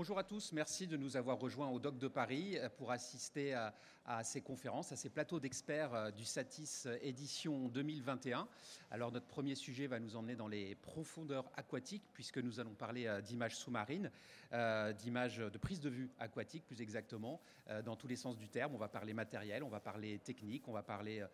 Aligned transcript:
Bonjour 0.00 0.18
à 0.18 0.24
tous, 0.24 0.54
merci 0.54 0.86
de 0.86 0.96
nous 0.96 1.18
avoir 1.18 1.38
rejoints 1.38 1.68
au 1.68 1.78
Doc 1.78 1.98
de 1.98 2.08
Paris 2.08 2.56
pour 2.78 2.90
assister 2.90 3.52
à, 3.52 4.24
ces 4.24 4.40
conférences, 4.40 4.92
à 4.92 4.96
ces 4.96 5.10
plateaux 5.10 5.40
d'experts 5.40 5.94
euh, 5.94 6.10
du 6.10 6.24
Satis 6.24 6.88
édition 7.02 7.68
2021. 7.68 8.48
Alors 8.90 9.12
notre 9.12 9.26
premier 9.26 9.54
sujet 9.54 9.86
va 9.86 10.00
nous 10.00 10.16
emmener 10.16 10.36
dans 10.36 10.48
les 10.48 10.74
profondeurs 10.74 11.50
aquatiques 11.54 12.02
puisque 12.14 12.38
nous 12.38 12.60
allons 12.60 12.74
parler 12.74 13.06
euh, 13.06 13.20
d'images 13.20 13.56
sous-marines, 13.56 14.10
euh, 14.54 14.94
d'images 14.94 15.36
de 15.36 15.58
prise 15.58 15.80
de 15.80 15.90
vue 15.90 16.10
aquatique 16.18 16.66
plus 16.66 16.80
exactement, 16.80 17.42
dans 17.84 17.94
tous 17.94 18.08
les 18.08 18.16
sens 18.16 18.36
du 18.36 18.48
terme. 18.48 18.74
On 18.74 18.78
va 18.78 18.88
parler 18.88 19.12
matériel, 19.12 19.62
on 19.62 19.68
va 19.68 19.80
parler 19.80 20.18
technique, 20.18 20.66
on 20.66 20.72
va 20.72 20.82
parler 20.82 21.24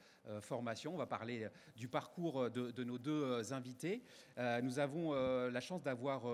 formation, 0.41 0.93
on 0.93 0.99
va 0.99 1.07
parler 1.07 1.49
du 1.77 1.89
parcours 1.89 2.51
de, 2.51 2.73
de 2.73 2.85
nos 2.85 2.99
deux 2.99 3.55
invités. 3.55 4.03
Nous 4.37 4.79
avons 4.79 5.15
la 5.15 5.61
chance 5.61 5.83
d'avoir 5.83 6.25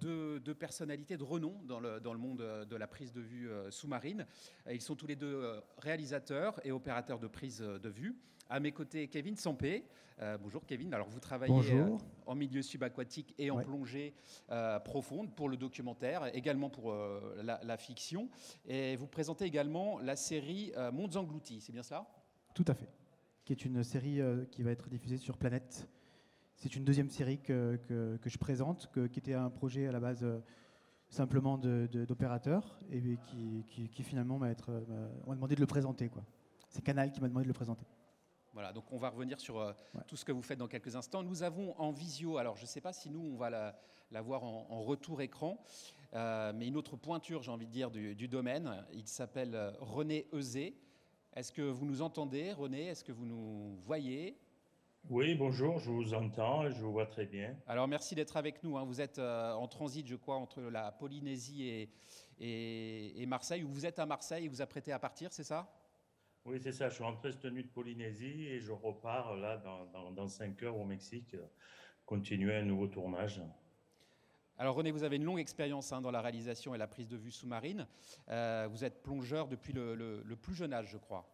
deux, 0.00 0.40
deux 0.40 0.54
personnalités 0.54 1.16
de 1.16 1.22
renom 1.22 1.60
dans 1.62 1.78
le, 1.82 2.00
dans 2.00 2.12
le 2.12 2.18
monde 2.18 2.38
de 2.38 2.76
la 2.76 2.86
prise 2.86 3.12
de 3.12 3.20
vue 3.20 3.50
sous-marine. 3.70 4.26
Ils 4.70 4.80
sont 4.80 4.96
tous 4.96 5.06
les 5.06 5.16
deux 5.16 5.60
réalisateur 5.78 6.58
et 6.64 6.72
opérateur 6.72 7.18
de 7.18 7.26
prise 7.26 7.58
de 7.58 7.88
vue. 7.88 8.16
À 8.48 8.60
mes 8.60 8.72
côtés, 8.72 9.08
Kevin 9.08 9.36
Sampé. 9.36 9.84
Euh, 10.20 10.38
bonjour 10.38 10.64
Kevin. 10.66 10.92
Alors 10.94 11.08
vous 11.08 11.20
travaillez 11.20 11.72
euh, 11.72 11.96
en 12.26 12.34
milieu 12.34 12.62
subaquatique 12.62 13.34
et 13.38 13.50
en 13.50 13.62
plongée 13.62 14.14
euh, 14.50 14.78
profonde 14.78 15.34
pour 15.34 15.48
le 15.48 15.56
documentaire, 15.56 16.34
également 16.34 16.70
pour 16.70 16.94
la, 17.42 17.60
la, 17.62 17.76
fiction. 17.76 18.28
Et 18.66 18.96
vous 18.96 19.06
présentez 19.06 19.46
également 19.46 19.98
la 19.98 20.16
série 20.16 20.72
Mondes 20.92 21.16
engloutis, 21.16 21.60
c'est 21.60 21.72
bien 21.72 21.82
cela? 21.82 22.06
Tout 22.54 22.64
à 22.68 22.74
fait. 22.74 22.88
Qui 23.44 23.52
est 23.52 23.64
une 23.64 23.82
série 23.82 24.20
qui 24.50 24.62
va 24.62 24.70
être 24.70 24.88
diffusée 24.88 25.16
sur 25.16 25.36
Planète. 25.36 25.88
C'est 26.54 26.76
une 26.76 26.84
deuxième 26.84 27.10
série 27.10 27.40
que, 27.40 27.80
que, 27.88 28.18
que 28.18 28.30
je 28.30 28.38
présente, 28.38 28.90
que, 28.92 29.06
qui 29.06 29.18
était 29.18 29.34
un 29.34 29.50
projet 29.50 29.88
à 29.88 29.92
la 29.92 29.98
base 29.98 30.24
simplement 31.12 31.58
d'opérateurs 31.58 32.80
et 32.90 33.00
qui, 33.26 33.88
qui, 33.90 34.02
finalement 34.02 34.38
m'a 34.38 34.50
être, 34.50 34.72
m'a 35.26 35.34
demandé 35.34 35.54
de 35.54 35.60
le 35.60 35.66
présenter. 35.66 36.08
Quoi. 36.08 36.24
C'est 36.68 36.82
Canal 36.82 37.12
qui 37.12 37.20
m'a 37.20 37.28
demandé 37.28 37.44
de 37.44 37.48
le 37.48 37.54
présenter. 37.54 37.84
Voilà, 38.54 38.72
donc 38.72 38.84
on 38.90 38.98
va 38.98 39.08
revenir 39.08 39.40
sur 39.40 39.58
euh, 39.58 39.72
tout 40.06 40.16
ce 40.16 40.24
que 40.24 40.32
vous 40.32 40.42
faites 40.42 40.58
dans 40.58 40.68
quelques 40.68 40.94
instants. 40.94 41.22
Nous 41.22 41.42
avons 41.42 41.74
en 41.78 41.90
visio, 41.90 42.36
alors 42.36 42.56
je 42.56 42.62
ne 42.62 42.66
sais 42.66 42.80
pas 42.82 42.92
si 42.92 43.08
nous 43.08 43.20
on 43.20 43.36
va 43.36 43.48
la, 44.10 44.22
voir 44.22 44.44
en, 44.44 44.82
retour 44.82 45.22
écran, 45.22 45.62
euh, 46.14 46.52
mais 46.54 46.66
une 46.66 46.76
autre 46.76 46.96
pointure, 46.96 47.42
j'ai 47.42 47.50
envie 47.50 47.66
de 47.66 47.72
dire, 47.72 47.90
du, 47.90 48.14
du 48.14 48.28
domaine. 48.28 48.84
Il 48.92 49.06
s'appelle 49.06 49.54
euh, 49.54 49.72
René 49.80 50.28
Euzé. 50.34 50.76
Est-ce 51.34 51.50
que 51.50 51.62
vous 51.62 51.86
nous 51.86 52.02
entendez, 52.02 52.52
René? 52.52 52.86
Est-ce 52.86 53.04
que 53.04 53.12
vous 53.12 53.24
nous 53.24 53.76
voyez? 53.80 54.38
Oui, 55.10 55.34
bonjour, 55.34 55.78
je 55.78 55.90
vous 55.90 56.14
entends, 56.14 56.70
je 56.70 56.80
vous 56.80 56.92
vois 56.92 57.06
très 57.06 57.26
bien. 57.26 57.56
Alors 57.66 57.88
merci 57.88 58.14
d'être 58.14 58.36
avec 58.36 58.62
nous. 58.62 58.78
Hein. 58.78 58.84
Vous 58.84 59.00
êtes 59.00 59.18
euh, 59.18 59.52
en 59.52 59.66
transit, 59.66 60.06
je 60.06 60.14
crois, 60.14 60.36
entre 60.36 60.62
la 60.62 60.92
Polynésie 60.92 61.68
et, 62.38 63.20
et, 63.20 63.26
Marseille. 63.26 63.62
Vous 63.62 63.84
êtes 63.84 63.98
à 63.98 64.06
Marseille 64.06 64.46
et 64.46 64.48
vous 64.48 64.62
apprêtez 64.62 64.92
à 64.92 64.98
partir, 64.98 65.32
c'est 65.32 65.44
ça? 65.44 65.70
Oui, 66.44 66.58
c'est 66.62 66.72
ça. 66.72 66.88
Je 66.88 66.94
suis 66.94 67.04
rentré 67.04 67.32
cette 67.32 67.44
nuit 67.46 67.64
de 67.64 67.68
Polynésie 67.68 68.46
et 68.46 68.60
je 68.60 68.72
repars 68.72 69.36
là 69.36 69.58
dans, 69.58 70.10
dans, 70.12 70.28
5 70.28 70.62
heures 70.62 70.78
au 70.78 70.84
Mexique, 70.84 71.36
continuer 72.06 72.56
un 72.56 72.64
nouveau 72.64 72.86
tournage. 72.86 73.42
Alors 74.56 74.76
René, 74.76 74.92
vous 74.92 75.02
avez 75.02 75.16
une 75.16 75.24
longue 75.24 75.40
expérience 75.40 75.92
hein, 75.92 76.00
dans 76.00 76.10
la 76.10 76.20
réalisation 76.20 76.74
et 76.74 76.78
la 76.78 76.86
prise 76.86 77.08
de 77.08 77.16
vue 77.16 77.32
sous-marine. 77.32 77.86
Euh, 78.28 78.68
vous 78.70 78.84
êtes 78.84 79.02
plongeur 79.02 79.48
depuis 79.48 79.72
le 79.72 80.36
plus 80.40 80.54
jeune 80.54 80.72
âge, 80.72 80.88
je 80.90 80.98
crois. 80.98 81.28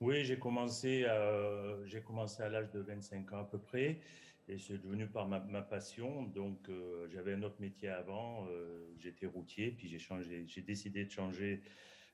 Oui, 0.00 0.24
j'ai 0.24 0.38
commencé, 0.38 1.04
euh, 1.08 1.84
j'ai 1.84 2.00
commencé 2.02 2.40
à 2.40 2.48
l'âge 2.48 2.70
de 2.70 2.78
25 2.78 3.32
ans 3.32 3.40
à 3.40 3.44
peu 3.44 3.58
près, 3.58 3.98
et 4.46 4.56
c'est 4.56 4.78
devenu 4.78 5.08
par 5.08 5.26
ma, 5.26 5.40
passion. 5.60 6.22
Donc, 6.22 6.68
euh, 6.68 7.08
j'avais 7.08 7.32
un 7.34 7.42
autre 7.42 7.60
métier 7.60 7.88
avant, 7.88 8.46
euh, 8.48 8.94
j'étais 8.96 9.26
routier, 9.26 9.72
puis 9.72 9.88
j'ai 9.88 9.98
changé, 9.98 10.44
j'ai 10.46 10.62
décidé 10.62 11.04
de 11.04 11.10
changer, 11.10 11.62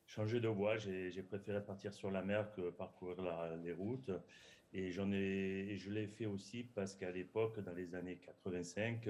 changer 0.06 0.41
de 0.41 0.48
voie. 0.48 0.78
J'ai 0.78 1.22
préféré 1.22 1.62
partir 1.62 1.92
sur 1.92 2.10
la 2.10 2.22
mer 2.22 2.50
que 2.53 2.70
parcourir 2.70 3.22
les 3.62 3.72
routes, 3.72 4.10
et 4.72 4.91
ai, 5.12 5.72
et 5.72 5.76
je 5.76 5.91
l'ai 5.91 6.06
fait 6.06 6.26
aussi 6.26 6.64
parce 6.64 6.94
qu'à 6.94 7.10
l'époque, 7.10 7.60
dans 7.60 7.75
les 7.75 7.94
années 7.94 8.16
85, 8.16 9.08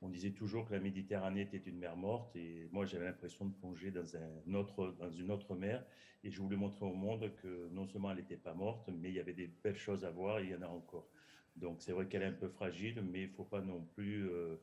on 0.00 0.08
disait 0.08 0.30
toujours 0.30 0.66
que 0.66 0.74
la 0.74 0.80
Méditerranée 0.80 1.42
était 1.42 1.58
une 1.58 1.78
mer 1.78 1.96
morte 1.96 2.34
et 2.36 2.68
moi 2.70 2.84
j'avais 2.84 3.06
l'impression 3.06 3.46
de 3.46 3.54
plonger 3.54 3.90
dans, 3.90 4.04
une 4.04 5.30
autre 5.30 5.54
mer 5.56 5.84
et 6.24 6.30
je 6.30 6.40
voulais 6.40 6.56
montrer 6.56 6.84
au 6.84 6.94
monde 6.94 7.32
que 7.42 7.68
non 7.70 7.86
seulement 7.86 8.10
elle 8.10 8.18
n'était 8.18 8.36
pas 8.36 8.54
morte, 8.54 8.88
mais 8.88 9.08
il 9.08 9.14
y 9.14 9.20
avait 9.20 9.32
des 9.32 9.46
belles 9.46 9.76
choses 9.76 10.04
à 10.04 10.10
voir 10.10 10.38
et 10.38 10.44
il 10.44 10.50
y 10.50 10.54
en 10.54 10.62
a 10.62 10.68
encore. 10.68 11.08
Donc 11.56 11.82
c'est 11.82 11.92
vrai 11.92 12.06
qu'elle 12.06 12.22
est 12.22 12.26
un 12.26 12.32
peu 12.32 12.48
fragile, 12.48 13.02
mais 13.02 13.22
il 13.22 13.30
ne 13.30 13.34
faut 13.34 13.44
pas 13.44 13.60
non 13.60 13.82
plus 13.94 14.28
euh, 14.30 14.56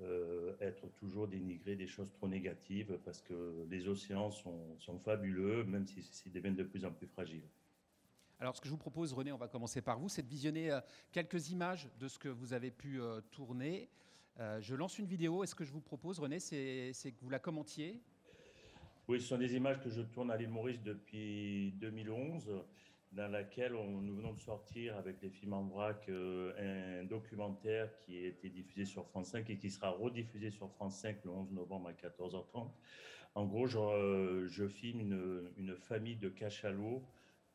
euh, 0.00 0.56
être 0.60 0.88
toujours 0.94 1.26
dénigré 1.26 1.74
des 1.74 1.88
choses 1.88 2.12
trop 2.12 2.28
négatives 2.28 2.98
parce 3.04 3.20
que 3.20 3.66
les 3.68 3.88
océans 3.88 4.30
sont, 4.30 4.78
fabuleux, 5.04 5.64
même 5.64 5.86
s'ils 5.86 6.04
si, 6.04 6.30
deviennent 6.30 6.56
de 6.56 6.62
plus 6.62 6.84
en 6.84 6.92
plus 6.92 7.08
fragiles. 7.08 7.48
Alors, 8.40 8.54
ce 8.54 8.60
que 8.60 8.68
je 8.68 8.70
vous 8.70 8.78
propose, 8.78 9.12
René, 9.12 9.32
on 9.32 9.36
va 9.36 9.48
commencer 9.48 9.82
par 9.82 9.98
vous, 9.98 10.08
c'est 10.08 10.22
de 10.22 10.28
visionner 10.28 10.70
euh, 10.70 10.80
quelques 11.10 11.50
images 11.50 11.88
de 11.98 12.06
ce 12.06 12.20
que 12.20 12.28
vous 12.28 12.52
avez 12.52 12.70
pu 12.70 13.00
tourner. 13.32 13.90
Euh, 14.40 14.60
je 14.60 14.74
lance 14.74 14.98
une 14.98 15.06
vidéo. 15.06 15.42
Et 15.42 15.46
ce 15.46 15.54
que 15.54 15.64
je 15.64 15.72
vous 15.72 15.80
propose, 15.80 16.18
René, 16.18 16.38
c'est 16.38 16.92
que 17.12 17.20
vous 17.20 17.30
la 17.30 17.38
commentiez. 17.38 18.00
Oui, 19.08 19.20
ce 19.20 19.28
sont 19.28 19.38
des 19.38 19.54
images 19.56 19.80
que 19.80 19.90
je 19.90 20.02
tourne 20.02 20.30
à 20.30 20.36
l'île 20.36 20.50
Maurice 20.50 20.82
depuis 20.82 21.72
2011, 21.80 22.62
dans 23.12 23.28
laquelle 23.28 23.72
nous 23.72 24.14
venons 24.14 24.34
de 24.34 24.38
sortir 24.38 24.96
avec 24.96 25.22
les 25.22 25.30
films 25.30 25.54
en 25.54 25.64
vrac 25.64 26.10
un 26.10 27.04
documentaire 27.04 27.88
qui 28.00 28.18
a 28.18 28.28
été 28.28 28.50
diffusé 28.50 28.84
sur 28.84 29.06
France 29.06 29.28
5 29.28 29.48
et 29.48 29.56
qui 29.56 29.70
sera 29.70 29.90
rediffusé 29.90 30.50
sur 30.50 30.70
France 30.72 31.00
5 31.00 31.24
le 31.24 31.30
11 31.30 31.52
novembre 31.52 31.88
à 31.88 31.92
14h30. 31.92 32.68
En 33.34 33.46
gros, 33.46 33.66
je, 33.66 34.46
je 34.46 34.68
filme 34.68 35.00
une, 35.56 35.74
famille 35.76 36.16
de 36.16 36.28
cachalots 36.28 37.02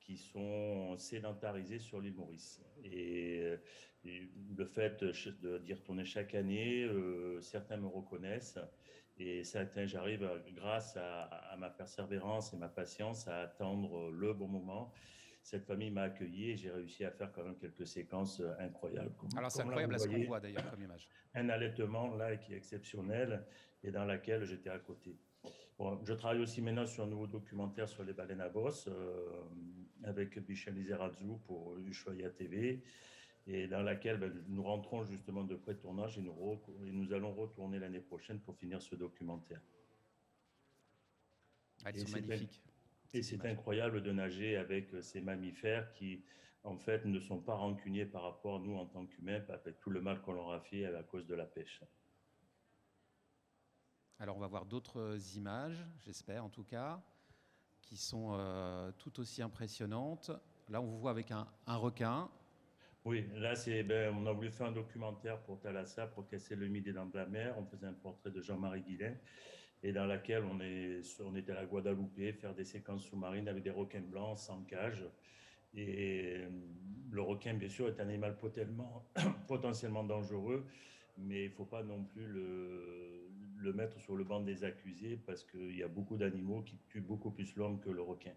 qui 0.03 0.17
sont 0.17 0.97
sédentarisés 0.97 1.79
sur 1.79 2.01
l'île 2.01 2.15
Maurice. 2.15 2.61
Et, 2.83 3.55
le 4.57 4.65
fait 4.65 5.01
d'y 5.01 5.73
retourner 5.73 6.03
chaque 6.03 6.35
année, 6.35 6.83
euh, 6.83 7.39
certains 7.39 7.77
me 7.77 7.87
reconnaissent 7.87 8.59
et 9.17 9.45
certains, 9.45 9.85
j'arrive, 9.85 10.29
grâce 10.53 10.97
à, 10.97 11.55
ma 11.57 11.69
persévérance 11.69 12.53
et 12.53 12.57
ma 12.57 12.67
patience, 12.67 13.27
à 13.27 13.41
attendre 13.41 14.11
le 14.11 14.33
bon 14.33 14.47
moment. 14.47 14.91
Cette 15.41 15.65
famille 15.65 15.91
m'a 15.91 16.03
accueilli 16.03 16.51
et 16.51 16.57
j'ai 16.57 16.71
réussi 16.71 17.05
à 17.05 17.11
faire 17.11 17.31
quand 17.31 17.43
même 17.43 17.57
quelques 17.57 17.87
séquences 17.87 18.41
incroyables. 18.59 19.11
Alors 19.37 19.51
c'est 19.51 19.61
incroyable 19.61 19.95
à 19.95 19.99
ce 19.99 20.07
qu'on 20.07 20.23
voit 20.23 20.39
d'ailleurs 20.39 20.69
comme 20.69 20.81
image. 20.81 21.07
Un 21.35 21.49
allaitement 21.49 22.15
là 22.15 22.35
qui 22.37 22.53
est 22.53 22.57
exceptionnel 22.57 23.45
et 23.83 23.91
dans 23.91 24.05
laquelle 24.05 24.43
j'étais 24.43 24.69
à 24.69 24.79
côté. 24.79 25.17
Bon, 25.77 25.99
je 26.03 26.13
travaille 26.13 26.39
aussi 26.39 26.61
maintenant 26.61 26.85
sur 26.85 27.03
un 27.03 27.07
nouveau 27.07 27.27
documentaire 27.27 27.89
sur 27.89 28.03
les 28.03 28.13
baleines 28.13 28.41
à 28.41 28.49
bosse 28.49 28.87
euh, 28.87 29.43
avec 30.03 30.37
Michel 30.47 30.75
Lizarazu 30.75 31.25
pour 31.47 31.77
Ushuaïa 31.79 32.29
TV 32.29 32.83
et 33.47 33.67
dans 33.67 33.81
laquelle 33.81 34.17
ben, 34.17 34.31
nous 34.47 34.63
rentrons 34.63 35.03
justement 35.03 35.43
de 35.43 35.55
pré-tournage 35.55 36.17
et 36.17 36.21
nous, 36.21 36.61
et 36.85 36.91
nous 36.91 37.11
allons 37.13 37.33
retourner 37.33 37.79
l'année 37.79 37.99
prochaine 37.99 38.39
pour 38.39 38.55
finir 38.55 38.81
ce 38.81 38.95
documentaire. 38.95 39.61
Ah, 41.85 41.91
sont 41.93 42.11
magnifiques. 42.25 42.61
Et 43.13 43.21
c'est 43.21 43.45
incroyable 43.45 44.01
de 44.01 44.11
nager 44.11 44.55
avec 44.55 44.89
ces 45.01 45.21
mammifères 45.21 45.91
qui, 45.93 46.23
en 46.63 46.77
fait, 46.77 47.05
ne 47.05 47.19
sont 47.19 47.39
pas 47.39 47.55
rancuniers 47.55 48.05
par 48.05 48.23
rapport 48.23 48.55
à 48.55 48.59
nous 48.59 48.75
en 48.75 48.85
tant 48.85 49.05
qu'humains, 49.05 49.43
avec 49.49 49.79
tout 49.79 49.89
le 49.89 50.01
mal 50.01 50.21
qu'on 50.21 50.33
leur 50.33 50.51
a 50.51 50.61
fait 50.61 50.85
à 50.85 51.03
cause 51.03 51.27
de 51.27 51.35
la 51.35 51.45
pêche. 51.45 51.81
Alors 54.23 54.37
on 54.37 54.39
va 54.39 54.47
voir 54.47 54.65
d'autres 54.65 55.17
images, 55.35 55.83
j'espère 56.05 56.45
en 56.45 56.49
tout 56.49 56.63
cas, 56.63 57.03
qui 57.81 57.97
sont 57.97 58.29
euh, 58.31 58.89
tout 58.97 59.19
aussi 59.19 59.41
impressionnantes. 59.41 60.31
Là, 60.69 60.79
on 60.79 60.85
vous 60.85 60.97
voit 60.97 61.11
avec 61.11 61.29
un, 61.31 61.45
requin. 61.67 62.29
Oui, 63.03 63.25
là, 63.35 63.53
c'est, 63.57 63.83
ben, 63.83 64.15
on 64.17 64.25
a 64.25 64.31
voulu 64.31 64.49
faire 64.49 64.67
un 64.67 64.71
documentaire 64.71 65.41
pour 65.41 65.59
Thalassa, 65.59 66.07
pour 66.07 66.25
casser 66.25 66.55
le 66.55 66.69
midi 66.69 66.93
dans 66.93 67.09
la 67.13 67.25
mer. 67.25 67.55
On 67.57 67.65
faisait 67.65 67.85
un 67.85 67.91
portrait 67.91 68.31
de 68.31 68.41
Jean-Marie 68.41 68.83
Guillain, 68.83 69.13
et 69.83 69.91
dans 69.91 70.05
laquelle 70.05 70.45
on, 70.45 70.61
est, 70.61 71.01
on 71.19 71.35
était 71.35 71.51
à 71.51 71.55
la 71.55 71.65
Guadeloupe, 71.65 72.15
faire 72.39 72.55
des 72.55 72.63
séquences 72.63 73.03
sous-marines 73.03 73.49
avec 73.49 73.63
des 73.63 73.71
requins 73.71 73.99
blancs 73.99 74.37
sans 74.37 74.63
cage. 74.63 75.05
Et 75.73 76.47
le 77.11 77.21
requin, 77.21 77.55
bien 77.55 77.67
sûr, 77.67 77.89
est 77.89 77.99
un 77.99 78.07
animal 78.07 78.37
potentiellement 79.49 80.05
dangereux, 80.05 80.65
mais 81.17 81.43
il 81.43 81.49
ne 81.49 81.55
faut 81.55 81.65
pas 81.65 81.83
non 81.83 82.05
plus 82.05 82.25
le, 82.25 83.22
le, 83.63 83.73
mettre 83.73 83.99
sur 83.99 84.15
le 84.15 84.23
banc 84.23 84.41
des 84.41 84.63
accusés 84.63 85.17
parce 85.17 85.43
qu'il 85.43 85.75
y 85.75 85.83
a 85.83 85.87
beaucoup 85.87 86.17
d'animaux 86.17 86.61
qui 86.61 86.77
tuent 86.87 87.01
beaucoup 87.01 87.31
plus 87.31 87.55
l'homme 87.55 87.79
que 87.79 87.89
le 87.89 88.01
requin. 88.01 88.33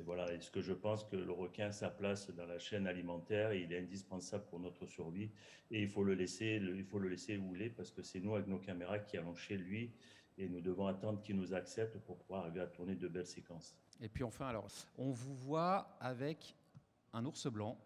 Et 0.00 0.02
voilà, 0.02 0.32
est-ce 0.32 0.50
que 0.50 0.60
je 0.60 0.72
pense 0.72 1.04
que 1.04 1.16
le 1.16 1.30
requin 1.30 1.70
sa 1.70 1.88
place 1.88 2.30
dans 2.30 2.46
la 2.46 2.58
chaîne 2.58 2.86
alimentaire 2.86 3.52
et 3.52 3.62
il 3.62 3.72
est 3.72 3.78
indispensable 3.78 4.44
pour 4.46 4.58
notre 4.58 4.86
survie 4.86 5.30
et 5.70 5.82
il 5.82 5.88
faut 5.88 6.02
le 6.02 6.14
laisser, 6.14 6.60
il 6.60 6.84
faut 6.84 6.98
le 6.98 7.08
laisser 7.08 7.34
est 7.34 7.70
parce 7.70 7.92
que 7.92 8.02
c'est 8.02 8.20
nous 8.20 8.34
avec 8.34 8.48
nos 8.48 8.58
caméras 8.58 8.98
qui 8.98 9.16
allons 9.16 9.36
chez 9.36 9.56
lui 9.56 9.92
et 10.36 10.48
nous 10.48 10.60
devons 10.60 10.88
attendre 10.88 11.22
qu'il 11.22 11.36
nous 11.36 11.54
accepte 11.54 11.98
pour 11.98 12.18
pouvoir 12.18 12.42
arriver 12.42 12.60
à 12.60 12.66
tourner 12.66 12.96
de 12.96 13.06
belles 13.06 13.26
séquences. 13.26 13.78
Et 14.00 14.08
puis 14.08 14.24
enfin, 14.24 14.48
alors, 14.48 14.66
on 14.98 15.12
vous 15.12 15.34
voit 15.36 15.96
avec 16.00 16.56
un 17.12 17.24
ours 17.24 17.46
blanc 17.46 17.78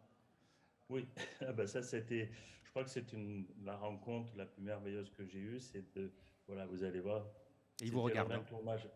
oui, 0.90 1.06
ah 1.43 1.52
ben 1.52 1.67
ça 1.67 1.82
c'était, 1.82 2.31
je 2.64 2.70
crois 2.70 2.82
que 2.82 2.90
c'est 2.90 3.05
la 3.62 3.76
rencontre 3.76 4.35
la 4.37 4.46
plus 4.46 4.62
merveilleuse 4.62 5.11
que 5.11 5.26
j'ai 5.26 5.38
eue, 5.38 5.61
c'est 5.61 5.85
de, 5.94 6.11
voilà, 6.49 6.67
vous 6.67 6.83
allez 6.83 7.00
voir, 7.00 7.27
Et 7.81 7.85
il 7.85 7.93
vous 7.93 8.03
regarde. 8.03 8.33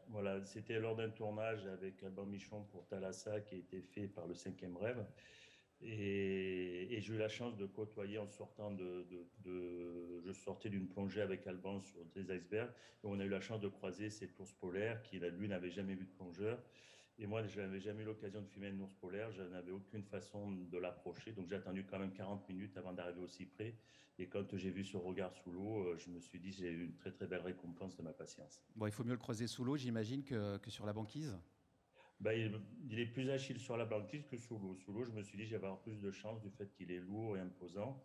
voilà, 0.08 0.44
c'était 0.44 0.80
lors 0.80 0.96
d'un 0.96 1.10
tournage 1.10 1.66
avec 1.66 2.02
Alban 2.02 2.24
Michon 2.24 2.64
pour 2.64 2.86
Thalassa 2.86 3.40
qui 3.42 3.54
a 3.54 3.58
été 3.58 3.82
fait 3.82 4.08
par 4.08 4.26
le 4.26 4.34
cinquième 4.34 4.76
rêve. 4.76 5.04
Et, 5.82 6.98
j'ai 7.00 7.12
eu 7.12 7.18
la 7.18 7.28
chance 7.28 7.56
de 7.56 7.66
côtoyer 7.66 8.16
en 8.18 8.28
sortant 8.28 8.70
de, 8.70 9.06
je 9.44 10.32
sortais 10.32 10.70
d'une 10.70 10.88
plongée 10.88 11.20
avec 11.20 11.46
Alban 11.46 11.80
sur 11.80 12.04
des 12.14 12.34
icebergs. 12.34 12.70
Et 13.04 13.06
on 13.06 13.20
a 13.20 13.24
eu 13.24 13.28
la 13.28 13.40
chance 13.40 13.60
de 13.60 13.68
croiser 13.68 14.08
cet 14.08 14.38
ours 14.38 14.52
polaire 14.54 15.02
qui, 15.02 15.18
lui, 15.18 15.48
n'avait 15.48 15.70
jamais 15.70 15.94
vu 15.94 16.04
de 16.04 16.12
plongeur. 16.12 16.58
Et 17.18 17.26
moi, 17.26 17.46
je 17.46 17.60
n'avais 17.60 17.80
jamais 17.80 18.02
eu 18.02 18.06
l'occasion 18.06 18.40
de 18.40 18.46
filmer 18.46 18.68
un 18.68 18.80
ours 18.80 18.94
polaire. 18.94 19.30
Je 19.32 19.42
n'avais 19.42 19.70
aucune 19.70 20.02
façon 20.02 20.50
de 20.52 20.78
l'approcher. 20.78 21.32
Donc, 21.32 21.48
j'ai 21.48 21.56
attendu 21.56 21.84
quand 21.84 21.98
même 21.98 22.12
40 22.12 22.48
minutes 22.48 22.76
avant 22.76 22.92
d'arriver 22.92 23.20
aussi 23.20 23.46
près. 23.46 23.76
Et 24.18 24.26
quand 24.28 24.56
j'ai 24.56 24.70
vu 24.70 24.84
ce 24.84 24.96
regard 24.96 25.34
sous 25.34 25.52
l'eau, 25.52 25.84
euh, 25.84 25.96
je 25.98 26.10
me 26.10 26.20
suis 26.20 26.38
dit, 26.38 26.52
j'ai 26.52 26.70
eu 26.70 26.84
une 26.84 26.94
très, 26.94 27.10
très 27.10 27.26
belle 27.26 27.40
récompense 27.40 27.96
de 27.96 28.02
ma 28.02 28.12
patience. 28.12 28.62
Bon, 28.76 28.86
il 28.86 28.92
faut 28.92 29.04
mieux 29.04 29.12
le 29.12 29.18
croiser 29.18 29.46
sous 29.46 29.64
l'eau, 29.64 29.76
j'imagine, 29.76 30.22
que, 30.24 30.58
que 30.58 30.70
sur 30.70 30.86
la 30.86 30.92
banquise 30.92 31.38
bah, 32.20 32.34
il, 32.34 33.00
est 33.00 33.06
plus 33.06 33.28
agile 33.30 33.58
sur 33.58 33.76
la 33.76 33.84
banquise 33.84 34.24
que 34.26 34.38
sous 34.38 34.56
l'eau. 34.56 34.76
Sous 34.76 34.92
l'eau, 34.92 35.04
je 35.04 35.10
me 35.10 35.22
suis 35.22 35.36
dit, 35.36 35.44
j'avais 35.44 35.64
avoir 35.64 35.80
plus 35.80 36.00
de 36.00 36.10
chance 36.12 36.40
du 36.40 36.50
fait 36.50 36.72
qu'il 36.72 36.92
est 36.92 37.00
lourd 37.00 37.36
et 37.36 37.40
imposant. 37.40 38.00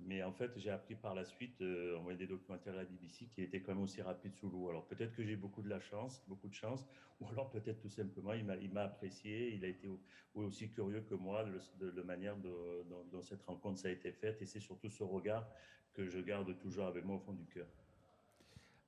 Mais 0.00 0.22
en 0.22 0.32
fait, 0.32 0.52
j'ai 0.56 0.70
appris 0.70 0.94
par 0.94 1.14
la 1.14 1.24
suite, 1.24 1.60
euh, 1.60 1.96
en 1.96 2.02
voyant 2.02 2.18
des 2.18 2.26
documentaires 2.26 2.74
à 2.74 2.76
la 2.76 2.84
BBC, 2.84 3.26
qu'il 3.26 3.44
était 3.44 3.60
quand 3.60 3.74
même 3.74 3.82
aussi 3.82 4.00
rapide 4.00 4.34
sous 4.36 4.48
l'eau. 4.48 4.68
Alors 4.68 4.86
peut-être 4.86 5.12
que 5.14 5.24
j'ai 5.24 5.36
beaucoup 5.36 5.60
de 5.60 5.68
la 5.68 5.80
chance, 5.80 6.22
beaucoup 6.28 6.48
de 6.48 6.54
chance, 6.54 6.84
ou 7.20 7.28
alors 7.28 7.50
peut-être 7.50 7.80
tout 7.80 7.88
simplement, 7.88 8.32
il 8.32 8.44
m'a 8.44 8.82
apprécié, 8.82 9.54
il 9.54 9.64
a 9.64 9.68
été 9.68 9.88
aussi 10.34 10.70
curieux 10.70 11.00
que 11.00 11.14
moi 11.14 11.44
de, 11.80 11.90
la 11.90 12.04
manière 12.04 12.36
dont, 12.36 13.22
cette 13.22 13.42
rencontre 13.42 13.80
ça 13.80 13.88
a 13.88 13.90
été 13.90 14.12
faite. 14.12 14.40
Et 14.40 14.46
c'est 14.46 14.60
surtout 14.60 14.88
ce 14.88 15.02
regard 15.02 15.48
que 15.94 16.06
je 16.06 16.20
garde 16.20 16.56
toujours 16.58 16.86
avec 16.86 17.04
moi 17.04 17.16
au 17.16 17.20
fond 17.20 17.32
du 17.32 17.46
cœur. 17.46 17.66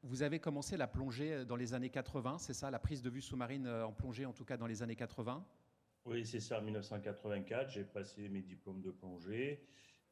Vous 0.02 0.22
avez 0.22 0.38
commencé 0.38 0.76
la 0.76 0.86
plongée 0.86 1.44
dans 1.44 1.56
les 1.56 1.74
années 1.74 1.90
80, 1.90 2.38
c'est 2.38 2.54
ça, 2.54 2.70
la 2.70 2.78
prise 2.78 3.02
de 3.02 3.10
vue 3.10 3.20
sous-marine 3.20 3.66
euh, 3.66 3.84
en 3.84 3.92
plongée, 3.92 4.24
en 4.24 4.32
tout 4.32 4.44
cas 4.44 4.56
dans 4.56 4.66
les 4.66 4.82
années 4.82 4.96
80 4.96 5.44
Oui, 6.06 6.24
c'est 6.24 6.40
ça, 6.40 6.60
en 6.60 6.62
1984, 6.62 7.68
j'ai 7.68 7.84
passé 7.84 8.28
mes 8.28 8.40
diplômes 8.40 8.80
de 8.80 8.92
plongée. 8.92 9.60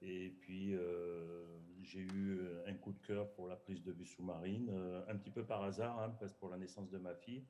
Et 0.02 0.30
puis, 0.40 0.74
euh, 0.74 1.44
j'ai 1.82 2.00
eu 2.00 2.40
un 2.66 2.74
coup 2.74 2.92
de 2.92 3.00
cœur 3.00 3.32
pour 3.32 3.48
la 3.48 3.56
prise 3.56 3.82
de 3.82 3.92
vue 3.92 4.06
sous-marine, 4.06 4.68
euh, 4.70 5.02
un 5.08 5.16
petit 5.16 5.30
peu 5.30 5.44
par 5.44 5.62
hasard, 5.62 5.98
hein, 6.00 6.16
parce 6.20 6.32
pour 6.32 6.48
la 6.48 6.58
naissance 6.58 6.90
de 6.90 6.98
ma 6.98 7.14
fille, 7.14 7.44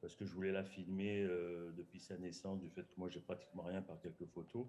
parce 0.00 0.16
que 0.16 0.24
je 0.24 0.32
voulais 0.34 0.52
la 0.52 0.64
filmer 0.64 1.22
depuis 1.76 2.00
sa 2.00 2.16
naissance, 2.16 2.60
du 2.60 2.68
fait 2.68 2.82
que 2.82 2.94
moi, 2.96 3.08
j'ai 3.08 3.20
pratiquement 3.20 3.62
rien 3.62 3.82
par 3.82 4.00
quelques 4.00 4.26
photos. 4.26 4.66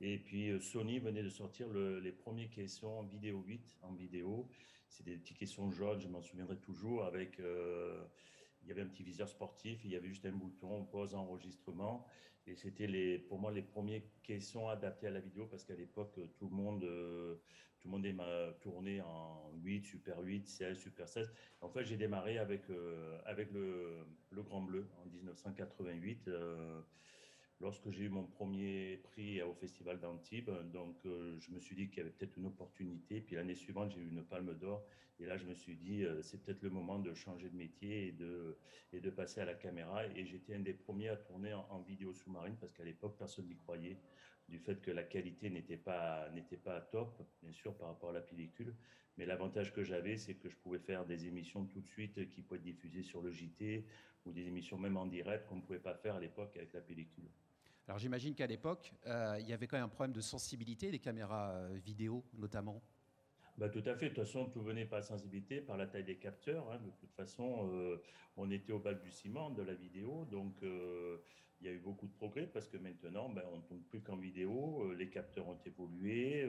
Et 0.00 0.18
puis, 0.18 0.58
Sony 0.60 0.98
venait 0.98 1.22
de 1.22 1.28
sortir 1.28 1.68
les 1.70 2.12
premiers 2.12 2.48
caissons 2.48 2.88
en 2.88 3.02
vidéo 3.02 3.42
8, 3.46 3.78
en 3.82 3.92
vidéo. 3.92 4.48
C'est 4.94 5.04
des 5.04 5.16
petits 5.16 5.34
caissons 5.34 5.70
jaunes, 5.72 6.00
je 6.00 6.06
m'en 6.06 6.22
souviendrai 6.22 6.56
toujours, 6.58 7.04
avec, 7.04 7.40
euh, 7.40 8.04
il 8.62 8.68
y 8.68 8.70
avait 8.70 8.82
un 8.82 8.86
petit 8.86 9.02
viseur 9.02 9.28
sportif, 9.28 9.84
il 9.84 9.90
y 9.90 9.96
avait 9.96 10.08
juste 10.08 10.24
un 10.24 10.32
bouton 10.32 10.84
pause 10.84 11.14
enregistrement. 11.16 12.06
Et 12.46 12.56
c'était 12.56 12.86
les, 12.86 13.18
pour 13.18 13.38
moi 13.38 13.50
les 13.52 13.62
premiers 13.62 14.06
caissons 14.22 14.68
adaptés 14.68 15.06
à 15.06 15.10
la 15.10 15.20
vidéo 15.20 15.46
parce 15.46 15.64
qu'à 15.64 15.74
l'époque, 15.74 16.20
tout 16.36 16.48
le 16.48 16.54
monde, 16.54 16.84
euh, 16.84 17.36
tout 17.80 17.88
m'a 18.12 18.52
tourné 18.60 19.00
en 19.00 19.50
8, 19.62 19.84
Super 19.84 20.20
8, 20.20 20.46
16, 20.46 20.78
Super 20.78 21.08
16. 21.08 21.32
En 21.60 21.68
fait, 21.70 21.84
j'ai 21.84 21.96
démarré 21.96 22.38
avec, 22.38 22.68
euh, 22.70 23.18
le, 23.52 24.06
Grand 24.42 24.62
Bleu 24.62 24.86
en 25.02 25.06
1988 25.06 26.28
lorsque 27.60 27.90
j'ai 27.90 28.04
eu 28.04 28.08
mon 28.08 28.24
premier 28.24 28.98
prix 29.04 29.42
au 29.42 29.54
Festival 29.54 29.98
d'Antibes. 30.00 30.50
Donc, 30.72 30.96
euh, 31.06 31.36
je 31.38 31.50
me 31.50 31.58
suis 31.58 31.76
dit 31.76 31.88
qu'il 31.88 31.98
y 31.98 32.00
avait 32.00 32.10
peut-être 32.10 32.36
une 32.36 32.46
opportunité. 32.46 33.20
Puis 33.20 33.36
l'année 33.36 33.54
suivante, 33.54 33.92
j'ai 33.92 34.00
eu 34.00 34.08
une 34.08 34.24
palme 34.24 34.54
d'or. 34.54 34.84
Et 35.20 35.26
là, 35.26 35.36
je 35.36 35.44
me 35.44 35.54
suis 35.54 35.76
dit, 35.76 36.04
euh, 36.04 36.22
c'est 36.22 36.42
peut-être 36.42 36.62
le 36.62 36.70
moment 36.70 36.98
de 36.98 37.14
changer 37.14 37.48
de 37.48 37.56
métier 37.56 38.08
et 38.08 38.12
de, 38.12 38.58
et 38.92 39.00
de 39.00 39.10
passer 39.10 39.40
à 39.40 39.44
la 39.44 39.54
caméra. 39.54 40.04
Et 40.08 40.26
j'étais 40.26 40.54
un 40.54 40.60
des 40.60 40.72
premiers 40.72 41.08
à 41.08 41.16
tourner 41.16 41.54
en, 41.54 41.80
vidéo 41.82 42.12
sous-marine 42.12 42.56
parce 42.60 42.72
qu'à 42.72 42.84
l'époque, 42.84 43.16
personne 43.16 43.46
n'y 43.46 43.56
croyait 43.56 43.98
du 44.48 44.58
fait 44.58 44.80
que 44.80 44.90
la 44.90 45.02
qualité 45.02 45.50
n'était 45.50 45.76
pas, 45.76 46.28
n'était 46.30 46.56
pas 46.56 46.80
top, 46.80 47.22
bien 47.42 47.52
sûr, 47.52 47.76
par 47.76 47.88
rapport 47.88 48.10
à 48.10 48.12
la 48.12 48.20
pellicule. 48.20 48.74
Mais 49.16 49.26
l'avantage 49.26 49.72
que 49.72 49.84
j'avais, 49.84 50.16
c'est 50.16 50.34
que 50.34 50.48
je 50.48 50.56
pouvais 50.56 50.78
faire 50.78 51.06
des 51.06 51.26
émissions 51.26 51.64
tout 51.66 51.80
de 51.80 51.86
suite 51.86 52.28
qui 52.30 52.42
pouvaient 52.42 52.58
être 52.58 52.64
diffusées 52.64 53.02
sur 53.02 53.22
le 53.22 53.30
JT 53.30 53.86
ou 54.26 54.32
des 54.32 54.46
émissions 54.46 54.78
même 54.78 54.96
en 54.96 55.06
direct 55.06 55.46
qu'on 55.46 55.56
ne 55.56 55.60
pouvait 55.62 55.78
pas 55.78 55.94
faire 55.94 56.16
à 56.16 56.20
l'époque 56.20 56.56
avec 56.56 56.72
la 56.72 56.80
pellicule. 56.80 57.28
Alors 57.86 57.98
j'imagine 57.98 58.34
qu'à 58.34 58.46
l'époque, 58.46 58.92
euh, 59.06 59.36
il 59.40 59.46
y 59.46 59.52
avait 59.52 59.66
quand 59.66 59.76
même 59.76 59.84
un 59.84 59.88
problème 59.88 60.14
de 60.14 60.20
sensibilité 60.20 60.90
des 60.90 60.98
caméras 60.98 61.50
euh, 61.50 61.78
vidéo 61.84 62.24
notamment. 62.32 62.82
Bah, 63.58 63.68
tout 63.68 63.82
à 63.86 63.94
fait. 63.94 64.08
De 64.08 64.14
toute 64.14 64.24
façon, 64.24 64.46
tout 64.46 64.62
venait 64.62 64.86
par 64.86 64.98
la 64.98 65.04
sensibilité, 65.04 65.60
par 65.60 65.76
la 65.76 65.86
taille 65.86 66.04
des 66.04 66.16
capteurs. 66.16 66.68
Hein. 66.72 66.78
De 66.78 66.90
toute 66.90 67.12
façon, 67.12 67.70
euh, 67.72 68.02
on 68.36 68.50
était 68.50 68.72
au 68.72 68.80
balbutiement 68.80 69.50
de 69.50 69.62
la 69.62 69.74
vidéo. 69.74 70.24
Donc, 70.24 70.56
il 71.60 71.66
y 71.66 71.70
a 71.70 71.72
eu 71.72 71.78
beaucoup 71.78 72.06
de 72.06 72.12
progrès 72.12 72.46
parce 72.46 72.68
que 72.68 72.76
maintenant, 72.76 73.28
ben, 73.28 73.42
on 73.52 73.58
ne 73.58 73.62
tourne 73.62 73.82
plus 73.82 74.00
qu'en 74.00 74.16
vidéo. 74.16 74.92
les 74.94 75.08
capteurs 75.08 75.48
ont 75.48 75.58
évolué. 75.64 76.48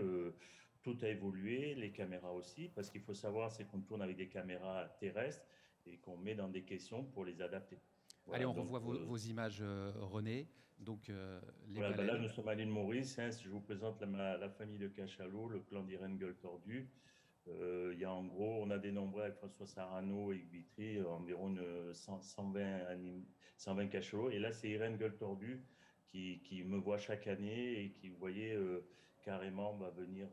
tout 0.81 0.97
a 1.01 1.09
évolué. 1.09 1.75
Les 1.75 1.91
caméras 1.91 2.33
aussi. 2.33 2.69
Parce 2.69 2.89
qu'il 2.89 3.01
faut 3.01 3.13
savoir, 3.13 3.51
c'est 3.51 3.65
qu'on 3.65 3.81
tourne 3.81 4.01
avec 4.01 4.17
des 4.17 4.27
caméras 4.27 4.87
terrestres 4.99 5.45
et 5.85 5.97
qu'on 5.97 6.17
met 6.17 6.35
dans 6.35 6.49
des 6.49 6.63
caissons 6.63 7.03
pour 7.03 7.23
les 7.25 7.41
adapter. 7.41 7.77
Allez, 8.33 8.45
on 8.45 8.53
revoit 8.53 8.79
vos, 8.79 9.17
images, 9.17 9.61
René. 9.61 10.49
Donc, 10.79 11.09
euh, 11.09 11.39
bah 11.69 11.89
là, 12.03 12.17
nous 12.17 12.27
sommes 12.27 12.49
à 12.49 12.55
l'île 12.55 12.69
Maurice. 12.69 13.17
Hein, 13.17 13.29
je 13.31 13.49
vous 13.49 13.61
présente 13.61 14.01
la, 14.01 14.49
famille 14.49 14.77
de 14.77 14.87
Cachalot, 14.87 15.47
le 15.47 15.59
clan 15.61 15.83
d'Irène 15.83 16.17
Gueule 16.17 16.35
Tordu. 16.35 16.89
Euh, 17.47 17.91
il 17.93 17.99
y 17.99 18.05
a 18.05 18.11
en 18.11 18.23
gros, 18.23 18.61
on 18.61 18.69
a 18.71 18.77
dénombré 18.77 19.25
avec 19.25 19.35
François 19.35 19.67
Sarano 19.67 20.31
et 20.31 20.45
Vitry 20.51 20.97
euh, 20.97 21.07
environ 21.07 21.55
120, 21.93 22.61
120 23.57 23.87
cachalots. 23.87 24.29
Et 24.29 24.39
là, 24.39 24.51
c'est 24.51 24.69
Irène 24.69 24.97
Gueule 24.97 25.15
Tordu 25.15 25.61
qui, 26.07 26.63
me 26.65 26.77
voit 26.77 26.97
chaque 26.97 27.27
année 27.27 27.83
et 27.83 27.89
qui, 27.91 28.07
vous 28.07 28.17
voyez, 28.17 28.57
carrément 29.21 29.75
va 29.75 29.89
venir 29.89 30.29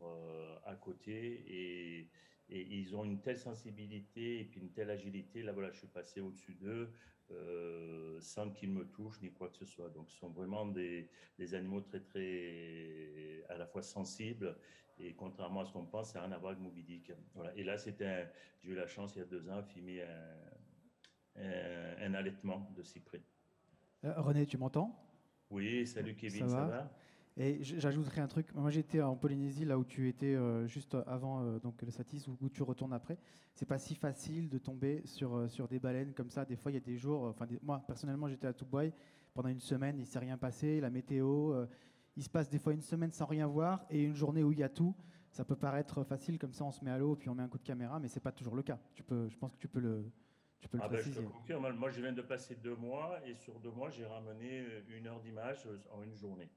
à 0.65 0.75
côté. 0.75 1.43
Et, 1.47 2.09
ils 2.49 2.95
ont 2.95 3.03
une 3.03 3.19
telle 3.21 3.37
sensibilité 3.37 4.39
et 4.39 4.45
puis 4.45 4.61
une 4.61 4.71
telle 4.71 4.89
agilité. 4.89 5.43
Là, 5.43 5.51
voilà, 5.51 5.71
je 5.71 5.79
suis 5.79 5.87
passé 5.87 6.21
au-dessus 6.21 6.53
d'eux. 6.53 6.89
Euh, 7.31 8.19
sans 8.19 8.51
qu'ils 8.51 8.69
me 8.69 8.85
touchent 8.85 9.21
ni 9.21 9.31
quoi 9.31 9.49
que 9.49 9.57
ce 9.57 9.65
soit. 9.65 9.89
Donc, 9.89 10.09
ce 10.09 10.17
sont 10.17 10.29
vraiment 10.29 10.65
des, 10.65 11.09
animaux 11.53 11.81
très, 11.81 11.99
très 11.99 13.43
à 13.49 13.57
la 13.57 13.65
fois 13.65 13.81
sensibles 13.81 14.55
et 15.03 15.13
contrairement 15.13 15.61
à 15.61 15.65
ce 15.65 15.71
qu'on 15.71 15.85
pense, 15.85 16.11
ça 16.11 16.19
n'a 16.19 16.25
rien 16.25 16.35
à 16.35 16.37
voir 16.37 16.51
avec 16.51 16.63
Moby 16.63 16.83
Dick. 16.83 17.11
Voilà. 17.35 17.55
Et 17.55 17.63
là, 17.63 17.77
c'était 17.77 18.29
j'ai 18.61 18.71
eu 18.71 18.75
la 18.75 18.87
chance 18.87 19.15
il 19.15 19.19
y 19.19 19.21
a 19.21 19.25
deux 19.25 19.49
ans 19.49 19.61
de 19.61 19.67
filmer 19.67 20.03
un, 21.35 22.13
allaitement 22.13 22.71
de 22.75 22.83
cyprès. 22.83 23.21
Euh, 24.05 24.13
René, 24.17 24.45
tu 24.45 24.57
m'entends? 24.57 24.95
Oui, 25.49 25.85
salut 25.85 26.15
Kevin, 26.15 26.49
ça 26.49 26.65
va 26.65 26.91
et 27.35 27.63
j'ajouterai 27.63 28.21
un 28.21 28.27
truc. 28.27 28.53
Moi, 28.53 28.69
j'étais 28.69 29.01
en 29.01 29.15
Polynésie, 29.15 29.65
là 29.65 29.77
où 29.77 29.83
tu 29.83 30.07
étais 30.07 30.35
euh, 30.35 30.67
juste 30.67 30.95
avant 31.07 31.41
euh, 31.41 31.59
donc 31.59 31.81
le 31.81 31.89
Satis, 31.89 32.27
où, 32.27 32.49
tu 32.49 32.61
retournes 32.61 32.93
après. 32.93 33.17
C'est 33.55 33.65
pas 33.65 33.79
si 33.79 33.95
facile 33.95 34.49
de 34.49 34.59
tomber 34.59 35.01
sur, 35.05 35.35
euh, 35.35 35.47
sur 35.47 35.67
des 35.67 35.79
baleines 35.79 36.13
comme 36.13 36.29
ça. 36.29 36.45
Des 36.45 36.55
fois, 36.55 36.71
il 36.71 36.75
y 36.75 36.77
a 36.77 36.81
des 36.81 36.95
jours. 36.95 37.23
Enfin, 37.23 37.47
moi, 37.63 37.83
personnellement, 37.87 38.27
j'étais 38.27 38.45
à 38.45 38.53
Toubouai 38.53 38.93
pendant 39.33 39.49
une 39.49 39.59
semaine. 39.59 39.97
Il 39.97 40.05
s'est 40.05 40.19
rien 40.19 40.37
passé. 40.37 40.79
La 40.79 40.91
météo. 40.91 41.65
Il 42.15 42.23
se 42.23 42.29
passe 42.29 42.49
des 42.49 42.59
fois 42.59 42.73
une 42.73 42.81
semaine 42.81 43.11
sans 43.11 43.25
rien 43.25 43.47
voir 43.47 43.85
et 43.89 44.01
une 44.03 44.15
journée 44.15 44.43
où 44.43 44.51
il 44.51 44.59
y 44.59 44.63
a 44.63 44.69
tout. 44.69 44.95
Ça 45.31 45.43
peut 45.43 45.55
paraître 45.55 46.03
facile 46.03 46.37
comme 46.37 46.53
ça, 46.53 46.63
on 46.63 46.71
se 46.71 46.83
met 46.85 46.91
à 46.91 46.97
l'eau 46.97 47.15
puis 47.15 47.29
on 47.29 47.35
met 47.35 47.43
un 47.43 47.47
coup 47.47 47.57
de 47.57 47.63
caméra, 47.63 47.99
mais 47.99 48.07
c'est 48.07 48.19
pas 48.19 48.31
toujours 48.31 48.55
le 48.55 48.63
cas. 48.63 48.79
Tu 48.93 49.03
peux, 49.03 49.27
je 49.29 49.37
pense 49.37 49.53
que 49.53 49.57
tu 49.57 49.67
peux 49.67 49.79
le, 49.79 50.11
tu 50.59 50.69
peux 50.69 50.77
le 50.77 50.83
ah 50.83 50.87
ben, 50.87 50.95
préciser. 50.95 51.27
Moi, 51.77 51.89
je 51.89 52.01
viens 52.01 52.13
de 52.13 52.21
passer 52.21 52.55
deux 52.55 52.75
mois 52.75 53.19
et 53.25 53.33
sur 53.35 53.59
deux 53.59 53.71
mois, 53.71 53.89
j'ai 53.89 54.05
ramené 54.05 54.65
une 54.89 55.07
heure 55.07 55.19
d'image 55.19 55.67
en 55.91 56.03
une 56.03 56.15
journée. 56.15 56.49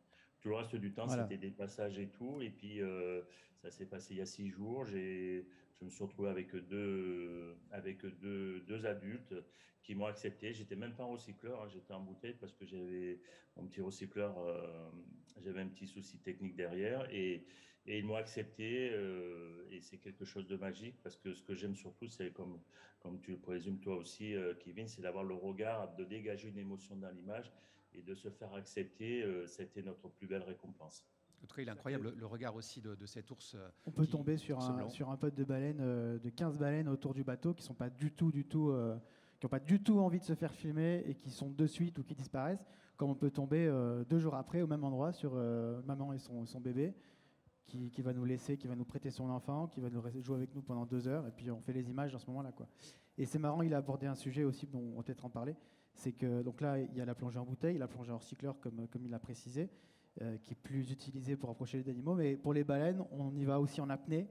Tout 0.46 0.50
le 0.50 0.58
reste 0.58 0.76
du 0.76 0.92
temps, 0.92 1.08
c'était 1.08 1.38
des 1.38 1.50
passages 1.50 1.98
et 1.98 2.06
tout. 2.06 2.40
Et 2.40 2.50
puis, 2.50 2.80
euh, 2.80 3.20
ça 3.56 3.68
s'est 3.68 3.84
passé 3.84 4.14
il 4.14 4.18
y 4.18 4.20
a 4.20 4.26
six 4.26 4.48
jours. 4.48 4.84
je 4.84 5.42
me 5.82 5.90
suis 5.90 6.04
retrouvé 6.04 6.28
avec 6.28 6.54
deux, 6.54 7.56
avec 7.72 8.06
deux, 8.20 8.60
deux 8.60 8.86
adultes 8.86 9.34
qui 9.82 9.96
m'ont 9.96 10.06
accepté. 10.06 10.52
J'étais 10.52 10.76
même 10.76 10.94
pas 10.94 11.02
en 11.02 11.10
recycleur, 11.10 11.62
hein. 11.62 11.68
j'étais 11.68 11.92
en 11.92 12.00
bouteille 12.00 12.36
parce 12.38 12.52
que 12.52 12.64
j'avais 12.64 13.18
mon 13.56 13.66
petit 13.66 13.80
recycleur, 13.80 14.38
euh, 14.38 14.88
j'avais 15.42 15.62
un 15.62 15.66
petit 15.66 15.88
souci 15.88 16.18
technique 16.18 16.54
derrière 16.54 17.12
et, 17.12 17.44
et 17.86 17.98
ils 17.98 18.04
m'ont 18.04 18.14
accepté. 18.14 18.90
Euh, 18.92 19.66
et 19.72 19.80
c'est 19.80 19.98
quelque 19.98 20.24
chose 20.24 20.46
de 20.46 20.56
magique 20.56 20.94
parce 21.02 21.16
que 21.16 21.34
ce 21.34 21.42
que 21.42 21.56
j'aime 21.56 21.74
surtout, 21.74 22.06
c'est 22.06 22.30
comme, 22.32 22.60
comme 23.00 23.18
tu 23.20 23.32
le 23.32 23.38
présumes 23.38 23.80
toi 23.80 23.96
aussi, 23.96 24.36
Kevin, 24.60 24.86
c'est 24.86 25.02
d'avoir 25.02 25.24
le 25.24 25.34
regard, 25.34 25.96
de 25.96 26.04
dégager 26.04 26.50
une 26.50 26.58
émotion 26.58 26.94
dans 26.94 27.10
l'image 27.10 27.50
et 27.96 28.02
de 28.02 28.14
se 28.14 28.28
faire 28.28 28.52
accepter, 28.54 29.22
euh, 29.22 29.46
c'était 29.46 29.82
notre 29.82 30.08
plus 30.08 30.26
belle 30.26 30.42
récompense. 30.42 31.04
En 31.42 31.46
tout 31.46 31.56
cas, 31.56 31.62
il 31.62 31.68
est 31.68 31.72
incroyable 31.72 32.14
le 32.16 32.26
regard 32.26 32.54
aussi 32.56 32.80
de, 32.80 33.06
cet 33.06 33.30
ours. 33.30 33.54
Euh, 33.54 33.68
On 33.84 33.90
peut 33.90 34.06
tomber 34.06 34.36
sur 34.36 34.58
un, 34.60 34.88
sur 34.88 35.10
un 35.10 35.16
pote 35.16 35.34
de 35.34 35.44
baleines, 35.44 35.80
euh, 35.80 36.18
de 36.18 36.30
15 36.30 36.58
baleines 36.58 36.88
autour 36.88 37.14
du 37.14 37.24
bateau 37.24 37.54
qui 37.54 37.62
sont 37.62 37.74
pas 37.74 37.90
du 37.90 38.12
tout, 38.12 38.32
du 38.32 38.44
tout, 38.44 38.74
qui 39.38 39.46
n'ont 39.46 39.50
pas 39.50 39.60
du 39.60 39.82
tout 39.82 39.98
envie 40.00 40.18
de 40.18 40.24
se 40.24 40.34
faire 40.34 40.52
filmer 40.52 41.04
et 41.06 41.14
qui 41.14 41.30
sont 41.30 41.50
de 41.50 41.66
suite 41.66 41.98
ou 41.98 42.04
qui 42.04 42.14
disparaissent. 42.14 42.64
Comme 42.96 43.10
on 43.10 43.14
peut 43.14 43.30
tomber 43.30 43.70
deux 44.08 44.18
jours 44.18 44.34
après 44.34 44.62
au 44.62 44.66
même 44.66 44.82
endroit 44.82 45.12
sur 45.12 45.34
maman 45.84 46.14
et 46.14 46.18
son, 46.18 46.46
son 46.46 46.60
bébé. 46.60 46.94
Qui, 47.66 47.90
qui, 47.90 48.00
va 48.00 48.12
nous 48.12 48.24
laisser, 48.24 48.56
qui 48.56 48.68
va 48.68 48.76
nous 48.76 48.84
prêter 48.84 49.10
son 49.10 49.28
enfant, 49.28 49.66
qui 49.66 49.80
va 49.80 49.90
nous 49.90 50.00
jouer 50.22 50.36
avec 50.36 50.54
nous 50.54 50.62
pendant 50.62 50.86
deux 50.86 51.08
heures, 51.08 51.26
et 51.26 51.32
puis 51.32 51.50
on 51.50 51.60
fait 51.60 51.72
les 51.72 51.90
images 51.90 52.12
dans 52.12 52.20
ce 52.20 52.28
moment-là. 52.28 52.52
Quoi. 52.52 52.68
Et 53.18 53.26
c'est 53.26 53.40
marrant, 53.40 53.62
il 53.62 53.74
a 53.74 53.78
abordé 53.78 54.06
un 54.06 54.14
sujet 54.14 54.44
aussi 54.44 54.68
dont 54.68 54.78
on 54.78 54.96
va 54.98 55.02
peut-être 55.02 55.24
en 55.24 55.30
parler. 55.30 55.56
C'est 55.96 56.12
que 56.12 56.42
donc 56.42 56.60
là, 56.60 56.78
il 56.78 56.94
y 56.94 57.00
a 57.00 57.06
la 57.06 57.14
plongée 57.14 57.38
en 57.38 57.44
bouteille, 57.44 57.78
la 57.78 57.88
plongée 57.88 58.12
en 58.12 58.18
recycleur, 58.18 58.60
comme, 58.60 58.86
comme 58.88 59.04
il 59.04 59.10
l'a 59.10 59.18
précisé, 59.18 59.70
euh, 60.20 60.36
qui 60.42 60.52
est 60.52 60.56
plus 60.62 60.90
utilisée 60.90 61.36
pour 61.36 61.48
approcher 61.48 61.78
les 61.78 61.88
animaux. 61.88 62.14
Mais 62.14 62.36
pour 62.36 62.52
les 62.52 62.64
baleines, 62.64 63.02
on 63.12 63.34
y 63.34 63.44
va 63.44 63.58
aussi 63.58 63.80
en 63.80 63.88
apnée. 63.88 64.28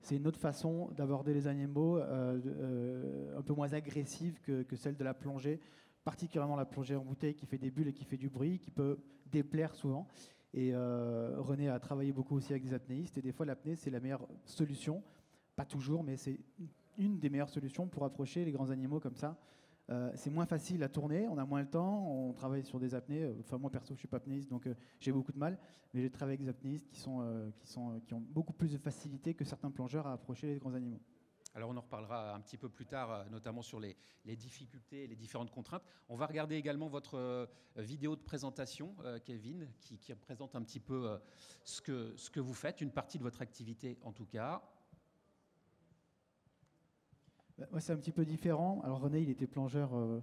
C'est 0.00 0.16
une 0.16 0.28
autre 0.28 0.38
façon 0.38 0.90
d'aborder 0.96 1.34
les 1.34 1.48
animaux, 1.48 1.98
euh, 1.98 2.40
euh, 2.46 3.36
un 3.36 3.42
peu 3.42 3.52
moins 3.52 3.72
agressive 3.72 4.40
que, 4.42 4.62
que, 4.62 4.76
celle 4.76 4.96
de 4.96 5.02
la 5.02 5.12
plongée, 5.12 5.60
particulièrement 6.04 6.54
la 6.54 6.64
plongée 6.64 6.94
en 6.94 7.04
bouteille 7.04 7.34
qui 7.34 7.46
fait 7.46 7.58
des 7.58 7.72
bulles 7.72 7.88
et 7.88 7.92
qui 7.92 8.04
fait 8.04 8.16
du 8.16 8.28
bruit, 8.28 8.60
qui 8.60 8.70
peut 8.70 8.98
déplaire 9.26 9.74
souvent. 9.74 10.06
Et 10.54 10.72
René 10.74 11.68
a 11.68 11.78
travaillé 11.78 12.10
beaucoup 12.10 12.34
aussi 12.36 12.52
avec 12.52 12.62
des 12.62 12.72
apnéistes, 12.72 13.18
et 13.18 13.22
des 13.22 13.32
fois 13.32 13.44
l'apnée, 13.44 13.76
c'est 13.76 13.90
la 13.90 14.00
meilleure 14.00 14.26
solution. 14.46 15.02
Pas 15.56 15.66
toujours, 15.66 16.02
mais 16.02 16.16
c'est 16.16 16.40
une 16.96 17.18
des 17.18 17.28
meilleures 17.28 17.50
solutions 17.50 17.86
pour 17.86 18.04
approcher 18.04 18.46
les 18.46 18.52
grands 18.52 18.70
animaux 18.70 18.98
comme 18.98 19.16
ça. 19.16 19.36
Euh, 19.90 20.10
c'est 20.14 20.30
moins 20.30 20.44
facile 20.44 20.82
à 20.82 20.88
tourner, 20.88 21.26
on 21.28 21.38
a 21.38 21.46
moins 21.46 21.62
le 21.62 21.68
temps, 21.68 22.06
on 22.06 22.32
travaille 22.34 22.62
sur 22.62 22.78
des 22.78 22.94
apnées. 22.94 23.22
Euh, 23.22 23.34
enfin, 23.40 23.56
moi 23.56 23.70
perso, 23.70 23.94
je 23.94 23.98
suis 23.98 24.08
pas 24.08 24.18
apnéiste, 24.18 24.50
donc 24.50 24.66
euh, 24.66 24.74
j'ai 25.00 25.12
beaucoup 25.12 25.32
de 25.32 25.38
mal. 25.38 25.58
Mais 25.94 26.02
j'ai 26.02 26.10
travaillé 26.10 26.34
avec 26.34 26.44
des 26.44 26.50
apnéistes 26.50 26.86
qui, 26.90 27.00
sont, 27.00 27.50
qui, 27.58 27.66
sont, 27.66 27.98
qui 28.00 28.12
ont 28.12 28.20
beaucoup 28.20 28.52
plus 28.52 28.72
de 28.72 28.76
facilité 28.76 29.32
que 29.32 29.44
certains 29.44 29.70
plongeurs 29.70 30.06
à 30.06 30.12
approcher 30.12 30.46
les 30.46 30.58
grands 30.58 30.74
animaux. 30.74 31.00
Alors 31.54 31.70
on 31.70 31.76
en 31.78 31.80
reparlera 31.80 32.34
un 32.34 32.40
petit 32.40 32.58
peu 32.58 32.68
plus 32.68 32.84
tard, 32.84 33.24
notamment 33.30 33.62
sur 33.62 33.80
les, 33.80 33.96
difficultés 34.36 35.04
et 35.04 35.06
les 35.06 35.16
différentes 35.16 35.50
contraintes. 35.50 35.82
On 36.10 36.14
va 36.14 36.26
regarder 36.26 36.56
également 36.56 36.88
votre 36.88 37.48
vidéo 37.76 38.16
de 38.16 38.20
présentation, 38.20 38.94
Kevin, 39.24 39.66
qui, 39.80 39.96
qui, 39.96 40.14
présente 40.14 40.54
un 40.54 40.62
petit 40.62 40.78
peu 40.78 41.18
ce, 41.64 41.80
que, 41.80 42.14
ce 42.16 42.28
que 42.28 42.38
vous 42.38 42.52
faites, 42.52 42.82
une 42.82 42.92
partie 42.92 43.16
de 43.16 43.22
votre 43.22 43.40
activité 43.40 43.96
en 44.02 44.12
tout 44.12 44.26
cas. 44.26 44.62
Bah, 47.58 47.66
moi, 47.72 47.80
c'est 47.80 47.92
un 47.92 47.96
petit 47.96 48.12
peu 48.12 48.24
différent. 48.24 48.80
Alors, 48.84 49.00
René, 49.00 49.20
il 49.20 49.30
était 49.30 49.48
plongeur. 49.48 49.94
Euh, 49.96 50.20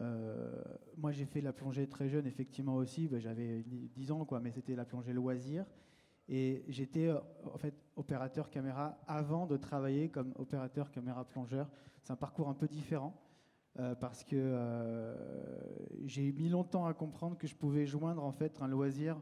euh, 0.00 0.62
moi, 0.96 1.12
j'ai 1.12 1.24
fait 1.24 1.40
la 1.40 1.52
plongée 1.52 1.88
très 1.88 2.08
jeune, 2.08 2.26
effectivement 2.26 2.74
aussi. 2.74 3.06
Bah, 3.06 3.20
j'avais 3.20 3.62
10 3.62 4.10
ans, 4.10 4.24
quoi, 4.24 4.40
mais 4.40 4.50
c'était 4.50 4.74
la 4.74 4.84
plongée 4.84 5.12
loisir. 5.12 5.64
Et 6.28 6.64
j'étais 6.66 7.06
euh, 7.06 7.20
en 7.44 7.56
fait 7.56 7.74
opérateur 7.94 8.50
caméra 8.50 8.98
avant 9.06 9.46
de 9.46 9.56
travailler 9.56 10.08
comme 10.08 10.32
opérateur 10.36 10.90
caméra 10.90 11.24
plongeur. 11.24 11.70
C'est 12.02 12.12
un 12.12 12.16
parcours 12.16 12.48
un 12.48 12.54
peu 12.54 12.66
différent 12.68 13.22
parce 14.00 14.24
que 14.24 15.14
j'ai 16.06 16.32
mis 16.32 16.48
longtemps 16.48 16.86
à 16.86 16.94
comprendre 16.94 17.36
que 17.36 17.46
je 17.46 17.54
pouvais 17.54 17.84
joindre 17.84 18.24
en 18.24 18.32
fait 18.32 18.62
un 18.62 18.68
loisir, 18.68 19.20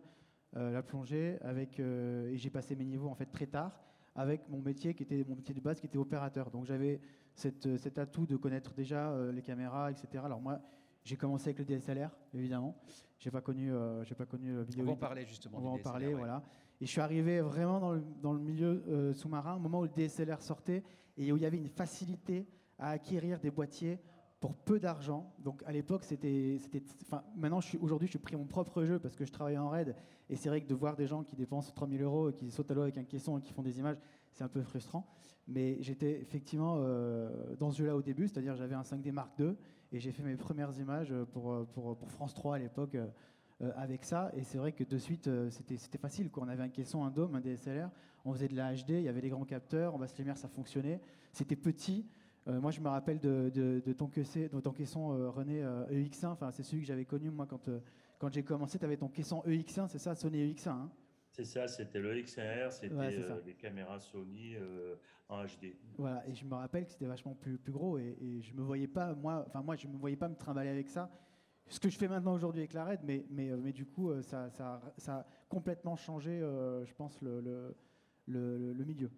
la 0.53 0.83
plongée, 0.83 1.39
avec 1.41 1.81
et 1.81 2.37
j'ai 2.37 2.51
passé 2.51 2.77
mes 2.77 2.85
niveaux 2.85 3.09
en 3.09 3.17
fait 3.17 3.27
très 3.27 3.47
tard 3.47 3.81
avec 4.15 4.49
mon 4.49 4.61
métier 4.61 4.95
qui 4.95 5.03
était 5.03 5.25
mon 5.29 5.37
métier 5.37 5.55
de 5.55 5.61
base 5.61 5.81
qui 5.81 5.87
était 5.87 5.99
opérateur. 5.99 6.51
Donc 6.51 6.65
j'avais 6.67 7.01
euh, 7.45 7.77
cet 7.79 7.99
atout 7.99 8.27
de 8.27 8.37
connaître 8.37 8.73
déjà 8.75 9.11
euh, 9.11 9.33
les 9.33 9.43
caméras, 9.43 9.91
etc. 9.91 10.23
Alors 10.25 10.41
moi, 10.41 10.61
j'ai 11.03 11.17
commencé 11.17 11.49
avec 11.51 11.59
le 11.59 11.65
DSLR, 11.65 12.11
évidemment. 12.33 12.77
J'ai 13.19 13.31
pas 13.31 13.41
connu, 13.41 13.73
euh, 13.73 14.05
j'ai 14.05 14.15
pas 14.15 14.27
connu 14.27 14.63
vidéo. 14.63 14.85
On 14.85 14.87
va 14.87 14.93
en 14.93 14.97
parler 14.97 15.27
justement. 15.27 15.59
On 15.59 15.63
va 15.63 15.71
en 15.71 15.79
parler, 15.79 16.15
voilà. 16.15 16.43
Et 16.81 16.87
je 16.87 16.91
suis 16.91 17.01
arrivé 17.01 17.41
vraiment 17.41 17.81
dans 17.81 17.93
le, 17.93 18.05
dans 18.21 18.33
le 18.33 18.41
milieu 18.41 19.13
sous-marin 19.15 19.57
au 19.57 19.61
moment 19.61 19.81
où 19.81 19.85
le 19.85 19.91
DSLR 19.91 20.41
sortait 20.41 20.83
et 21.17 21.33
où 21.33 21.37
il 21.37 21.43
y 21.43 21.47
avait 21.47 21.57
une 21.57 21.69
facilité 21.69 22.47
à 22.79 22.91
acquérir 22.91 23.39
des 23.39 23.51
boîtiers 23.51 23.99
pour 24.45 24.57
peu 24.57 24.79
d'argent. 24.79 25.33
Donc 25.39 25.63
à 25.65 25.73
l'époque, 25.73 26.05
c'était, 26.05 26.59
enfin, 27.07 27.25
maintenant, 27.35 27.61
aujourd'hui, 27.81 28.09
je 28.09 28.11
suis 28.11 28.19
pris 28.19 28.37
mon 28.37 28.45
propre 28.45 28.85
jeu 28.85 28.99
parce 28.99 29.17
que 29.17 29.25
je 29.25 29.33
travaille 29.33 29.57
en 29.57 29.71
raid. 29.71 29.97
Et 30.29 30.37
c'est 30.37 30.51
vrai 30.51 30.61
que 30.61 30.69
de 30.69 30.75
voir 30.75 30.97
des 30.97 31.07
gens 31.07 31.25
qui 31.25 31.35
dépensent 31.35 31.73
3000 31.75 32.03
euros, 32.03 32.31
qui 32.31 32.51
sautent 32.51 32.71
à 32.71 32.75
l'eau 32.75 32.83
avec 32.83 32.99
un 32.99 33.05
caisson 33.05 33.39
et 33.39 33.41
qui 33.41 33.55
font 33.55 33.63
des 33.63 33.79
images, 33.79 33.97
c'est 34.33 34.45
un 34.45 34.49
peu 34.49 34.61
frustrant. 34.61 35.07
Mais 35.49 35.79
j'étais 35.81 36.21
effectivement 36.21 36.75
euh, 36.77 37.57
dans 37.59 37.71
ce 37.71 37.79
jeu-là 37.79 37.97
au 37.97 38.03
début, 38.03 38.29
c'est-à-dire 38.29 38.55
j'avais 38.55 38.75
un 38.75 38.83
5D 38.83 39.13
Mark 39.13 39.31
II 39.39 39.55
et 39.93 39.99
j'ai 39.99 40.13
fait 40.13 40.23
mes 40.23 40.37
premières 40.37 40.79
images 40.79 41.15
pour, 41.33 41.51
euh, 41.51 41.65
pour, 41.65 41.97
France 42.11 42.35
3 42.35 42.57
à 42.57 42.59
l'époque 42.59 42.97
euh, 42.97 43.73
avec 43.77 44.05
ça. 44.05 44.31
Et 44.37 44.43
c'est 44.43 44.59
vrai 44.59 44.73
que 44.73 44.85
de 44.85 44.99
suite, 44.99 45.31
c'était, 45.49 45.79
c'était 45.79 45.97
facile. 45.97 46.31
Quoi. 46.31 46.43
On 46.45 46.49
avait 46.49 46.65
un 46.65 46.69
caisson, 46.69 47.03
un 47.03 47.11
dôme, 47.11 47.35
un 47.35 47.41
DSLR, 47.41 47.89
on 48.27 48.35
faisait 48.35 48.49
de 48.49 48.57
la 48.57 48.75
HD, 48.75 48.91
il 48.91 49.05
y 49.05 49.09
avait 49.09 49.23
des 49.23 49.31
grands 49.31 49.47
capteurs, 49.47 49.95
en 49.95 49.99
basse 49.99 50.15
lumière, 50.19 50.37
ça 50.37 50.49
fonctionnait. 50.49 51.01
C'était 51.33 51.57
petit. 51.57 52.07
Moi, 52.47 52.71
je 52.71 52.81
me 52.81 52.89
rappelle 52.89 53.19
de, 53.21 53.51
de, 53.55 53.93
ton, 53.93 54.07
caisson, 54.07 54.49
de 54.53 54.61
ton 54.61 54.73
caisson 54.73 55.09
René 55.31 55.63
EX1, 55.91 56.27
enfin, 56.27 56.51
c'est 56.51 56.63
celui 56.63 56.83
que 56.83 56.89
j'avais 56.89 57.05
connu 57.05 57.31
moi 57.31 57.47
quand, 57.47 57.71
quand 58.19 58.33
j'ai 58.33 58.43
commencé. 58.43 58.79
Tu 58.79 58.85
avais 58.85 58.97
ton 58.97 59.09
caisson 59.09 59.43
EX1, 59.47 59.89
c'est 59.89 59.99
ça, 59.99 60.15
Sony 60.15 60.53
EX1 60.53 60.69
hein? 60.69 60.91
C'est 61.35 61.45
ça, 61.45 61.67
c'était 61.67 61.99
le 61.99 62.23
XR, 62.23 62.71
c'était 62.71 62.95
euh, 62.95 63.41
les 63.45 63.55
caméras 63.55 63.99
Sony 63.99 64.55
euh, 64.55 64.95
en 65.29 65.43
HD. 65.45 65.75
Voilà, 65.99 66.23
et 66.29 66.35
je 66.35 66.45
me 66.45 66.55
rappelle 66.55 66.85
que 66.85 66.93
c'était 66.93 67.07
vachement 67.07 67.35
plus, 67.35 67.59
plus 67.59 67.73
gros 67.73 67.99
et, 67.99 68.17
et, 68.21 68.41
je 68.41 68.55
me 68.55 68.63
voyais 68.63 68.87
pas, 68.87 69.17
moi, 69.17 69.45
enfin 69.49 69.61
moi, 69.61 69.75
je 69.75 69.89
me 69.89 69.97
voyais 69.97 70.15
pas 70.15 70.29
me 70.29 70.37
trimballer 70.37 70.71
avec 70.71 70.89
ça. 70.89 71.11
Ce 71.67 71.81
que 71.81 71.89
je 71.89 71.99
fais 71.99 72.07
maintenant 72.07 72.35
aujourd'hui 72.35 72.61
avec 72.61 72.73
la 72.73 72.85
RED, 72.85 73.01
mais, 73.03 73.27
mais, 73.31 73.51
euh, 73.51 73.57
mais 73.61 73.73
du 73.73 73.85
coup, 73.85 74.13
ça, 74.23 74.49
ça, 74.51 74.81
ça 74.97 75.17
a 75.17 75.27
complètement 75.49 75.97
changé, 75.97 76.39
je 76.39 76.95
pense, 76.95 77.21
le, 77.21 77.41
le, 77.41 77.77
le, 78.29 78.73
le 78.73 78.85
milieu. 78.85 79.11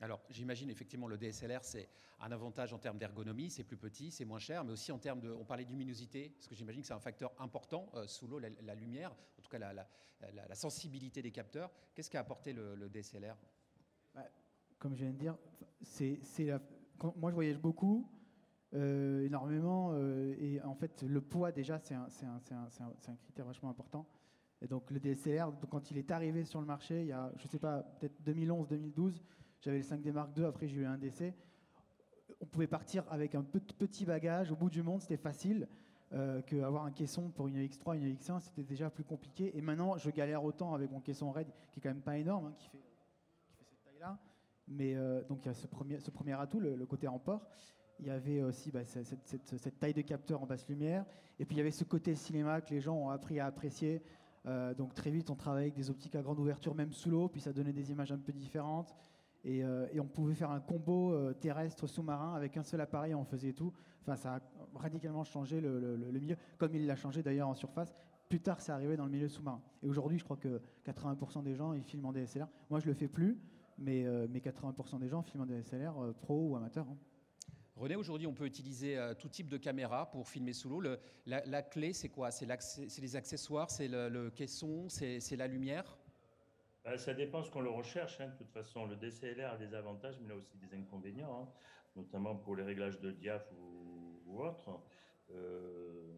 Alors, 0.00 0.20
j'imagine 0.28 0.68
effectivement 0.68 1.08
le 1.08 1.16
DSLR, 1.16 1.64
c'est 1.64 1.88
un 2.20 2.30
avantage 2.30 2.72
en 2.72 2.78
termes 2.78 2.98
d'ergonomie, 2.98 3.50
c'est 3.50 3.64
plus 3.64 3.78
petit, 3.78 4.10
c'est 4.10 4.26
moins 4.26 4.38
cher, 4.38 4.62
mais 4.64 4.72
aussi 4.72 4.92
en 4.92 4.98
termes 4.98 5.20
de. 5.20 5.30
On 5.30 5.44
parlait 5.44 5.64
de 5.64 5.70
luminosité, 5.70 6.30
parce 6.30 6.48
que 6.48 6.54
j'imagine 6.54 6.82
que 6.82 6.86
c'est 6.86 6.94
un 6.94 7.00
facteur 7.00 7.32
important 7.38 7.90
euh, 7.94 8.06
sous 8.06 8.26
l'eau, 8.26 8.38
la, 8.38 8.74
lumière, 8.74 9.12
en 9.38 9.42
tout 9.42 9.50
cas 9.50 9.58
la, 9.58 10.54
sensibilité 10.54 11.22
des 11.22 11.32
capteurs. 11.32 11.70
Qu'est-ce 11.94 12.10
qu'a 12.10 12.20
apporté 12.20 12.52
le, 12.52 12.88
DSLR 12.90 13.36
bah, 14.14 14.28
Comme 14.78 14.94
je 14.94 15.04
viens 15.04 15.12
de 15.12 15.18
dire, 15.18 15.36
c'est, 15.80 16.20
moi 17.16 17.30
je 17.30 17.34
voyage 17.34 17.58
beaucoup, 17.58 18.06
euh, 18.74 19.24
énormément, 19.24 19.92
euh, 19.92 20.34
et 20.38 20.60
en 20.60 20.74
fait, 20.74 21.02
le 21.04 21.22
poids 21.22 21.52
déjà, 21.52 21.78
c'est 21.78 21.94
un, 21.94 22.06
un, 22.22 23.16
critère 23.22 23.46
vachement 23.46 23.70
important. 23.70 24.06
Et 24.60 24.66
donc, 24.66 24.90
le 24.90 25.00
DSLR, 25.00 25.52
quand 25.70 25.90
il 25.90 25.98
est 25.98 26.10
arrivé 26.10 26.44
sur 26.44 26.60
le 26.60 26.66
marché, 26.66 27.02
il 27.02 27.08
y 27.08 27.12
a, 27.12 27.32
je 27.36 27.46
sais 27.46 27.58
pas, 27.58 27.82
peut-être 27.82 28.20
2011-2012, 28.24 29.22
j'avais 29.60 29.78
le 29.78 29.84
5D 29.84 30.12
Mark 30.12 30.36
II, 30.36 30.44
après 30.44 30.68
j'ai 30.68 30.76
eu 30.76 30.86
un 30.86 30.98
DC. 30.98 31.34
On 32.40 32.46
pouvait 32.46 32.66
partir 32.66 33.04
avec 33.10 33.34
un 33.34 33.42
petit 33.42 34.04
bagage 34.04 34.52
au 34.52 34.56
bout 34.56 34.70
du 34.70 34.82
monde, 34.82 35.00
c'était 35.00 35.16
facile. 35.16 35.68
Euh, 36.12 36.40
qu'avoir 36.42 36.84
un 36.84 36.92
caisson 36.92 37.30
pour 37.30 37.48
une 37.48 37.56
X3, 37.56 37.96
une 37.96 38.14
X1, 38.14 38.38
c'était 38.38 38.62
déjà 38.62 38.90
plus 38.90 39.02
compliqué. 39.02 39.56
Et 39.56 39.60
maintenant, 39.60 39.98
je 39.98 40.08
galère 40.10 40.44
autant 40.44 40.72
avec 40.72 40.90
mon 40.92 41.00
caisson 41.00 41.32
RAID, 41.32 41.48
qui 41.72 41.80
est 41.80 41.82
quand 41.82 41.88
même 41.88 42.00
pas 42.00 42.16
énorme, 42.16 42.46
hein, 42.46 42.54
qui, 42.56 42.68
fait, 42.68 42.78
cette 43.64 43.82
taille-là. 43.82 44.16
Mais 44.68 44.94
euh, 44.94 45.24
donc 45.24 45.44
il 45.44 45.46
y 45.46 45.50
a 45.50 45.54
ce 45.54 45.66
premier, 45.66 46.32
atout, 46.34 46.60
le, 46.60 46.86
côté 46.86 47.08
en 47.08 47.18
port. 47.18 47.44
Il 47.98 48.06
y 48.06 48.10
avait 48.10 48.42
aussi 48.42 48.70
bah, 48.70 48.84
cette, 48.84 49.78
taille 49.80 49.94
de 49.94 50.02
capteur 50.02 50.42
en 50.42 50.46
basse 50.46 50.68
lumière. 50.68 51.04
Et 51.40 51.44
puis 51.44 51.56
il 51.56 51.58
y 51.58 51.60
avait 51.60 51.72
ce 51.72 51.84
côté 51.84 52.14
cinéma 52.14 52.60
que 52.60 52.70
les 52.70 52.80
gens 52.80 52.94
ont 52.94 53.10
appris 53.10 53.40
à 53.40 53.46
apprécier. 53.46 54.00
Euh, 54.46 54.74
donc 54.74 54.94
très 54.94 55.10
vite, 55.10 55.28
on 55.30 55.34
travaillait 55.34 55.66
avec 55.66 55.74
des 55.74 55.90
optiques 55.90 56.14
à 56.14 56.22
grande 56.22 56.38
ouverture, 56.38 56.74
même 56.76 56.92
sous 56.92 57.10
l'eau, 57.10 57.28
puis 57.28 57.40
ça 57.40 57.52
donnait 57.52 57.72
des 57.72 57.90
images 57.90 58.12
un 58.12 58.18
peu 58.18 58.32
différentes. 58.32 58.94
Euh, 59.46 59.86
et, 59.92 60.00
on 60.00 60.06
pouvait 60.06 60.34
faire 60.34 60.50
un 60.50 60.60
combo 60.60 61.12
euh, 61.12 61.32
terrestre 61.32 61.86
sous-marin 61.86 62.34
avec 62.34 62.56
un 62.56 62.62
seul 62.62 62.80
appareil, 62.80 63.14
on 63.14 63.24
faisait 63.24 63.52
tout. 63.52 63.72
Enfin, 64.02 64.16
ça 64.16 64.36
a 64.36 64.40
radicalement 64.74 65.24
changé 65.24 65.60
le, 65.60 65.96
milieu, 66.12 66.36
comme 66.58 66.74
il 66.74 66.86
l'a 66.86 66.96
changé 66.96 67.22
d'ailleurs 67.22 67.48
en 67.48 67.54
surface. 67.54 67.94
Plus 68.28 68.40
tard, 68.40 68.60
c'est 68.60 68.72
arrivé 68.72 68.96
dans 68.96 69.04
le 69.04 69.10
milieu 69.10 69.28
sous-marin. 69.28 69.62
Et 69.82 69.88
aujourd'hui, 69.88 70.18
je 70.18 70.24
crois 70.24 70.36
que 70.36 70.60
80% 70.84 71.44
des 71.44 71.54
gens 71.54 71.72
ils 71.74 71.84
filment 71.84 72.06
en 72.06 72.12
DSLR. 72.12 72.48
Moi, 72.70 72.80
je 72.80 72.86
le 72.86 72.94
fais 72.94 73.06
plus, 73.06 73.38
mais, 73.78 74.04
euh, 74.04 74.26
mais 74.28 74.40
80% 74.40 74.98
des 74.98 75.08
gens 75.08 75.22
filment 75.22 75.44
en 75.44 75.46
DSLR, 75.46 76.14
pro 76.22 76.48
ou 76.48 76.56
amateur. 76.56 76.86
Hein. 76.88 76.96
René, 77.76 77.94
aujourd'hui, 77.94 78.26
on 78.26 78.32
peut 78.32 78.46
utiliser 78.46 78.98
tout 79.18 79.28
type 79.28 79.50
de 79.50 79.58
caméra 79.58 80.10
pour 80.10 80.26
filmer 80.26 80.54
sous 80.54 80.70
l'eau. 80.70 80.80
La, 81.26 81.62
clé, 81.62 81.92
c'est 81.92 82.08
quoi? 82.08 82.30
C'est 82.30 82.46
les 82.46 83.16
accessoires, 83.16 83.70
c'est 83.70 83.86
le, 83.86 84.08
le, 84.08 84.30
caisson, 84.30 84.88
c'est 84.88 85.36
la 85.36 85.46
lumière? 85.46 85.98
Bah, 86.86 86.96
ça 86.98 87.14
dépend 87.14 87.42
ce 87.42 87.50
qu'on 87.50 87.62
le 87.62 87.70
recherche. 87.70 88.20
Hein. 88.20 88.28
De 88.28 88.36
toute 88.36 88.52
façon, 88.52 88.86
le 88.86 88.94
DCLR 88.94 89.50
a 89.50 89.56
des 89.56 89.74
avantages, 89.74 90.14
mais 90.20 90.26
il 90.26 90.30
a 90.30 90.36
aussi 90.36 90.56
des 90.56 90.72
inconvénients, 90.72 91.42
hein. 91.42 91.48
notamment 91.96 92.36
pour 92.36 92.54
les 92.54 92.62
réglages 92.62 93.00
de 93.00 93.10
diaph 93.10 93.50
ou, 93.58 94.20
ou 94.24 94.40
autres. 94.40 94.70
Euh, 95.32 96.12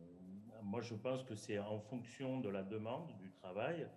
moi, 0.63 0.83
je 0.83 0.95
pense 0.95 1.25
que 1.25 1.35
c'est 1.35 1.59
en 1.59 1.81
fonction 1.81 2.41
de 2.41 2.51
la 2.51 2.63
demande, 2.63 3.17
du 3.17 3.31
travail, 3.31 3.89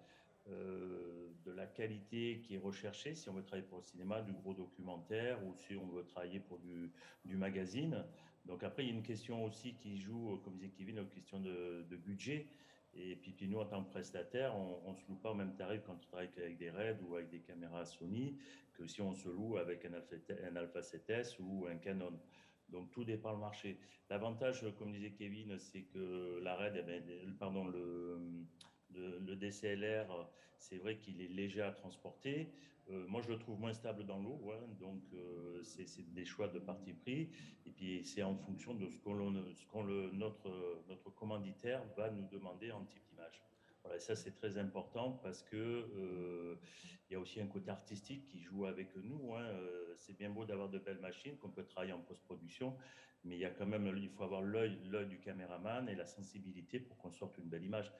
euh, 0.47 1.27
de 1.43 1.51
la 1.51 1.65
qualité 1.65 2.39
qui 2.41 2.55
est 2.55 2.59
recherchée, 2.59 3.15
si 3.15 3.27
on 3.27 3.33
veut 3.33 3.43
travailler 3.43 3.67
pour 3.67 3.79
le 3.79 3.83
cinéma, 3.83 4.21
du 4.21 4.31
gros 4.31 4.53
documentaire, 4.53 5.45
ou 5.45 5.53
si 5.53 5.75
on 5.75 5.87
veut 5.87 6.05
travailler 6.05 6.39
pour 6.39 6.57
du, 6.59 6.93
magazine. 7.25 8.05
Donc 8.45 8.63
après, 8.63 8.85
il 8.85 8.87
y 8.87 8.91
a 8.91 8.95
une 8.95 9.03
question 9.03 9.43
aussi 9.43 9.73
qui 9.73 9.99
joue, 9.99 10.39
comme 10.45 10.53
disait 10.53 10.69
Kevin, 10.69 10.99
une 10.99 11.09
question 11.09 11.41
de 11.41 11.97
budget. 11.97 12.47
Et 12.93 13.15
puis, 13.15 13.35
nous, 13.47 13.59
en 13.59 13.65
tant 13.65 13.83
que 13.83 13.89
prestataire, 13.89 14.55
on 14.55 14.91
ne 14.91 14.95
se 14.97 15.07
loue 15.07 15.15
pas 15.15 15.31
au 15.31 15.33
même 15.33 15.55
tarif 15.55 15.81
quand 15.85 15.93
on 15.93 16.07
travaille 16.07 16.29
avec 16.37 16.57
des 16.57 16.69
RED 16.69 16.97
ou 17.07 17.15
avec 17.15 17.29
des 17.29 17.39
caméras 17.39 17.85
Sony 17.85 18.37
que 18.73 18.85
si 18.85 19.01
on 19.01 19.13
se 19.13 19.29
loue 19.29 19.57
avec 19.57 19.85
un 19.85 19.93
Alpha, 19.93 20.15
un 20.49 20.55
Alpha 20.55 20.81
7S 20.81 21.37
ou 21.39 21.67
un 21.67 21.77
Canon. 21.77 22.19
Donc 22.69 22.91
tout 22.91 23.03
dépend 23.03 23.31
le 23.33 23.39
marché. 23.39 23.79
L'avantage, 24.09 24.65
comme 24.77 24.91
disait 24.91 25.11
Kevin, 25.11 25.57
c'est 25.57 25.83
que 25.83 26.39
la 26.41 26.55
RED, 26.55 26.75
eh 26.77 26.83
ben, 26.83 27.37
pardon, 27.37 27.65
le, 27.67 28.19
le, 28.95 29.35
DCLR, 29.35 30.29
c'est 30.57 30.77
vrai 30.77 30.97
qu'il 30.97 31.21
est 31.21 31.27
léger 31.27 31.61
à 31.61 31.71
transporter. 31.71 32.51
Euh, 32.89 33.05
moi, 33.07 33.21
je 33.21 33.29
le 33.29 33.39
trouve 33.39 33.59
moins 33.59 33.73
stable 33.73 34.05
dans 34.05 34.19
l'eau, 34.19 34.39
donc 34.79 35.01
euh, 35.13 35.61
c'est 35.63 36.13
des 36.13 36.25
choix 36.25 36.47
de 36.47 36.59
parti 36.59 36.93
pris. 36.93 37.29
Et 37.65 37.71
puis, 37.71 38.03
c'est 38.05 38.23
en 38.23 38.35
fonction 38.35 38.73
de 38.73 38.89
ce 38.89 38.97
que 38.97 40.15
notre 40.15 41.09
commanditaire 41.15 41.83
va 41.95 42.09
nous 42.09 42.27
demander 42.27 42.71
en 42.71 42.83
type 42.85 43.03
d'image. 43.09 43.41
Voilà, 43.83 43.99
ça 43.99 44.15
c'est 44.15 44.31
très 44.31 44.57
important 44.57 45.13
parce 45.23 45.41
que 45.41 45.55
euh, 45.55 46.55
il 47.09 47.13
y 47.13 47.15
a 47.15 47.19
aussi 47.19 47.41
un 47.41 47.47
côté 47.47 47.71
artistique 47.71 48.25
qui 48.25 48.39
joue 48.39 48.65
avec 48.65 48.95
nous. 48.95 49.33
Hein. 49.35 49.51
C'est 49.97 50.17
bien 50.17 50.29
beau 50.29 50.45
d'avoir 50.45 50.69
de 50.69 50.79
belles 50.79 50.99
machines 50.99 51.37
qu'on 51.37 51.49
peut 51.49 51.65
travailler 51.65 51.93
en 51.93 51.99
post-production, 51.99 52.77
mais 53.23 53.35
il 53.35 53.39
y 53.39 53.45
a 53.45 53.49
quand 53.49 53.65
même, 53.65 53.85
il 53.97 54.09
faut 54.09 54.23
avoir 54.23 54.41
l'œil, 54.41 54.79
l'œil 54.85 55.07
du 55.07 55.19
caméraman 55.19 55.89
et 55.89 55.95
la 55.95 56.05
sensibilité 56.05 56.79
pour 56.79 56.97
qu'on 56.97 57.11
sorte 57.11 57.37
une 57.37 57.49
belle 57.49 57.65
image. 57.65 57.91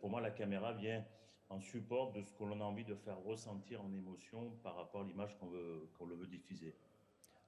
Pour 0.00 0.08
moi, 0.08 0.20
la 0.20 0.30
caméra 0.30 0.72
vient 0.72 1.04
en 1.48 1.60
support 1.60 2.12
de 2.12 2.22
ce 2.22 2.32
que 2.32 2.44
l'on 2.44 2.60
a 2.60 2.64
envie 2.64 2.84
de 2.84 2.94
faire 2.94 3.18
ressentir 3.18 3.82
en 3.82 3.92
émotion 3.92 4.50
par 4.62 4.76
rapport 4.76 5.02
à 5.02 5.04
l'image 5.04 5.36
qu'on 5.38 5.48
veut, 5.48 5.88
qu'on 5.98 6.06
le 6.06 6.14
veut 6.14 6.26
diffuser. 6.26 6.74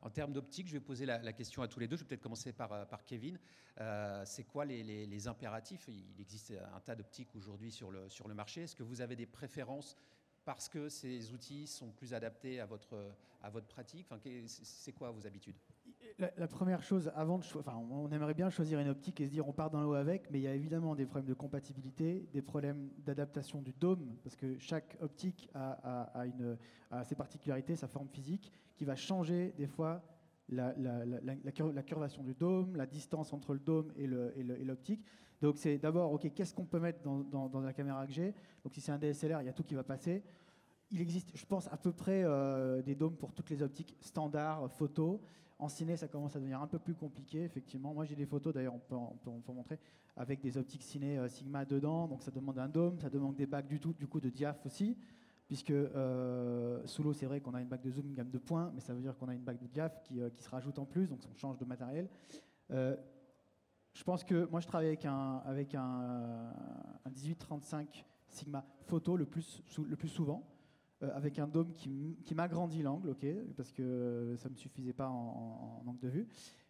En 0.05 0.11
termes 0.11 0.35
d'optique, 0.35 0.69
je 0.69 0.75
vais 0.75 0.81
poser 0.81 1.07
la, 1.07 1.33
question 1.33 1.63
à 1.63 1.69
tous 1.69 1.81
les 1.81 1.89
deux. 1.89 1.97
Je 1.97 2.03
vais 2.03 2.09
peut-être 2.09 2.23
commencer 2.23 2.53
par, 2.53 2.73
euh, 2.73 2.85
Kevin. 3.07 3.39
Euh, 3.81 4.23
c'est 4.27 4.45
quoi 4.45 4.67
les, 4.67 5.29
impératifs? 5.29 5.89
Il 5.89 6.21
existe 6.21 6.53
un 6.75 6.81
tas 6.81 6.95
d'optiques 6.95 7.35
aujourd'hui 7.35 7.73
sur 7.73 7.91
le, 7.91 8.11
sur 8.11 8.29
le 8.29 8.35
marché. 8.35 8.65
Est-ce 8.65 8.77
que 8.77 8.83
vous 8.83 9.01
avez 9.01 9.17
des 9.17 9.27
préférences 9.27 9.97
parce 10.45 10.69
que 10.69 10.91
ces 10.91 11.33
outils 11.33 11.67
sont 11.67 11.91
plus 11.91 12.13
adaptés 12.13 12.61
à 12.61 12.67
votre, 12.67 13.15
à 13.43 13.49
votre 13.49 13.67
pratique? 13.67 14.07
Enfin, 14.11 14.21
C'est 14.47 14.93
quoi 14.93 15.11
vos 15.11 15.27
habitudes? 15.27 15.57
La, 16.19 16.47
première 16.47 16.83
chose, 16.83 17.11
avant 17.17 17.39
de 17.39 17.45
enfin, 17.59 17.77
on 17.91 18.11
aimerait 18.13 18.35
bien 18.35 18.49
choisir 18.49 18.79
une 18.79 18.89
optique 18.89 19.21
et 19.21 19.27
se 19.27 19.31
dire 19.31 19.49
on 19.49 19.53
part 19.53 19.71
dans 19.71 19.81
l'eau 19.81 19.95
avec, 19.95 20.31
mais 20.31 20.39
il 20.39 20.43
y 20.43 20.47
a 20.47 20.55
évidemment 20.55 20.95
des 20.95 21.07
problèmes 21.07 21.29
de 21.29 21.35
compatibilité, 21.35 22.29
des 22.33 22.43
problèmes 22.43 22.91
d'adaptation 22.99 23.61
du 23.61 23.73
dôme, 23.73 24.17
parce 24.23 24.37
que 24.37 24.57
chaque 24.59 24.97
optique 25.01 25.51
a, 25.55 26.25
ses 27.05 27.17
particularités, 27.17 27.75
sa 27.75 27.89
forme 27.89 28.09
physique, 28.09 28.53
qui 28.77 28.85
va 28.85 28.95
changer 28.95 29.55
des 29.57 29.67
fois 29.67 30.03
la, 30.49 30.75
la, 30.77 31.83
curvation 31.83 32.23
du 32.23 32.35
dôme, 32.35 32.77
la 32.77 32.87
distance 32.87 33.33
entre 33.33 33.53
le 33.53 33.61
dôme 33.61 33.93
et 33.97 34.07
l'optique. 34.07 35.05
Donc 35.43 35.59
c'est 35.59 35.79
d'abord, 35.79 36.13
ok, 36.13 36.33
qu'est-ce 36.33 36.55
qu'on 36.55 36.65
peut 36.65 36.81
mettre 36.81 37.03
dans, 37.03 37.61
la 37.61 37.73
caméra 37.73 38.07
que 38.07 38.13
j'ai? 38.13 38.35
Donc 38.63 38.73
si 38.73 38.81
c'est 38.81 38.93
un 38.93 38.99
DSLR, 38.99 39.43
il 39.43 39.47
y 39.47 39.49
a 39.49 39.53
tout 39.53 39.65
qui 39.65 39.75
va 39.75 39.83
passer. 39.83 40.23
Il 40.91 41.01
existe, 41.01 41.33
je 41.35 41.45
pense, 41.45 41.67
à 41.73 41.77
peu 41.77 41.93
près 41.93 42.23
euh, 42.23 42.83
des 42.83 42.95
dômes 42.95 43.17
pour 43.17 43.33
toutes 43.33 43.51
les 43.51 43.63
optiques 43.63 43.97
standards, 44.01 44.71
photo. 44.71 45.21
En 45.59 45.69
ciné, 45.69 45.97
ça 45.97 46.09
commence 46.09 46.35
à 46.35 46.41
devenir 46.41 46.61
un 46.61 46.67
peu 46.67 46.79
plus 46.79 46.95
compliqué, 46.95 47.45
effectivement. 47.45 47.95
Moi, 47.95 48.05
j'ai 48.05 48.17
des 48.17 48.27
photos, 48.27 48.53
d'ailleurs, 48.53 48.75
on 48.75 48.81
peut, 48.81 48.97
on 48.97 49.53
montrer, 49.53 49.79
avec 50.17 50.41
des 50.41 50.59
optiques 50.59 50.83
ciné 50.83 51.19
euh, 51.19 51.29
Sigma 51.29 51.65
dedans. 51.65 52.09
Donc, 52.09 52.23
ça 52.23 52.31
demande 52.31 52.59
un 52.59 52.69
dôme, 52.69 52.99
ça 52.99 53.09
demande 53.09 53.37
des 53.37 53.47
bacs 53.47 53.69
du 53.69 53.79
tout, 53.79 53.93
du 53.93 54.07
coup, 54.07 54.21
de 54.21 54.31
diaph 54.31 54.65
aussi. 54.67 54.97
Puisque 55.47 55.71
euh, 55.71 56.85
sous 56.87 57.03
l'eau, 57.03 57.13
c'est 57.13 57.27
vrai 57.27 57.41
qu'on 57.41 57.55
a 57.55 57.61
une 57.61 57.69
bague 57.69 57.83
de 57.83 57.91
zoom, 57.91 58.07
une 58.07 58.15
gamme 58.15 58.31
de 58.31 58.39
points, 58.39 58.73
mais 58.75 58.81
ça 58.81 58.95
veut 58.95 59.01
dire 59.01 59.17
qu'on 59.17 59.29
a 59.29 59.35
une 59.35 59.45
bague 59.45 59.61
de 59.61 59.67
diaph 59.67 60.03
qui, 60.03 60.21
euh, 60.21 60.31
qui, 60.31 60.43
se 60.43 60.49
rajoute 60.49 60.79
en 60.79 60.87
plus, 60.87 61.07
donc 61.07 61.21
on 61.31 61.37
change 61.37 61.59
de 61.59 61.65
matériel. 61.67 62.09
je 62.71 64.03
pense 64.05 64.25
que 64.25 64.47
moi, 64.47 64.61
je 64.61 64.67
travaille 64.67 64.89
avec 64.89 65.05
un, 65.05 65.43
avec 65.45 65.75
un, 65.75 66.51
un 67.05 67.11
1835 67.11 68.05
Sigma 68.27 68.65
photo 68.87 69.17
le 69.17 69.27
plus, 69.27 69.63
le 69.79 69.97
plus 69.97 70.09
souvent. 70.09 70.43
Euh, 71.03 71.11
avec 71.15 71.39
un 71.41 71.49
dôme 71.49 71.73
qui, 71.73 72.35
m'agrandit 72.35 72.83
l'angle, 72.83 73.11
ok, 73.11 73.27
parce 73.57 73.73
que 73.73 74.35
ça 74.37 74.49
ne 74.49 74.55
me 74.55 74.59
suffisait 74.59 74.93
pas 74.93 75.09
en, 75.09 75.83
angle 75.87 75.99
de 75.99 76.09
vue. 76.09 76.29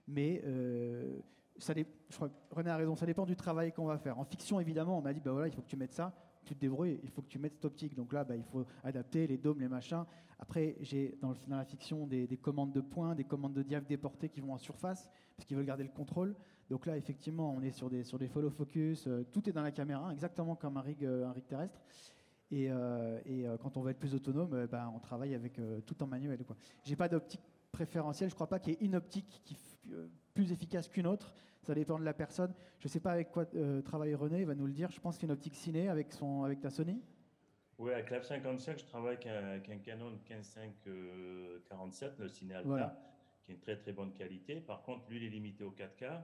Mais 0.09 0.40
euh, 0.45 1.19
ça 1.59 1.75
je 1.76 2.16
crois 2.16 2.28
que 2.31 2.35
René 2.50 2.71
a 2.71 2.76
raison, 2.76 2.97
ça 2.97 3.04
dépend 3.04 3.26
du 3.26 3.37
travail 3.37 3.73
qu'on 3.73 3.85
va 3.85 3.99
faire. 3.99 4.19
En 4.19 4.25
fiction, 4.25 4.61
évidemment, 4.61 4.99
on 4.99 5.02
m'a 5.02 5.12
dit, 5.12 5.21
bah 5.21 5.33
voilà, 5.33 5.49
il 5.49 5.52
faut 5.52 5.61
que 5.61 5.69
tu 5.69 5.76
mettes 5.76 5.93
ça, 5.93 6.15
tu 6.45 6.54
te 6.54 6.60
débrouilles, 6.60 7.00
il 7.02 7.10
faut 7.10 7.21
que 7.21 7.28
tu 7.28 7.39
mettes 7.39 7.54
cette 7.54 7.67
optique. 7.67 7.95
Donc 7.95 8.15
là, 8.15 8.25
bah, 8.25 8.34
il 8.34 8.45
faut 8.45 8.65
adapter 8.82 9.26
les 9.26 9.37
dômes, 9.37 9.60
les 9.60 9.69
machins. 9.69 10.04
Après, 10.39 10.76
j'ai 10.80 11.19
dans, 11.21 11.34
la 11.49 11.65
fiction 11.65 12.06
des, 12.06 12.26
commandes 12.41 12.73
de 12.73 12.80
points, 12.80 13.15
des 13.15 13.25
commandes 13.25 13.54
de 13.54 13.63
diaph 13.63 13.87
déportées 13.87 14.30
qui 14.30 14.41
vont 14.41 14.54
en 14.54 14.58
surface, 14.58 15.10
parce 15.37 15.47
qu'ils 15.47 15.56
veulent 15.56 15.67
garder 15.67 15.84
le 15.84 15.91
contrôle. 15.91 16.34
Donc 16.71 16.87
là, 16.87 16.97
effectivement, 16.97 17.54
on 17.54 17.60
est 17.60 17.73
sur 17.73 17.91
des, 17.91 18.04
follow 18.28 18.50
focus, 18.50 19.06
euh, 19.06 19.23
tout 19.32 19.49
est 19.50 19.52
dans 19.52 19.63
la 19.63 19.73
caméra, 19.73 20.10
exactement 20.13 20.56
comme 20.56 20.78
un 20.78 20.80
rig 20.80 21.06
terrestre. 21.47 21.80
Et, 22.50 22.71
euh, 22.71 23.19
euh, 23.26 23.57
quand 23.59 23.76
on 23.76 23.83
va 23.83 23.91
être 23.91 23.99
plus 23.99 24.15
autonome, 24.15 24.52
euh, 24.52 24.67
ben, 24.67 24.93
on 24.95 24.99
travaille 24.99 25.35
avec 25.35 25.61
tout 25.87 26.02
en 26.02 26.07
manuel. 26.07 26.39
Je 26.85 26.91
n'ai 26.91 26.97
pas 26.97 27.09
d'optique 27.09 27.41
préférentielle. 27.73 28.28
Je 28.28 28.35
ne 28.35 28.37
crois 28.37 28.49
pas 28.49 28.59
qu'il 28.59 28.75
y 28.75 28.76
ait 28.76 28.85
une 28.85 28.97
optique 28.97 29.41
qui 29.45 29.57
plus 30.33 30.50
efficace 30.50 30.89
qu'une 30.89 31.07
autre. 31.07 31.35
Ça 31.63 31.75
dépend 31.75 31.99
de 31.99 32.04
la 32.04 32.15
personne. 32.15 32.52
Je 32.78 32.89
ne 32.89 32.91
sais 32.91 33.00
pas 33.00 33.13
avec 33.13 33.30
quoi 33.30 33.47
travaille 33.85 34.15
René, 34.15 34.41
il 34.41 34.47
va 34.47 34.54
nous 34.54 34.67
le 34.67 34.73
dire. 34.73 34.91
Je 34.91 35.00
pense 35.00 35.19
qu'une 35.19 35.30
optique 35.30 35.54
ciné 35.54 35.89
avec, 35.89 36.13
son, 36.13 36.43
avec 36.43 36.61
ta 36.61 36.71
Sony. 36.71 37.00
Oui, 37.78 37.93
avec 37.93 38.11
la 38.11 38.23
55, 38.23 38.78
je 38.78 38.85
travaille 38.85 39.17
avec 39.26 39.69
un, 39.69 39.78
Canon 39.78 40.19
15-5-47, 40.28 42.19
le 42.19 42.28
ciné 42.28 42.54
Alta, 42.54 42.99
qui 43.45 43.52
est 43.52 43.54
une 43.54 43.61
très 43.61 43.76
très 43.76 43.93
bonne 43.93 44.13
qualité. 44.13 44.61
Par 44.61 44.83
contre, 44.83 45.09
lui, 45.09 45.19
il 45.19 45.25
est 45.25 45.30
limité 45.30 45.65
au 45.65 45.73
4K. 45.73 46.21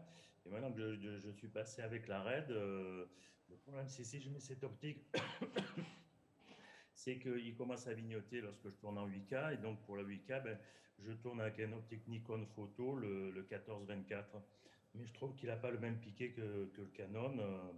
Et 0.47 0.51
maintenant 0.51 0.73
que 0.73 0.95
je, 0.95 1.19
je 1.19 1.31
suis 1.31 1.49
passé 1.49 1.83
avec 1.83 2.09
la 2.09 2.23
RED, 2.23 2.49
le 2.49 3.57
problème, 3.57 3.89
c'est 3.89 4.05
si 4.05 4.21
je 4.21 4.31
mets 4.31 4.41
cette 4.41 4.63
optique 4.65 5.05
c'est 7.01 7.19
qu'il 7.19 7.55
commence 7.55 7.87
à 7.87 7.95
vignoter 7.95 8.43
lorsque 8.43 8.69
je 8.69 8.75
tourne 8.75 8.99
en 8.99 9.09
8K. 9.09 9.55
Et 9.55 9.57
donc, 9.57 9.81
pour 9.87 9.97
la 9.97 10.03
8K, 10.03 10.43
ben, 10.43 10.59
je 10.99 11.13
tourne 11.13 11.41
avec 11.41 11.59
un 11.61 11.73
optique 11.73 12.07
Nikon 12.07 12.45
photo, 12.55 12.95
le, 12.97 13.33
1424. 13.33 14.37
Mais 14.95 15.07
je 15.07 15.13
trouve 15.15 15.35
qu'il 15.35 15.49
n'a 15.49 15.57
pas 15.57 15.71
le 15.71 15.79
même 15.79 15.99
piqué 15.99 16.33
que, 16.33 16.71
le 16.77 16.87
Canon. 16.93 17.39
Euh, 17.39 17.73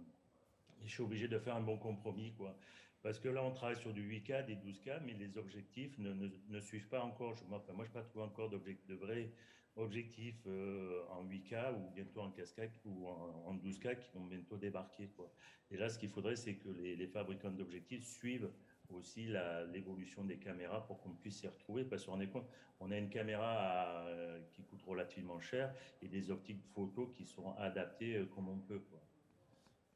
et 0.81 0.87
je 0.87 0.91
suis 0.91 1.03
obligé 1.03 1.29
de 1.29 1.39
faire 1.39 1.55
un 1.55 1.61
bon 1.61 1.77
compromis, 1.77 2.33
quoi. 2.33 2.57
Parce 3.01 3.17
que 3.19 3.29
là, 3.29 3.43
on 3.43 3.51
travaille 3.51 3.77
sur 3.77 3.93
du 3.93 4.01
8K, 4.01 4.45
des 4.45 4.55
12K, 4.55 5.01
mais 5.05 5.13
les 5.13 5.37
objectifs 5.37 5.97
ne, 5.99 6.59
suivent 6.59 6.87
pas 6.89 7.01
encore. 7.01 7.35
Je, 7.35 7.45
moi, 7.45 7.63
je 7.65 7.73
n'ai 7.73 7.87
pas 7.89 8.03
trouvé 8.03 8.25
encore 8.25 8.49
de 8.49 8.57
vrais 8.95 9.29
objectifs 9.77 10.41
euh, 10.47 11.01
en 11.09 11.25
8K 11.25 11.75
ou 11.75 11.89
bientôt 11.95 12.21
en 12.21 12.29
4K 12.29 12.69
ou 12.85 13.07
en, 13.07 13.55
12K 13.55 13.97
qui 13.99 14.09
vont 14.13 14.25
bientôt 14.25 14.57
débarquer. 14.57 15.07
Quoi. 15.15 15.31
Et 15.71 15.77
là, 15.77 15.89
ce 15.89 15.97
qu'il 15.97 16.09
faudrait, 16.09 16.35
c'est 16.35 16.55
que 16.55 16.69
les 16.69 17.07
fabricants 17.07 17.51
d'objectifs 17.51 18.05
suivent 18.05 18.51
aussi 18.95 19.27
l'évolution 19.71 20.23
des 20.23 20.37
caméras 20.37 20.85
pour 20.85 21.01
qu'on 21.01 21.11
puisse 21.11 21.39
s'y 21.39 21.47
retrouver. 21.47 21.83
Parce 21.83 22.05
qu'on 22.05 22.19
est 22.19 22.27
compte, 22.27 22.47
on 22.79 22.91
a 22.91 22.97
une 22.97 23.09
caméra 23.09 24.05
euh, 24.07 24.39
qui 24.51 24.63
coûte 24.63 24.81
relativement 24.83 25.39
cher 25.39 25.73
et 26.01 26.07
des 26.07 26.31
optiques 26.31 26.61
photo 26.73 27.07
qui 27.07 27.25
seront 27.25 27.55
adaptées 27.57 28.17
euh, 28.17 28.25
comme 28.25 28.49
on 28.49 28.57
peut. 28.57 28.81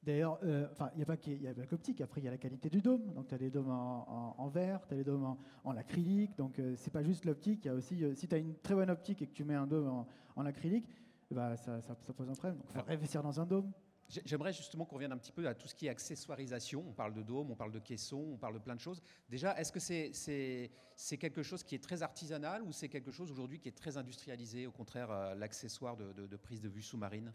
D'ailleurs, 0.04 0.40
euh, 0.44 0.68
enfin, 0.72 0.90
il 0.94 0.98
n'y 0.98 1.04
a 1.04 1.06
pas 1.06 1.18
que 1.18 1.32
l'optique. 1.70 2.00
Après, 2.00 2.22
il 2.22 2.24
y 2.24 2.28
a 2.28 2.32
la 2.32 2.38
qualité 2.38 2.70
du 2.70 2.82
dôme. 2.82 3.14
Donc, 3.14 3.28
tu 3.28 3.36
as 3.36 3.38
des 3.38 3.50
dômes 3.50 3.70
en, 3.70 4.48
verre, 4.48 4.88
tu 4.88 4.94
as 4.94 4.98
des 4.98 5.04
dômes 5.04 5.36
en, 5.66 5.76
acrylique. 5.76 6.38
Donc, 6.38 6.62
c'est 6.76 6.94
pas 6.94 7.04
juste 7.04 7.26
l'optique. 7.26 7.66
Il 7.66 7.68
y 7.68 7.72
a 7.72 7.74
aussi, 7.74 8.02
si 8.16 8.28
tu 8.28 8.36
as 8.36 8.38
une 8.38 8.56
très 8.60 8.74
bonne 8.74 8.90
optique 8.90 9.22
et 9.22 9.28
que 9.28 9.34
tu 9.34 9.44
mets 9.44 9.56
un 9.56 9.68
dôme 9.68 10.06
en, 10.36 10.46
acrylique, 10.46 10.88
bah, 11.30 11.58
ça, 11.58 11.82
ça, 11.82 12.14
pose 12.14 12.30
un 12.30 12.34
problème. 12.34 12.58
Donc, 12.58 12.68
il 12.70 12.80
faut 12.80 12.90
investir 12.90 13.22
dans 13.22 13.42
un 13.42 13.46
dôme. 13.46 13.70
J'aimerais 14.10 14.54
justement 14.54 14.86
qu'on 14.86 14.96
revienne 14.96 15.12
un 15.12 15.18
petit 15.18 15.34
peu 15.34 15.48
à 15.48 15.54
tout 15.54 15.68
ce 15.68 15.76
qui 15.76 15.88
est 15.88 15.90
accessoirisation. 15.90 16.84
On 16.88 16.94
parle 16.94 17.14
de 17.14 17.22
dôme, 17.22 17.52
on 17.52 17.56
parle 17.56 17.74
de 17.74 17.80
caisson, 17.80 18.26
on 18.34 18.38
parle 18.38 18.54
de 18.54 18.60
plein 18.60 18.76
de 18.76 18.80
choses. 18.80 19.02
Déjà, 19.30 19.60
est-ce 19.60 19.72
que 19.72 19.80
c'est 19.82 21.18
quelque 21.18 21.44
chose 21.44 21.62
qui 21.64 21.76
est 21.76 21.84
très 21.84 22.04
artisanal 22.04 22.64
ou 22.64 22.72
c'est 22.72 22.88
quelque 22.88 23.12
chose 23.12 23.32
aujourd'hui 23.32 23.60
qui 23.60 23.68
est 23.68 23.78
très 23.78 23.98
industrialisé, 23.98 24.66
au 24.66 24.72
contraire, 24.72 25.12
euh, 25.12 25.36
l'accessoire 25.36 25.98
de, 25.98 26.38
prise 26.38 26.62
de 26.62 26.70
vue 26.70 26.82
sous-marine? 26.82 27.34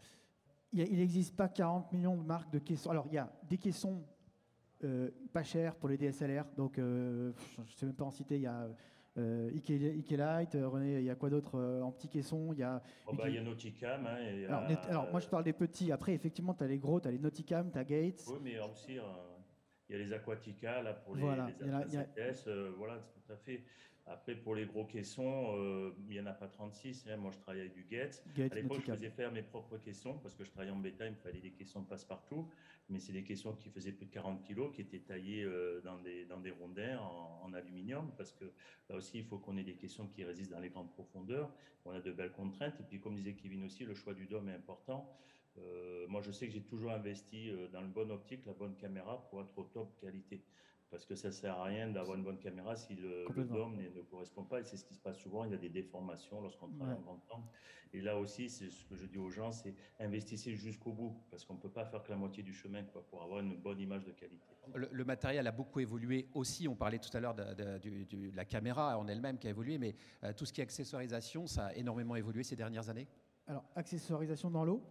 Il 0.71 0.97
n'existe 0.97 1.35
pas 1.35 1.47
40 1.47 1.91
millions 1.91 2.17
de 2.17 2.23
marques 2.23 2.51
de 2.51 2.57
caissons. 2.57 2.89
Alors, 2.89 3.05
il 3.07 3.13
y 3.13 3.19
a 3.19 3.31
des 3.47 3.59
caissons 3.59 4.03
euh, 4.83 5.11
pas 5.31 5.43
chers 5.43 5.75
pour 5.75 5.89
les 5.89 5.97
DSLR. 5.97 6.45
Donc, 6.57 6.79
euh, 6.79 7.31
je 7.57 7.61
ne 7.61 7.67
sais 7.77 7.85
même 7.85 7.95
pas 7.95 8.05
en 8.05 8.11
citer. 8.11 8.37
Il 8.37 8.41
y 8.41 8.47
a 8.47 8.67
euh, 9.17 9.51
Ike, 9.55 10.11
Light, 10.11 10.55
euh, 10.55 10.67
René, 10.67 10.99
il 10.99 11.05
y 11.05 11.09
a 11.09 11.15
quoi 11.15 11.29
d'autre 11.29 11.59
euh, 11.59 11.81
en 11.81 11.91
petits 11.91 12.09
caissons 12.09 12.51
Il 12.53 12.59
y 12.59 12.63
a, 12.63 12.81
oh 13.05 13.13
bah, 13.13 13.29
y 13.29 13.37
a 13.37 13.41
Nauticam. 13.41 14.07
Hein, 14.07 14.77
alors, 14.89 15.11
moi, 15.11 15.19
je 15.19 15.27
parle 15.27 15.43
des 15.43 15.53
petits. 15.53 15.91
Après, 15.91 16.13
effectivement, 16.13 16.53
tu 16.53 16.63
as 16.63 16.67
les 16.67 16.79
gros, 16.79 16.99
tu 16.99 17.07
as 17.07 17.11
les 17.11 17.19
Nauticam, 17.19 17.71
tu 17.71 17.77
as 17.77 17.83
Gates. 17.83 18.23
Oui, 18.27 18.39
mais 18.41 18.59
aussi, 18.59 18.97
il 19.89 19.95
y 19.95 20.01
a 20.01 20.03
les 20.03 20.13
Aquatica 20.13 20.81
là, 20.81 20.93
pour 20.93 21.15
les, 21.15 21.21
voilà, 21.21 21.47
les 21.47 21.69
voilà, 22.77 22.97
tout 22.97 23.31
à 23.33 23.37
fait. 23.37 23.63
Après, 24.05 24.35
pour 24.35 24.53
les 24.53 24.65
gros 24.65 24.83
caissons, 24.83 25.55
euh, 25.55 25.91
il 26.09 26.15
n'y 26.15 26.19
en 26.19 26.25
a 26.25 26.33
pas 26.33 26.47
36. 26.47 27.07
Hein. 27.07 27.15
Moi, 27.17 27.31
je 27.31 27.37
travaillais 27.37 27.63
avec 27.63 27.73
du 27.73 27.85
Gates. 27.85 28.21
à 28.37 28.53
l'époque, 28.53 28.81
je 28.85 28.91
faisais 28.91 29.09
faire 29.09 29.31
mes 29.31 29.43
propres 29.43 29.77
caissons 29.77 30.17
parce 30.19 30.35
que 30.35 30.43
je 30.43 30.51
travaillais 30.51 30.73
en 30.73 30.79
bêta. 30.79 31.05
Il 31.05 31.13
me 31.13 31.17
fallait 31.17 31.39
des 31.39 31.51
caissons 31.51 31.83
passe-partout. 31.83 32.49
Mais 32.89 32.99
c'est 32.99 33.13
des 33.13 33.23
caissons 33.23 33.53
qui 33.53 33.69
faisaient 33.69 33.93
plus 33.93 34.05
de 34.07 34.11
40 34.11 34.45
kg, 34.45 34.71
qui 34.73 34.81
étaient 34.81 34.99
taillés 34.99 35.43
euh, 35.43 35.79
dans, 35.81 35.97
des, 35.99 36.25
dans 36.25 36.41
des 36.41 36.51
rondins 36.51 36.99
en, 36.99 37.53
aluminium 37.53 38.11
parce 38.17 38.31
que 38.31 38.45
là 38.89 38.95
aussi, 38.95 39.19
il 39.19 39.23
faut 39.23 39.37
qu'on 39.37 39.55
ait 39.57 39.63
des 39.63 39.75
caissons 39.75 40.07
qui 40.07 40.23
résistent 40.23 40.51
dans 40.51 40.59
les 40.59 40.69
grandes 40.69 40.91
profondeurs. 40.91 41.53
On 41.85 41.91
a 41.91 42.01
de 42.01 42.11
belles 42.11 42.31
contraintes. 42.31 42.79
Et 42.79 42.83
puis, 42.83 42.99
comme 42.99 43.15
disait 43.15 43.35
Kevin 43.35 43.63
aussi, 43.63 43.85
le 43.85 43.93
choix 43.93 44.13
du 44.13 44.25
dôme 44.25 44.49
est 44.49 44.55
important. 44.55 45.15
Euh, 45.59 46.07
moi, 46.07 46.21
je 46.21 46.31
sais 46.31 46.47
que 46.47 46.53
j'ai 46.53 46.63
toujours 46.63 46.91
investi 46.91 47.51
dans 47.71 47.81
le 47.81 47.87
bon 47.87 48.11
optique, 48.11 48.45
la 48.45 48.53
bonne 48.53 48.75
caméra 48.75 49.25
pour 49.29 49.41
être 49.41 49.57
au 49.57 49.63
top 49.63 49.95
qualité. 50.01 50.43
Parce 50.93 51.07
que 51.07 51.15
ça 51.15 51.29
ne 51.29 51.33
sert 51.33 51.57
à 51.57 51.63
rien 51.63 51.89
d'avoir 51.89 52.15
une 52.15 52.23
bonne 52.23 52.37
caméra 52.37 52.75
si 52.75 52.93
le, 52.93 53.25
dôme 53.45 53.77
ne, 53.77 54.01
correspond 54.03 54.43
pas. 54.43 54.59
Et 54.59 54.63
c'est 54.63 54.77
ce 54.77 54.85
qui 54.85 54.93
se 54.93 54.99
passe 54.99 55.17
souvent. 55.17 55.43
Il 55.43 55.49
y 55.49 55.55
a 55.55 55.57
des 55.57 55.69
déformations 55.69 56.39
lorsqu'on 56.39 56.69
travaille 56.69 56.93
en 56.93 57.01
grand 57.01 57.17
temps. 57.27 57.49
Et 57.93 57.99
là 57.99 58.15
aussi, 58.19 58.47
c'est 58.47 58.69
ce 58.69 58.85
que 58.85 58.95
je 58.95 59.07
dis 59.07 59.17
aux 59.17 59.31
gens, 59.31 59.51
c'est 59.51 59.73
investissez 59.99 60.55
jusqu'au 60.55 60.91
bout, 60.91 61.15
parce 61.31 61.45
qu'on 61.45 61.55
ne 61.55 61.59
peut 61.59 61.71
pas 61.71 61.85
faire 61.85 62.03
que 62.03 62.11
la 62.11 62.15
moitié 62.15 62.43
du 62.43 62.53
chemin 62.53 62.83
quoi, 62.83 63.03
pour 63.07 63.23
avoir 63.23 63.39
une 63.39 63.57
bonne 63.57 63.79
image 63.79 64.05
de 64.05 64.11
qualité. 64.11 64.45
Le, 64.75 65.03
matériel 65.03 65.47
a 65.47 65.51
beaucoup 65.51 65.79
évolué 65.79 66.27
aussi. 66.35 66.67
On 66.67 66.75
parlait 66.75 66.99
tout 66.99 67.15
à 67.17 67.19
l'heure 67.19 67.33
de, 67.33 68.35
la 68.35 68.45
caméra 68.45 68.95
en 68.99 69.07
elle-même 69.07 69.39
qui 69.39 69.47
a 69.47 69.49
évolué, 69.49 69.79
mais 69.79 69.95
euh, 70.23 70.31
tout 70.33 70.45
ce 70.45 70.53
qui 70.53 70.61
est 70.61 70.63
accessoirisation, 70.63 71.47
ça 71.47 71.67
a 71.67 71.73
énormément 71.73 72.15
évolué 72.15 72.43
ces 72.43 72.55
dernières 72.55 72.89
années? 72.89 73.07
Alors, 73.47 73.65
accessoirisation 73.75 74.51
dans 74.51 74.63
l'eau 74.63 74.83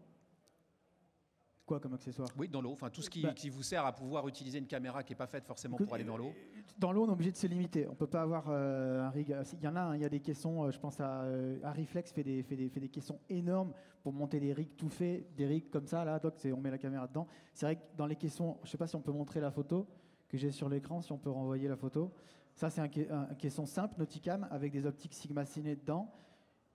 Quoi 1.73 1.81
comme 1.81 1.95
accessoire? 1.95 2.29
Oui, 2.37 2.49
dans 2.49 2.61
l'eau. 2.61 2.73
Enfin, 2.73 2.91
tout 2.91 3.01
ce 3.01 3.09
qui, 3.09 3.23
bah 3.23 3.33
qui, 3.33 3.49
vous 3.49 3.63
sert 3.63 3.87
à 3.87 3.95
pouvoir 3.95 4.29
utiliser 4.29 4.59
une 4.59 4.67
caméra 4.67 5.03
qui 5.03 5.13
n'est 5.13 5.17
pas 5.17 5.27
faite 5.27 5.47
forcément 5.47 5.79
pour 5.79 5.95
aller 5.95 6.05
dans 6.05 6.19
l'eau. 6.19 6.35
Dans 6.79 6.93
l'eau, 6.93 7.05
on 7.05 7.09
est 7.09 7.13
obligé 7.13 7.33
de 7.33 7.37
se 7.39 7.47
limiter. 7.47 7.87
On 7.87 7.93
ne 7.93 7.97
peut 7.97 8.07
pas 8.07 8.21
avoir 8.21 8.45
euh, 8.51 9.01
un 9.01 9.09
rig. 9.09 9.35
Il 9.55 9.65
y 9.65 9.67
en 9.67 9.77
a, 9.77 9.81
hein, 9.81 9.97
il 9.97 10.03
y 10.03 10.05
a 10.05 10.11
des 10.11 10.21
caissons. 10.21 10.65
Euh, 10.65 10.71
je 10.71 10.79
pense 10.79 11.01
à 11.01 11.23
euh, 11.23 11.57
Reflex 11.65 12.13
fait 12.13 12.25
des, 12.25 12.43
fait, 12.43 12.57
des, 12.57 12.69
fait 12.69 12.81
des 12.81 12.91
caissons 12.91 13.19
énormes 13.31 13.73
pour 14.03 14.13
monter 14.13 14.39
des 14.39 14.53
rigs 14.53 14.77
tout 14.77 14.91
faits, 14.91 15.35
des 15.35 15.47
rigs 15.47 15.71
comme 15.71 15.87
ça. 15.87 16.05
Là, 16.05 16.19
donc 16.19 16.35
on 16.45 16.61
met 16.61 16.71
la 16.71 16.77
caméra 16.77 17.07
dedans. 17.07 17.27
C'est 17.55 17.65
vrai 17.65 17.77
que 17.77 17.97
dans 17.97 18.05
les 18.05 18.17
caissons, 18.17 18.59
je 18.65 18.69
ne 18.69 18.71
sais 18.73 18.77
pas 18.77 18.87
si 18.87 18.97
on 18.97 19.01
peut 19.01 19.13
montrer 19.13 19.41
la 19.41 19.51
photo 19.51 19.87
que 20.29 20.37
j'ai 20.37 20.51
sur 20.51 20.69
l'écran, 20.69 21.01
si 21.01 21.11
on 21.11 21.19
peut 21.19 21.31
renvoyer 21.31 21.69
la 21.69 21.77
photo. 21.79 22.13
Ça, 22.55 22.69
c'est 22.69 22.83
un, 22.83 22.91
un, 23.31 23.35
caisson 23.37 23.65
simple, 23.65 23.95
Nauticam, 23.97 24.47
avec 24.51 24.73
des 24.73 24.85
optiques 24.85 25.15
Sigma 25.15 25.47
Ciné 25.47 25.75
dedans. 25.75 26.13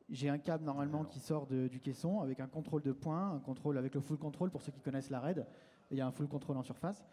J'ai 0.10 0.30
un 0.30 0.38
câble 0.38 0.63
normalement 0.63 1.04
qui 1.04 1.20
sort 1.20 1.48
du 1.48 1.82
caisson 1.82 2.22
avec 2.22 2.39
un 2.39 2.48
contrôle 2.48 2.82
de 2.82 2.93
points, 2.93 3.32
un 3.32 3.39
contrôle 3.39 3.78
avec 3.78 3.93
le 3.93 4.02
full 4.02 4.17
control 4.17 4.50
pour 4.50 4.62
ceux 4.62 4.72
qui 4.72 4.82
connaissent 4.82 5.10
la 5.10 5.20
RAID. 5.20 5.46
Il 5.91 5.98
y 5.98 6.02
a 6.02 6.08
un 6.08 6.12
full 6.12 6.28
contrôle 6.28 6.58
en 6.58 6.63
surface. 6.63 7.04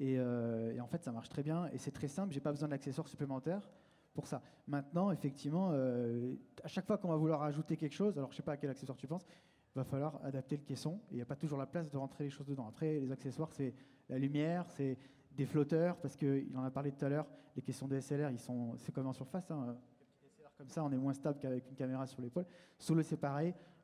Euh, 0.00 0.72
et, 0.72 0.80
en 0.80 0.86
fait, 0.86 1.02
ça 1.02 1.10
marche 1.10 1.28
très 1.28 1.42
bien 1.42 1.68
et 1.72 1.78
c'est 1.78 1.90
très 1.90 2.08
simple. 2.08 2.32
J'ai 2.32 2.40
pas 2.40 2.52
besoin 2.52 2.68
d'accessoires 2.68 3.08
supplémentaires 3.08 3.68
pour 4.14 4.26
ça. 4.26 4.42
Maintenant, 4.66 5.10
effectivement, 5.10 5.70
euh, 5.72 6.34
à 6.62 6.68
chaque 6.68 6.86
fois 6.86 6.98
qu'on 6.98 7.08
va 7.08 7.16
vouloir 7.16 7.42
ajouter 7.42 7.76
quelque 7.76 7.94
chose, 7.94 8.16
alors 8.16 8.30
je 8.30 8.36
sais 8.36 8.42
pas 8.42 8.52
à 8.52 8.56
quel 8.56 8.70
accessoire 8.70 8.96
tu 8.96 9.06
penses, 9.06 9.26
il 9.74 9.78
va 9.78 9.84
falloir 9.84 10.20
adapter 10.24 10.56
le 10.56 10.62
caisson. 10.62 11.00
Il 11.10 11.16
n'y 11.16 11.22
a 11.22 11.26
pas 11.26 11.36
toujours 11.36 11.58
la 11.58 11.66
place 11.66 11.90
de 11.90 11.96
rentrer 11.96 12.24
les 12.24 12.30
choses 12.30 12.46
dedans. 12.46 12.66
Après, 12.68 13.00
les 13.00 13.10
accessoires, 13.10 13.52
c'est 13.52 13.74
la 14.08 14.18
lumière, 14.18 14.66
c'est 14.70 14.98
des 15.32 15.44
flotteurs, 15.46 15.96
parce 15.98 16.16
qu'il 16.16 16.56
en 16.56 16.62
a 16.62 16.70
parlé 16.70 16.92
tout 16.92 17.04
à 17.04 17.08
l'heure, 17.08 17.26
les 17.56 17.62
caissons 17.62 17.86
DSLR, 17.86 18.30
ils 18.30 18.38
sont, 18.38 18.74
c'est 18.78 18.92
comme 18.92 19.06
en 19.06 19.12
surface. 19.12 19.50
Hein 19.50 19.76
comme 20.56 20.68
ça, 20.68 20.82
on 20.84 20.90
est 20.90 20.96
moins 20.96 21.12
stable 21.12 21.38
qu'avec 21.38 21.68
une 21.68 21.76
caméra 21.76 22.06
sur 22.06 22.22
l'épaule. 22.22 22.46
Sous 22.78 22.94
le 22.94 23.02
c'est. 23.02 23.18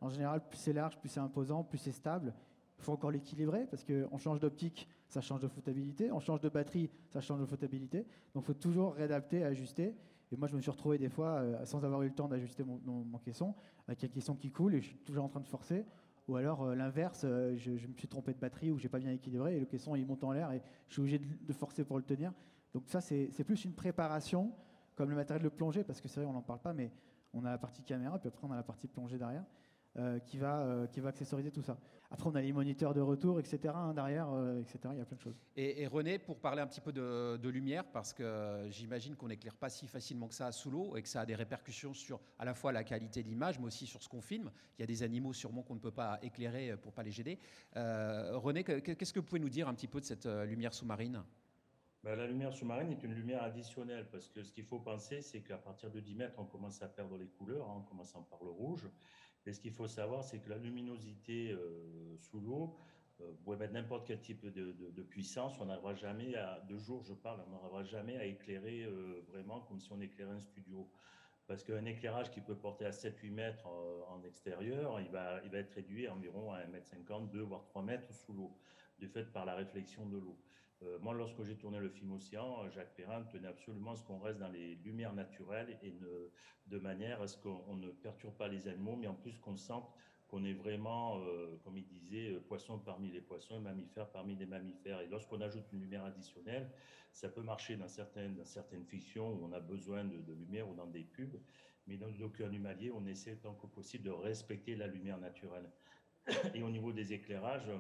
En 0.00 0.08
général, 0.08 0.42
plus 0.48 0.58
c'est 0.58 0.72
large, 0.72 0.98
plus 0.98 1.08
c'est 1.08 1.20
imposant, 1.20 1.62
plus 1.62 1.78
c'est 1.78 1.92
stable. 1.92 2.34
Il 2.78 2.84
faut 2.84 2.92
encore 2.92 3.10
l'équilibrer 3.10 3.66
parce 3.66 3.84
qu'on 3.84 4.18
change 4.18 4.40
d'optique, 4.40 4.88
ça 5.06 5.20
change 5.20 5.40
de 5.40 5.48
flottabilité. 5.48 6.10
On 6.10 6.18
change 6.18 6.40
de 6.40 6.48
batterie, 6.48 6.90
ça 7.10 7.20
change 7.20 7.40
de 7.40 7.46
flottabilité. 7.46 8.06
Donc 8.34 8.44
il 8.44 8.46
faut 8.46 8.54
toujours 8.54 8.94
réadapter, 8.94 9.44
ajuster. 9.44 9.94
Et 10.32 10.36
moi, 10.36 10.48
je 10.48 10.56
me 10.56 10.60
suis 10.60 10.70
retrouvé 10.70 10.98
des 10.98 11.10
fois, 11.10 11.34
euh, 11.34 11.64
sans 11.64 11.84
avoir 11.84 12.02
eu 12.02 12.08
le 12.08 12.14
temps 12.14 12.26
d'ajuster 12.26 12.64
mon, 12.64 13.18
caisson, 13.18 13.54
avec 13.86 14.02
un 14.02 14.08
caisson 14.08 14.34
qui 14.34 14.50
coule 14.50 14.74
et 14.74 14.80
je 14.80 14.88
suis 14.88 14.96
toujours 14.96 15.24
en 15.24 15.28
train 15.28 15.40
de 15.40 15.46
forcer. 15.46 15.84
Ou 16.26 16.36
alors 16.36 16.62
euh, 16.62 16.74
l'inverse, 16.74 17.22
euh, 17.24 17.54
je, 17.56 17.72
me 17.72 17.94
suis 17.96 18.08
trompé 18.08 18.32
de 18.32 18.38
batterie 18.38 18.70
ou 18.70 18.78
j'ai 18.78 18.88
pas 18.88 18.98
bien 18.98 19.12
équilibré 19.12 19.56
et 19.56 19.60
le 19.60 19.66
caisson 19.66 19.94
il 19.94 20.06
monte 20.06 20.24
en 20.24 20.32
l'air 20.32 20.50
et 20.52 20.62
je 20.88 20.94
suis 20.94 21.02
obligé 21.02 21.18
de 21.18 21.52
forcer 21.52 21.84
pour 21.84 21.98
le 21.98 22.02
tenir. 22.02 22.32
Donc 22.72 22.84
ça, 22.86 23.00
c'est 23.02 23.44
plus 23.44 23.64
une 23.66 23.74
préparation 23.74 24.52
comme 24.94 25.10
le 25.10 25.16
matériel 25.16 25.42
de 25.42 25.48
plongée, 25.48 25.84
parce 25.84 26.00
que 26.00 26.08
c'est 26.08 26.20
vrai, 26.20 26.28
on 26.28 26.32
n'en 26.32 26.42
parle 26.42 26.60
pas, 26.60 26.72
mais 26.72 26.90
on 27.34 27.44
a 27.44 27.50
la 27.50 27.58
partie 27.58 27.82
caméra, 27.82 28.18
puis 28.18 28.28
après 28.28 28.46
on 28.46 28.52
a 28.52 28.56
la 28.56 28.62
partie 28.62 28.88
plongée 28.88 29.18
derrière, 29.18 29.44
euh, 29.98 30.18
qui, 30.20 30.38
va, 30.38 30.60
euh, 30.60 30.86
qui 30.86 31.00
va 31.00 31.10
accessoriser 31.10 31.50
tout 31.50 31.60
ça. 31.60 31.76
Après, 32.10 32.26
on 32.26 32.34
a 32.34 32.40
les 32.40 32.50
moniteurs 32.54 32.94
de 32.94 33.02
retour, 33.02 33.38
etc. 33.38 33.74
Hein, 33.76 33.92
derrière, 33.92 34.30
euh, 34.32 34.62
etc. 34.62 34.78
Il 34.92 34.96
y 34.96 35.00
a 35.02 35.04
plein 35.04 35.18
de 35.18 35.20
choses. 35.20 35.36
Et, 35.54 35.86
René, 35.86 36.18
pour 36.18 36.38
parler 36.40 36.62
un 36.62 36.66
petit 36.66 36.80
peu 36.80 36.92
de, 36.92 37.48
lumière, 37.50 37.84
parce 37.84 38.14
que 38.14 38.66
j'imagine 38.70 39.16
qu'on 39.16 39.28
n'éclaire 39.28 39.54
pas 39.54 39.68
si 39.68 39.86
facilement 39.86 40.28
que 40.28 40.34
ça 40.34 40.50
sous 40.50 40.70
l'eau 40.70 40.96
et 40.96 41.02
que 41.02 41.08
ça 41.10 41.20
a 41.20 41.26
des 41.26 41.34
répercussions 41.34 41.92
sur 41.92 42.20
à 42.38 42.46
la 42.46 42.54
fois 42.54 42.72
la 42.72 42.84
qualité 42.84 43.22
de 43.22 43.28
l'image, 43.28 43.58
mais 43.58 43.66
aussi 43.66 43.86
sur 43.86 44.02
ce 44.02 44.08
qu'on 44.08 44.22
filme. 44.22 44.50
Il 44.78 44.80
y 44.80 44.84
a 44.84 44.86
des 44.86 45.02
animaux 45.02 45.34
sûrement 45.34 45.60
qu'on 45.60 45.74
ne 45.74 45.80
peut 45.80 45.90
pas 45.90 46.18
éclairer 46.22 46.74
pour 46.78 46.94
pas 46.94 47.02
les 47.02 47.10
gêner. 47.10 47.38
René, 47.74 48.64
qu'est-ce 48.64 49.12
que 49.12 49.20
vous 49.20 49.26
pouvez 49.26 49.40
nous 49.40 49.50
dire 49.50 49.68
un 49.68 49.74
petit 49.74 49.88
peu 49.88 50.00
de 50.00 50.06
cette 50.06 50.24
lumière 50.24 50.72
sous-marine? 50.72 51.22
Ben, 52.02 52.16
la 52.16 52.26
lumière 52.26 52.52
sous-marine 52.52 52.90
est 52.90 53.02
une 53.04 53.14
lumière 53.14 53.44
additionnelle 53.44 54.08
parce 54.10 54.28
que 54.28 54.42
ce 54.42 54.52
qu'il 54.52 54.64
faut 54.64 54.80
penser, 54.80 55.22
c'est 55.22 55.40
qu'à 55.40 55.56
partir 55.56 55.90
de 55.90 56.00
10 56.00 56.16
mètres, 56.16 56.34
on 56.38 56.44
commence 56.44 56.82
à 56.82 56.88
perdre 56.88 57.16
les 57.16 57.28
couleurs, 57.28 57.68
hein, 57.70 57.74
en 57.76 57.82
commençant 57.82 58.22
par 58.22 58.42
le 58.42 58.50
rouge. 58.50 58.88
Et 59.46 59.52
ce 59.52 59.60
qu'il 59.60 59.72
faut 59.72 59.86
savoir, 59.86 60.24
c'est 60.24 60.40
que 60.40 60.48
la 60.48 60.58
luminosité 60.58 61.52
euh, 61.52 62.16
sous 62.18 62.40
l'eau, 62.40 62.76
euh, 63.20 63.32
vous 63.44 63.54
n'importe 63.54 64.06
quel 64.06 64.20
type 64.20 64.44
de, 64.46 65.02
puissance, 65.02 65.60
on 65.60 65.66
n'arrivera 65.66 65.94
jamais 65.94 66.34
à, 66.34 66.60
de 66.68 66.76
jour 66.76 67.04
je 67.04 67.12
parle, 67.12 67.40
on 67.46 67.50
n'arrivera 67.50 67.84
jamais 67.84 68.16
à 68.16 68.24
éclairer 68.24 68.82
euh, 68.82 69.22
vraiment 69.28 69.60
comme 69.60 69.78
si 69.80 69.92
on 69.92 70.00
éclairait 70.00 70.32
un 70.32 70.40
studio. 70.40 70.88
Parce 71.46 71.62
qu'un 71.62 71.84
éclairage 71.84 72.30
qui 72.30 72.40
peut 72.40 72.56
porter 72.56 72.86
à 72.86 72.90
7-8 72.90 73.30
mètres 73.30 73.66
en 73.66 74.22
extérieur, 74.24 75.00
il 75.00 75.10
va, 75.10 75.40
être 75.52 75.72
réduit 75.74 76.08
environ 76.08 76.52
à 76.52 76.60
1,50 76.60 77.22
m, 77.22 77.28
2 77.32 77.42
voire 77.42 77.64
3 77.64 77.82
mètres 77.82 78.12
sous 78.14 78.32
l'eau, 78.32 78.56
du 78.98 79.08
fait 79.08 79.24
par 79.24 79.44
la 79.44 79.54
réflexion 79.54 80.06
de 80.06 80.18
l'eau. 80.18 80.38
Euh, 80.82 80.98
moi, 81.00 81.14
lorsque 81.14 81.42
j'ai 81.44 81.56
tourné 81.56 81.78
le 81.78 81.88
film 81.88 82.12
Océan, 82.12 82.68
Jacques 82.70 82.94
Perrin 82.94 83.22
tenait 83.24 83.48
absolument 83.48 83.92
à 83.92 83.96
ce 83.96 84.02
qu'on 84.02 84.18
reste 84.18 84.38
dans 84.38 84.48
les 84.48 84.74
lumières 84.76 85.12
naturelles 85.12 85.78
et 85.82 85.94
de 86.66 86.78
manière 86.78 87.22
à 87.22 87.26
ce 87.26 87.36
qu'on 87.36 87.76
ne 87.76 87.90
perturbe 87.90 88.34
pas 88.34 88.48
les 88.48 88.68
animaux, 88.68 88.96
mais 88.96 89.06
en 89.06 89.14
plus 89.14 89.38
qu'on 89.38 89.56
sente 89.56 89.92
qu'on 90.32 90.44
est 90.44 90.54
vraiment, 90.54 91.20
euh, 91.20 91.58
comme 91.62 91.76
il 91.76 91.86
disait, 91.86 92.32
euh, 92.32 92.40
poisson 92.40 92.78
parmi 92.78 93.10
les 93.10 93.20
poissons 93.20 93.58
et 93.58 93.60
mammifères 93.60 94.08
parmi 94.08 94.34
les 94.34 94.46
mammifères. 94.46 95.02
Et 95.02 95.06
lorsqu'on 95.06 95.42
ajoute 95.42 95.70
une 95.74 95.82
lumière 95.82 96.06
additionnelle, 96.06 96.70
ça 97.12 97.28
peut 97.28 97.42
marcher 97.42 97.76
dans 97.76 97.86
certaines, 97.86 98.42
fictions 98.86 99.30
où 99.30 99.44
on 99.44 99.52
a 99.52 99.60
besoin 99.60 100.04
de, 100.04 100.16
de 100.16 100.32
lumière 100.32 100.66
ou 100.70 100.74
dans 100.74 100.86
des 100.86 101.04
pubs, 101.04 101.38
mais 101.86 101.98
dans 101.98 102.06
le 102.06 102.14
docu 102.14 102.44
animalier, 102.44 102.90
on 102.90 103.04
essaie 103.04 103.36
tant 103.36 103.52
que 103.52 103.66
possible 103.66 104.04
de 104.04 104.10
respecter 104.10 104.74
la 104.74 104.86
lumière 104.86 105.18
naturelle. 105.18 105.68
Et 106.54 106.62
au 106.62 106.70
niveau 106.70 106.92
des 106.92 107.12
éclairages, 107.12 107.70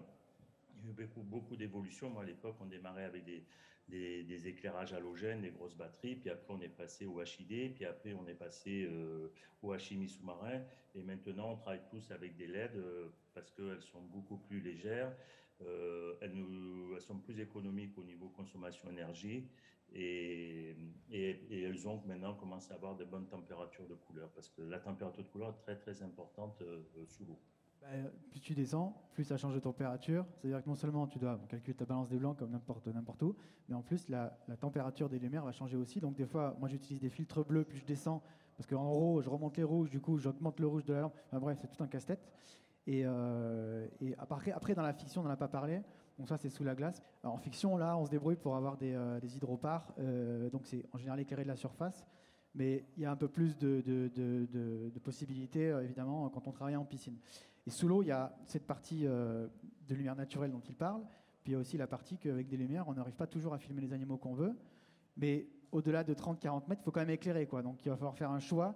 beaucoup, 0.90 1.22
beaucoup 1.22 1.56
d'évolutions. 1.56 2.10
Moi, 2.10 2.22
à 2.22 2.26
l'époque, 2.26 2.56
on 2.60 2.66
démarrait 2.66 3.04
avec 3.04 3.24
des, 3.24 3.44
des, 3.88 4.48
éclairages 4.48 4.92
halogènes, 4.92 5.42
des 5.42 5.50
grosses 5.50 5.74
batteries, 5.76 6.16
puis 6.16 6.30
après, 6.30 6.52
on 6.52 6.60
est 6.60 6.68
passé 6.68 7.06
au 7.06 7.22
HID, 7.22 7.74
puis 7.74 7.84
après, 7.84 8.12
on 8.14 8.26
est 8.26 8.34
passé 8.34 8.88
euh, 8.90 9.32
au 9.62 9.74
HMI 9.74 10.08
sous-marin, 10.08 10.62
et 10.94 11.02
maintenant, 11.02 11.52
on 11.52 11.56
travaille 11.56 11.82
tous 11.90 12.10
avec 12.10 12.36
des 12.36 12.46
LED 12.46 12.76
euh, 12.76 13.08
parce 13.34 13.50
qu'elles 13.50 13.82
sont 13.82 14.02
beaucoup 14.02 14.38
plus 14.38 14.60
légères, 14.60 15.14
euh, 15.62 16.14
elles, 16.20 17.00
sont 17.00 17.18
plus 17.18 17.38
économiques 17.40 17.96
au 17.98 18.04
niveau 18.04 18.28
consommation 18.28 18.88
énergie, 18.90 19.48
et, 19.94 20.74
et, 21.10 21.62
elles 21.62 21.86
ont 21.86 22.02
maintenant 22.06 22.34
commencé 22.34 22.72
à 22.72 22.76
avoir 22.76 22.96
de 22.96 23.04
bonnes 23.04 23.28
températures 23.28 23.86
de 23.86 23.94
couleur, 23.94 24.30
parce 24.30 24.48
que 24.48 24.62
la 24.62 24.78
température 24.78 25.22
de 25.22 25.28
couleur 25.28 25.50
est 25.50 25.62
très, 25.62 25.76
très 25.76 26.02
importante 26.02 26.62
sous 27.06 27.26
l'eau. 27.26 27.38
Bah, 27.82 27.88
plus 28.30 28.40
tu 28.40 28.54
descends, 28.54 28.96
plus 29.12 29.24
ça 29.24 29.36
change 29.36 29.54
de 29.54 29.60
température. 29.60 30.24
C'est-à-dire 30.36 30.62
que 30.62 30.68
non 30.68 30.76
seulement 30.76 31.08
tu 31.08 31.18
dois 31.18 31.38
calculer 31.48 31.74
ta 31.74 31.84
balance 31.84 32.08
des 32.08 32.18
blancs 32.18 32.38
comme 32.38 32.50
n'importe 32.50 32.86
n'importe 32.86 33.22
où, 33.22 33.34
mais 33.68 33.74
en 33.74 33.82
plus 33.82 34.08
la, 34.08 34.38
température 34.60 35.08
des 35.08 35.18
lumières 35.18 35.44
va 35.44 35.52
changer 35.52 35.76
aussi. 35.76 36.00
Donc 36.00 36.14
des 36.14 36.26
fois, 36.26 36.56
moi 36.60 36.68
j'utilise 36.68 37.00
des 37.00 37.10
filtres 37.10 37.44
bleus, 37.44 37.64
plus 37.64 37.78
je 37.78 37.84
descends, 37.84 38.22
parce 38.56 38.68
qu'en 38.68 38.92
haut 38.92 39.20
je 39.20 39.28
remonte 39.28 39.56
les 39.56 39.64
rouges, 39.64 39.90
du 39.90 40.00
coup 40.00 40.16
j'augmente 40.18 40.60
le 40.60 40.68
rouge 40.68 40.84
de 40.84 40.94
la 40.94 41.00
lampe. 41.02 41.16
bref, 41.32 41.58
c'est 41.60 41.68
tout 41.68 41.82
un 41.82 41.88
casse-tête. 41.88 42.24
Et, 42.86 43.02
euh, 43.04 43.86
après, 44.18 44.74
dans 44.74 44.82
la 44.82 44.92
fiction, 44.92 45.20
on 45.20 45.24
n'en 45.24 45.30
a 45.30 45.36
pas 45.36 45.48
parlé. 45.48 45.82
Donc 46.18 46.28
ça, 46.28 46.36
c'est 46.36 46.50
sous 46.50 46.64
la 46.64 46.74
glace. 46.74 47.02
en 47.22 47.38
fiction, 47.38 47.76
là, 47.76 47.96
on 47.96 48.04
se 48.04 48.10
débrouille 48.10 48.36
pour 48.36 48.56
avoir 48.56 48.76
des, 48.76 48.92
euh. 48.94 49.18
Euh, 49.98 50.50
donc 50.50 50.66
c'est 50.66 50.84
en 50.92 50.98
général 50.98 51.20
éclairé 51.20 51.42
de 51.42 51.48
la 51.48 51.56
surface. 51.56 52.04
Mais 52.54 52.84
il 52.96 53.02
y 53.02 53.06
a 53.06 53.10
un 53.10 53.16
peu 53.16 53.28
plus 53.28 53.56
de, 53.56 54.92
possibilités, 55.02 55.68
évidemment, 55.82 56.28
quand 56.28 56.46
on 56.46 56.52
travaille 56.52 56.76
en 56.76 56.84
piscine. 56.84 57.16
Et 57.66 57.70
sous 57.70 57.88
l'eau, 57.88 58.02
il 58.02 58.08
y 58.08 58.12
a 58.12 58.36
cette 58.46 58.66
partie 58.66 59.06
euh, 59.06 59.48
de 59.88 59.94
lumière 59.94 60.16
naturelle 60.16 60.50
dont 60.50 60.62
il 60.68 60.74
parle, 60.74 61.02
puis 61.42 61.52
il 61.52 61.54
y 61.54 61.56
a 61.56 61.58
aussi 61.58 61.76
la 61.76 61.86
partie 61.86 62.18
qu'avec 62.18 62.48
des 62.48 62.56
lumières, 62.56 62.88
on 62.88 62.94
n'arrive 62.94 63.16
pas 63.16 63.26
toujours 63.26 63.54
à 63.54 63.58
filmer 63.58 63.80
les 63.80 63.92
animaux 63.92 64.16
qu'on 64.16 64.34
veut, 64.34 64.56
mais 65.16 65.48
au-delà 65.70 66.04
de 66.04 66.14
30-40 66.14 66.68
mètres, 66.68 66.82
il 66.82 66.84
faut 66.84 66.90
quand 66.90 67.00
même 67.00 67.10
éclairer, 67.10 67.46
quoi. 67.46 67.62
donc 67.62 67.84
il 67.84 67.88
va 67.88 67.96
falloir 67.96 68.16
faire 68.16 68.30
un 68.30 68.40
choix. 68.40 68.74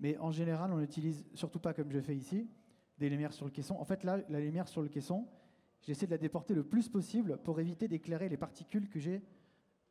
Mais 0.00 0.16
en 0.18 0.30
général, 0.30 0.72
on 0.72 0.78
n'utilise 0.78 1.26
surtout 1.34 1.58
pas 1.58 1.74
comme 1.74 1.90
je 1.90 2.00
fais 2.00 2.14
ici, 2.14 2.48
des 2.98 3.10
lumières 3.10 3.32
sur 3.32 3.44
le 3.44 3.50
caisson. 3.50 3.74
En 3.76 3.84
fait, 3.84 4.04
là, 4.04 4.18
la 4.28 4.40
lumière 4.40 4.68
sur 4.68 4.82
le 4.82 4.88
caisson, 4.88 5.26
j'essaie 5.82 6.06
de 6.06 6.12
la 6.12 6.18
déporter 6.18 6.54
le 6.54 6.62
plus 6.62 6.88
possible 6.88 7.38
pour 7.38 7.58
éviter 7.60 7.88
d'éclairer 7.88 8.28
les 8.28 8.36
particules 8.36 8.88
que 8.88 9.00
j'ai 9.00 9.22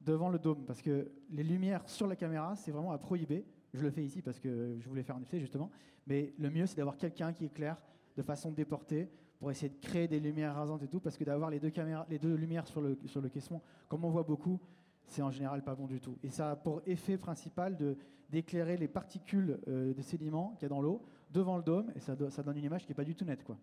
devant 0.01 0.29
le 0.29 0.39
dôme. 0.39 0.65
Parce 0.65 0.81
que 0.81 1.11
les 1.29 1.43
lumières 1.43 1.87
sur 1.89 2.07
la 2.07 2.15
caméra, 2.15 2.55
c'est 2.55 2.71
vraiment 2.71 2.91
à 2.91 2.97
prohiber. 2.97 3.45
Je 3.73 3.81
le 3.81 3.91
fais 3.91 4.03
ici 4.03 4.21
parce 4.21 4.39
que 4.39 4.77
je 4.79 4.87
voulais 4.87 5.03
faire 5.03 5.17
un 5.17 5.21
effet, 5.21 5.39
justement. 5.39 5.69
Mais 6.05 6.33
le 6.37 6.49
mieux, 6.49 6.65
c'est 6.65 6.77
d'avoir 6.77 6.95
quelqu'un 6.95 7.33
qui 7.33 7.45
éclaire 7.45 7.77
de 8.17 8.23
façon 8.23 8.51
déportée 8.51 9.09
pour 9.39 9.51
essayer 9.51 9.69
de 9.69 9.79
créer 9.79 10.07
des 10.07 10.19
lumières 10.19 10.55
rasantes 10.55 10.83
et 10.83 10.87
tout, 10.87 10.99
parce 10.99 11.15
que 11.15 11.23
d'avoir 11.23 11.49
les 11.49 11.59
deux 11.59 11.69
caméras, 11.69 12.05
les 12.09 12.19
deux 12.19 12.33
lumières 12.33 12.67
sur 12.67 12.81
le, 12.81 12.97
sur 13.05 13.21
le 13.21 13.29
caisson, 13.29 13.61
comme 13.87 14.03
on 14.03 14.09
voit 14.09 14.23
beaucoup, 14.23 14.59
c'est 15.05 15.21
en 15.21 15.31
général 15.31 15.63
pas 15.63 15.75
bon 15.75 15.85
du 15.85 16.01
tout. 16.01 16.17
Et 16.23 16.29
ça 16.29 16.51
a 16.51 16.55
pour 16.55 16.81
effet 16.85 17.17
principal 17.17 17.77
de 17.77 17.95
d'éclairer 18.29 18.75
les 18.75 18.89
particules 18.89 19.57
euh, 19.69 19.93
de 19.93 20.01
sédiments 20.01 20.53
qu'il 20.55 20.63
y 20.63 20.65
a 20.65 20.69
dans 20.69 20.81
l'eau 20.81 21.01
devant 21.31 21.55
le 21.55 21.63
dôme, 21.63 21.91
et 21.95 21.99
ça, 22.01 22.13
ça 22.29 22.43
donne 22.43 22.57
une 22.57 22.65
image 22.65 22.85
qui 22.85 22.91
est 22.91 22.95
pas 22.95 23.05
du 23.05 23.15
tout 23.15 23.23
nette, 23.23 23.43
quoi. 23.43 23.57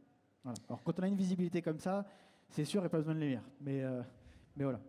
Alors 0.68 0.82
quand 0.82 0.98
on 1.00 1.02
a 1.02 1.08
une 1.08 1.16
visibilité 1.16 1.62
comme 1.62 1.78
ça, 1.78 2.06
c'est 2.48 2.64
sûr, 2.64 2.80
il 2.80 2.84
n'y 2.84 2.86
a 2.86 2.90
pas 2.90 2.98
besoin 2.98 3.14
de 3.14 3.20
lumière, 3.20 3.42
mais, 3.60 3.82
euh, 3.82 4.02
mais 4.56 4.64
voilà. 4.64 4.80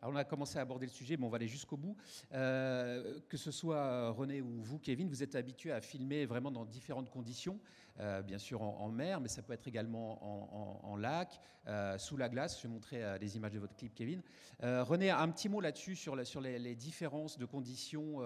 Alors 0.00 0.14
on 0.14 0.16
a 0.16 0.24
commencé 0.24 0.58
à 0.58 0.62
aborder 0.62 0.86
le 0.86 0.92
sujet, 0.92 1.16
mais 1.16 1.24
on 1.24 1.28
va 1.28 1.36
aller 1.36 1.48
jusqu'au 1.48 1.76
bout. 1.76 1.96
Euh, 2.32 3.18
que 3.28 3.36
ce 3.36 3.50
soit 3.50 4.10
René 4.10 4.40
ou 4.40 4.62
vous, 4.62 4.78
Kevin, 4.78 5.08
vous 5.08 5.22
êtes 5.22 5.34
habitué 5.34 5.72
à 5.72 5.80
filmer 5.80 6.24
vraiment 6.24 6.50
dans 6.50 6.64
différentes 6.64 7.10
conditions. 7.10 7.58
Euh, 8.00 8.22
bien 8.22 8.38
sûr 8.38 8.62
en, 8.62 8.88
mer, 8.90 9.20
mais 9.20 9.28
ça 9.28 9.42
peut 9.42 9.52
être 9.52 9.66
également 9.66 10.88
en, 10.88 10.96
lac, 10.96 11.40
euh, 11.66 11.98
sous 11.98 12.16
la 12.16 12.28
glace. 12.28 12.56
Je 12.58 12.68
vais 12.68 12.72
montrer 12.72 13.18
les 13.18 13.36
images 13.36 13.52
de 13.52 13.58
votre 13.58 13.74
clip, 13.74 13.94
Kevin. 13.94 14.22
René, 14.62 15.10
un 15.10 15.28
petit 15.30 15.48
mot 15.48 15.60
là-dessus 15.60 15.96
sur, 15.96 16.14
les, 16.14 16.74
différences 16.76 17.38
de 17.38 17.44
conditions 17.44 18.20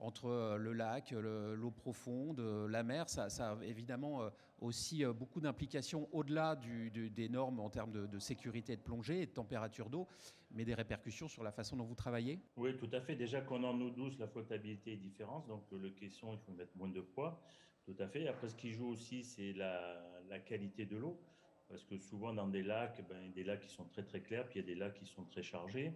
entre 0.00 0.56
le 0.58 0.72
lac, 0.72 1.12
l'eau 1.12 1.70
profonde, 1.70 2.40
la 2.40 2.82
mer. 2.82 3.08
Ça, 3.08 3.30
ça 3.30 3.52
a 3.52 3.64
évidemment 3.64 4.20
aussi 4.60 5.04
beaucoup 5.04 5.40
d'implications 5.40 6.08
au-delà 6.12 6.56
des 6.56 7.28
normes 7.28 7.60
en 7.60 7.70
termes 7.70 7.92
de, 7.92 8.06
de 8.06 8.18
sécurité 8.18 8.76
de 8.76 8.82
plongée 8.82 9.22
et 9.22 9.26
de 9.26 9.32
température 9.32 9.88
d'eau 9.88 10.08
mais 10.54 10.64
des 10.64 10.74
répercussions 10.74 11.28
sur 11.28 11.42
la 11.42 11.52
façon 11.52 11.76
dont 11.76 11.84
vous 11.84 11.94
travaillez 11.94 12.38
Oui, 12.56 12.76
tout 12.76 12.88
à 12.92 13.00
fait. 13.00 13.16
Déjà 13.16 13.40
qu'on 13.40 13.64
en 13.64 13.80
eau 13.80 13.90
douce, 13.90 14.18
la 14.18 14.28
flottabilité 14.28 14.92
est 14.92 14.96
différente, 14.96 15.46
donc 15.48 15.64
le 15.70 15.90
caisson, 15.90 16.32
il 16.32 16.38
faut 16.38 16.52
mettre 16.52 16.76
moins 16.76 16.88
de 16.88 17.00
poids. 17.00 17.42
Tout 17.84 17.96
à 17.98 18.06
fait. 18.06 18.28
Après, 18.28 18.48
ce 18.48 18.54
qui 18.54 18.70
joue 18.70 18.88
aussi, 18.88 19.24
c'est 19.24 19.52
la, 19.52 20.38
qualité 20.46 20.86
de 20.86 20.96
l'eau. 20.96 21.20
Parce 21.68 21.84
que 21.84 21.98
souvent, 21.98 22.32
dans 22.32 22.48
des 22.48 22.62
lacs, 22.62 23.06
ben, 23.08 23.16
il 23.20 23.26
y 23.28 23.30
a 23.30 23.32
des 23.32 23.44
lacs 23.44 23.60
qui 23.60 23.70
sont 23.70 23.84
très 23.84 24.02
très 24.02 24.20
clairs, 24.20 24.46
puis 24.46 24.58
il 24.58 24.62
y 24.62 24.64
a 24.64 24.74
des 24.74 24.78
lacs 24.78 24.94
qui 24.94 25.06
sont 25.06 25.24
très 25.24 25.42
chargés. 25.42 25.92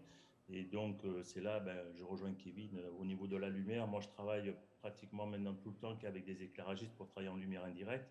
Et 0.49 0.62
donc, 0.62 1.05
euh, 1.05 1.22
c'est 1.22 1.40
là, 1.40 1.61
ben, 1.61 1.77
je 1.94 2.03
rejoins 2.03 2.33
Kevin, 2.35 2.79
euh, 2.79 2.90
au 2.99 3.05
niveau 3.05 3.27
de 3.27 3.37
la 3.37 3.49
lumière. 3.49 3.87
Moi, 3.87 4.01
je 4.01 4.09
travaille 4.09 4.55
pratiquement 4.81 5.27
maintenant 5.27 5.55
tout 5.55 5.70
le 5.70 5.77
temps 5.77 5.96
qu'avec 5.96 6.25
des 6.25 6.42
éclairagistes 6.42 6.94
pour 6.96 7.09
travailler 7.09 7.31
en 7.31 7.37
lumière 7.37 7.64
indirecte 7.64 8.09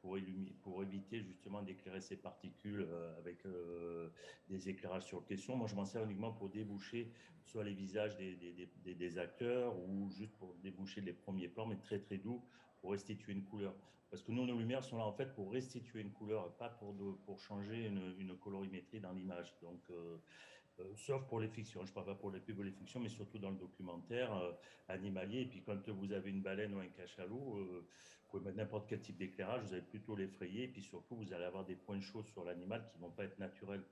pour, 0.00 0.82
éviter 0.82 1.22
justement 1.22 1.62
d'éclairer 1.62 2.02
ces 2.02 2.16
particules 2.16 2.86
euh, 2.90 3.16
avec 3.18 3.38
des 4.50 4.68
éclairages 4.68 5.04
sur 5.04 5.24
caisson. 5.24 5.56
Moi, 5.56 5.66
je 5.66 5.74
m'en 5.74 5.86
sers 5.86 6.04
uniquement 6.04 6.30
pour 6.30 6.50
déboucher 6.50 7.10
soit 7.42 7.64
les 7.64 7.72
visages 7.72 8.14
des, 8.16 9.18
acteurs 9.18 9.74
ou 9.78 10.10
juste 10.10 10.32
pour 10.36 10.54
déboucher 10.62 11.00
les 11.00 11.14
premiers 11.14 11.48
plans, 11.48 11.66
mais 11.66 11.76
très 11.76 11.98
très 11.98 12.18
doux 12.18 12.42
restituer 12.92 13.32
une 13.32 13.44
couleur. 13.44 13.74
Parce 14.10 14.22
que 14.22 14.32
nous, 14.32 14.46
nos 14.46 14.56
lumières 14.58 14.84
sont 14.84 14.96
là 14.96 15.04
en 15.04 15.12
fait 15.12 15.34
pour 15.34 15.52
restituer 15.52 16.00
une 16.00 16.12
couleur, 16.12 16.52
pas 16.56 16.68
pour, 16.68 16.94
pour 17.24 17.40
changer 17.40 17.86
une, 17.86 18.14
une, 18.18 18.36
colorimétrie 18.36 19.00
dans 19.00 19.12
l'image. 19.12 19.52
Donc, 19.60 19.80
euh, 19.90 20.18
sauf 20.94 21.26
pour 21.26 21.40
les 21.40 21.48
fictions. 21.48 21.84
Je 21.84 21.90
ne 21.90 21.94
parle 21.94 22.06
pas 22.06 22.14
pour 22.14 22.30
les 22.30 22.40
pubs 22.40 22.58
ou 22.58 22.62
les 22.62 22.70
fictions, 22.70 23.00
mais 23.00 23.08
surtout 23.08 23.38
dans 23.38 23.50
le 23.50 23.56
documentaire 23.56 24.30
animalier. 24.88 25.42
Et 25.42 25.46
puis 25.46 25.62
quand 25.62 25.88
vous 25.88 26.12
avez 26.12 26.30
une 26.30 26.42
baleine 26.42 26.74
ou 26.74 26.78
un 26.78 26.88
cachalot, 26.88 27.84
pouvez 28.38 28.46
mettre 28.46 28.58
n'importe 28.58 28.88
quel 28.88 29.00
type 29.00 29.16
d'éclairage, 29.16 29.62
vous 29.62 29.72
allez 29.72 29.82
plutôt 29.82 30.16
l'effrayer, 30.16 30.64
et 30.64 30.68
puis 30.68 30.82
surtout, 30.82 31.16
vous 31.16 31.32
allez 31.32 31.44
avoir 31.44 31.64
des 31.64 31.76
points 31.76 32.00
chauds 32.00 32.24
sur 32.24 32.44
l'animal 32.44 32.84
qui 32.90 32.98
ne 32.98 33.02
vont 33.04 33.10
pas 33.10 33.24
être 33.24 33.38
naturels. 33.38 33.82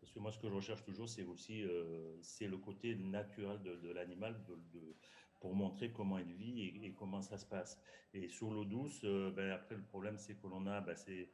Parce 0.00 0.12
que 0.12 0.18
moi, 0.18 0.30
ce 0.30 0.38
que 0.38 0.48
je 0.48 0.54
recherche 0.54 0.84
toujours, 0.84 1.08
c'est 1.08 1.24
aussi 1.24 1.62
euh, 1.62 2.14
c'est 2.20 2.46
le 2.46 2.58
côté 2.58 2.94
naturel 2.94 3.60
de, 3.62 3.90
l'animal 3.90 4.36
pour 5.40 5.54
montrer 5.54 5.90
comment 5.90 6.18
il 6.18 6.32
vit 6.34 6.62
et, 6.84 6.92
comment 6.92 7.22
ça 7.22 7.38
se 7.38 7.46
passe. 7.46 7.80
Et 8.14 8.28
sur 8.28 8.50
l'eau 8.50 8.64
douce, 8.64 9.00
euh, 9.04 9.30
ben, 9.30 9.50
après, 9.50 9.74
le 9.74 9.82
problème, 9.82 10.18
c'est 10.18 10.34
que 10.34 10.46
l'on 10.46 10.66
a, 10.66 10.80
ben, 10.80 10.96
c'est 10.96 11.30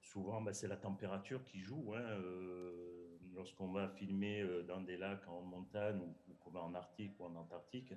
souvent, 0.00 0.40
ben, 0.40 0.52
c'est 0.52 0.68
la 0.68 0.76
température 0.76 1.42
qui 1.44 1.60
joue. 1.60 1.94
Hein, 1.94 2.02
euh, 2.02 3.18
lorsqu'on 3.34 3.72
va 3.72 3.88
filmer 3.88 4.46
dans 4.66 4.80
des 4.80 4.96
lacs 4.96 5.28
en 5.28 5.42
montagne 5.42 6.00
ou, 6.00 6.34
qu'on 6.40 6.50
va 6.50 6.62
en 6.62 6.74
Arctique 6.74 7.18
ou 7.20 7.24
en 7.24 7.34
Antarctique, 7.34 7.92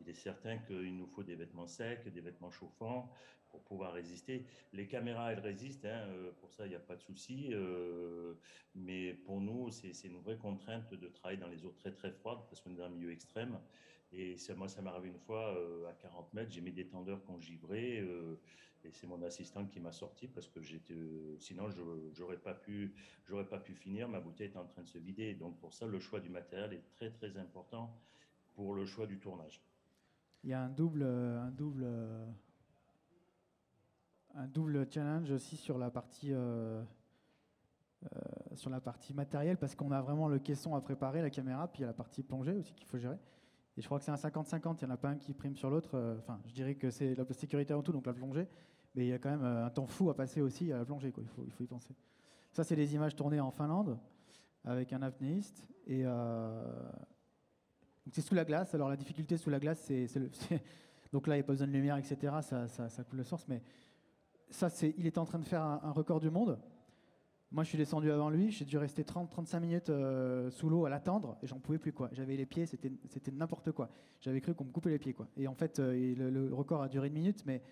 il 0.00 0.08
est 0.08 0.14
certain 0.14 0.58
qu'il 0.58 0.96
nous 0.96 1.06
faut 1.06 1.22
des 1.22 1.36
vêtements 1.36 1.66
secs, 1.66 2.06
des 2.12 2.20
vêtements 2.20 2.50
chauffants, 2.50 3.10
pour 3.54 3.62
pouvoir 3.62 3.92
résister. 3.92 4.44
Les 4.72 4.88
caméras, 4.88 5.32
elles 5.32 5.40
résistent, 5.40 5.84
hein, 5.84 6.06
euh, 6.08 6.32
pour 6.40 6.52
ça, 6.52 6.66
il 6.66 6.70
n'y 6.70 6.74
a 6.74 6.80
pas 6.80 6.96
de 6.96 7.02
souci. 7.02 7.50
Euh, 7.52 8.34
mais 8.74 9.14
pour 9.14 9.40
nous, 9.40 9.70
c'est 9.70 10.08
une 10.08 10.18
vraie 10.18 10.36
contrainte 10.36 10.92
de 10.92 11.08
travailler 11.08 11.38
dans 11.38 11.48
les 11.48 11.64
eaux 11.64 11.70
très 11.70 11.92
très 11.92 12.10
froides 12.10 12.40
parce 12.48 12.60
qu'on 12.60 12.72
est 12.72 12.76
dans 12.76 12.86
un 12.86 12.88
milieu 12.88 13.12
extrême. 13.12 13.58
Et 14.16 14.36
moi, 14.56 14.68
ça 14.68 14.80
m'est 14.80 14.90
arrivé 14.90 15.08
une 15.08 15.18
fois 15.18 15.56
euh, 15.56 15.88
à 15.88 15.92
40 15.92 16.32
mètres, 16.34 16.52
j'ai 16.52 16.60
mis 16.60 16.72
des 16.72 16.86
tendeurs 16.86 17.22
qu'on 17.24 17.38
givrait. 17.38 18.04
et 18.84 18.90
c'est 18.92 19.06
mon 19.06 19.22
assistant 19.22 19.66
qui 19.66 19.80
m'a 19.80 19.92
sorti 19.92 20.28
parce 20.28 20.48
que 20.48 20.60
j'étais, 20.60 20.94
sinon, 21.38 21.70
je 21.70 22.20
n'aurais 22.20 22.38
pas, 22.38 22.54
pu, 22.54 22.94
pas 23.26 23.58
pu 23.58 23.74
finir. 23.74 24.08
Ma 24.08 24.20
bouteille 24.20 24.48
était 24.48 24.58
en 24.58 24.66
train 24.66 24.82
de 24.82 24.88
se 24.88 24.98
vider. 24.98 25.34
Donc, 25.34 25.58
pour 25.58 25.72
ça, 25.74 25.86
le 25.86 25.98
choix 25.98 26.20
du 26.20 26.28
matériel 26.28 26.72
est 26.72 26.84
très 26.96 27.10
très 27.10 27.36
important 27.36 27.98
pour 28.54 28.74
le 28.74 28.86
choix 28.86 29.06
du 29.06 29.18
tournage. 29.18 29.60
Il 30.44 30.50
y 30.50 30.52
a 30.52 30.60
un 30.60 30.68
double, 30.68 31.02
un 31.02 31.50
double 31.50 31.86
un 34.34 34.46
double 34.46 34.86
challenge 34.90 35.30
aussi 35.30 35.56
sur 35.56 35.78
la 35.78 35.90
partie, 35.90 36.32
euh, 36.32 36.82
euh, 38.04 38.18
sur 38.54 38.70
la 38.70 38.80
partie 38.80 39.14
matérielle, 39.14 39.56
parce 39.56 39.74
qu'on 39.74 39.92
a 39.92 40.00
vraiment 40.00 40.28
le 40.28 40.38
caisson 40.38 40.74
à 40.74 40.80
préparer, 40.80 41.22
la 41.22 41.30
caméra, 41.30 41.68
puis 41.68 41.80
il 41.80 41.82
y 41.82 41.84
a 41.84 41.88
la 41.88 41.94
partie 41.94 42.22
plongée 42.22 42.52
aussi 42.52 42.74
qu'il 42.74 42.86
faut 42.86 42.98
gérer. 42.98 43.18
Et 43.76 43.82
je 43.82 43.86
crois 43.86 43.98
que 43.98 44.04
c'est 44.04 44.12
un 44.12 44.16
50-50, 44.16 44.78
il 44.80 44.84
n'y 44.84 44.90
en 44.90 44.94
a 44.94 44.96
pas 44.96 45.08
un 45.08 45.16
qui 45.16 45.34
prime 45.34 45.56
sur 45.56 45.70
l'autre. 45.70 45.90
Euh, 45.94 46.18
enfin, 46.18 46.40
je 46.46 46.52
dirais 46.52 46.74
que 46.74 46.90
c'est 46.90 47.14
la 47.14 47.24
sécurité 47.32 47.72
avant 47.72 47.82
tout, 47.82 47.92
donc 47.92 48.06
la 48.06 48.12
plongée, 48.12 48.48
mais 48.94 49.06
il 49.06 49.08
y 49.08 49.12
a 49.12 49.18
quand 49.18 49.30
même 49.30 49.44
un 49.44 49.70
temps 49.70 49.86
fou 49.86 50.10
à 50.10 50.16
passer 50.16 50.40
aussi 50.40 50.72
à 50.72 50.78
la 50.78 50.84
plongée, 50.84 51.10
quoi. 51.10 51.22
Il, 51.22 51.28
faut, 51.28 51.44
il 51.44 51.52
faut 51.52 51.64
y 51.64 51.66
penser. 51.66 51.94
Ça, 52.52 52.62
c'est 52.62 52.76
des 52.76 52.94
images 52.94 53.16
tournées 53.16 53.40
en 53.40 53.50
Finlande 53.50 53.98
avec 54.64 54.92
un 54.92 55.02
apnéiste. 55.02 55.68
Et 55.86 56.04
c'est 58.12 58.22
sous 58.22 58.34
la 58.34 58.44
glace. 58.44 58.74
Alors 58.74 58.88
la 58.88 58.96
difficulté 58.96 59.36
sous 59.36 59.50
la 59.50 59.58
glace, 59.58 59.80
c'est, 59.80 60.06
donc 61.12 61.26
là, 61.26 61.34
il 61.34 61.38
n'y 61.38 61.44
a 61.44 61.46
pas 61.46 61.52
besoin 61.52 61.66
de 61.66 61.72
lumière, 61.72 61.96
etc. 61.96 62.34
Ça, 62.42 63.04
coule 63.04 63.18
le 63.18 63.24
source, 63.24 63.46
mais 63.48 63.62
ça, 64.50 64.68
il 64.96 65.06
était 65.06 65.18
en 65.18 65.24
train 65.24 65.38
de 65.38 65.44
faire 65.44 65.62
un, 65.62 65.90
record 65.90 66.20
du 66.20 66.30
monde. 66.30 66.58
Moi, 67.54 67.62
je 67.62 67.68
suis 67.68 67.78
descendu 67.78 68.10
avant 68.10 68.30
lui. 68.30 68.50
J'ai 68.50 68.64
dû 68.64 68.76
rester 68.78 69.04
30-35 69.04 69.60
minutes 69.60 69.88
euh, 69.88 70.50
sous 70.50 70.68
l'eau 70.68 70.86
à 70.86 70.90
l'attendre 70.90 71.38
et 71.40 71.46
j'en 71.46 71.60
pouvais 71.60 71.78
plus. 71.78 71.92
quoi. 71.92 72.08
J'avais 72.10 72.36
les 72.36 72.46
pieds, 72.46 72.66
c'était, 72.66 72.90
n'importe 73.30 73.70
quoi. 73.70 73.90
J'avais 74.20 74.40
cru 74.40 74.54
qu'on 74.54 74.64
me 74.64 74.72
coupait 74.72 74.90
les 74.90 74.98
pieds. 74.98 75.14
quoi. 75.14 75.28
Et 75.36 75.46
en 75.46 75.54
fait, 75.54 75.78
euh, 75.78 76.16
le, 76.16 76.52
record 76.52 76.82
a 76.82 76.88
duré 76.88 77.06
une 77.06 77.14
minute, 77.14 77.46
mais 77.46 77.62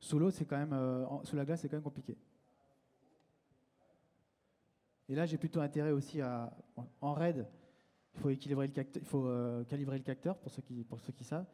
sous 0.00 0.18
l'eau, 0.18 0.32
c'est 0.32 0.44
quand 0.44 0.56
même, 0.56 0.72
euh, 0.72 1.04
sous 1.22 1.36
la 1.36 1.44
glace, 1.44 1.60
c'est 1.60 1.68
quand 1.68 1.76
même 1.76 1.84
compliqué. 1.84 2.16
Et 5.08 5.14
là, 5.14 5.24
j'ai 5.24 5.38
plutôt 5.38 5.60
intérêt 5.60 5.92
aussi 5.92 6.20
à, 6.20 6.52
en 7.00 7.12
raid, 7.12 7.46
il 8.16 8.20
faut 8.20 8.30
équilibrer 8.30 8.66
le 8.66 8.72
il 8.96 9.04
faut 9.04 9.30
calibrer 9.68 9.98
le 9.98 10.04
capteur 10.04 10.36
pour 10.36 10.50
ceux 10.50 10.62
qui, 10.62 10.82
pour 10.82 10.98
ceux 10.98 11.12
qui 11.12 11.22
savent. 11.22 11.46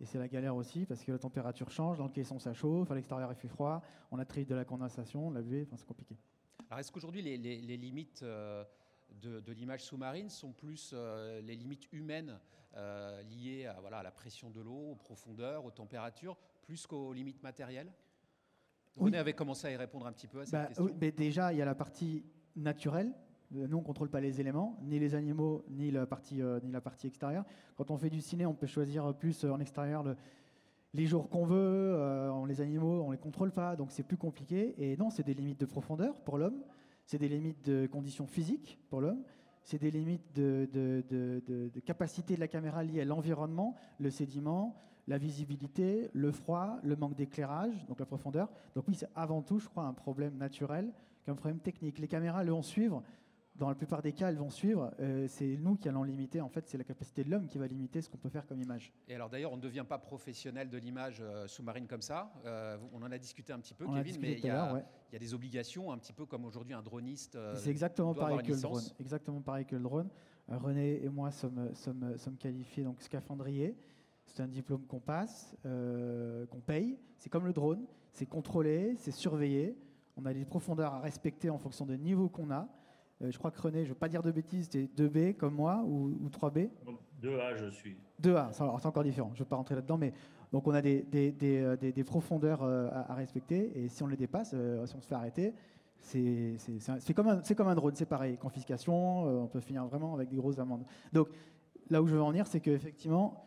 Et 0.00 0.04
c'est 0.04 0.18
la 0.18 0.28
galère 0.28 0.54
aussi 0.54 0.86
parce 0.86 1.02
que 1.02 1.10
la 1.10 1.18
température 1.18 1.70
change, 1.72 1.98
dans 1.98 2.06
le 2.06 2.12
caisson 2.12 2.38
ça 2.38 2.54
chauffe, 2.54 2.90
à 2.92 2.94
l'extérieur 2.94 3.32
il 3.32 3.34
fait 3.34 3.48
froid, 3.48 3.82
on 4.12 4.18
a 4.20 4.24
de 4.24 4.54
la 4.54 4.64
condensation, 4.64 5.30
la 5.32 5.40
enfin, 5.40 5.76
c'est 5.76 5.86
compliqué. 5.86 6.16
Alors 6.72 6.80
est-ce 6.80 6.90
qu'aujourd'hui 6.90 7.20
les, 7.20 7.36
limites 7.76 8.22
euh, 8.22 8.64
de, 9.20 9.52
l'image 9.52 9.84
sous-marine 9.84 10.30
sont 10.30 10.52
plus 10.52 10.92
euh, 10.94 11.42
les 11.42 11.54
limites 11.54 11.86
humaines 11.92 12.40
euh, 12.78 13.20
liées 13.24 13.66
à, 13.66 13.78
voilà, 13.78 13.98
à 13.98 14.02
la 14.02 14.10
pression 14.10 14.48
de 14.48 14.62
l'eau, 14.62 14.92
aux 14.92 14.94
profondeurs, 14.94 15.66
aux 15.66 15.70
températures, 15.70 16.34
plus 16.62 16.86
qu'aux 16.86 17.12
limites 17.12 17.42
matérielles? 17.42 17.92
Oui. 18.96 19.14
avait 19.14 19.34
commencé 19.34 19.66
à 19.66 19.70
y 19.70 19.76
répondre 19.76 20.06
un 20.06 20.12
petit 20.12 20.26
peu 20.26 20.40
à 20.40 20.44
cette 20.46 20.52
bah, 20.54 20.64
question. 20.64 20.84
Oui, 20.84 20.92
mais 20.98 21.12
déjà 21.12 21.52
il 21.52 21.58
y 21.58 21.62
a 21.62 21.66
la 21.66 21.74
partie 21.74 22.24
naturelle 22.56 23.12
nous, 23.52 23.76
on 23.76 23.80
ne 23.80 23.84
contrôle 23.86 24.08
pas 24.08 24.20
les 24.20 24.40
éléments, 24.40 24.78
ni 24.82 24.98
les 24.98 25.14
animaux, 25.14 25.64
ni 25.68 25.90
la, 25.90 26.06
partie, 26.06 26.40
euh, 26.40 26.58
ni 26.62 26.72
la 26.72 26.80
partie 26.80 27.06
extérieure. 27.06 27.44
Quand 27.76 27.90
on 27.90 27.98
fait 27.98 28.10
du 28.10 28.20
ciné, 28.20 28.46
on 28.46 28.54
peut 28.54 28.66
choisir 28.66 29.14
plus 29.14 29.44
en 29.44 29.60
extérieur 29.60 30.04
les 30.94 31.06
jours 31.06 31.28
qu'on 31.28 31.44
veut. 31.44 31.94
Euh, 31.96 32.46
les 32.46 32.60
animaux, 32.60 33.02
on 33.02 33.08
ne 33.08 33.12
les 33.12 33.18
contrôle 33.18 33.52
pas, 33.52 33.76
donc 33.76 33.90
c'est 33.90 34.02
plus 34.02 34.16
compliqué. 34.16 34.74
Et 34.78 34.96
non, 34.96 35.10
c'est 35.10 35.22
des 35.22 35.34
limites 35.34 35.60
de 35.60 35.66
profondeur 35.66 36.20
pour 36.20 36.38
l'homme, 36.38 36.62
c'est 37.06 37.18
des 37.18 37.28
limites 37.28 37.64
de 37.64 37.86
conditions 37.86 38.26
physiques 38.26 38.78
pour 38.90 39.00
l'homme, 39.00 39.22
c'est 39.62 39.80
des 39.80 39.90
limites 39.90 40.34
de, 40.34 41.70
capacité 41.84 42.34
de 42.34 42.40
la 42.40 42.48
caméra 42.48 42.82
liées 42.82 43.02
à 43.02 43.04
l'environnement, 43.04 43.76
le 43.98 44.10
sédiment, 44.10 44.76
la 45.08 45.18
visibilité, 45.18 46.10
le 46.12 46.30
froid, 46.30 46.78
le 46.82 46.96
manque 46.96 47.14
d'éclairage, 47.14 47.86
donc 47.86 47.98
la 47.98 48.06
profondeur. 48.06 48.48
Donc 48.74 48.84
oui, 48.88 48.94
c'est 48.94 49.08
avant 49.14 49.42
tout, 49.42 49.58
je 49.58 49.68
crois, 49.68 49.84
un 49.84 49.94
problème 49.94 50.36
naturel 50.36 50.92
qu'un 51.24 51.34
problème 51.34 51.60
technique. 51.60 51.98
Les 51.98 52.08
caméras 52.08 52.44
le 52.44 52.52
vont 52.52 52.62
suivre, 52.62 53.02
dans 53.56 53.68
la 53.68 53.74
plupart 53.74 54.02
des 54.02 54.12
cas, 54.12 54.28
elles 54.28 54.36
vont 54.36 54.50
suivre. 54.50 54.92
Euh, 55.00 55.26
c'est 55.28 55.56
nous 55.58 55.76
qui 55.76 55.88
allons 55.88 56.02
limiter. 56.02 56.40
En 56.40 56.48
fait, 56.48 56.68
c'est 56.68 56.78
la 56.78 56.84
capacité 56.84 57.22
de 57.22 57.30
l'homme 57.30 57.46
qui 57.46 57.58
va 57.58 57.66
limiter 57.66 58.00
ce 58.00 58.08
qu'on 58.08 58.16
peut 58.16 58.30
faire 58.30 58.46
comme 58.46 58.60
image. 58.60 58.92
Et 59.08 59.14
alors 59.14 59.28
d'ailleurs, 59.28 59.52
on 59.52 59.56
ne 59.56 59.62
devient 59.62 59.84
pas 59.86 59.98
professionnel 59.98 60.70
de 60.70 60.78
l'image 60.78 61.18
euh, 61.20 61.46
sous-marine 61.46 61.86
comme 61.86 62.02
ça. 62.02 62.32
Euh, 62.46 62.78
on 62.92 63.02
en 63.02 63.10
a 63.10 63.18
discuté 63.18 63.52
un 63.52 63.58
petit 63.58 63.74
peu, 63.74 63.86
Kevin, 63.86 64.16
mais 64.20 64.32
il 64.32 64.44
y, 64.44 64.50
a, 64.50 65.18
des 65.18 65.34
obligations, 65.34 65.92
un 65.92 65.98
petit 65.98 66.12
peu 66.12 66.24
comme 66.24 66.44
aujourd'hui 66.44 66.74
un 66.74 66.82
droniste. 66.82 67.38
c'est 67.56 67.70
exactement 67.70 68.14
pareil 68.14 68.38
que 68.38 68.52
le 68.52 68.60
drone. 68.60 68.82
Exactement 68.98 69.40
pareil 69.40 69.66
que 69.66 69.76
le 69.76 69.82
drone. 69.82 70.08
René 70.48 71.02
et 71.04 71.08
moi 71.08 71.30
sommes, 71.30 71.74
sommes, 71.74 72.16
sommes 72.18 72.36
qualifiés 72.36 72.84
donc 72.84 73.00
scaphandriers. 73.00 73.76
C'est 74.26 74.42
un 74.42 74.48
diplôme 74.48 74.86
qu'on 74.86 75.00
passe, 75.00 75.54
qu'on 75.62 76.60
paye. 76.60 76.98
C'est 77.18 77.28
comme 77.28 77.46
le 77.46 77.52
drone. 77.52 77.84
C'est 78.12 78.26
contrôlé, 78.26 78.94
c'est 78.98 79.10
surveillé. 79.10 79.76
On 80.16 80.26
a 80.26 80.34
des 80.34 80.44
profondeurs 80.44 80.94
à 80.94 81.00
respecter 81.00 81.48
en 81.48 81.58
fonction 81.58 81.86
des 81.86 81.98
niveaux 81.98 82.28
qu'on 82.28 82.50
a. 82.50 82.68
Euh, 83.22 83.30
je 83.30 83.38
crois 83.38 83.50
que 83.50 83.60
René, 83.60 83.80
je 83.80 83.84
ne 83.84 83.88
veux 83.90 83.98
pas 83.98 84.08
dire 84.08 84.22
de 84.22 84.30
bêtises, 84.30 84.68
c'était 84.70 84.88
2B 85.02 85.36
comme 85.36 85.54
moi 85.54 85.82
ou, 85.86 86.28
3B 86.28 86.70
2A, 87.22 87.56
je 87.56 87.70
suis. 87.70 87.96
2A, 88.22 88.52
c'est 88.52 88.86
encore 88.86 89.04
différent, 89.04 89.30
je 89.34 89.40
ne 89.40 89.44
veux 89.44 89.48
pas 89.48 89.56
rentrer 89.56 89.74
là-dedans, 89.74 89.98
mais 89.98 90.12
donc 90.50 90.66
on 90.66 90.74
a 90.74 90.82
des, 90.82 91.02
des, 91.02 91.62
euh, 91.62 92.04
profondeurs 92.04 92.62
euh, 92.62 92.88
à, 92.90 93.14
respecter, 93.14 93.72
et 93.78 93.88
si 93.88 94.02
on 94.02 94.06
les 94.06 94.16
dépasse, 94.16 94.50
si 94.50 94.96
on 94.96 95.00
se 95.00 95.06
fait 95.06 95.14
arrêter, 95.14 95.54
c'est 96.00 96.56
comme, 97.14 97.28
un, 97.28 97.40
comme 97.56 97.68
un 97.68 97.74
drone, 97.76 97.94
c'est 97.94 98.06
pareil, 98.06 98.36
confiscation, 98.36 99.24
on 99.44 99.46
peut 99.46 99.60
finir 99.60 99.86
vraiment 99.86 100.14
avec 100.14 100.28
des 100.28 100.36
grosses 100.36 100.58
amendes. 100.58 100.84
Donc 101.12 101.28
là 101.90 102.02
où 102.02 102.08
je 102.08 102.14
veux 102.14 102.22
en 102.22 102.30
venir, 102.30 102.46
c'est 102.48 102.60
qu'effectivement, 102.60 103.44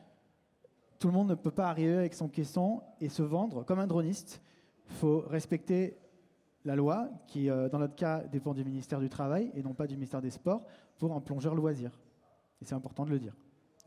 tout 0.97 1.07
le 1.07 1.13
monde 1.13 1.29
ne 1.29 1.35
peut 1.35 1.51
pas 1.51 1.67
arriver 1.67 1.95
avec 1.95 2.13
son 2.13 2.29
caisson 2.29 2.81
et 3.01 3.09
se 3.09 3.23
vendre 3.23 3.65
comme 3.65 3.79
un 3.79 3.87
droniste. 3.87 4.41
Il 4.89 4.95
faut 4.95 5.19
respecter 5.27 5.97
la 6.65 6.75
loi, 6.75 7.09
qui, 7.27 7.49
euh, 7.49 7.69
dans 7.69 7.79
notre 7.79 7.95
cas, 7.95 8.23
dépend 8.23 8.53
du 8.53 8.65
ministère 8.65 8.99
du 8.99 9.09
Travail 9.09 9.51
et 9.53 9.63
non 9.63 9.73
pas 9.73 9.87
du 9.87 9.95
ministère 9.95 10.21
des 10.21 10.31
Sports, 10.31 10.65
pour 10.97 11.13
un 11.13 11.21
plongeur 11.21 11.55
loisir. 11.55 11.91
Et 12.61 12.65
c'est 12.65 12.73
important 12.73 13.05
de 13.05 13.11
le 13.11 13.19
dire. 13.19 13.35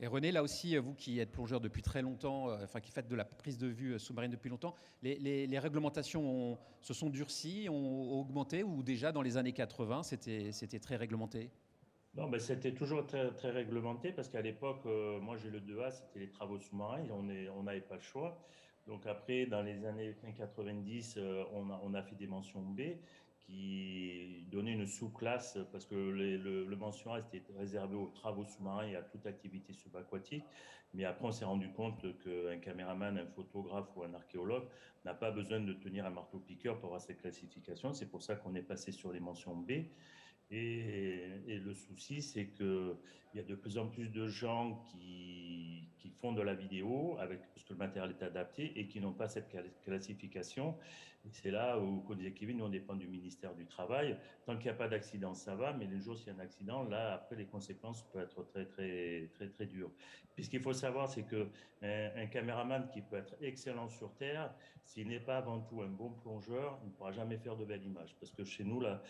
Et 0.01 0.07
René, 0.07 0.31
là 0.31 0.45
aussi, 0.45 0.77
vous 0.77 0.95
qui 0.95 1.19
êtes 1.19 1.33
plongeur 1.33 1.61
depuis 1.61 1.83
très 1.83 2.03
longtemps, 2.03 2.51
euh, 2.51 2.59
enfin 2.63 2.79
qui 2.81 2.93
faites 2.93 3.09
de 3.09 3.17
la 3.17 3.25
prise 3.25 3.59
de 3.59 3.67
vue 3.67 3.95
euh, 3.95 3.99
sous-marine 3.99 4.31
depuis 4.31 4.49
longtemps, 4.49 4.77
les, 5.03 5.59
réglementations 5.59 6.57
se 6.81 6.95
sont 6.95 7.11
durcies, 7.11 7.69
ont, 7.69 8.21
augmenté 8.21 8.63
ou 8.63 8.85
déjà 8.85 9.11
dans 9.11 9.23
les 9.23 9.37
années 9.37 9.53
80, 9.53 10.05
c'était 10.05 10.79
très 10.79 10.95
réglementé? 10.95 11.51
Non, 12.15 12.29
ben 12.29 12.39
c'était 12.41 12.73
toujours 12.73 13.07
très, 13.07 13.33
très, 13.33 13.51
réglementé 13.51 14.13
parce 14.13 14.29
qu'à 14.29 14.41
l'époque, 14.41 14.85
moi 15.21 15.37
j'ai 15.37 15.51
le 15.51 15.61
2A, 15.61 15.91
c'était 15.91 16.21
les 16.21 16.31
travaux 16.31 16.59
sous-marins, 16.59 17.05
on 17.11 17.25
n'avait 17.25 17.49
on 17.51 17.65
pas 17.65 17.97
le 17.97 18.01
choix. 18.01 18.41
Donc 18.89 19.07
après, 19.07 19.45
dans 19.45 19.61
les 19.61 19.85
années 19.85 20.17
90, 20.35 21.17
euh, 21.19 21.45
on 21.53 21.93
a, 21.93 22.03
fait 22.03 22.17
des 22.17 22.27
mentions 22.27 22.63
B 22.63 22.81
qui 23.47 24.47
donnaient 24.51 24.73
une 24.73 24.87
sous-classe 24.87 25.59
parce 25.71 25.85
que 25.85 25.95
le, 25.95 26.75
mention 26.75 27.13
A 27.13 27.21
était 27.21 27.43
réservé 27.59 27.97
aux 27.97 28.09
travaux 28.09 28.47
sous-marins 28.47 28.87
et 28.87 28.97
à 28.97 29.03
toute 29.03 29.27
activité 29.27 29.75
subaquatique. 29.75 30.45
Mais 30.95 31.05
après, 31.05 31.27
on 31.27 31.33
s'est 31.33 31.45
rendu 31.45 31.71
compte 31.71 32.01
qu'un 32.25 32.59
caméraman, 32.61 33.19
un 33.19 33.27
photographe 33.27 33.89
ou 33.95 34.05
un 34.05 34.15
archéologue 34.15 34.67
n'a 35.05 35.13
pas 35.13 35.31
besoin 35.31 35.61
de 35.61 35.75
tenir 35.75 36.07
un 36.07 36.11
marteau-piqueur 36.11 36.79
pour 36.79 36.87
avoir 36.87 37.03
cette 37.03 37.21
classification. 37.21 37.93
C'est 37.93 38.11
pour 38.11 38.23
ça 38.23 38.37
qu'on 38.37 38.55
est 38.55 38.63
passé 38.63 38.91
sur 38.91 39.13
les 39.13 39.21
mentions 39.21 39.55
B. 39.55 39.71
Et, 40.51 41.29
le 41.47 41.75
souci, 41.75 42.23
c'est 42.23 42.49
qu'il 42.49 42.97
y 43.35 43.39
a 43.39 43.43
de 43.43 43.55
plus 43.55 43.77
en 43.77 43.89
plus 43.89 44.09
de 44.09 44.29
gens 44.29 44.83
qui, 44.91 45.48
font 46.21 46.33
de 46.33 46.43
la 46.43 46.55
vidéo 46.55 47.17
avec 47.19 47.41
parce 47.55 47.65
que 47.65 47.73
le 47.73 47.79
matériel 47.79 48.15
est 48.19 48.23
adapté 48.25 48.79
et 48.79 48.87
qui 48.87 49.01
n'ont 49.01 49.13
pas 49.13 49.29
cette 49.29 49.49
classification. 49.85 50.77
C'est 51.31 51.51
là 51.51 51.79
où, 51.79 52.01
comme 52.03 52.17
disait 52.17 52.33
Kevin, 52.33 52.63
on 52.63 52.69
dépend 52.69 52.95
du 52.95 53.07
ministère 53.07 53.55
du 53.55 53.67
Travail. 53.67 54.17
Tant 54.47 54.57
qu'il 54.57 54.65
n'y 54.65 54.71
a 54.71 54.75
pas 54.75 54.89
d'accident, 54.89 55.35
ça 55.35 55.55
va, 55.55 55.73
mais 55.73 55.87
le 55.87 55.99
jour 55.99 56.17
s'il 56.17 56.29
y 56.29 56.31
a 56.31 56.35
un 56.35 56.39
accident, 56.39 56.85
là, 56.85 57.15
après, 57.15 57.37
les 57.37 57.45
conséquences 57.45 58.03
peuvent 58.13 58.23
être 58.23 58.45
très, 58.45 58.65
très, 58.65 59.29
très, 59.35 59.49
très 59.49 59.67
dures. 59.67 59.91
Puis 60.35 60.45
ce 60.45 60.51
qu'il 60.51 60.61
faut 60.61 60.73
savoir, 60.73 61.09
c'est 61.09 61.25
qu'un 61.25 61.49
un 61.83 62.27
caméraman 62.27 62.89
qui 62.93 63.03
peut 63.03 63.17
être 63.17 63.35
excellent 63.43 63.89
sur 63.89 64.15
Terre, 64.15 64.55
s'il 64.85 65.09
n'est 65.09 65.21
pas 65.21 65.39
avant 65.39 65.61
tout 65.61 65.83
un 65.83 65.89
bon 65.89 66.11
plongeur, 66.11 66.79
il 66.83 66.89
ne 66.89 66.93
pourra 66.93 67.13
jamais 67.13 67.37
faire 67.37 67.57
de 67.57 67.65
belles 67.65 67.85
images. 67.85 68.17
Parce 68.19 68.33
que 68.33 68.45
chez 68.45 68.65
nous, 68.65 68.81
là, 68.81 69.03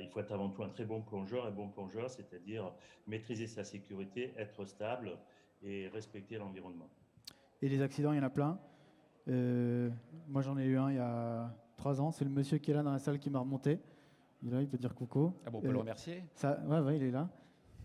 il 0.00 0.08
faut 0.08 0.20
être 0.20 0.32
avant 0.32 0.48
tout 0.48 0.62
un 0.62 0.70
très 0.70 0.84
bon 0.84 1.02
plongeur. 1.02 1.44
Un 1.44 1.50
bon 1.50 1.68
plongeur, 1.68 2.08
c'est-à-dire 2.08 2.72
maîtriser 3.06 3.46
sa 3.46 3.64
sécurité, 3.64 4.32
être 4.38 4.64
stable 4.64 5.18
et 5.62 5.88
respecter 5.88 6.38
l'environnement. 6.38 6.88
Et 7.60 7.68
les 7.68 7.80
accidents, 7.82 8.12
il 8.12 8.16
y 8.16 8.20
en 8.20 8.24
a 8.24 8.30
plein. 8.30 8.58
Euh, 9.28 9.88
moi, 10.28 10.42
j'en 10.42 10.58
ai 10.58 10.64
eu 10.64 10.76
un 10.76 10.90
il 10.90 10.96
y 10.96 11.00
a 11.00 11.54
trois 11.76 12.00
ans. 12.00 12.10
C'est 12.10 12.24
le 12.24 12.30
monsieur 12.30 12.58
qui 12.58 12.70
est 12.70 12.74
là 12.74 12.82
dans 12.82 12.92
la 12.92 12.98
salle 12.98 13.18
qui 13.18 13.30
m'a 13.30 13.38
remonté. 13.38 13.78
Il 14.42 14.48
est 14.48 14.52
là, 14.52 14.60
il 14.60 14.68
peut 14.68 14.78
dire 14.78 14.94
coucou. 14.94 15.32
Ah 15.46 15.50
bon, 15.50 15.58
on 15.58 15.60
peut 15.60 15.68
le 15.68 15.76
euh, 15.76 15.80
remercier? 15.80 16.24
Ça, 16.34 16.60
ouais, 16.66 16.80
ouais, 16.80 16.96
il 16.96 17.02
est 17.04 17.10
là. 17.10 17.28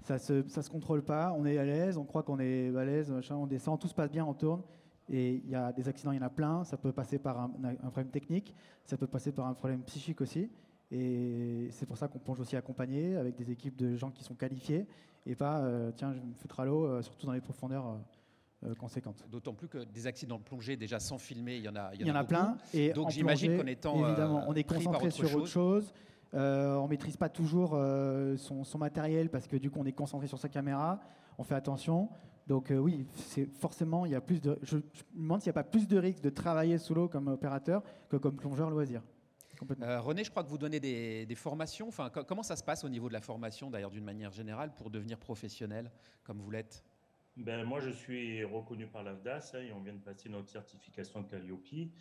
Ça 0.02 0.18
se, 0.18 0.48
ça 0.48 0.64
se 0.64 0.70
contrôle 0.70 1.04
pas. 1.04 1.34
On 1.38 1.46
est 1.46 1.58
à 1.58 1.66
l'aise. 1.66 1.98
On 1.98 2.06
croit 2.06 2.24
qu'on 2.24 2.40
est 2.40 2.76
à 2.76 2.86
l'aise. 2.86 3.14
On 3.30 3.46
descend. 3.46 3.80
Tout 3.80 3.88
se 3.88 3.94
passe 3.94 4.12
bien. 4.12 4.26
On 4.26 4.34
tourne. 4.34 4.64
Et 5.10 5.36
il 5.36 5.50
y 5.50 5.56
a 5.56 5.72
des 5.72 5.88
accidents, 5.88 6.12
il 6.12 6.18
y 6.18 6.20
en 6.20 6.26
a 6.26 6.30
plein. 6.30 6.64
Ça 6.64 6.78
peut 6.78 6.92
passer 6.92 7.20
par 7.20 7.40
un, 7.40 7.52
un 7.64 7.90
problème 7.90 8.10
technique. 8.10 8.56
Ça 8.84 8.98
peut 8.98 9.08
passer 9.08 9.32
par 9.32 9.46
un 9.46 9.54
problème 9.54 9.84
psychique 9.84 10.22
aussi. 10.22 10.50
Et 10.90 11.68
c'est 11.72 11.86
pour 11.86 11.98
ça 11.98 12.08
qu'on 12.08 12.20
plonge 12.20 12.40
aussi 12.40 12.56
accompagné 12.56 13.16
avec 13.18 13.36
des 13.36 13.52
équipes 13.52 13.76
de 13.76 13.96
gens 13.96 14.10
qui 14.10 14.24
sont 14.24 14.36
qualifiés 14.36 14.88
et 15.28 15.36
pas, 15.36 15.60
euh, 15.60 15.92
tiens, 15.96 16.14
je 16.14 16.20
me 16.20 16.34
foutre 16.34 16.60
à 16.60 16.66
l'eau, 16.66 17.02
surtout 17.02 17.26
dans 17.26 17.34
les 17.34 17.42
profondeurs. 17.42 18.00
Euh, 18.66 18.74
conséquente. 18.74 19.24
D'autant 19.30 19.54
plus 19.54 19.68
que 19.68 19.78
des 19.78 20.08
accidents 20.08 20.40
de 20.40 20.44
plongée 20.44 20.78
déjà 20.78 21.00
sans 21.00 21.20
filmer, 21.20 21.58
il 21.58 21.64
y 21.64 21.70
en 21.70 21.76
a. 21.76 21.92
Il 21.94 22.08
y, 22.08 22.12
en 22.12 22.16
a, 22.16 22.24
plein. 22.24 22.58
Et 22.74 22.92
Donc 22.92 23.12
j'imagine 23.12 23.56
qu'en 23.56 23.68
étant 23.68 24.08
évidemment, 24.08 24.46
on 24.48 24.56
est 24.56 24.64
concentré 24.64 25.12
sur 25.12 25.36
autre 25.36 25.46
chose. 25.46 25.94
Euh, 26.34 26.76
on 26.76 26.88
maîtrise 26.88 27.18
pas 27.18 27.30
toujours 27.30 27.72
euh, 27.74 28.36
son, 28.38 28.78
matériel 28.78 29.30
parce 29.30 29.48
que 29.48 29.56
du 29.56 29.72
coup 29.72 29.80
on 29.80 29.86
est 29.86 29.94
concentré 29.94 30.28
sur 30.28 30.40
sa 30.40 30.50
caméra. 30.50 31.00
On 31.38 31.44
fait 31.44 31.56
attention. 31.56 32.10
Donc 32.48 32.72
euh, 32.72 32.78
oui, 32.78 33.06
c'est 33.14 33.46
forcément 33.46 34.06
il 34.06 34.12
y 34.12 34.16
a 34.16 34.22
plus 34.22 34.42
de. 34.42 34.58
Je, 34.64 34.78
me 34.78 34.84
demande 35.16 35.42
s'il 35.42 35.50
n'y 35.50 35.58
a 35.58 35.62
pas 35.62 35.64
plus 35.64 35.88
de 35.88 35.98
risques 35.98 36.22
de 36.22 36.30
travailler 36.30 36.78
sous 36.78 36.94
l'eau 36.94 37.08
comme 37.08 37.28
opérateur 37.28 37.84
que 38.10 38.18
comme 38.18 38.36
plongeur 38.36 38.70
loisir. 38.70 39.04
René, 39.80 40.24
je 40.24 40.30
crois 40.30 40.44
que 40.44 40.50
vous 40.50 40.58
donnez 40.58 40.80
des, 40.80 41.26
des 41.26 41.36
formations. 41.36 41.88
Enfin, 41.88 42.10
comment 42.10 42.44
ça 42.44 42.56
se 42.56 42.64
passe 42.64 42.84
au 42.84 42.90
niveau 42.90 43.08
de 43.08 43.14
la 43.14 43.22
formation, 43.22 43.70
d'ailleurs, 43.70 43.92
d'une 43.92 44.04
manière 44.04 44.32
générale, 44.32 44.74
pour 44.76 44.90
devenir 44.90 45.18
professionnel 45.18 45.92
comme 46.24 46.40
vous 46.40 46.52
l'êtes? 46.52 46.84
Ben, 47.38 47.64
moi, 47.64 47.80
je 47.80 47.92
suis 47.92 48.44
reconnu 48.44 48.88
par 48.88 49.04
l'AFDAS 49.04 49.52
hein, 49.54 49.60
et 49.60 49.72
on 49.72 49.80
vient 49.80 49.94
de 49.94 50.00
passer 50.00 50.28
notre 50.28 50.50
certification 50.50 51.24
Calliope. 51.24 51.92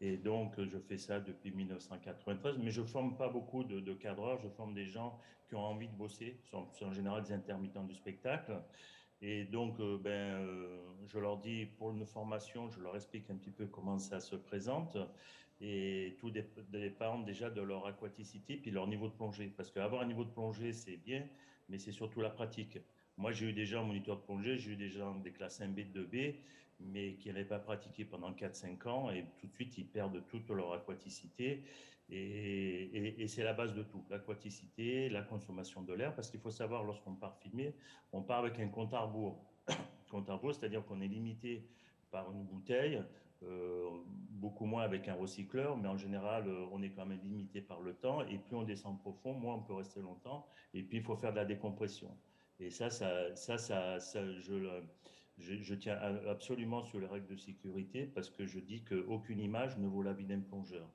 Et 0.00 0.16
donc, 0.16 0.54
je 0.58 0.78
fais 0.78 0.96
ça 0.96 1.20
depuis 1.20 1.50
1993. 1.50 2.56
Mais 2.58 2.70
je 2.70 2.80
ne 2.80 2.86
forme 2.86 3.14
pas 3.16 3.28
beaucoup 3.28 3.62
de, 3.62 3.92
cadreurs. 3.92 4.40
Je 4.40 4.48
forme 4.48 4.72
des 4.72 4.86
gens 4.86 5.18
qui 5.48 5.54
ont 5.54 5.64
envie 5.64 5.88
de 5.88 5.94
bosser. 5.94 6.38
Ce 6.44 6.50
sont, 6.50 6.66
en 6.82 6.92
général 6.92 7.22
des 7.24 7.32
intermittents 7.32 7.84
du 7.84 7.94
spectacle. 7.94 8.58
Et 9.20 9.44
donc, 9.44 9.78
euh, 9.80 9.98
ben, 9.98 10.10
euh, 10.10 10.78
je 11.08 11.18
leur 11.18 11.38
dis, 11.38 11.66
pour 11.66 11.90
une 11.90 12.06
formation, 12.06 12.70
je 12.70 12.80
leur 12.80 12.96
explique 12.96 13.28
un 13.30 13.36
petit 13.36 13.50
peu 13.50 13.66
comment 13.66 13.98
ça 13.98 14.20
se 14.20 14.36
présente. 14.36 14.96
Et 15.60 16.16
tout 16.20 16.30
dépend 16.30 17.20
déjà 17.20 17.50
de 17.50 17.62
leur 17.62 17.86
aquaticité 17.86 18.56
puis 18.56 18.70
leur 18.70 18.86
niveau 18.86 19.08
de 19.08 19.14
plongée. 19.14 19.52
Parce 19.56 19.70
qu'avoir 19.70 20.02
un 20.02 20.06
niveau 20.06 20.24
de 20.24 20.30
plongée, 20.30 20.72
c'est 20.72 20.96
bien, 20.98 21.26
mais 21.68 21.78
c'est 21.78 21.92
surtout 21.92 22.20
la 22.20 22.30
pratique. 22.30 22.78
Moi, 23.16 23.32
j'ai 23.32 23.46
eu 23.46 23.64
gens 23.64 23.82
en 23.82 23.86
moniteur 23.86 24.16
de 24.16 24.22
plongée, 24.22 24.58
j'ai 24.58 24.72
eu 24.72 24.76
des 24.76 24.90
gens 24.90 25.14
des 25.14 25.32
classes 25.32 25.60
1B, 25.60 25.90
2B, 25.92 26.34
mais 26.80 27.14
qui 27.14 27.28
n'avaient 27.28 27.46
pas 27.46 27.58
pratiqué 27.58 28.04
pendant 28.04 28.32
4-5 28.32 28.88
ans 28.88 29.10
et 29.10 29.24
tout 29.38 29.46
de 29.46 29.52
suite, 29.52 29.78
ils 29.78 29.86
perdent 29.86 30.22
toute 30.28 30.50
leur 30.50 30.74
aquaticité. 30.74 31.64
Et, 32.08 33.26
c'est 33.26 33.42
la 33.42 33.52
base 33.52 33.74
de 33.74 33.82
tout, 33.82 34.04
l'aquaticité, 34.10 35.08
la 35.08 35.22
consommation 35.22 35.82
de 35.82 35.92
l'air, 35.92 36.14
parce 36.14 36.30
qu'il 36.30 36.40
faut 36.40 36.50
savoir, 36.50 36.84
lorsqu'on 36.84 37.14
part 37.14 37.36
filmer, 37.38 37.74
on 38.12 38.22
part 38.22 38.40
avec 38.40 38.60
un 38.60 38.68
compte 38.68 38.94
à 38.94 39.00
rebours. 39.00 39.42
compte 40.10 40.28
à 40.30 40.34
rebours, 40.34 40.54
c'est-à-dire 40.54 40.84
qu'on 40.84 41.00
est 41.00 41.08
limité 41.08 41.66
par 42.10 42.30
une 42.30 42.44
bouteille, 42.44 43.02
euh, 43.42 43.90
beaucoup 44.30 44.64
moins 44.64 44.82
avec 44.82 45.08
un 45.08 45.14
recycleur, 45.14 45.76
mais 45.76 45.88
en 45.88 45.96
général, 45.96 46.48
euh, 46.48 46.66
on 46.72 46.82
est 46.82 46.90
quand 46.90 47.06
même 47.06 47.20
limité 47.22 47.60
par 47.60 47.80
le 47.80 47.94
temps. 47.94 48.22
Et 48.26 48.38
plus 48.38 48.56
on 48.56 48.62
descend 48.62 48.98
profond, 48.98 49.34
moins 49.34 49.54
on 49.56 49.62
peut 49.62 49.74
rester 49.74 50.00
longtemps. 50.00 50.46
Et 50.74 50.82
puis, 50.82 50.98
il 50.98 51.02
faut 51.02 51.16
faire 51.16 51.32
de 51.32 51.36
la 51.36 51.44
décompression. 51.44 52.16
Et 52.60 52.70
ça, 52.70 52.90
ça, 52.90 53.34
ça, 53.34 53.58
ça, 53.58 54.00
je, 54.40 54.82
je, 55.38 55.74
tiens 55.74 55.98
absolument 56.28 56.82
sur 56.82 56.98
les 56.98 57.06
règles 57.06 57.26
de 57.26 57.36
sécurité 57.36 58.06
parce 58.06 58.30
que 58.30 58.46
je 58.46 58.58
dis 58.58 58.82
qu'aucune 58.82 59.40
image 59.40 59.76
ne 59.78 59.86
vaut 59.86 60.02
la 60.02 60.14
vie 60.14 60.24
d'un 60.24 60.40
plongeur. 60.40 60.88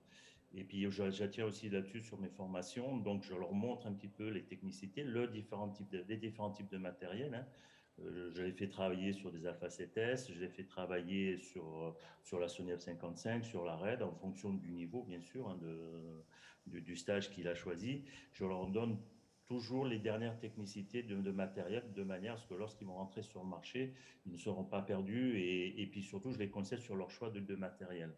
Et 0.54 0.63
puis, 0.63 0.89
j'attire 0.89 1.45
aussi 1.45 1.69
là-dessus 1.69 2.01
sur 2.01 2.19
mes 2.19 2.30
formations. 2.30 2.97
Donc, 2.97 3.23
je 3.23 3.34
leur 3.34 3.54
montre 3.54 3.88
un 3.88 3.93
petit 3.93 4.10
peu 4.10 4.30
les 4.30 4.43
technicités, 4.43 5.04
les 5.04 5.27
différents 5.27 5.69
types 5.69 6.71
de 6.71 6.77
matériel. 6.77 7.34
Hein. 7.34 7.45
Euh, 7.99 8.32
je 8.34 8.41
les 8.43 8.51
fais 8.51 8.69
travailler 8.69 9.13
sur 9.13 9.32
des 9.32 9.45
Alpha 9.45 9.67
7S, 9.67 10.34
je 10.34 10.39
les 10.39 10.49
fais 10.49 10.63
travailler 10.63 11.38
sur, 11.38 11.95
sur 12.23 12.39
la 12.39 12.47
Sony 12.47 12.71
F55, 12.71 13.43
sur 13.43 13.65
la 13.65 13.75
RED, 13.75 14.01
en 14.01 14.13
fonction 14.13 14.54
du 14.54 14.71
niveau, 14.71 15.04
bien 15.04 15.21
sûr, 15.21 15.49
hein, 15.49 15.60
de, 15.62 16.80
du 16.80 16.95
stage 16.95 17.30
qu'il 17.32 17.47
a 17.47 17.56
choisi. 17.56 18.04
Je 18.34 18.45
leur 18.45 18.67
donne 18.67 18.97
toujours 19.51 19.86
les 19.86 19.99
dernières 19.99 20.39
technicités 20.39 21.04
de, 21.04 21.32
matériel 21.32 21.84
de 21.93 22.04
manière 22.04 22.36
à 22.36 22.38
ce 22.38 22.47
que 22.47 22.54
lorsqu'ils 22.54 22.88
vont 22.88 22.95
rentrer 22.95 23.21
sur 23.21 23.43
le 23.43 23.49
marché, 23.49 23.93
ils 24.25 24.32
ne 24.32 24.38
seront 24.38 24.63
pas 24.63 24.82
perdus 24.82 25.39
et, 25.39 25.86
puis 25.91 26.01
surtout, 26.01 26.32
je 26.32 26.39
les 26.39 26.49
conseille 26.49 26.80
sur 26.80 26.95
leur 26.95 27.12
choix 27.12 27.30
de, 27.30 27.56
matériel. 27.56 28.15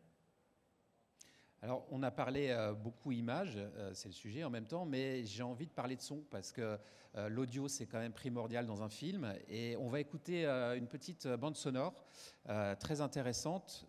Alors, 1.64 1.86
on 1.92 2.04
a 2.04 2.12
parlé 2.12 2.50
euh, 2.50 2.74
beaucoup 2.74 3.14
images, 3.14 3.56
euh, 3.56 3.92
c'est 3.94 4.10
le 4.10 4.14
sujet 4.14 4.44
en 4.44 4.50
même 4.50 4.66
temps, 4.66 4.86
mais 4.86 5.24
j'ai 5.24 5.44
envie 5.44 5.66
de 5.66 5.72
parler 5.72 5.96
de 5.96 6.02
son 6.02 6.22
parce 6.30 6.52
que 6.52 6.78
euh, 7.16 7.30
l'audio, 7.30 7.70
c'est 7.70 7.86
quand 7.86 8.00
même 8.00 8.12
primordial 8.12 8.66
dans 8.66 8.84
un 8.84 8.90
film. 8.90 9.34
Et 9.48 9.78
on 9.78 9.88
va 9.88 10.02
écouter 10.02 10.46
une 10.46 10.88
petite 10.88 11.26
bande 11.26 11.56
sonore 11.56 11.94
très 12.80 13.00
intéressante. 13.00 13.88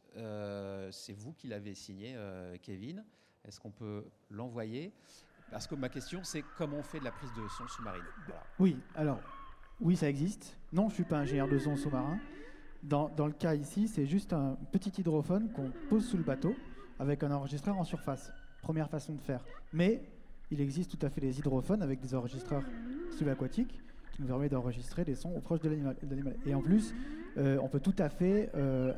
c'est 0.92 1.14
vous 1.14 1.32
qui 1.32 1.48
l'avez 1.48 1.74
signée, 1.74 2.16
Kevin. 2.62 3.04
Est-ce 3.44 3.58
qu'on 3.58 3.72
peut 3.72 4.04
l'envoyer? 4.30 4.92
Parce 5.50 5.66
que 5.66 5.74
ma 5.74 5.88
question, 5.88 6.22
c'est 6.22 6.44
comment 6.56 6.76
on 6.76 6.82
fait 6.82 7.00
de 7.00 7.04
la 7.04 7.12
prise 7.12 7.32
de 7.32 7.48
son 7.48 7.66
sous-marine? 7.66 8.04
Oui, 8.60 8.76
alors, 8.94 9.18
oui, 9.80 9.96
ça 9.96 10.08
existe. 10.08 10.56
Non, 10.72 10.84
je 10.84 10.92
ne 10.92 10.94
suis 10.94 11.04
pas 11.04 11.18
ingénieur 11.18 11.48
de 11.48 11.58
son 11.58 11.76
sous-marin. 11.76 12.20
Dans, 12.82 13.08
dans, 13.08 13.26
le 13.26 13.32
cas 13.32 13.54
ici, 13.54 13.88
c'est 13.88 14.06
juste 14.06 14.32
un 14.32 14.58
petit 14.70 14.92
hydrophone 15.00 15.50
qu'on 15.52 15.72
pose 15.88 16.06
sous 16.06 16.18
le 16.18 16.22
bateau 16.22 16.54
avec 16.98 17.22
un 17.22 17.30
enregistreur 17.30 17.78
en 17.78 17.84
surface. 17.84 18.32
Première 18.62 18.88
façon 18.88 19.14
de 19.14 19.20
faire. 19.20 19.44
Mais 19.72 20.02
il 20.50 20.60
existe 20.60 20.96
tout 20.96 21.06
à 21.06 21.10
fait 21.10 21.20
des 21.20 21.38
hydrophones 21.38 21.82
avec 21.82 22.00
des 22.00 22.14
enregistreurs 22.14 22.62
subaquatiques 23.16 23.80
qui 24.12 24.22
nous 24.22 24.28
permettent 24.28 24.52
d'enregistrer 24.52 25.04
des 25.04 25.14
sons 25.14 25.32
au 25.36 25.40
proche 25.40 25.60
de 25.60 25.68
l'animal. 25.68 26.36
Et 26.46 26.54
en 26.54 26.62
plus, 26.62 26.94
euh, 27.36 27.58
on 27.62 27.68
peut 27.68 27.80
tout 27.80 27.96
à 27.98 28.08
fait 28.08 28.50
euh, 28.54 28.92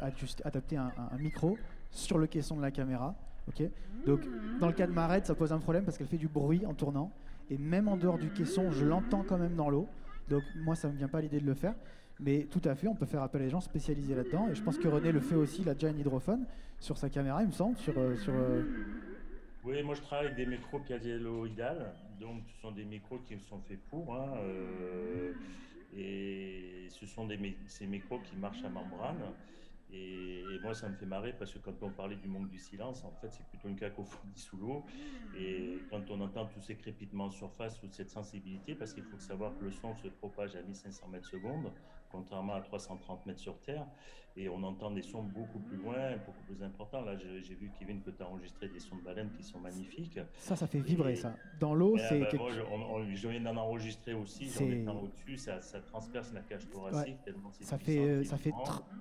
adapter 0.45 0.77
un, 0.77 0.93
un, 1.11 1.19
micro 1.19 1.57
sur 1.91 2.19
le 2.19 2.27
caisson 2.27 2.57
de 2.57 2.63
la 2.63 2.71
caméra 2.71 3.15
donc, 4.07 4.21
dans 4.61 4.67
le 4.67 4.73
cas 4.73 4.87
de 4.87 4.93
Marette, 4.93 5.27
ça 5.27 5.35
pose 5.35 5.53
un 5.53 5.59
problème 5.59 5.85
parce 5.85 5.97
qu'elle 5.99 6.07
fait 6.07 6.17
du 6.17 6.29
bruit 6.29 6.67
en 6.67 6.75
tournant. 6.75 7.13
Et 7.51 7.59
même 7.59 7.89
en 7.89 7.97
dehors 7.97 8.19
du 8.19 8.31
caisson, 8.31 8.71
je 8.73 8.85
l'entends 8.85 9.25
quand 9.27 9.39
même 9.39 9.55
dans 9.55 9.71
l'eau. 9.71 9.87
Donc, 10.29 10.43
moi, 10.57 10.75
ça 10.75 10.89
ne 10.89 10.93
me 10.93 10.99
vient 10.99 11.09
pas 11.09 11.21
l'idée 11.21 11.41
de 11.41 11.47
le 11.47 11.55
faire. 11.55 11.75
Mais 12.21 12.45
tout 12.51 12.63
à 12.65 12.75
fait, 12.75 12.89
on 12.89 12.95
peut 12.95 13.07
faire 13.07 13.23
appel 13.23 13.43
à 13.43 13.45
des 13.45 13.51
gens 13.51 13.61
spécialisés 13.61 14.15
là-dedans. 14.15 14.49
Et 14.51 14.55
je 14.55 14.63
pense 14.63 14.79
que 14.79 14.89
René 14.89 15.13
le 15.13 15.21
fait 15.21 15.35
aussi, 15.35 15.63
il 15.63 15.69
a 15.69 15.75
déjà 15.75 15.89
un 15.89 15.99
hydrophone 15.99 16.47
sur 16.81 16.97
sa 16.97 17.11
caméra, 17.11 17.43
il 17.43 17.49
me 17.49 17.53
semble. 17.53 17.77
Sur, 17.77 17.95
sur, 18.19 18.33
Oui, 19.65 19.83
moi 19.83 19.95
je 19.95 20.01
travaille 20.03 20.27
avec 20.27 20.37
des 20.37 20.47
micros 20.47 20.79
piazelloïdales. 20.81 21.95
Donc 22.21 22.43
ce 22.47 22.61
sont 22.63 22.73
des 22.73 22.85
micros 22.85 23.19
qui 23.19 23.39
sont 23.39 23.61
faits 23.61 23.81
pour. 23.91 24.15
Hein, 24.15 24.33
et 25.97 26.89
ce 26.91 27.07
sont 27.07 27.27
des, 27.27 27.57
ces 27.67 27.87
micros 27.87 28.19
qui 28.21 28.37
marchent 28.37 28.65
à 28.65 28.69
membrane. 28.69 29.33
Et, 29.93 30.43
moi, 30.63 30.75
ça 30.75 30.89
me 30.89 30.97
fait 30.97 31.07
marrer 31.07 31.33
parce 31.33 31.53
que 31.53 31.59
quand 31.59 31.83
on 31.83 31.91
parlait 31.91 32.17
du 32.17 32.29
manque 32.29 32.49
du 32.49 32.59
silence, 32.59 33.05
en 33.05 33.13
fait, 33.21 33.29
c'est 33.31 33.47
plutôt 33.47 33.69
une 33.69 33.77
cacophonie 33.77 34.37
sous 34.37 34.57
l'eau. 34.57 34.85
Et 35.39 35.79
quand 35.91 36.11
on 36.11 36.21
entend 36.21 36.47
tous 36.47 36.61
ces 36.61 36.75
crépitements 36.75 37.27
en 37.27 37.31
surface, 37.31 37.79
toute 37.79 37.95
cette 37.95 38.11
sensibilité, 38.11 38.75
parce 38.75 38.93
qu'il 38.93 39.05
faut 39.05 39.19
savoir 39.19 39.57
que 39.59 39.65
le 39.65 39.71
son 39.71 39.95
se 39.95 40.09
propage 40.09 40.57
à 40.57 40.63
1500 40.63 41.09
mètres 41.09 41.29
secondes, 41.29 41.71
contrairement 42.11 42.55
à 42.55 42.61
330 42.61 43.27
mètres 43.27 43.41
sur 43.41 43.59
Terre 43.61 43.87
et 44.37 44.49
on 44.49 44.63
entend 44.63 44.91
des 44.91 45.03
sons 45.03 45.23
beaucoup 45.23 45.59
plus 45.61 45.79
loin, 45.79 46.17
beaucoup 46.27 46.43
plus 46.47 46.63
importants. 46.63 47.01
Là, 47.01 47.17
j'ai 47.17 47.55
vu, 47.55 47.71
Kevin, 47.79 48.03
que 48.03 48.11
tu 48.11 48.23
as 48.23 48.29
enregistré 48.29 48.69
des 48.69 48.81
sons 48.81 48.97
de 48.97 49.03
baleines 49.03 49.31
qui 49.37 49.43
sont 49.43 49.59
magnifiques. 49.59 50.19
Ça, 50.37 50.57
ça 50.57 50.67
fait 50.67 50.81
vibrer, 50.81 51.17
ça. 51.17 51.35
Dans 51.59 51.75
l'eau, 51.75 51.97
c'est. 51.97 52.21
Bah, 52.21 52.29
moi, 52.37 52.51
je, 53.11 53.29
viens 53.29 53.41
d'en 53.41 53.57
enregistrer 53.57 54.13
aussi, 54.13 54.51
en 54.61 54.71
étant 54.71 55.01
au-dessus, 55.01 55.39
ça, 55.39 55.61
ça, 55.63 55.81
transperce 55.81 56.33
la 56.35 56.43
cage 56.43 56.69
thoracique 56.69 57.17
tellement 57.25 57.51
ça 57.61 57.79
fait, 57.79 58.25
ça 58.25 58.37
fait, 58.37 58.53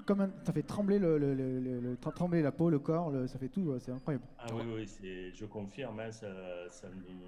comme 0.06 0.32
ça 0.44 0.54
fait 0.54 0.64
trembler, 0.64 1.00
le, 1.00 1.18
le, 1.18 1.34
le, 1.34 1.98
trembler 1.98 2.42
la 2.42 2.52
peau, 2.52 2.70
le 2.70 2.80
corps, 2.80 3.12
ça 3.28 3.38
fait 3.38 3.50
tout, 3.50 3.76
c'est 3.80 3.92
incroyable. 3.92 4.26
Ah 4.40 4.48
oui, 4.54 4.64
oui, 4.76 5.32
je 5.34 5.46
confirme, 5.46 6.00
hein, 6.00 6.12
ça, 6.12 6.28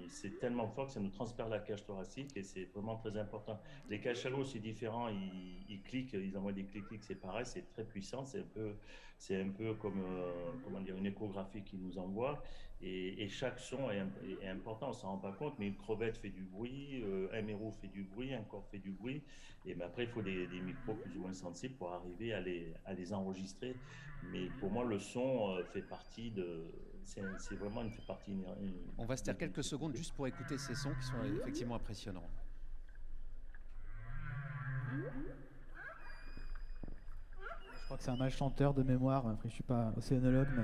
c'est 0.08 0.38
tellement 0.38 0.68
fort 0.68 0.86
que 0.86 0.92
ça 0.92 1.00
nous 1.00 1.10
transperce 1.10 1.50
la 1.50 1.58
cage 1.58 1.84
thoracique 1.84 2.30
et 2.36 2.42
c'est 2.42 2.68
vraiment 2.74 2.96
très 2.96 3.16
important. 3.18 3.60
Les 3.90 4.00
cachalots, 4.00 4.44
c'est 4.44 4.60
différent, 4.60 5.08
ils, 5.08 5.67
ils, 5.68 5.82
cliquent, 5.82 6.14
ils 6.14 6.36
envoient 6.36 6.52
des 6.52 6.64
clics, 6.64 6.84
c'est 7.00 7.14
pareil, 7.14 7.46
c'est 7.46 7.68
très 7.68 7.84
puissant. 7.84 8.24
C'est 8.24 8.40
un 8.40 8.50
peu, 8.54 8.74
c'est 9.18 9.40
un 9.40 9.48
peu 9.48 9.74
comme 9.74 10.00
euh, 10.00 10.52
comment 10.64 10.80
dire, 10.80 10.96
une 10.96 11.06
échographie 11.06 11.62
qui 11.62 11.76
nous 11.76 11.98
envoie. 11.98 12.42
Et, 12.80 13.28
chaque 13.28 13.58
son 13.58 13.90
est, 13.90 14.46
important, 14.46 14.90
on 14.90 14.92
s'en 14.92 15.08
rend 15.08 15.18
pas 15.18 15.32
compte, 15.32 15.58
mais 15.58 15.66
une 15.66 15.76
crevette 15.76 16.16
fait 16.16 16.30
du 16.30 16.44
bruit, 16.44 17.02
euh, 17.02 17.28
un 17.32 17.42
mérou 17.42 17.72
fait 17.72 17.88
du 17.88 18.04
bruit, 18.04 18.32
un 18.32 18.42
corps 18.42 18.66
fait 18.70 18.78
du 18.78 18.92
bruit. 18.92 19.22
Et 19.66 19.74
mais 19.74 19.84
après, 19.84 20.04
il 20.04 20.08
faut 20.08 20.22
des, 20.22 20.46
micros 20.46 20.94
plus 20.94 21.16
ou 21.16 21.22
moins 21.22 21.32
sensibles 21.32 21.74
pour 21.74 21.92
arriver 21.92 22.32
à 22.32 22.40
les, 22.40 22.72
à 22.84 22.94
les 22.94 23.12
enregistrer. 23.12 23.74
Mais 24.30 24.46
pour 24.60 24.70
moi, 24.70 24.84
le 24.84 25.00
son 25.00 25.56
euh, 25.56 25.64
fait 25.64 25.82
partie 25.82 26.30
de. 26.30 26.66
C'est 27.04 27.56
vraiment 27.56 27.82
une 27.82 27.90
fait 27.90 28.06
partie. 28.06 28.36
on 28.98 29.06
va 29.06 29.16
se 29.16 29.24
taire 29.24 29.38
quelques 29.38 29.64
secondes 29.64 29.96
juste 29.96 30.12
pour 30.12 30.26
écouter 30.26 30.58
ces 30.58 30.74
sons 30.74 30.92
qui 31.00 31.06
sont 31.06 31.24
effectivement 31.40 31.76
impressionnants. 31.76 32.28
Crois 37.88 37.96
que 37.96 38.02
c'est 38.02 38.10
un 38.10 38.16
mal 38.16 38.30
chanteur 38.30 38.74
de 38.74 38.82
mémoire. 38.82 39.26
Après, 39.26 39.48
je 39.48 39.54
suis 39.54 39.62
pas 39.62 39.94
océanologue, 39.96 40.48
mais. 40.54 40.62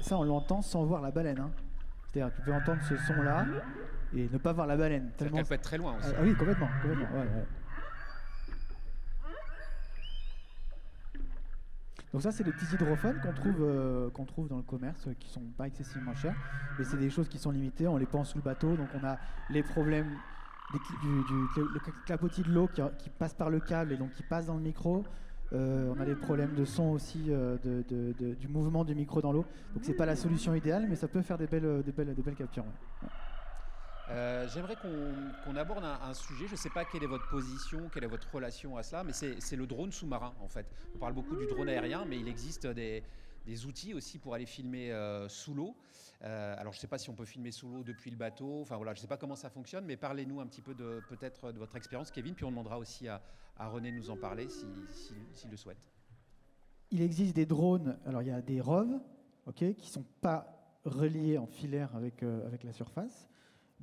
Ça, 0.00 0.16
on 0.16 0.24
l'entend 0.24 0.62
sans 0.62 0.84
voir 0.84 1.02
la 1.02 1.10
baleine. 1.10 1.38
Hein. 1.38 1.50
C'est-à-dire 2.06 2.34
que 2.34 2.40
tu 2.40 2.46
peux 2.46 2.54
entendre 2.54 2.80
ce 2.88 2.96
son-là 2.96 3.44
et 4.16 4.26
ne 4.30 4.38
pas 4.38 4.54
voir 4.54 4.66
la 4.66 4.78
baleine. 4.78 5.10
Tellement... 5.18 5.38
Elle 5.38 5.44
peut 5.44 5.54
être 5.54 5.60
très 5.60 5.76
loin 5.76 5.98
aussi. 5.98 6.12
Ah, 6.16 6.22
oui, 6.22 6.34
complètement. 6.34 6.68
complètement 6.80 7.18
ouais, 7.18 7.46
Donc 12.14 12.22
ça, 12.22 12.30
c'est 12.30 12.44
des 12.44 12.52
petits 12.52 12.72
hydrophones 12.72 13.20
qu'on 13.20 13.32
trouve, 13.32 13.56
euh, 13.60 14.08
qu'on 14.10 14.24
trouve 14.24 14.46
dans 14.46 14.58
le 14.58 14.62
commerce, 14.62 15.08
qui 15.18 15.28
sont 15.28 15.42
pas 15.58 15.66
excessivement 15.66 16.14
chers, 16.14 16.36
mais 16.78 16.84
c'est 16.84 16.96
des 16.96 17.10
choses 17.10 17.28
qui 17.28 17.38
sont 17.38 17.50
limitées. 17.50 17.88
On 17.88 17.96
les 17.96 18.06
pense 18.06 18.30
sous 18.30 18.38
le 18.38 18.44
bateau, 18.44 18.76
donc 18.76 18.86
on 18.94 19.04
a 19.04 19.18
les 19.50 19.64
problèmes 19.64 20.16
du, 20.72 20.78
clapotis 22.06 22.44
de 22.44 22.52
l'eau 22.52 22.68
qui, 22.68 23.10
passe 23.10 23.34
par 23.34 23.50
le 23.50 23.58
câble 23.58 23.90
et 23.90 23.96
donc 23.96 24.12
qui 24.12 24.22
passe 24.22 24.46
dans 24.46 24.54
le 24.54 24.60
micro. 24.60 25.02
Euh, 25.52 25.92
on 25.96 26.00
a 26.00 26.04
des 26.04 26.14
problèmes 26.14 26.54
de 26.54 26.64
son 26.64 26.84
aussi, 26.84 27.24
euh, 27.30 27.56
du 27.82 28.46
mouvement 28.46 28.84
du 28.84 28.94
micro 28.94 29.20
dans 29.20 29.32
l'eau. 29.32 29.44
Donc 29.74 29.82
c'est 29.82 29.94
pas 29.94 30.06
la 30.06 30.14
solution 30.14 30.54
idéale, 30.54 30.86
mais 30.88 30.94
ça 30.94 31.08
peut 31.08 31.20
faire 31.20 31.36
des 31.36 31.48
belles, 31.48 31.82
des 31.84 31.90
belles, 31.90 32.14
des 32.14 32.22
belles 32.22 32.36
captures. 32.36 32.64
Euh, 34.10 34.46
j'aimerais 34.52 34.76
qu'on 34.76 35.56
aborde 35.56 35.84
un, 35.84 36.14
sujet, 36.14 36.46
je 36.46 36.52
ne 36.52 36.56
sais 36.56 36.70
pas 36.70 36.84
quelle 36.84 37.02
est 37.02 37.08
votre 37.08 37.28
position, 37.28 37.88
quelle 37.88 38.04
est 38.04 38.08
votre 38.08 38.30
relation 38.32 38.76
à 38.76 38.82
cela, 38.82 39.02
mais 39.02 39.12
c'est 39.12 39.56
le 39.56 39.66
drone 39.66 39.92
sous-marin 39.92 40.34
en 40.40 40.48
fait. 40.48 40.66
On 40.94 40.98
parle 40.98 41.14
beaucoup 41.14 41.36
du 41.36 41.46
drone 41.46 41.68
aérien, 41.68 42.04
mais 42.04 42.18
il 42.18 42.28
existe 42.28 42.66
des, 42.66 43.02
outils 43.66 43.94
aussi 43.94 44.18
pour 44.18 44.34
aller 44.34 44.46
filmer 44.46 44.92
euh, 44.92 45.28
sous 45.28 45.54
l'eau. 45.54 45.74
Euh, 46.22 46.54
alors 46.58 46.72
je 46.72 46.78
ne 46.78 46.80
sais 46.80 46.86
pas 46.86 46.98
si 46.98 47.08
on 47.08 47.14
peut 47.14 47.24
filmer 47.24 47.50
sous 47.50 47.68
l'eau 47.68 47.82
depuis 47.82 48.10
le 48.10 48.16
bateau, 48.16 48.60
enfin 48.60 48.76
voilà, 48.76 48.92
je 48.92 48.98
ne 48.98 49.02
sais 49.02 49.08
pas 49.08 49.16
comment 49.16 49.36
ça 49.36 49.48
fonctionne, 49.48 49.84
mais 49.86 49.96
parlez-nous 49.96 50.40
un 50.40 50.46
petit 50.46 50.62
peu 50.62 50.74
de 50.74 51.02
peut-être 51.08 51.52
de 51.52 51.58
votre 51.58 51.76
expérience, 51.76 52.10
Kevin, 52.10 52.34
puis 52.34 52.44
on 52.44 52.50
demandera 52.50 52.78
aussi 52.78 53.08
à, 53.08 53.22
René 53.56 53.92
de 53.92 53.96
nous 53.96 54.10
en 54.10 54.16
parler 54.16 54.48
s'il 54.48 55.50
le 55.50 55.56
souhaite. 55.56 55.92
Il 56.90 57.00
existe 57.00 57.36
des 57.36 57.46
drones, 57.46 57.96
alors 58.04 58.20
il 58.20 58.28
y 58.28 58.32
a 58.32 58.42
des 58.42 58.60
ROV, 58.60 59.00
ok, 59.46 59.54
qui 59.54 59.86
ne 59.86 59.92
sont 59.92 60.04
pas 60.20 60.80
reliés 60.84 61.38
en 61.38 61.46
filaire 61.46 61.94
avec, 61.94 62.22
avec 62.22 62.64
la 62.64 62.72
surface. 62.72 63.28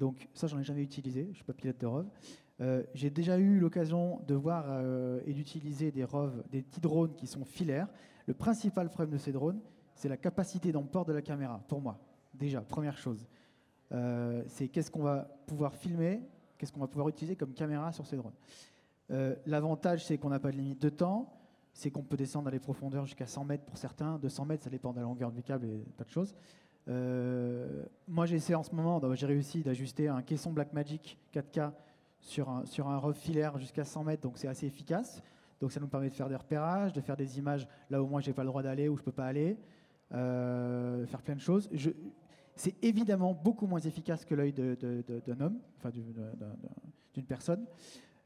Donc 0.01 0.27
ça, 0.33 0.47
j'en 0.47 0.57
ai 0.57 0.63
jamais 0.63 0.81
utilisé, 0.81 1.25
je 1.25 1.29
ne 1.29 1.33
suis 1.35 1.43
pas 1.43 1.53
pilote 1.53 1.79
de 1.79 1.85
ROV. 1.85 2.07
Euh, 2.59 2.81
j'ai 2.95 3.11
déjà 3.11 3.37
eu 3.37 3.59
l'occasion 3.59 4.19
de 4.27 4.33
voir 4.33 4.65
euh, 4.67 5.21
et 5.27 5.33
d'utiliser 5.33 5.91
des 5.91 6.03
ROV, 6.03 6.43
des 6.49 6.63
petits 6.63 6.81
drones 6.81 7.13
qui 7.13 7.27
sont 7.27 7.45
filaires. 7.45 7.87
Le 8.25 8.33
principal 8.33 8.89
problème 8.89 9.11
de 9.11 9.19
ces 9.19 9.31
drones, 9.31 9.59
c'est 9.93 10.09
la 10.09 10.17
capacité 10.17 10.71
d'emport 10.71 11.05
de 11.05 11.13
la 11.13 11.21
caméra, 11.21 11.63
pour 11.67 11.81
moi. 11.81 11.99
Déjà, 12.33 12.61
première 12.61 12.97
chose. 12.97 13.27
Euh, 13.91 14.43
c'est 14.47 14.69
qu'est-ce 14.69 14.89
qu'on 14.89 15.03
va 15.03 15.37
pouvoir 15.45 15.75
filmer, 15.75 16.19
qu'est-ce 16.57 16.73
qu'on 16.73 16.79
va 16.79 16.87
pouvoir 16.87 17.09
utiliser 17.09 17.35
comme 17.35 17.53
caméra 17.53 17.91
sur 17.91 18.07
ces 18.07 18.17
drones. 18.17 18.33
L'avantage, 19.45 20.05
c'est 20.05 20.17
qu'on 20.17 20.29
n'a 20.29 20.39
pas 20.39 20.51
de 20.51 20.57
limite 20.57 20.81
de 20.81 20.89
temps, 20.89 21.31
c'est 21.73 21.91
qu'on 21.91 22.01
peut 22.01 22.17
descendre 22.17 22.47
à 22.47 22.51
des 22.51 22.59
profondeurs 22.59 23.05
jusqu'à 23.05 23.27
100 23.27 23.43
mètres 23.43 23.65
pour 23.65 23.77
certains, 23.77 24.17
200 24.17 24.45
mètres, 24.45 24.63
ça 24.63 24.69
dépend 24.71 24.93
de 24.93 24.97
la 24.97 25.03
longueur 25.03 25.31
du 25.31 25.43
câble 25.43 25.67
et 25.67 25.85
tas 25.95 26.05
de 26.05 26.09
choses. 26.09 26.33
Euh, 26.87 27.83
moi, 28.07 28.25
j'essaie 28.25 28.55
en 28.55 28.63
ce 28.63 28.73
moment, 28.73 29.01
j'ai 29.15 29.25
réussi 29.25 29.61
d'ajuster 29.61 30.07
un 30.07 30.21
caisson 30.21 30.51
Blackmagic 30.51 31.17
4K 31.33 31.71
sur 32.19 32.49
un, 32.49 32.65
sur 32.65 32.87
un 32.87 32.97
rough 32.97 33.15
jusqu'à 33.57 33.85
100 33.85 34.03
mètres, 34.03 34.23
donc 34.23 34.37
c'est 34.37 34.47
assez 34.47 34.67
efficace. 34.67 35.21
Donc 35.59 35.71
ça 35.71 35.79
nous 35.79 35.87
permet 35.87 36.09
de 36.09 36.15
faire 36.15 36.29
des 36.29 36.35
repérages, 36.35 36.91
de 36.91 37.01
faire 37.01 37.15
des 37.15 37.37
images 37.37 37.67
là 37.89 38.01
où 38.01 38.07
moi 38.07 38.19
j'ai 38.19 38.33
pas 38.33 38.43
le 38.43 38.47
droit 38.47 38.63
d'aller, 38.63 38.89
où 38.89 38.97
je 38.97 39.03
peux 39.03 39.11
pas 39.11 39.25
aller, 39.25 39.57
euh, 40.11 41.05
faire 41.05 41.21
plein 41.21 41.35
de 41.35 41.39
choses. 41.39 41.69
C'est 42.55 42.83
évidemment 42.83 43.33
beaucoup 43.33 43.67
moins 43.67 43.79
efficace 43.79 44.25
que 44.25 44.33
l'œil 44.33 44.53
d'un 44.53 45.39
homme, 45.39 45.59
enfin 45.77 45.89
d'une 45.91 47.25
personne. 47.25 47.65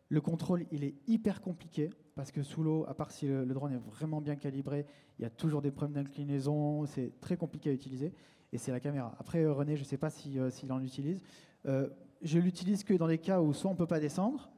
Le 0.08 0.22
contrôle, 0.22 0.66
il 0.72 0.84
est 0.84 0.95
hyper 1.08 1.41
compliqué 1.41 1.89
parce 2.16 2.32
que 2.32 2.41
sous 2.41 2.64
l'eau, 2.64 2.86
à 2.88 2.93
part 2.93 3.12
si 3.12 3.28
le, 3.28 3.45
drone 3.45 3.74
est 3.74 3.89
vraiment 3.89 4.22
bien 4.22 4.36
calibré, 4.36 4.86
il 5.20 5.24
y 5.24 5.26
a 5.26 5.30
toujours 5.30 5.62
des 5.62 5.72
problèmes 5.72 6.03
d'inclinaison, 6.03 6.86
c'est 6.86 7.20
très 7.20 7.36
compliqué 7.36 7.70
à 7.70 7.74
utiliser 7.74 8.14
et 8.56 8.58
c'est 8.58 8.72
la 8.72 8.80
caméra. 8.80 9.14
Après, 9.20 9.43
euh, 9.43 9.53
René, 9.53 9.76
je 9.76 9.82
ne 9.82 9.86
sais 9.86 9.97
pas 9.97 10.10
s'il 10.10 10.39
euh, 10.39 10.49
en 10.70 10.82
utilise. 10.82 11.22
Euh, 11.66 11.89
je 12.22 12.39
l'utilise 12.39 12.84
que 12.84 12.93
dans 12.93 13.06
les 13.06 13.18
cas 13.18 13.41
où 13.41 13.53
soit 13.53 13.70
on 13.70 13.74
ne 13.74 13.78
peut 13.78 13.86
pas 13.86 13.99
descendre, 13.99 14.49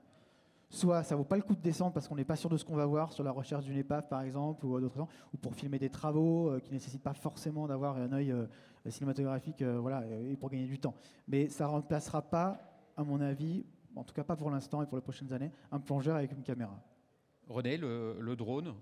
soit 0.69 1.01
ça 1.03 1.15
vaut 1.15 1.23
pas 1.23 1.35
le 1.35 1.41
coup 1.41 1.55
de 1.55 1.61
descendre 1.61 1.93
parce 1.93 2.07
qu'on 2.07 2.15
n'est 2.15 2.23
pas 2.23 2.35
sûr 2.35 2.49
de 2.49 2.57
ce 2.57 2.63
qu'on 2.63 2.75
va 2.75 2.85
voir 2.85 3.11
sur 3.11 3.23
la 3.23 3.31
recherche 3.31 3.65
d'une 3.65 3.77
épave, 3.77 4.07
par 4.07 4.21
exemple, 4.21 4.65
ou 4.65 4.79
d'autres 4.79 5.07
ou 5.33 5.37
pour 5.37 5.55
filmer 5.55 5.79
des 5.79 5.89
travaux 5.89 6.53
qui 6.61 6.69
ne 6.69 6.75
nécessitent 6.75 7.01
pas 7.01 7.15
forcément 7.15 7.67
d'avoir 7.67 7.97
un 7.97 8.13
œil 8.13 8.33
cinématographique, 8.87 9.63
voilà, 9.63 10.05
et 10.29 10.37
pour 10.37 10.49
gagner 10.49 10.67
du 10.67 10.77
temps. 10.77 10.93
Mais 11.27 11.47
ça 11.49 11.67
remplacera 11.67 12.21
pas, 12.21 12.59
à 12.95 13.03
mon 13.03 13.19
avis, 13.19 13.65
en 13.95 14.03
tout 14.03 14.13
cas 14.13 14.23
pas 14.23 14.35
pour 14.35 14.51
l'instant 14.51 14.83
et 14.83 14.85
pour 14.85 14.97
les 14.97 15.03
prochaines 15.03 15.33
années, 15.33 15.51
un 15.71 15.79
plongeur 15.79 16.15
avec 16.15 16.31
une 16.31 16.43
caméra. 16.43 16.79
René, 17.47 17.77
le 17.77 18.35
drone? 18.35 18.75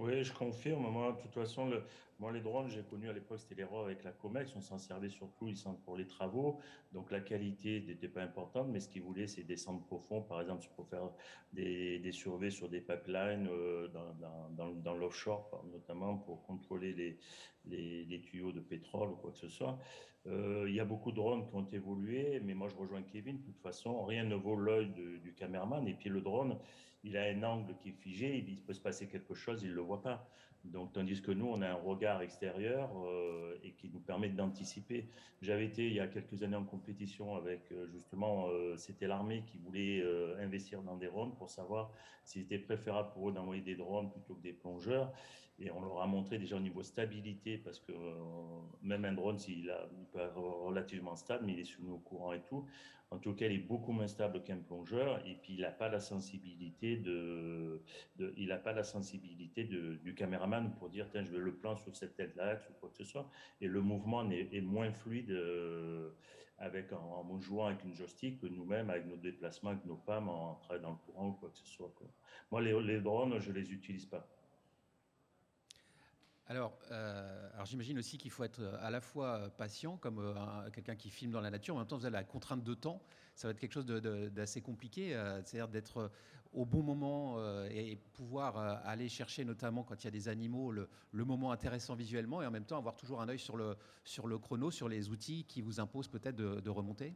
Oui, 0.00 0.24
je 0.24 0.32
confirme. 0.32 0.90
Moi, 0.90 1.12
de 1.12 1.22
toute 1.22 1.34
façon, 1.34 1.66
le, 1.68 1.82
moi, 2.20 2.32
les 2.32 2.42
drones, 2.42 2.68
j'ai 2.68 2.82
connu 2.82 3.08
à 3.08 3.14
l'époque, 3.14 3.40
c'était 3.40 3.54
les 3.54 3.64
RAW 3.64 3.82
avec 3.82 4.04
la 4.04 4.12
Comex. 4.12 4.54
On 4.54 4.60
s'en 4.60 4.76
servait 4.76 5.08
surtout 5.08 5.48
ils 5.48 5.56
sont 5.56 5.74
pour 5.74 5.96
les 5.96 6.06
travaux. 6.06 6.60
Donc, 6.92 7.10
la 7.10 7.20
qualité 7.20 7.80
n'était 7.80 8.08
pas 8.08 8.22
importante, 8.22 8.68
mais 8.68 8.78
ce 8.78 8.90
qu'ils 8.90 9.00
voulaient, 9.02 9.26
c'est 9.26 9.42
descendre 9.42 9.82
profond. 9.86 10.20
Par 10.20 10.42
exemple, 10.42 10.66
pour 10.76 10.86
faire 10.86 11.08
des, 11.54 11.98
des 11.98 12.12
surveys 12.12 12.50
sur 12.50 12.68
des 12.68 12.82
pipelines 12.82 13.48
euh, 13.50 13.88
dans, 13.88 14.70
dans, 14.74 14.94
l'offshore, 14.94 15.64
notamment 15.72 16.18
pour 16.18 16.42
contrôler 16.42 16.92
les, 16.92 17.18
les, 17.64 18.04
les, 18.04 18.20
tuyaux 18.20 18.52
de 18.52 18.60
pétrole 18.60 19.12
ou 19.12 19.16
quoi 19.16 19.30
que 19.30 19.38
ce 19.38 19.48
soit. 19.48 19.78
Euh, 20.26 20.66
il 20.68 20.74
y 20.74 20.80
a 20.80 20.84
beaucoup 20.84 21.12
de 21.12 21.16
drones 21.16 21.48
qui 21.48 21.54
ont 21.54 21.68
évolué, 21.72 22.38
mais 22.44 22.52
moi, 22.52 22.68
je 22.68 22.76
rejoins 22.76 23.00
Kevin. 23.02 23.38
De 23.38 23.42
toute 23.46 23.60
façon, 23.62 24.04
rien 24.04 24.24
ne 24.24 24.34
vaut 24.34 24.56
l'œil 24.56 24.90
du 24.90 25.32
caméraman. 25.32 25.88
Et 25.88 25.94
puis, 25.94 26.10
le 26.10 26.20
drone, 26.20 26.58
il 27.02 27.16
a 27.16 27.22
un 27.22 27.42
angle 27.44 27.74
qui 27.78 27.88
est 27.88 27.92
figé, 27.92 28.44
il 28.46 28.60
peut 28.60 28.74
se 28.74 28.80
passer 28.80 29.08
quelque 29.08 29.32
chose, 29.32 29.62
il 29.62 29.70
ne 29.70 29.74
le 29.76 29.80
voit 29.80 30.02
pas. 30.02 30.28
Donc, 30.64 30.92
tandis 30.92 31.22
que 31.22 31.30
nous, 31.30 31.46
on 31.46 31.62
a 31.62 31.68
un 31.68 31.74
regard 31.74 32.20
extérieur 32.22 32.90
euh, 33.04 33.58
et 33.64 33.72
qui 33.72 33.88
nous 33.88 34.00
permet 34.00 34.28
d'anticiper. 34.28 35.08
J'avais 35.40 35.64
été 35.64 35.86
il 35.86 35.94
y 35.94 36.00
a 36.00 36.06
quelques 36.06 36.42
années 36.42 36.56
en 36.56 36.64
compétition 36.64 37.34
avec 37.34 37.72
euh, 37.72 37.86
justement, 37.92 38.48
euh, 38.48 38.76
c'était 38.76 39.06
l'armée 39.06 39.42
qui 39.46 39.58
voulait 39.58 40.04
investir 40.40 40.82
dans 40.82 40.96
des 40.96 41.06
drones 41.06 41.34
pour 41.34 41.48
savoir 41.48 41.90
s'il 42.24 42.42
était 42.42 42.58
préférable 42.58 43.10
pour 43.12 43.30
eux 43.30 43.32
d'envoyer 43.32 43.62
des 43.62 43.74
drones 43.74 44.10
plutôt 44.10 44.34
que 44.34 44.42
des 44.42 44.52
plongeurs. 44.52 45.12
Et 45.60 45.70
on 45.70 45.82
leur 45.82 46.00
a 46.00 46.06
montré 46.06 46.38
déjà 46.38 46.56
au 46.56 46.60
niveau 46.60 46.82
stabilité, 46.82 47.58
parce 47.58 47.78
que 47.78 47.92
même 48.82 49.04
un 49.04 49.12
drone, 49.12 49.38
s'il 49.38 49.58
il 49.58 50.06
peut 50.12 50.20
être 50.20 50.36
relativement 50.36 51.16
stable, 51.16 51.44
mais 51.46 51.52
il 51.52 51.60
est 51.60 51.64
sous 51.64 51.84
nos 51.84 51.98
courants 51.98 52.32
et 52.32 52.40
tout. 52.40 52.66
En 53.12 53.18
tout 53.18 53.34
cas, 53.34 53.46
il 53.46 53.52
est 53.52 53.58
beaucoup 53.58 53.90
moins 53.90 54.06
stable 54.06 54.42
qu'un 54.44 54.58
plongeur 54.58 55.20
et 55.26 55.34
puis 55.34 55.54
il 55.54 55.62
n'a 55.62 55.72
pas 55.72 55.88
la 55.88 55.98
sensibilité 55.98 56.96
de, 56.96 57.82
il 58.36 58.48
n'a 58.48 58.56
pas 58.56 58.72
la 58.72 58.84
sensibilité 58.84 59.64
du 59.64 60.14
caméraman 60.14 60.72
pour 60.76 60.88
dire 60.90 61.08
tiens 61.10 61.24
je 61.24 61.32
veux 61.32 61.40
le 61.40 61.56
plan 61.56 61.76
sur 61.76 61.96
cette 61.96 62.14
tête 62.14 62.36
là 62.36 62.60
ou 62.70 62.72
quoi 62.74 62.88
que 62.88 62.96
ce 62.96 63.04
soit 63.04 63.28
et 63.60 63.66
le 63.66 63.80
mouvement 63.80 64.30
est, 64.30 64.60
moins 64.60 64.92
fluide 64.92 65.32
euh, 65.32 66.10
avec 66.58 66.92
en, 66.92 67.40
jouant 67.40 67.66
avec 67.66 67.82
une 67.82 67.94
joystick 67.94 68.40
que 68.40 68.46
nous-mêmes 68.46 68.90
avec 68.90 69.06
nos 69.06 69.16
déplacements 69.16 69.70
avec 69.70 69.84
nos 69.86 69.96
femmes 69.96 70.28
en 70.28 70.54
travaillant 70.54 70.90
dans 70.90 70.92
le 70.92 70.98
courant 71.04 71.28
ou 71.30 71.32
quoi 71.32 71.50
que 71.50 71.58
ce 71.58 71.66
soit. 71.66 71.92
Moi 72.52 72.60
les, 72.60 72.80
les 72.80 73.00
drones 73.00 73.40
je 73.40 73.50
les 73.50 73.72
utilise 73.72 74.06
pas. 74.06 74.24
Alors, 76.50 76.76
euh, 76.90 77.48
alors 77.54 77.64
j'imagine 77.64 77.96
aussi 78.00 78.18
qu'il 78.18 78.32
faut 78.32 78.42
être 78.42 78.58
euh, 78.58 78.76
à 78.80 78.90
la 78.90 79.00
fois 79.00 79.36
euh, 79.36 79.48
patient, 79.50 79.96
comme 79.96 80.34
quelqu'un 80.72 80.96
qui 80.96 81.08
filme 81.08 81.30
dans 81.30 81.40
la 81.40 81.48
nature, 81.48 81.76
en 81.76 81.78
même 81.78 81.86
temps 81.86 81.96
vous 81.96 82.06
avez 82.06 82.16
la 82.16 82.24
contrainte 82.24 82.64
de 82.64 82.74
temps. 82.74 83.00
Ça 83.36 83.46
va 83.46 83.52
être 83.52 83.60
quelque 83.60 83.72
chose 83.72 83.86
d'assez 83.86 84.60
compliqué, 84.60 85.12
c'est-à-dire 85.44 85.68
d'être 85.68 86.10
au 86.52 86.66
bon 86.66 86.82
moment 86.82 87.38
et 87.70 87.96
pouvoir 88.12 88.58
aller 88.84 89.08
chercher, 89.08 89.46
notamment 89.46 89.82
quand 89.82 90.02
il 90.02 90.06
y 90.06 90.08
a 90.08 90.10
des 90.10 90.28
animaux, 90.28 90.72
le, 90.72 90.88
moment 91.12 91.52
intéressant 91.52 91.94
visuellement, 91.94 92.42
et 92.42 92.46
en 92.46 92.50
même 92.50 92.66
temps 92.66 92.76
avoir 92.76 92.96
toujours 92.96 93.22
un 93.22 93.28
œil 93.30 93.38
sur 93.38 93.56
le, 93.56 93.76
sur 94.04 94.26
le 94.26 94.36
chrono, 94.36 94.70
sur 94.70 94.90
les 94.90 95.08
outils 95.08 95.44
qui 95.44 95.62
vous 95.62 95.80
imposent 95.80 96.08
peut-être 96.08 96.36
de, 96.36 96.70
remonter. 96.70 97.14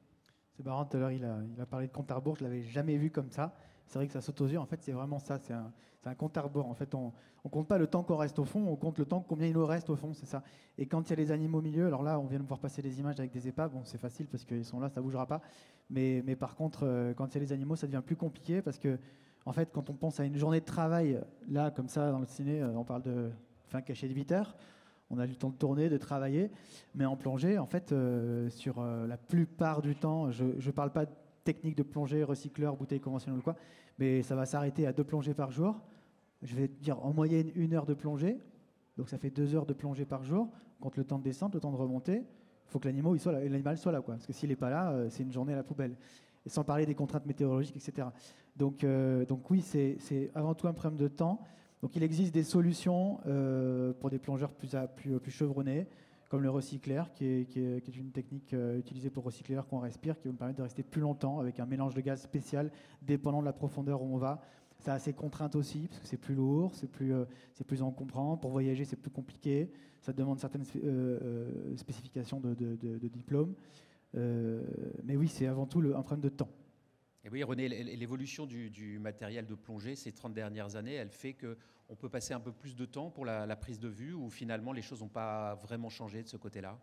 C'est 0.53 0.64
marrant, 0.64 0.87
tout 0.87 0.97
à 0.97 1.01
l'heure 1.01 1.11
il 1.11 1.24
a, 1.24 1.66
parlé 1.66 1.89
de 1.89 1.93
compte 1.93 2.11
à 2.11 2.14
rebours, 2.14 2.37
je 2.37 2.45
l'avais 2.45 2.62
jamais 2.62 2.97
vu 2.97 3.11
comme 3.11 3.30
ça 3.30 3.55
c'est 3.87 3.99
vrai 3.99 4.07
que 4.07 4.12
ça 4.12 4.20
saute 4.20 4.41
aux 4.41 4.47
yeux. 4.47 4.59
En 4.59 4.66
fait, 4.66 4.82
c'est 4.82 4.93
vraiment 4.93 5.18
ça. 5.18 5.39
C'est 5.39 5.53
un, 5.53 5.72
un, 6.07 6.14
compte 6.14 6.36
à. 6.36 6.44
En 6.44 6.74
fait, 6.74 6.94
on 6.94 7.12
ne 7.44 7.50
compte 7.50 7.68
pas 7.68 7.78
le 7.78 7.86
temps 7.86 8.02
qu'on 8.02 8.16
reste 8.16 8.38
au 8.38 8.44
fond, 8.44 8.66
on 8.66 8.76
compte 8.76 8.98
le 8.98 9.05
temps 9.05 9.24
combien 9.26 9.46
il 9.46 9.55
nous 9.55 9.66
reste 9.66 9.90
au 9.90 9.96
fond, 9.96 10.12
c'est 10.12 10.26
ça. 10.26 10.42
Et 10.78 10.86
quand 10.86 11.09
il 11.09 11.11
y 11.11 11.12
a 11.12 11.16
les 11.16 11.32
animaux 11.32 11.59
au 11.59 11.62
milieu, 11.62 11.86
alors 11.86 12.02
là, 12.02 12.18
on 12.18 12.26
vient 12.26 12.38
de 12.38 12.46
voir 12.46 12.61
passer 12.61 12.82
des 12.82 13.00
images 13.00 13.18
avec 13.18 13.32
des 13.32 13.48
épaves. 13.48 13.72
Bon, 13.72 13.82
c'est 13.84 13.98
facile 13.98 14.26
parce 14.26 14.44
qu'ils 14.44 14.64
sont 14.64 14.80
là, 14.80 14.88
ça 14.88 15.00
bougera 15.00 15.26
pas. 15.26 15.40
Mais, 15.90 16.22
mais 16.24 16.36
par 16.36 16.57
contre, 16.57 16.84
euh, 16.84 17.14
quand 17.14 17.26
il 17.28 17.34
y 17.34 17.36
a 17.38 17.40
les 17.40 17.52
animaux, 17.52 17.76
ça 17.76 17.86
devient 17.86 18.02
plus 18.05 18.16
compliqué 18.16 18.62
parce 18.62 18.78
que, 18.78 18.98
en 19.46 19.52
fait, 19.52 19.70
quand 19.72 19.90
on 19.90 19.94
pense 19.94 20.20
à 20.20 20.24
une 20.24 20.36
journée 20.36 20.61
de 20.61 20.64
travail, 20.64 21.20
là, 21.48 21.70
comme 21.70 21.88
ça, 21.88 22.11
dans 22.11 22.20
le 22.20 22.26
ciné, 22.26 22.62
euh, 22.62 22.76
on 22.76 22.84
parle 22.84 23.02
de 23.02 23.30
fin 23.68 23.82
cachée 23.82 24.09
de 24.09 24.14
8 24.14 24.32
heures. 24.32 24.57
On 25.11 25.18
a 25.18 25.26
eu 25.26 25.28
le 25.28 25.36
temps 25.36 25.50
de 25.50 25.57
tourner, 25.57 25.88
de 25.88 25.98
travailler. 25.98 26.50
Mais 26.94 27.05
en 27.05 27.16
plongée, 27.16 27.59
en 27.59 27.66
fait, 27.66 27.92
euh, 27.92 28.48
sur 28.50 28.82
la 28.82 29.16
plupart 29.16 29.82
du 29.82 29.94
temps, 29.94 30.30
je 30.30 30.44
ne 30.44 30.70
parle 30.70 30.90
pas 30.92 31.05
de 31.05 31.11
technique 31.44 31.76
de 31.76 31.82
plongée, 31.82 32.24
recycleur, 32.24 32.76
bouteille 32.76 33.00
conventionnelle 33.00 33.38
ou 33.38 33.42
quoi, 33.42 33.55
mais 33.98 34.22
ça 34.22 34.34
va 34.34 34.46
s'arrêter 34.46 34.86
à 34.86 34.92
deux 34.92 35.05
plongées 35.05 35.34
par 35.34 35.50
jour. 35.50 35.80
Je 36.45 36.55
vais 36.55 36.68
dire 36.68 37.05
en 37.05 37.12
moyenne 37.12 37.51
une 37.55 37.72
heure 37.72 37.86
de 37.86 37.95
plongée, 37.95 38.38
donc 38.99 39.09
ça 39.09 39.18
fait 39.18 39.30
deux 39.30 39.55
heures 39.55 39.66
de 39.66 39.72
plongée 39.72 40.05
par 40.05 40.22
jour. 40.22 40.49
Contre 40.78 40.99
le 40.99 41.05
temps 41.05 41.18
de 41.18 41.24
descente, 41.24 41.55
le 41.55 41.61
temps 41.61 41.72
de 41.72 41.76
remonter, 41.76 42.18
il 42.18 42.70
faut 42.70 42.78
que 42.78 42.88
l'animal 42.88 43.78
soit 43.78 43.92
là, 43.92 44.03
quoi. 44.03 44.14
Parce 44.14 44.26
que 44.26 44.32
s'il 44.32 44.51
n'est 44.51 44.57
pas 44.57 44.70
là, 44.70 44.90
euh, 44.90 45.09
c'est 45.09 45.22
une 45.22 45.32
journée 45.32 45.55
à 45.55 45.57
la 45.57 45.62
poubelle. 45.62 45.97
Sans 46.47 46.62
parler 46.64 46.84
des 46.84 46.95
contraintes 46.95 47.24
météorologiques, 47.24 47.76
etc. 47.76 48.09
Donc, 48.57 48.84
euh, 48.84 49.24
donc 49.24 49.51
oui, 49.51 49.62
c'est 49.62 50.30
avant 50.34 50.55
tout 50.55 50.68
un 50.68 50.74
problème 50.74 50.99
de 50.99 51.09
temps. 51.09 51.40
Donc 51.80 51.97
il 51.97 52.03
existe 52.03 52.34
des 52.34 52.42
solutions 52.42 53.20
euh, 53.26 53.92
pour 53.95 54.11
des 54.11 54.18
plongeurs 54.18 54.53
plus, 54.53 54.76
plus, 54.95 55.30
chevronnés 55.30 55.86
comme 56.28 56.42
le 56.42 56.51
recyclaire, 56.51 57.12
qui 57.12 57.26
est, 57.26 57.97
une 57.97 58.11
technique 58.11 58.57
utilisée 58.76 59.09
pour 59.09 59.24
recycler 59.24 59.61
qu'on 59.70 59.78
respire, 59.78 60.18
qui 60.18 60.26
va 60.26 60.32
nous 60.32 60.36
permettre 60.36 60.59
de 60.59 60.62
rester 60.62 60.82
plus 60.82 61.01
longtemps 61.01 61.38
avec 61.38 61.61
un 61.61 61.66
mélange 61.66 61.95
de 61.95 62.01
gaz 62.01 62.20
spécial 62.22 62.72
dépendant 63.03 63.40
de 63.40 63.45
la 63.45 63.53
profondeur 63.53 64.03
où 64.03 64.07
on 64.12 64.18
va. 64.18 64.40
Ça 64.85 64.95
a 64.95 64.99
ses 64.99 65.14
contraintes 65.14 65.57
aussi, 65.57 65.89
parce 65.89 66.01
que 66.01 66.07
c'est 66.07 66.18
plus 66.18 66.35
lourd, 66.35 66.74
c'est 66.74 66.91
plus, 66.91 67.14
euh, 67.14 67.24
c'est 67.55 67.66
plus 67.66 67.80
encombrant. 67.80 68.37
Pour 68.37 68.51
voyager, 68.51 68.85
c'est 68.85 68.97
plus 68.97 69.11
compliqué. 69.11 69.72
Ça 70.01 70.12
demande 70.12 70.39
certaines 70.39 70.64
euh, 70.76 71.74
spécifications 71.76 72.39
de, 72.39 72.55
de 72.55 73.09
diplôme. 73.09 73.55
mais 74.12 75.16
oui, 75.16 75.28
c'est 75.28 75.47
avant 75.47 75.66
tout 75.66 75.80
le, 75.80 75.97
un 75.97 76.03
problème 76.03 76.20
de 76.20 76.28
temps. 76.28 76.51
Et 77.24 77.30
oui, 77.30 77.43
René, 77.43 77.68
l'évolution 77.68 78.45
du, 78.45 78.99
matériel 78.99 79.47
de 79.47 79.55
plongée 79.55 79.95
ces 79.95 80.12
30 80.12 80.35
dernières 80.35 80.76
années, 80.76 80.95
elle 80.95 81.09
fait 81.09 81.32
qu'on 81.32 81.97
peut 81.97 82.11
passer 82.11 82.35
un 82.35 82.41
peu 82.41 82.53
plus 82.53 82.76
de 82.76 82.85
temps 82.85 83.11
pour 83.11 83.24
la, 83.24 83.57
prise 83.57 83.80
de 83.80 83.89
vue 83.89 84.12
ou 84.12 84.28
finalement 84.28 84.72
les 84.72 84.82
choses 84.82 85.01
n'ont 85.01 85.09
pas 85.09 85.55
vraiment 85.55 85.89
changé 85.89 86.22
de 86.22 86.28
ce 86.28 86.37
côté-là? 86.37 86.78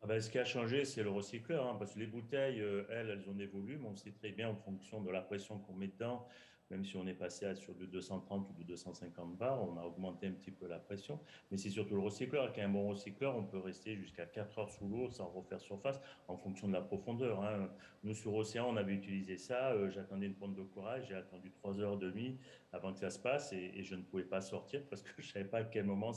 Ah 0.00 0.06
ben, 0.06 0.20
ce 0.20 0.30
qui 0.30 0.38
a 0.38 0.44
changé, 0.44 0.84
c'est 0.84 1.02
le 1.02 1.10
recycleur, 1.10 1.66
hein, 1.66 1.74
parce 1.76 1.94
que 1.94 1.98
les 1.98 2.06
bouteilles, 2.06 2.60
euh, 2.60 2.84
elles, 2.88 3.10
elles 3.10 3.28
ont 3.28 3.34
des 3.34 3.48
volumes. 3.48 3.84
On 3.84 3.96
sait 3.96 4.12
très 4.12 4.30
bien 4.30 4.48
en 4.48 4.54
fonction 4.54 5.02
de 5.02 5.10
la 5.10 5.22
pression 5.22 5.58
qu'on 5.58 5.74
met 5.74 5.88
dedans, 5.88 6.24
même 6.70 6.84
si 6.84 6.96
on 6.96 7.06
est 7.06 7.14
passé 7.14 7.46
à 7.46 7.54
sur 7.54 7.74
du 7.74 7.86
230 7.86 8.50
ou 8.50 8.52
du 8.52 8.64
250 8.64 9.36
bars, 9.36 9.62
on 9.62 9.78
a 9.78 9.84
augmenté 9.84 10.26
un 10.26 10.32
petit 10.32 10.50
peu 10.50 10.66
la 10.66 10.78
pression. 10.78 11.18
Mais 11.50 11.56
c'est 11.56 11.70
surtout 11.70 11.94
le 11.94 12.02
recycleur. 12.02 12.44
Avec 12.44 12.58
un 12.58 12.68
bon 12.68 12.88
recycleur, 12.88 13.36
on 13.36 13.44
peut 13.44 13.58
rester 13.58 13.96
jusqu'à 13.96 14.26
4 14.26 14.58
heures 14.58 14.70
sous 14.70 14.86
l'eau 14.86 15.08
sans 15.08 15.28
refaire 15.28 15.60
surface 15.60 16.00
en 16.28 16.36
fonction 16.36 16.68
de 16.68 16.74
la 16.74 16.82
profondeur. 16.82 17.42
Hein. 17.42 17.70
Nous, 18.04 18.14
sur 18.14 18.34
Océan, 18.34 18.68
on 18.68 18.76
avait 18.76 18.92
utilisé 18.92 19.38
ça. 19.38 19.72
Euh, 19.72 19.90
j'attendais 19.90 20.26
une 20.26 20.34
pompe 20.34 20.56
de 20.56 20.62
courage. 20.62 21.06
J'ai 21.08 21.14
attendu 21.14 21.50
3 21.50 21.80
heures 21.80 21.94
et 21.94 21.98
demie 21.98 22.38
avant 22.72 22.92
que 22.92 22.98
ça 22.98 23.08
se 23.08 23.18
passe 23.18 23.52
et, 23.54 23.82
je 23.82 23.94
ne 23.94 24.02
pouvais 24.02 24.24
pas 24.24 24.42
sortir 24.42 24.82
parce 24.90 25.02
que 25.02 25.10
je 25.22 25.26
ne 25.26 25.32
savais 25.32 25.44
pas 25.46 25.58
à 25.58 25.64
quel 25.64 25.86
moment 25.86 26.12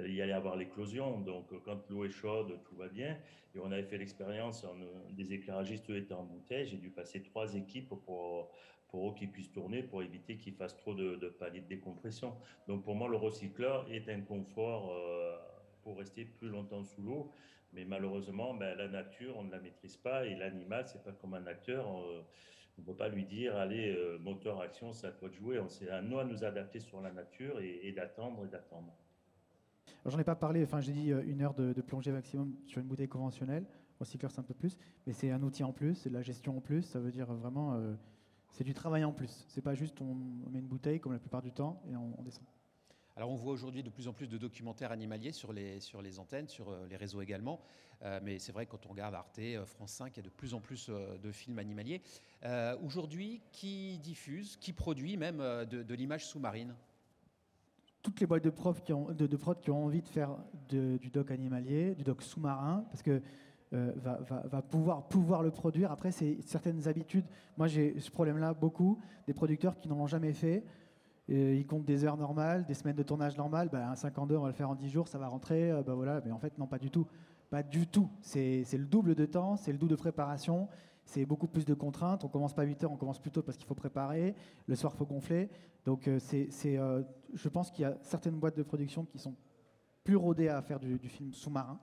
il 0.00 0.14
y 0.14 0.22
allait 0.22 0.32
avoir 0.32 0.56
l'éclosion. 0.56 1.20
Donc, 1.20 1.52
euh, 1.52 1.58
quand 1.64 1.88
l'eau 1.88 2.04
est 2.04 2.10
chaude, 2.10 2.58
tout 2.64 2.74
va 2.74 2.88
bien. 2.88 3.16
Et 3.54 3.60
on 3.60 3.70
avait 3.70 3.84
fait 3.84 3.98
l'expérience, 3.98 4.64
euh, 4.64 5.12
des 5.12 5.32
éclairagistes 5.32 5.88
étaient 5.90 6.14
en 6.14 6.24
bouteille. 6.24 6.66
J'ai 6.66 6.78
dû 6.78 6.90
passer 6.90 7.22
trois 7.22 7.54
équipes 7.54 7.94
pour 8.04 8.50
pour 8.88 9.14
qu'ils 9.14 9.30
puissent 9.30 9.52
tourner 9.52 9.82
pour 9.82 10.02
éviter 10.02 10.36
qu'ils 10.36 10.54
fassent 10.54 10.76
trop 10.76 10.94
de, 10.94 11.16
de, 11.16 11.28
paliers 11.28 11.60
de 11.60 11.68
décompression. 11.68 12.34
Donc 12.66 12.84
pour 12.84 12.94
moi, 12.94 13.08
le 13.08 13.16
recycleur 13.16 13.86
est 13.90 14.08
un 14.08 14.22
confort 14.22 14.92
euh, 14.92 15.36
pour 15.82 15.98
rester 15.98 16.24
plus 16.24 16.48
longtemps 16.48 16.84
sous 16.84 17.02
l'eau. 17.02 17.30
Mais 17.74 17.84
malheureusement, 17.84 18.54
ben, 18.54 18.76
la 18.76 18.88
nature, 18.88 19.36
on 19.36 19.44
ne 19.44 19.50
la 19.50 19.60
maîtrise 19.60 19.96
pas 19.96 20.24
et 20.24 20.34
l'animal, 20.34 20.86
c'est 20.86 21.02
pas 21.04 21.12
comme 21.12 21.34
un 21.34 21.46
acteur. 21.46 21.86
On 21.86 22.24
ne 22.78 22.84
peut 22.84 22.94
pas 22.94 23.08
lui 23.08 23.26
dire, 23.26 23.56
allez, 23.56 23.94
euh, 23.94 24.18
moteur 24.18 24.60
action, 24.62 24.94
c'est 24.94 25.06
à 25.06 25.12
toi 25.12 25.28
de 25.28 25.34
jouer. 25.34 25.60
C'est 25.68 25.90
à 25.90 26.00
nous 26.00 26.18
à 26.18 26.24
nous 26.24 26.44
adapter 26.44 26.80
sur 26.80 27.02
la 27.02 27.12
nature 27.12 27.60
et, 27.60 27.92
d'attendre 27.92 28.46
et 28.46 28.48
d'attendre. 28.48 28.94
J'en 30.06 30.18
ai 30.18 30.24
pas 30.24 30.36
parlé, 30.36 30.62
enfin 30.62 30.80
j'ai 30.80 30.92
dit 30.92 31.12
euh, 31.12 31.22
une 31.26 31.42
heure 31.42 31.54
de, 31.54 31.72
plongée 31.82 32.12
maximum 32.12 32.54
sur 32.66 32.80
une 32.80 32.86
bouteille 32.86 33.08
conventionnelle. 33.08 33.66
Recycleur, 34.00 34.30
c'est 34.30 34.40
un 34.40 34.44
peu 34.44 34.54
plus, 34.54 34.78
mais 35.06 35.12
c'est 35.12 35.30
un 35.30 35.42
outil 35.42 35.64
en 35.64 35.72
plus, 35.72 35.96
c'est 35.96 36.08
de 36.08 36.14
la 36.14 36.22
gestion 36.22 36.56
en 36.56 36.60
plus. 36.60 36.82
Ça 36.82 37.00
veut 37.00 37.10
dire 37.10 37.26
vraiment 37.34 37.74
c'est 38.50 38.64
du 38.64 38.74
travail 38.74 39.04
en 39.04 39.12
plus. 39.12 39.44
C'est 39.48 39.62
pas 39.62 39.74
juste 39.74 40.00
on, 40.00 40.14
met 40.50 40.58
une 40.58 40.66
bouteille 40.66 41.00
comme 41.00 41.12
la 41.12 41.18
plupart 41.18 41.42
du 41.42 41.52
temps 41.52 41.82
et 41.90 41.96
on, 41.96 42.22
descend. 42.22 42.44
Alors 43.16 43.30
on 43.30 43.36
voit 43.36 43.52
aujourd'hui 43.52 43.82
de 43.82 43.90
plus 43.90 44.08
en 44.08 44.12
plus 44.12 44.28
de 44.28 44.38
documentaires 44.38 44.92
animaliers 44.92 45.32
sur 45.32 45.52
les, 45.52 45.80
sur 45.80 46.02
les 46.02 46.18
antennes, 46.18 46.48
sur 46.48 46.70
euh, 46.70 46.86
les 46.88 46.96
réseaux 46.96 47.20
également. 47.20 47.60
Euh, 48.02 48.20
mais 48.22 48.38
c'est 48.38 48.52
vrai 48.52 48.66
que 48.66 48.70
quand 48.70 48.86
on 48.86 48.90
regarde 48.90 49.14
Arte, 49.14 49.40
euh, 49.40 49.66
France 49.66 49.92
5, 49.92 50.12
il 50.14 50.16
y 50.18 50.20
a 50.20 50.22
de 50.22 50.28
plus 50.28 50.54
en 50.54 50.60
plus 50.60 50.88
de 50.88 51.32
films 51.32 51.58
animaliers. 51.58 52.02
aujourd'hui, 52.82 53.42
qui 53.52 53.98
diffuse, 53.98 54.56
qui 54.56 54.72
produit 54.72 55.16
même 55.16 55.38
de, 55.38 55.94
l'image 55.94 56.26
sous-marine? 56.26 56.74
Toutes 58.02 58.20
les 58.20 58.26
boîtes 58.26 58.44
de, 58.44 58.50
prof 58.50 58.82
qui 58.82 58.92
ont, 58.92 59.12
de, 59.12 59.26
de 59.26 59.36
prod 59.36 59.60
qui 59.60 59.70
ont 59.70 59.84
envie 59.84 60.02
de 60.02 60.08
faire 60.08 60.36
du 60.68 61.10
doc 61.10 61.32
animalier, 61.32 61.96
du 61.96 62.04
doc 62.04 62.22
sous-marin, 62.22 62.84
parce 62.90 63.02
que 63.02 63.20
euh, 63.74 63.92
va, 63.96 64.62
pouvoir, 64.62 65.42
le 65.42 65.50
produire. 65.50 65.92
Après, 65.92 66.10
c'est 66.10 66.38
certaines 66.42 66.88
habitudes. 66.88 67.24
Moi, 67.56 67.66
j'ai 67.66 67.98
ce 68.00 68.10
problème-là 68.10 68.54
beaucoup. 68.54 68.98
Des 69.26 69.34
producteurs 69.34 69.76
qui 69.76 69.88
n'en 69.88 69.98
ont 70.00 70.06
jamais 70.06 70.32
fait. 70.32 70.64
ils 71.28 71.66
comptent 71.66 71.84
des 71.84 72.04
heures 72.04 72.16
normales, 72.16 72.64
des 72.64 72.74
semaines 72.74 72.96
de 72.96 73.02
tournage 73.02 73.36
normales. 73.36 73.68
Bah, 73.70 73.90
un 73.90 73.94
52, 73.94 74.36
on 74.36 74.42
va 74.42 74.48
le 74.48 74.54
faire 74.54 74.70
en 74.70 74.74
10 74.74 74.88
jours, 74.88 75.08
ça 75.08 75.18
va 75.18 75.28
rentrer. 75.28 75.70
bah, 75.86 75.94
voilà. 75.94 76.20
Mais 76.24 76.32
en 76.32 76.38
fait, 76.38 76.56
non, 76.58 76.66
pas 76.66 76.78
du 76.78 76.90
tout. 76.90 77.06
Pas 77.50 77.62
du 77.62 77.86
tout. 77.86 78.10
C'est 78.20 78.64
le 78.72 78.86
double 78.86 79.14
de 79.14 79.24
temps, 79.24 79.56
c'est 79.56 79.72
le 79.72 79.78
double 79.78 79.92
de 79.92 79.96
préparation, 79.96 80.68
c'est 81.04 81.24
beaucoup 81.24 81.48
plus 81.48 81.64
de 81.64 81.74
contraintes. 81.74 82.24
On 82.24 82.28
commence 82.28 82.52
pas 82.52 82.62
à 82.62 82.66
8 82.66 82.84
heures, 82.84 82.92
on 82.92 82.96
commence 82.96 83.18
plus 83.18 83.30
tôt 83.30 83.42
parce 83.42 83.56
qu'il 83.56 83.66
faut 83.66 83.74
préparer. 83.74 84.34
Le 84.66 84.74
soir, 84.74 84.92
il 84.94 84.98
faut 84.98 85.06
gonfler. 85.06 85.48
Donc, 85.86 86.06
euh, 86.06 86.18
c'est, 86.18 86.50
euh, 86.78 87.02
je 87.32 87.48
pense 87.48 87.70
qu'il 87.70 87.82
y 87.82 87.86
a 87.86 87.96
certaines 88.02 88.38
boîtes 88.38 88.56
de 88.56 88.62
production 88.62 89.06
qui 89.06 89.18
sont 89.18 89.34
plus 90.04 90.16
rodées 90.16 90.48
à 90.48 90.60
faire 90.60 90.78
du 90.78 90.98
film 91.08 91.32
sous-marin. 91.32 91.80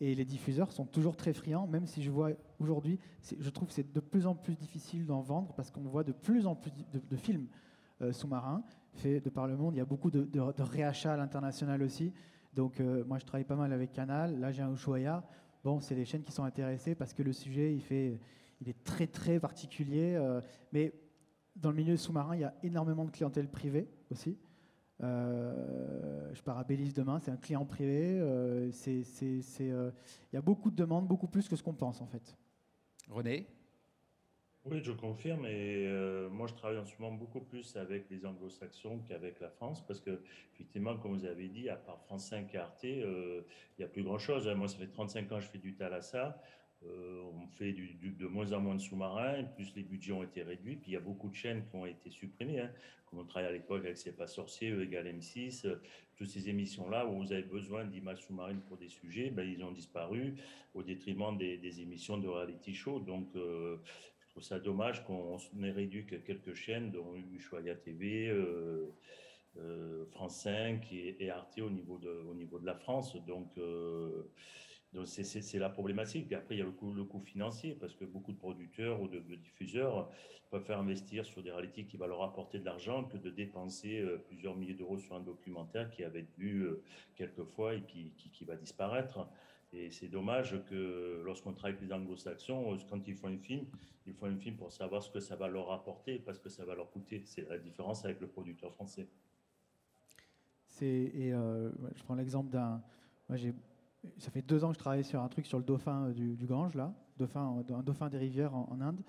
Et 0.00 0.14
les 0.14 0.24
diffuseurs 0.24 0.72
sont 0.72 0.86
toujours 0.86 1.16
très 1.16 1.32
friands, 1.32 1.66
même 1.66 1.86
si 1.86 2.02
je 2.02 2.10
vois 2.10 2.30
aujourd'hui, 2.58 2.98
je 3.38 3.48
trouve 3.50 3.68
que 3.68 3.74
c'est 3.74 3.92
de 3.92 4.00
plus 4.00 4.26
en 4.26 4.34
plus 4.34 4.56
difficile 4.56 5.06
d'en 5.06 5.20
vendre 5.20 5.54
parce 5.54 5.70
qu'on 5.70 5.82
voit 5.82 6.04
de 6.04 6.12
plus 6.12 6.46
en 6.46 6.56
plus 6.56 6.72
de, 6.92 7.16
films 7.16 7.46
euh, 8.02 8.12
sous-marins 8.12 8.64
faits 8.94 9.24
de 9.24 9.30
par 9.30 9.46
le 9.46 9.56
monde. 9.56 9.74
Il 9.74 9.78
y 9.78 9.82
a 9.82 9.84
beaucoup 9.84 10.10
de, 10.10 10.24
de, 10.24 10.62
réachats 10.62 11.14
à 11.14 11.16
l'international 11.16 11.82
aussi. 11.82 12.12
Donc 12.54 12.80
euh, 12.80 13.04
moi, 13.04 13.18
je 13.18 13.24
travaille 13.24 13.44
pas 13.44 13.56
mal 13.56 13.72
avec 13.72 13.92
Canal. 13.92 14.38
Là, 14.40 14.50
j'ai 14.50 14.62
un 14.62 14.72
Ushuaïa. 14.72 15.22
Bon, 15.62 15.80
c'est 15.80 15.94
les 15.94 16.04
chaînes 16.04 16.24
qui 16.24 16.32
sont 16.32 16.44
intéressées 16.44 16.94
parce 16.94 17.12
que 17.12 17.22
le 17.22 17.32
sujet, 17.32 17.72
il, 17.72 17.80
fait, 17.80 18.18
il 18.60 18.68
est 18.68 18.84
très, 18.84 19.06
très 19.06 19.38
particulier. 19.38 20.14
Euh, 20.16 20.40
mais 20.72 20.92
dans 21.56 21.70
le 21.70 21.76
milieu 21.76 21.96
sous-marin, 21.96 22.34
il 22.34 22.40
y 22.40 22.44
a 22.44 22.54
énormément 22.62 23.04
de 23.04 23.10
clientèle 23.10 23.48
privée 23.48 23.88
aussi. 24.10 24.36
Je 25.00 26.42
pars 26.42 26.58
à 26.58 26.64
Belize 26.64 26.94
demain, 26.94 27.18
c'est 27.18 27.30
un 27.30 27.36
client 27.36 27.64
privé. 27.64 28.16
Il 28.72 28.72
y 30.32 30.36
a 30.36 30.42
beaucoup 30.42 30.70
de 30.70 30.76
demandes, 30.76 31.06
beaucoup 31.06 31.28
plus 31.28 31.48
que 31.48 31.56
ce 31.56 31.62
qu'on 31.62 31.74
pense 31.74 32.00
en 32.00 32.06
fait. 32.06 32.36
René? 33.08 33.46
Oui, 34.66 34.80
je 34.82 34.92
confirme. 34.92 35.44
Et 35.44 35.86
euh, 35.86 36.30
moi, 36.30 36.46
je 36.46 36.54
travaille 36.54 36.78
en 36.78 36.86
ce 36.86 36.94
moment 36.98 37.14
beaucoup 37.14 37.40
plus 37.40 37.76
avec 37.76 38.08
les 38.08 38.24
anglo-saxons 38.24 39.00
qu'avec 39.06 39.38
la 39.40 39.50
France, 39.50 39.84
parce 39.86 40.00
que, 40.00 40.22
effectivement, 40.54 40.96
comme 40.96 41.12
vous 41.12 41.26
avez 41.26 41.48
dit, 41.48 41.68
à 41.68 41.76
part 41.76 42.00
France 42.00 42.28
5 42.28 42.54
et 42.54 42.58
Arte, 42.58 42.84
euh, 42.84 43.42
il 43.76 43.82
n'y 43.82 43.84
a 43.84 43.88
plus 43.88 44.02
grand-chose. 44.02 44.48
Moi, 44.48 44.68
ça 44.68 44.78
fait 44.78 44.86
35 44.86 45.32
ans 45.32 45.36
que 45.36 45.42
je 45.42 45.48
fais 45.48 45.58
du 45.58 45.74
Thalassa. 45.74 46.40
Euh, 46.86 47.22
on 47.34 47.46
fait 47.48 47.72
de 47.72 48.26
moins 48.26 48.52
en 48.52 48.60
moins 48.60 48.74
de 48.74 48.80
sous-marins, 48.80 49.44
plus 49.54 49.74
les 49.74 49.82
budgets 49.82 50.12
ont 50.12 50.22
été 50.22 50.42
réduits, 50.42 50.76
puis 50.76 50.90
il 50.90 50.94
y 50.94 50.96
a 50.96 51.00
beaucoup 51.00 51.28
de 51.28 51.34
chaînes 51.34 51.64
qui 51.70 51.76
ont 51.76 51.86
été 51.86 52.10
supprimées. 52.10 52.60
Hein. 52.60 52.70
Comme 53.06 53.20
on 53.20 53.24
travaillait 53.24 53.50
à 53.50 53.52
l'époque 53.52 53.84
avec 53.84 53.96
C'est 53.96 54.16
pas 54.16 54.26
sorcier, 54.26 54.70
E 54.70 54.82
égale 54.82 55.06
M6, 55.06 55.66
toutes 56.16 56.28
ces 56.28 56.48
émissions-là 56.48 57.06
où 57.06 57.22
vous 57.22 57.32
avez 57.32 57.42
besoin 57.42 57.84
d'images 57.84 58.22
sous-marines 58.22 58.60
pour 58.62 58.76
des 58.76 58.88
sujets, 58.88 59.30
ben, 59.30 59.48
ils 59.48 59.62
ont 59.64 59.72
disparu 59.72 60.34
au 60.74 60.82
détriment 60.82 61.36
des, 61.36 61.80
émissions 61.80 62.18
de 62.18 62.28
reality 62.28 62.74
show. 62.74 62.98
Donc, 62.98 63.28
trouve 64.34 64.42
ça 64.42 64.58
dommage 64.58 65.04
qu'on 65.04 65.38
n'ait 65.52 65.70
réduit 65.70 66.06
que 66.06 66.16
quelques 66.16 66.54
chaînes, 66.54 66.90
dont 66.90 67.14
Ushuaïa 67.14 67.76
TV, 67.76 68.26
euh, 68.28 68.92
euh, 69.58 70.04
France 70.06 70.42
5 70.42 70.92
et, 70.92 71.30
Arte 71.30 71.60
au 71.60 71.70
niveau, 71.70 71.98
de, 71.98 72.10
au 72.28 72.34
niveau 72.34 72.58
de 72.58 72.66
la 72.66 72.74
France. 72.74 73.14
Donc, 73.26 73.56
euh, 74.96 75.04
c'est 75.04 75.58
la 75.58 75.70
problématique. 75.70 76.30
Et 76.32 76.34
après, 76.34 76.54
il 76.56 76.58
y 76.58 76.62
a 76.62 76.64
le 76.64 76.72
coût, 76.72 77.20
financier, 77.20 77.76
parce 77.78 77.94
que 77.94 78.04
beaucoup 78.04 78.32
de 78.32 78.38
producteurs 78.38 79.00
ou 79.00 79.08
de, 79.08 79.18
diffuseurs 79.36 80.10
peuvent 80.50 80.64
faire 80.64 80.78
investir 80.78 81.24
sur 81.24 81.42
des 81.42 81.50
réalités 81.50 81.84
qui 81.84 81.96
vont 81.96 82.06
leur 82.06 82.22
apporter 82.22 82.58
de 82.58 82.64
l'argent 82.64 83.04
que 83.04 83.16
de 83.16 83.30
dépenser 83.30 84.04
plusieurs 84.26 84.54
milliers 84.54 84.74
d'euros 84.74 84.98
sur 84.98 85.16
un 85.16 85.20
documentaire 85.20 85.90
qui 85.90 86.04
avait 86.04 86.26
vu 86.38 86.68
quelques 87.16 87.44
fois 87.44 87.74
et 87.74 87.82
qui, 87.82 88.12
qui 88.32 88.44
va 88.44 88.54
disparaître. 88.54 89.26
Et 89.72 89.90
c'est 89.90 90.06
dommage 90.06 90.62
que 90.70 91.22
lorsqu'on 91.24 91.52
travaille 91.52 91.76
avec 91.76 91.88
les 91.88 91.92
anglo-saxons, 91.92 92.78
quand 92.88 93.08
ils 93.08 93.16
font 93.16 93.28
un 93.28 93.38
film, 93.38 93.66
ils 94.06 94.14
font 94.14 94.26
un 94.26 94.36
film 94.36 94.56
pour 94.56 94.70
savoir 94.70 95.02
ce 95.02 95.10
que 95.10 95.18
ça 95.18 95.34
va 95.34 95.48
leur 95.48 95.72
apporter, 95.72 96.18
parce 96.18 96.38
que 96.38 96.48
ça 96.48 96.64
va 96.64 96.74
leur 96.74 96.90
coûter. 96.90 97.22
C'est 97.24 97.48
la 97.48 97.58
différence 97.58 98.04
avec 98.04 98.20
le 98.20 98.28
producteur 98.28 98.72
français. 98.72 99.08
Et 100.82 101.32
euh, 101.32 101.70
je 101.94 102.02
prends 102.02 102.14
l'exemple 102.14 102.50
d'un. 102.50 102.82
Ça 104.18 104.30
fait 104.30 104.42
deux 104.42 104.64
ans 104.64 104.68
que 104.68 104.74
je 104.74 104.78
travaille 104.78 105.04
sur 105.04 105.22
un 105.22 105.28
truc 105.28 105.46
sur 105.46 105.58
le 105.58 105.64
dauphin 105.64 106.08
euh, 106.08 106.12
du, 106.12 106.46
Gange, 106.46 106.74
là, 106.74 106.92
dauphin, 107.18 107.62
un 107.70 107.82
dauphin 107.82 108.08
des 108.08 108.18
rivières 108.18 108.54
en, 108.54 108.80
Inde. 108.80 109.00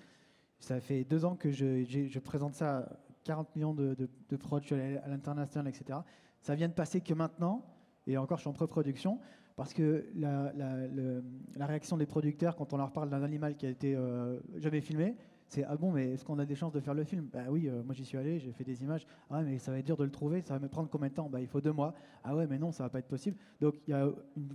Ça 0.58 0.80
fait 0.80 1.04
deux 1.04 1.24
ans 1.24 1.36
que 1.36 1.50
je, 1.50 2.18
présente 2.18 2.54
ça 2.54 2.78
à 2.78 2.88
40 3.24 3.54
millions 3.56 3.74
de, 3.74 3.94
de, 3.94 5.02
à 5.02 5.08
l'international, 5.08 5.68
etc. 5.68 6.00
Ça 6.40 6.54
vient 6.54 6.68
de 6.68 6.72
passer 6.72 7.00
que 7.00 7.14
maintenant, 7.14 7.64
et 8.06 8.16
encore 8.16 8.38
je 8.38 8.42
suis 8.42 8.50
en 8.50 8.52
pré-production. 8.52 9.18
Parce 9.56 9.72
que 9.72 10.06
la, 10.14 10.52
la, 10.54 11.66
réaction 11.66 11.96
des 11.96 12.04
producteurs 12.04 12.56
quand 12.56 12.74
on 12.74 12.76
leur 12.76 12.92
parle 12.92 13.08
d'un 13.08 13.22
animal 13.22 13.56
qui 13.56 13.64
a 13.64 13.70
été 13.70 13.96
euh, 13.96 14.38
jamais 14.58 14.82
filmé, 14.82 15.16
c'est 15.48 15.64
ah 15.64 15.76
bon, 15.76 15.92
mais 15.92 16.12
est-ce 16.12 16.24
qu'on 16.24 16.38
a 16.38 16.44
des 16.44 16.56
chances 16.56 16.72
de 16.72 16.80
faire 16.80 16.94
le 16.94 17.04
film? 17.04 17.28
Bah 17.32 17.44
oui, 17.48 17.68
euh, 17.68 17.82
moi 17.84 17.94
j'y 17.94 18.04
suis 18.04 18.18
allé, 18.18 18.40
j'ai 18.40 18.52
fait 18.52 18.64
des 18.64 18.82
images. 18.82 19.06
Ah 19.30 19.42
mais 19.42 19.58
ça 19.58 19.70
va 19.70 19.78
être 19.78 19.86
dur 19.86 19.96
de 19.96 20.04
le 20.04 20.10
trouver, 20.10 20.40
ça 20.40 20.54
va 20.54 20.60
me 20.60 20.68
prendre 20.68 20.88
combien 20.90 21.08
de 21.08 21.14
temps? 21.14 21.28
Bah 21.28 21.40
il 21.40 21.46
faut 21.46 21.60
deux 21.60 21.72
mois. 21.72 21.94
Ah 22.24 22.34
ouais, 22.34 22.46
mais 22.48 22.58
non, 22.58 22.72
ça 22.72 22.82
va 22.82 22.90
pas 22.90 22.98
être 22.98 23.06
possible. 23.06 23.36
Donc 23.60 23.76
il 23.86 23.92
y 23.92 23.94
a 23.94 24.08
une, 24.36 24.48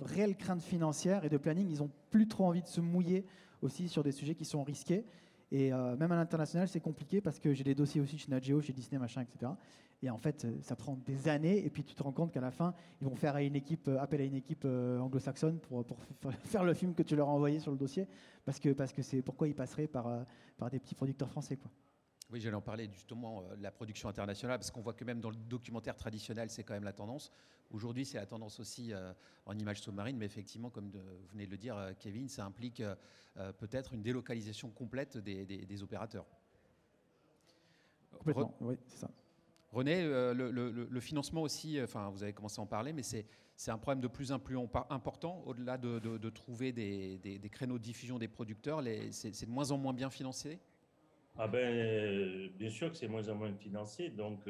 réelle 0.00 0.36
crainte 0.36 0.62
financière 0.62 1.24
et 1.24 1.30
de 1.30 1.38
planning. 1.38 1.68
Ils 1.70 1.82
ont 1.82 1.90
plus 2.10 2.28
trop 2.28 2.44
envie 2.44 2.62
de 2.62 2.66
se 2.66 2.80
mouiller 2.80 3.24
aussi 3.62 3.88
sur 3.88 4.02
des 4.02 4.12
sujets 4.12 4.34
qui 4.34 4.44
sont 4.44 4.62
risqués. 4.62 5.04
Et 5.52 5.72
euh, 5.72 5.96
même 5.96 6.12
à 6.12 6.16
l'international, 6.16 6.68
c'est 6.68 6.80
compliqué 6.80 7.20
parce 7.20 7.38
que 7.38 7.54
j'ai 7.54 7.64
des 7.64 7.74
dossiers 7.74 8.00
aussi 8.00 8.18
chez 8.18 8.30
Nageo, 8.30 8.60
chez 8.60 8.72
Disney, 8.72 9.00
machin, 9.00 9.22
etc. 9.22 9.52
Et 10.02 10.10
en 10.10 10.16
fait, 10.16 10.44
euh, 10.44 10.56
ça 10.62 10.76
prend 10.76 10.96
des 10.96 11.28
années. 11.28 11.64
Et 11.64 11.70
puis 11.70 11.84
tu 11.84 11.94
te 11.94 12.02
rends 12.02 12.12
compte 12.12 12.32
qu'à 12.32 12.40
la 12.40 12.50
fin, 12.50 12.74
ils 13.00 13.06
vont 13.06 13.14
faire 13.14 13.36
une 13.36 13.56
équipe, 13.56 13.88
euh, 13.88 13.98
appel 13.98 14.20
à 14.20 14.24
une 14.24 14.34
équipe 14.34 14.64
anglo-saxonne 14.64 15.58
pour, 15.60 15.84
pour, 15.84 15.98
faire 16.44 16.64
le 16.64 16.74
film 16.74 16.94
que 16.94 17.02
tu 17.02 17.16
leur 17.16 17.28
as 17.28 17.32
envoyé 17.32 17.60
sur 17.60 17.70
le 17.70 17.78
dossier. 17.78 18.06
Parce 18.44 18.58
que 18.58 18.70
parce 18.70 18.92
que 18.92 19.02
c'est 19.02 19.22
pourquoi 19.22 19.48
ils 19.48 19.54
passeraient 19.54 19.86
par, 19.88 20.24
par 20.56 20.70
des 20.70 20.78
petits 20.78 20.94
producteurs 20.94 21.28
français. 21.28 21.56
Quoi. 21.56 21.70
Oui, 22.30 22.40
j'allais 22.40 22.56
en 22.56 22.62
parler 22.62 22.88
justement 22.92 23.42
de 23.56 23.62
la 23.62 23.72
production 23.72 24.08
internationale, 24.08 24.58
parce 24.58 24.70
qu'on 24.70 24.80
voit 24.80 24.94
que 24.94 25.04
même 25.04 25.20
dans 25.20 25.30
le 25.30 25.36
documentaire 25.36 25.96
traditionnel, 25.96 26.48
c'est 26.48 26.62
quand 26.62 26.74
même 26.74 26.84
la 26.84 26.92
tendance. 26.92 27.32
Aujourd'hui, 27.70 28.04
c'est 28.04 28.18
la 28.18 28.26
tendance 28.26 28.58
aussi 28.58 28.92
euh, 28.92 29.12
en 29.46 29.56
images 29.56 29.80
sous-marines, 29.80 30.16
mais 30.16 30.26
effectivement, 30.26 30.70
comme 30.70 30.90
vous 30.90 31.26
venez 31.32 31.46
de 31.46 31.50
le 31.52 31.56
dire, 31.56 31.76
euh, 31.76 31.92
Kevin, 31.98 32.28
ça 32.28 32.44
implique 32.44 32.80
euh, 32.80 33.52
peut-être 33.52 33.94
une 33.94 34.02
délocalisation 34.02 34.70
complète 34.70 35.16
des, 35.18 35.82
opérateurs. 35.82 36.26
Complètement, 38.10 38.56
oui, 38.60 38.76
c'est 38.86 38.98
ça. 38.98 39.10
René, 39.72 40.02
le, 40.02 41.00
financement 41.00 41.42
aussi, 41.42 41.80
enfin, 41.80 42.10
vous 42.10 42.22
avez 42.22 42.32
commencé 42.32 42.60
à 42.60 42.62
en 42.62 42.66
parler, 42.66 42.92
mais 42.92 43.02
c'est 43.02 43.70
un 43.70 43.78
problème 43.78 44.00
de 44.00 44.08
plus 44.08 44.32
en 44.32 44.38
plus 44.38 44.58
important. 44.90 45.42
Au-delà 45.46 45.78
de, 45.78 46.28
trouver 46.30 46.72
des, 46.72 47.40
créneaux 47.52 47.78
de 47.78 47.82
diffusion 47.82 48.18
des 48.18 48.28
producteurs, 48.28 48.82
c'est 49.10 49.46
de 49.46 49.50
moins 49.50 49.70
en 49.70 49.78
moins 49.78 49.92
bien 49.92 50.10
financé? 50.10 50.58
Ah 51.38 51.46
ben, 51.46 52.50
bien 52.58 52.70
sûr 52.70 52.90
que 52.90 52.96
c'est 52.96 53.08
moins 53.08 53.28
en 53.28 53.36
moins 53.36 53.52
financé, 53.54 54.10
donc 54.10 54.40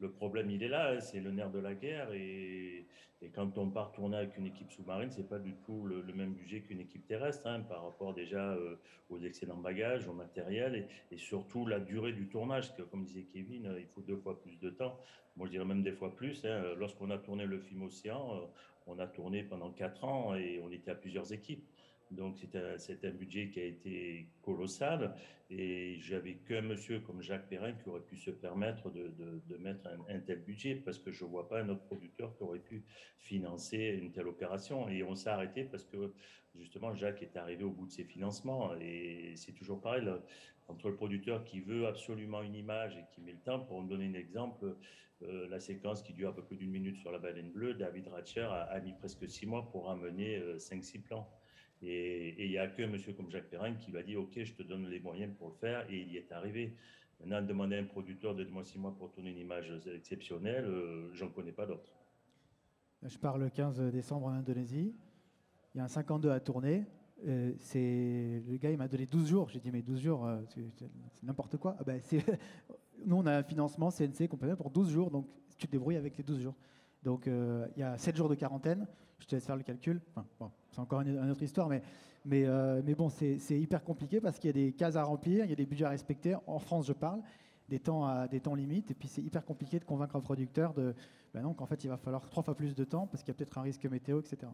le 0.00 0.10
problème, 0.10 0.50
il 0.50 0.62
est 0.62 0.68
là, 0.68 0.92
hein, 0.92 1.00
c'est 1.00 1.20
le 1.20 1.30
nerf 1.30 1.50
de 1.50 1.58
la 1.58 1.74
guerre. 1.74 2.12
Et, 2.12 2.86
quand 3.34 3.58
on 3.58 3.68
part 3.68 3.90
tourner 3.90 4.16
avec 4.16 4.36
une 4.38 4.46
équipe 4.46 4.70
sous-marine, 4.70 5.10
c'est 5.10 5.28
pas 5.28 5.40
du 5.40 5.52
tout 5.66 5.84
le, 5.84 6.04
même 6.12 6.34
budget 6.34 6.60
qu'une 6.60 6.78
équipe 6.78 7.04
terrestre, 7.08 7.48
hein, 7.48 7.60
par 7.62 7.82
rapport 7.82 8.14
déjà 8.14 8.52
euh, 8.52 8.76
aux 9.10 9.18
excédents 9.18 9.56
bagages, 9.56 10.06
au 10.06 10.12
matériel, 10.12 10.86
et, 11.10 11.18
surtout 11.18 11.66
la 11.66 11.80
durée 11.80 12.12
du 12.12 12.28
tournage. 12.28 12.72
Comme 12.92 13.04
disait 13.04 13.24
Kevin, 13.24 13.66
euh, 13.66 13.80
il 13.80 13.86
faut 13.86 14.02
deux 14.02 14.16
fois 14.16 14.40
plus 14.40 14.60
de 14.60 14.70
temps. 14.70 14.96
Moi, 15.36 15.46
je 15.46 15.52
dirais 15.52 15.64
même 15.64 15.82
des 15.82 15.92
fois 15.92 16.14
plus. 16.14 16.44
Hein. 16.44 16.62
Lorsqu'on 16.78 17.10
a 17.10 17.18
tourné 17.18 17.44
le 17.44 17.58
film 17.58 17.82
Océan, 17.82 18.36
euh, 18.36 18.46
on 18.86 19.00
a 19.00 19.06
tourné 19.06 19.42
pendant 19.42 19.70
quatre 19.72 20.04
ans 20.04 20.36
et 20.36 20.60
on 20.64 20.70
était 20.70 20.92
à 20.92 20.94
plusieurs 20.94 21.32
équipes. 21.32 21.66
Donc 22.10 22.36
c'est 22.38 23.04
un, 23.04 23.10
budget 23.10 23.50
qui 23.50 23.60
a 23.60 23.64
été 23.64 24.28
colossal 24.42 25.14
et 25.50 25.96
j'avais 26.00 26.34
qu'un 26.36 26.62
monsieur 26.62 27.00
comme 27.00 27.20
Jacques 27.20 27.48
Perrin 27.48 27.72
qui 27.72 27.88
aurait 27.88 28.00
pu 28.00 28.16
se 28.16 28.30
permettre 28.30 28.90
de, 28.90 29.56
mettre 29.58 29.88
un, 30.08 30.20
tel 30.20 30.40
budget 30.40 30.76
parce 30.76 30.98
que 30.98 31.10
je 31.10 31.24
ne 31.24 31.30
vois 31.30 31.48
pas 31.48 31.60
un 31.60 31.68
autre 31.68 31.84
producteur 31.84 32.34
qui 32.36 32.42
aurait 32.42 32.58
pu 32.60 32.84
financer 33.18 33.98
une 34.00 34.10
telle 34.12 34.28
opération. 34.28 34.88
Et 34.88 35.02
on 35.02 35.14
s'est 35.14 35.30
arrêté 35.30 35.64
parce 35.64 35.84
que 35.84 36.14
justement 36.54 36.94
Jacques 36.94 37.22
est 37.22 37.36
arrivé 37.36 37.64
au 37.64 37.70
bout 37.70 37.86
de 37.86 37.92
ses 37.92 38.04
financements 38.04 38.74
et 38.80 39.34
c'est 39.36 39.52
toujours 39.52 39.80
pareil. 39.80 40.08
entre 40.68 40.88
le 40.88 40.96
producteur 40.96 41.44
qui 41.44 41.60
veut 41.60 41.86
absolument 41.86 42.42
une 42.42 42.54
image 42.54 42.96
et 42.96 43.04
qui 43.12 43.20
met 43.20 43.32
le 43.32 43.40
temps, 43.40 43.60
pour 43.60 43.82
me 43.82 43.88
donner 43.88 44.06
un 44.06 44.14
exemple, 44.14 44.76
euh, 45.22 45.48
la 45.48 45.58
séquence 45.58 46.02
qui 46.02 46.12
dure 46.12 46.30
un 46.30 46.32
peu 46.32 46.44
plus 46.44 46.56
d'une 46.56 46.70
minute 46.70 46.96
sur 46.96 47.10
la 47.10 47.18
baleine 47.18 47.50
bleue, 47.50 47.74
David 47.74 48.06
Ratcher 48.08 48.48
a, 48.50 48.78
mis 48.80 48.92
presque 48.92 49.28
six 49.28 49.46
mois 49.46 49.68
pour 49.70 49.90
amener 49.90 50.38
5-6 50.58 50.98
euh, 50.98 51.00
plans. 51.02 51.30
Et 51.82 52.44
il 52.44 52.50
n'y 52.50 52.58
a 52.58 52.66
que 52.66 52.82
monsieur 52.82 53.12
comme 53.12 53.30
Jacques 53.30 53.50
Perrin 53.50 53.74
qui 53.74 53.90
va 53.90 54.02
dire, 54.02 54.20
OK, 54.20 54.42
je 54.42 54.52
te 54.52 54.62
donne 54.62 54.88
les 54.88 55.00
moyens 55.00 55.32
pour 55.38 55.48
le 55.48 55.54
faire, 55.54 55.88
et 55.90 55.98
il 56.00 56.12
y 56.12 56.16
est 56.16 56.32
arrivé. 56.32 56.74
Maintenant, 57.20 57.42
demander 57.42 57.76
à 57.76 57.80
un 57.80 57.84
producteur 57.84 58.34
de 58.34 58.44
moi 58.44 58.64
six 58.64 58.78
mois 58.78 58.94
pour 58.96 59.10
tourner 59.10 59.30
une 59.30 59.38
image 59.38 59.72
exceptionnelle, 59.94 60.64
euh, 60.66 61.12
j'en 61.14 61.28
connais 61.28 61.52
pas 61.52 61.66
d'autres. 61.66 61.92
Je 63.02 63.18
pars 63.18 63.38
le 63.38 63.48
15 63.48 63.80
décembre 63.92 64.26
en 64.26 64.32
Indonésie. 64.32 64.94
Il 65.74 65.78
y 65.78 65.80
a 65.80 65.84
un 65.84 65.88
52 65.88 66.30
à 66.30 66.40
tourner. 66.40 66.84
Euh, 67.26 67.52
le 67.74 68.56
gars, 68.56 68.70
il 68.70 68.78
m'a 68.78 68.88
donné 68.88 69.06
12 69.06 69.28
jours. 69.28 69.48
J'ai 69.48 69.60
dit, 69.60 69.70
mais 69.70 69.82
12 69.82 70.00
jours, 70.00 70.26
euh, 70.26 70.40
c'est 70.48 71.22
n'importe 71.22 71.56
quoi. 71.56 71.76
Ah 71.78 71.84
ben, 71.84 72.00
Nous, 73.04 73.16
on 73.16 73.26
a 73.26 73.38
un 73.38 73.42
financement 73.42 73.90
CNC 73.90 74.28
complémentaire 74.28 74.56
pour 74.56 74.70
12 74.70 74.90
jours, 74.90 75.10
donc 75.10 75.28
tu 75.56 75.66
te 75.66 75.72
débrouilles 75.72 75.96
avec 75.96 76.16
les 76.16 76.24
12 76.24 76.40
jours. 76.40 76.54
Donc 77.02 77.28
euh, 77.28 77.66
il 77.76 77.80
y 77.80 77.82
a 77.82 77.96
7 77.96 78.16
jours 78.16 78.28
de 78.28 78.34
quarantaine, 78.34 78.86
je 79.18 79.26
te 79.26 79.34
laisse 79.34 79.46
faire 79.46 79.56
le 79.56 79.62
calcul. 79.62 80.00
c'est 80.70 80.78
encore 80.78 81.00
une, 81.00 81.30
autre 81.30 81.42
histoire, 81.42 81.68
mais, 81.68 81.82
mais, 82.24 82.44
euh, 82.46 82.82
mais 82.84 82.94
bon, 82.94 83.08
c'est 83.08 83.38
hyper 83.50 83.82
compliqué 83.82 84.20
parce 84.20 84.38
qu'il 84.38 84.48
y 84.48 84.50
a 84.50 84.66
des 84.66 84.72
cases 84.72 84.96
à 84.96 85.02
remplir, 85.02 85.44
il 85.44 85.50
y 85.50 85.52
a 85.52 85.56
des 85.56 85.66
budgets 85.66 85.84
à 85.84 85.90
respecter. 85.90 86.36
En 86.46 86.58
France, 86.58 86.86
je 86.86 86.92
parle, 86.92 87.20
des 87.68 87.80
temps, 87.80 88.06
à, 88.06 88.28
des 88.28 88.40
temps 88.40 88.54
limites, 88.54 88.90
et 88.90 88.94
puis 88.94 89.08
c'est 89.08 89.22
hyper 89.22 89.44
compliqué 89.44 89.78
de 89.78 89.84
convaincre 89.84 90.16
un 90.16 90.20
producteur 90.20 90.72
de, 90.74 90.94
ben 91.34 91.42
non, 91.42 91.54
qu'en 91.54 91.66
fait, 91.66 91.84
il 91.84 91.88
va 91.88 91.96
falloir 91.96 92.28
trois 92.28 92.42
fois 92.42 92.54
plus 92.54 92.74
de 92.74 92.84
temps 92.84 93.06
parce 93.06 93.22
qu'il 93.22 93.32
y 93.32 93.36
a 93.36 93.38
peut-être 93.38 93.58
un 93.58 93.62
risque 93.62 93.84
météo, 93.86 94.20
etc. 94.20 94.50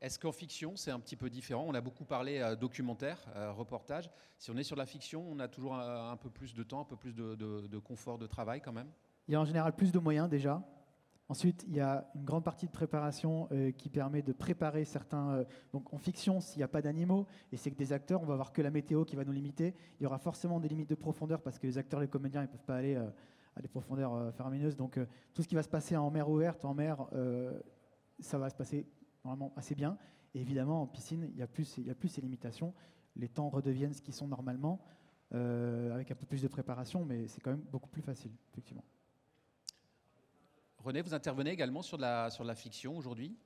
Est-ce 0.00 0.18
qu'en 0.18 0.32
fiction, 0.32 0.76
c'est 0.76 0.90
un 0.90 0.98
petit 0.98 1.16
peu 1.16 1.28
différent? 1.28 1.66
On 1.68 1.74
a 1.74 1.82
beaucoup 1.82 2.06
parlé 2.06 2.38
euh, 2.38 2.56
documentaire, 2.56 3.18
reportage. 3.54 4.10
Si 4.38 4.50
on 4.50 4.56
est 4.56 4.62
sur 4.62 4.76
la 4.76 4.86
fiction, 4.86 5.26
on 5.30 5.38
a 5.40 5.48
toujours 5.48 5.74
un, 5.74 6.16
peu 6.16 6.30
plus 6.30 6.54
de 6.54 6.62
temps, 6.62 6.80
un 6.80 6.84
peu 6.84 6.96
plus 6.96 7.14
de, 7.14 7.34
de 7.34 7.78
confort 7.78 8.16
de 8.16 8.26
travail 8.26 8.62
quand 8.62 8.72
même? 8.72 8.88
Il 9.28 9.32
y 9.32 9.36
a 9.36 9.40
en 9.40 9.44
général 9.44 9.74
plus 9.74 9.92
de 9.92 9.98
moyens 9.98 10.28
déjà. 10.28 10.62
Ensuite, 11.30 11.64
il 11.68 11.76
y 11.76 11.80
a 11.80 12.10
une 12.16 12.24
grande 12.24 12.42
partie 12.42 12.66
de 12.66 12.72
préparation 12.72 13.46
euh, 13.52 13.70
qui 13.70 13.88
permet 13.88 14.20
de 14.20 14.32
préparer 14.32 14.84
certains. 14.84 15.30
Euh, 15.30 15.44
donc 15.72 15.94
en 15.94 15.96
fiction, 15.96 16.40
s'il 16.40 16.58
n'y 16.58 16.64
a 16.64 16.68
pas 16.68 16.82
d'animaux 16.82 17.28
et 17.52 17.56
c'est 17.56 17.70
que 17.70 17.76
des 17.76 17.92
acteurs, 17.92 18.20
on 18.20 18.26
va 18.26 18.34
voir 18.34 18.52
que 18.52 18.60
la 18.60 18.72
météo 18.72 19.04
qui 19.04 19.14
va 19.14 19.24
nous 19.24 19.30
limiter. 19.30 19.72
Il 20.00 20.02
y 20.02 20.06
aura 20.06 20.18
forcément 20.18 20.58
des 20.58 20.66
limites 20.66 20.90
de 20.90 20.96
profondeur 20.96 21.40
parce 21.40 21.60
que 21.60 21.68
les 21.68 21.78
acteurs, 21.78 22.00
les 22.00 22.08
comédiens, 22.08 22.40
ils 22.40 22.46
ne 22.46 22.50
peuvent 22.50 22.64
pas 22.64 22.74
aller 22.74 22.96
euh, 22.96 23.08
à 23.54 23.62
des 23.62 23.68
profondeurs 23.68 24.34
faramineuses. 24.34 24.76
Donc 24.76 24.98
tout 25.32 25.42
ce 25.42 25.46
qui 25.46 25.54
va 25.54 25.62
se 25.62 25.68
passer 25.68 25.96
en 25.96 26.10
mer 26.10 26.28
ouverte, 26.28 26.64
en 26.64 26.74
mer, 26.74 27.06
ça 28.18 28.38
va 28.38 28.48
se 28.48 28.54
passer 28.56 28.86
normalement 29.24 29.52
assez 29.56 29.76
bien. 29.76 29.98
Et 30.34 30.40
évidemment, 30.40 30.82
en 30.82 30.86
piscine, 30.86 31.28
il 31.32 31.38
y 31.38 31.42
a 31.42 31.44
a 31.44 31.94
plus 31.94 32.08
ces 32.08 32.20
limitations. 32.20 32.74
Les 33.16 33.28
temps 33.28 33.50
redeviennent 33.50 33.92
ce 33.92 34.02
qu'ils 34.02 34.14
sont 34.14 34.28
normalement, 34.28 34.80
avec 35.32 36.12
un 36.12 36.14
peu 36.14 36.26
plus 36.26 36.42
de 36.42 36.48
préparation, 36.48 37.04
mais 37.04 37.26
c'est 37.26 37.40
quand 37.40 37.50
même 37.50 37.64
beaucoup 37.72 37.90
plus 37.90 38.02
facile, 38.02 38.30
effectivement. 38.52 38.84
René, 40.82 41.02
vous 41.02 41.12
intervenez 41.12 41.50
également 41.50 41.82
sur 41.82 41.98
la, 41.98 42.30
sur 42.30 42.42
la 42.42 42.54
fiction 42.54 42.96
aujourd'hui? 42.96 43.36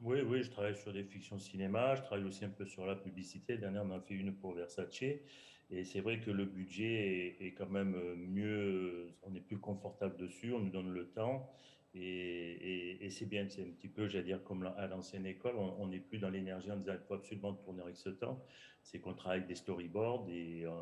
Oui, 0.00 0.22
oui, 0.22 0.42
je 0.42 0.50
travaille 0.50 0.74
sur 0.74 0.92
des 0.92 1.04
fictions 1.04 1.38
cinéma, 1.38 1.94
je 1.94 2.02
travaille 2.02 2.24
aussi 2.24 2.44
un 2.44 2.50
peu 2.50 2.66
sur 2.66 2.84
la 2.84 2.96
publicité. 2.96 3.58
Dernière, 3.58 3.84
on 3.84 3.92
a 3.92 4.00
fait 4.00 4.14
une 4.14 4.34
pour 4.34 4.54
Versace. 4.54 5.00
Et 5.72 5.84
c'est 5.84 6.00
vrai 6.00 6.18
que 6.18 6.32
le 6.32 6.46
budget 6.46 7.36
est, 7.38 7.52
quand 7.52 7.68
même 7.68 7.94
mieux, 8.16 9.14
on 9.22 9.32
est 9.36 9.40
plus 9.40 9.58
confortable 9.58 10.16
dessus, 10.16 10.52
on 10.52 10.58
nous 10.58 10.70
donne 10.70 10.90
le 10.90 11.06
temps. 11.10 11.48
Et, 11.94 13.06
c'est 13.10 13.26
bien, 13.26 13.48
c'est 13.48 13.62
un 13.62 13.70
petit 13.70 13.88
peu, 13.88 14.08
j'allais 14.08 14.24
dire, 14.24 14.42
comme 14.42 14.64
à 14.76 14.88
l'ancienne 14.88 15.26
école, 15.26 15.54
on 15.56 15.86
n'est 15.86 16.00
plus 16.00 16.18
dans 16.18 16.30
l'énergie 16.30 16.72
en 16.72 16.76
disant 16.76 16.94
qu'il 16.94 17.06
faut 17.06 17.14
absolument 17.14 17.52
tourner 17.52 17.82
avec 17.82 17.96
ce 17.96 18.08
temps. 18.08 18.42
C'est 18.82 18.98
qu'on 18.98 19.14
travaille 19.14 19.38
avec 19.38 19.48
des 19.48 19.54
storyboards 19.54 20.26
et, 20.28 20.64
euh, 20.64 20.72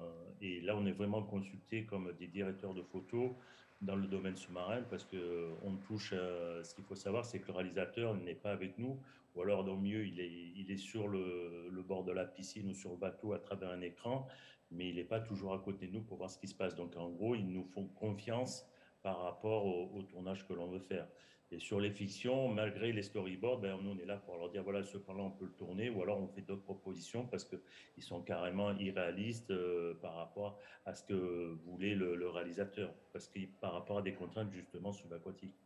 et, 0.41 0.61
là, 0.63 0.75
on 0.75 0.87
est 0.87 0.93
vraiment 0.93 1.23
consulté 1.23 1.85
comme 1.85 2.15
des 2.19 2.29
directeurs 2.29 2.73
de 2.73 2.83
photos 2.83 3.33
dans 3.81 3.97
le 3.97 4.07
domaine 4.07 4.37
sous-marin 4.37 4.83
parce 4.91 5.05
qu'on 5.05 5.77
touche, 5.87 6.11
ce 6.11 6.75
qu'il 6.75 6.85
faut 6.85 6.97
savoir, 6.97 7.25
c'est 7.25 7.39
que 7.39 7.47
le 7.49 7.53
réalisateur 7.55 8.15
n'est 8.15 8.35
pas 8.35 8.51
avec 8.51 8.77
nous, 8.79 8.99
ou 9.35 9.43
alors 9.43 9.67
au 9.69 9.77
mieux, 9.77 10.07
il 10.07 10.21
est, 10.21 10.33
il 10.57 10.71
est 10.71 10.77
sur 10.77 11.07
le, 11.07 11.69
le, 11.71 11.83
bord 11.83 12.03
de 12.03 12.13
la 12.13 12.25
piscine 12.25 12.69
ou 12.71 12.75
sur 12.75 12.91
le 12.91 12.97
bateau 12.97 13.33
à 13.33 13.39
travers 13.39 13.71
un 13.71 13.81
écran, 13.81 14.27
mais 14.71 14.89
il 14.89 14.97
n'est 14.97 15.05
pas 15.05 15.21
toujours 15.21 15.55
à 15.55 15.59
côté 15.59 15.87
de 15.87 15.93
nous 15.93 16.03
pour 16.03 16.19
voir 16.19 16.31
ce 16.31 16.39
qui 16.39 16.49
se 16.49 16.55
passe. 16.55 16.75
Donc 16.75 16.97
en 16.97 17.09
gros, 17.09 17.35
ils 17.35 17.49
nous 17.49 17.65
font 17.65 17.87
confiance 17.87 18.67
par 19.03 19.23
rapport 19.23 19.65
au, 19.67 20.03
tournage 20.03 20.47
que 20.47 20.53
l'on 20.53 20.67
veut 20.67 20.81
faire. 20.81 21.07
Et 21.51 21.61
sur 21.61 21.81
les 21.81 21.91
fictions, 21.91 22.49
malgré 22.49 22.93
les 22.93 23.03
storyboards, 23.03 23.61
ben, 23.61 23.79
nous, 23.81 23.93
on 23.93 23.99
est 23.99 24.05
là 24.05 24.17
pour 24.19 24.37
leur 24.37 24.51
dire, 24.51 24.63
voilà, 24.63 24.83
ce 24.85 24.99
plan-là, 24.99 25.23
on 25.23 25.31
peut 25.31 25.47
le 25.47 25.53
tourner, 25.53 25.89
ou 25.89 26.03
alors 26.03 26.21
on 26.21 26.29
fait 26.29 26.43
d'autres 26.43 26.63
propositions 26.63 27.27
parce 27.27 27.45
qu'ils 27.45 28.03
sont 28.03 28.21
carrément 28.21 28.77
irréalistes 28.77 29.51
euh, 29.51 29.95
par 30.03 30.15
rapport 30.15 30.59
à 30.85 30.95
ce 30.95 31.03
que 31.05 31.57
voulait 31.65 31.95
le, 31.95 32.29
réalisateur, 32.29 32.93
parce 33.15 33.29
que 33.29 33.39
par 33.61 33.73
rapport 33.73 33.99
à 33.99 34.03
des 34.03 34.13
contraintes 34.13 34.53
justement 34.53 34.93
subaquatiques. 34.93 35.57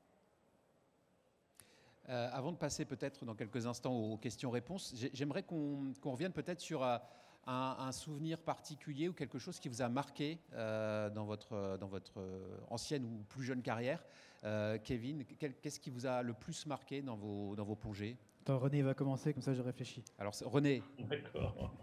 Euh, 2.09 2.29
avant 2.33 2.53
de 2.53 2.59
passer 2.59 2.85
peut-être 2.85 3.25
dans 3.25 3.35
quelques 3.35 3.67
instants 3.67 3.95
aux 3.95 4.19
questions-réponses, 4.19 4.95
j'aimerais 5.13 5.43
qu'on 5.43 5.93
revienne 6.05 6.33
peut-être 6.33 6.61
sur... 6.61 6.85
Euh, 6.85 6.99
un, 7.47 7.93
souvenir 7.93 8.39
particulier 8.39 9.09
ou 9.09 9.13
quelque 9.13 9.39
chose 9.39 9.59
qui 9.59 9.69
vous 9.69 9.83
a 9.83 9.89
marqué 9.89 10.39
euh, 10.55 11.11
dans, 11.11 11.25
votre, 11.25 11.77
dans 11.79 11.89
votre 11.89 12.21
ancienne 12.71 13.05
ou 13.05 13.25
plus 13.29 13.45
jeune 13.45 13.63
carrière 13.63 14.03
euh, 14.45 14.79
Kevin, 14.83 15.25
qu'est-ce 15.25 15.79
qui 15.79 15.91
vous 15.91 16.07
a 16.07 16.23
le 16.23 16.33
plus 16.33 16.67
marqué 16.67 17.01
dans 17.01 17.17
vos, 17.17 17.55
dans 17.55 17.65
vos 17.65 17.77
plongées? 17.77 18.17
Attends, 18.43 18.59
René 18.59 18.83
va 18.83 18.93
commencer, 18.95 19.33
comme 19.33 19.43
ça 19.43 19.55
je 19.55 19.63
réfléchis. 19.63 20.03
Alors, 20.19 20.35
René. 20.45 20.83
D'accord. 20.99 21.73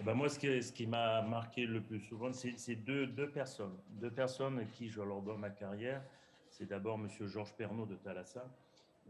Eh 0.00 0.04
ben 0.04 0.14
moi, 0.14 0.28
ce 0.28 0.36
qui, 0.36 0.60
ce 0.60 0.72
qui 0.72 0.84
m'a 0.84 1.22
marqué 1.22 1.64
le 1.64 1.80
plus 1.80 2.00
souvent, 2.00 2.32
c'est 2.32 2.74
deux, 2.74 3.06
deux, 3.06 3.30
personnes. 3.30 3.76
Deux 3.88 4.10
personnes 4.10 4.58
à 4.58 4.64
qui 4.64 4.88
je 4.88 5.00
leur 5.00 5.22
donne 5.22 5.38
ma 5.38 5.50
carrière. 5.50 6.02
C'est 6.50 6.66
d'abord 6.66 6.98
M. 6.98 7.08
Georges 7.28 7.52
Pernaud 7.52 7.86
de 7.86 7.94
Thalassa, 7.94 8.44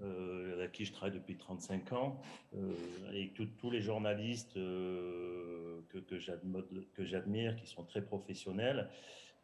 euh, 0.01 0.55
avec 0.55 0.72
qui 0.72 0.84
je 0.84 0.93
travaille 0.93 1.14
depuis 1.14 1.36
35 1.36 1.93
ans, 1.93 2.20
euh, 2.55 2.72
et 3.12 3.32
tous 3.34 3.70
les 3.70 3.82
journalistes 3.82 4.57
euh, 4.57 5.80
que, 5.90 6.18
j'admire, 6.18 7.57
qui 7.57 7.66
sont 7.66 7.84
très 7.84 8.03
professionnels, 8.03 8.88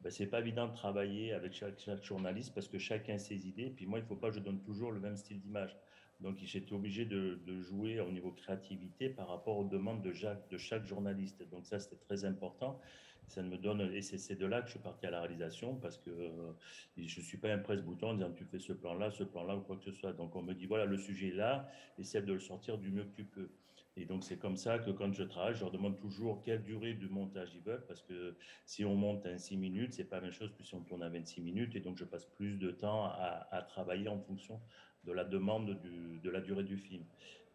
ben, 0.01 0.11
c'est 0.11 0.27
pas 0.27 0.41
évident 0.41 0.67
de 0.69 0.75
travailler 0.75 1.33
avec 1.33 1.53
chaque, 1.53 2.03
journaliste 2.03 2.55
parce 2.55 2.69
que 2.69 2.79
chacun 2.79 3.15
a 3.15 3.19
ses 3.19 3.47
idées. 3.47 3.71
Puis 3.71 3.87
moi, 3.87 3.99
il 3.99 4.05
faut 4.05 4.17
pas 4.17 4.31
que 4.31 4.37
je 4.37 4.41
donne 4.41 4.63
toujours 4.63 4.91
le 4.91 5.01
même 5.01 5.17
style 5.17 5.41
d'image. 5.41 5.77
Donc 6.21 6.39
j'étais 6.39 6.73
obligé 6.73 7.05
de, 7.05 7.61
jouer 7.61 8.01
au 8.01 8.11
niveau 8.11 8.33
créativité 8.33 9.09
par 9.09 9.29
rapport 9.29 9.59
aux 9.59 9.69
demandes 9.69 10.03
de 10.03 10.59
chaque 10.59 10.87
journaliste. 10.87 11.43
Donc 11.51 11.67
ça, 11.67 11.79
c'était 11.79 11.97
très 11.97 12.25
important 12.25 12.81
ça 13.29 13.43
me 13.43 13.57
donne, 13.59 13.81
et 13.93 14.03
c'est 14.03 14.37
de 14.37 14.47
là 14.47 14.61
que 14.61 14.67
je 14.67 14.73
suis 14.73 14.81
parti 14.81 15.07
à 15.07 15.11
la 15.11 15.21
réalisation 15.21 15.75
parce 15.77 15.99
que 15.99 16.11
euh, 16.11 16.53
je 16.97 17.21
ne 17.21 17.25
suis 17.25 17.39
pas 17.39 17.53
un 17.53 17.59
presse-bouton 17.59 18.11
en 18.11 18.15
disant 18.15 18.33
tu 18.33 18.45
fais 18.45 18.59
ce 18.59 18.73
plan-là, 18.73 19.11
ce 19.11 19.25
plan-là 19.25 19.57
ou 19.57 19.61
quoi 19.61 19.77
que 19.77 19.85
ce 19.85 19.93
soit. 19.93 20.13
Donc 20.13 20.35
on 20.37 20.43
me 20.43 20.55
dit 20.55 20.67
voilà, 20.67 20.85
le 20.87 20.97
sujet 20.97 21.29
est 21.29 21.35
là, 21.35 21.69
essaie 21.99 22.23
de 22.23 22.33
le 22.33 22.41
sortir 22.41 22.79
du 22.79 22.91
mieux 22.91 23.05
que 23.05 23.15
tu 23.15 23.25
peux. 23.25 23.51
Et 23.97 24.05
donc 24.05 24.25
c'est 24.25 24.39
comme 24.39 24.57
ça 24.57 24.79
que 24.79 24.91
quand 24.91 25.13
je 25.13 25.25
travaille, 25.25 25.55
je 25.55 25.61
leur 25.61 25.71
demande 25.73 25.99
toujours 25.99 26.43
quelle 26.43 26.63
durée 26.63 26.95
du 26.95 27.09
montage 27.09 27.51
ils 27.55 27.63
veulent 27.63 27.85
parce 27.87 28.03
que 28.03 28.37
si 28.65 28.85
on 28.85 28.95
monte 28.95 29.27
en 29.27 29.37
6 29.37 29.57
minutes, 29.57 29.95
c'est 29.95 30.05
pas 30.05 30.17
la 30.17 30.23
même 30.23 30.33
chose 30.33 30.53
que 30.57 30.63
si 30.63 30.75
on 30.75 30.81
tourne 30.83 31.03
à 31.03 31.09
26 31.09 31.41
minutes 31.41 31.75
et 31.75 31.81
donc 31.81 31.99
je 31.99 32.05
passe 32.05 32.25
plus 32.25 32.57
de 32.57 32.71
temps 32.71 33.05
à, 33.07 33.49
à 33.51 33.63
travailler 33.63 34.09
en 34.09 34.21
fonction 34.21 34.61
de 35.05 35.13
la 35.13 35.25
demande 35.25 35.79
de 36.23 36.31
la 36.31 36.41
durée 36.41 36.65
du 36.65 36.77
film. 36.77 37.05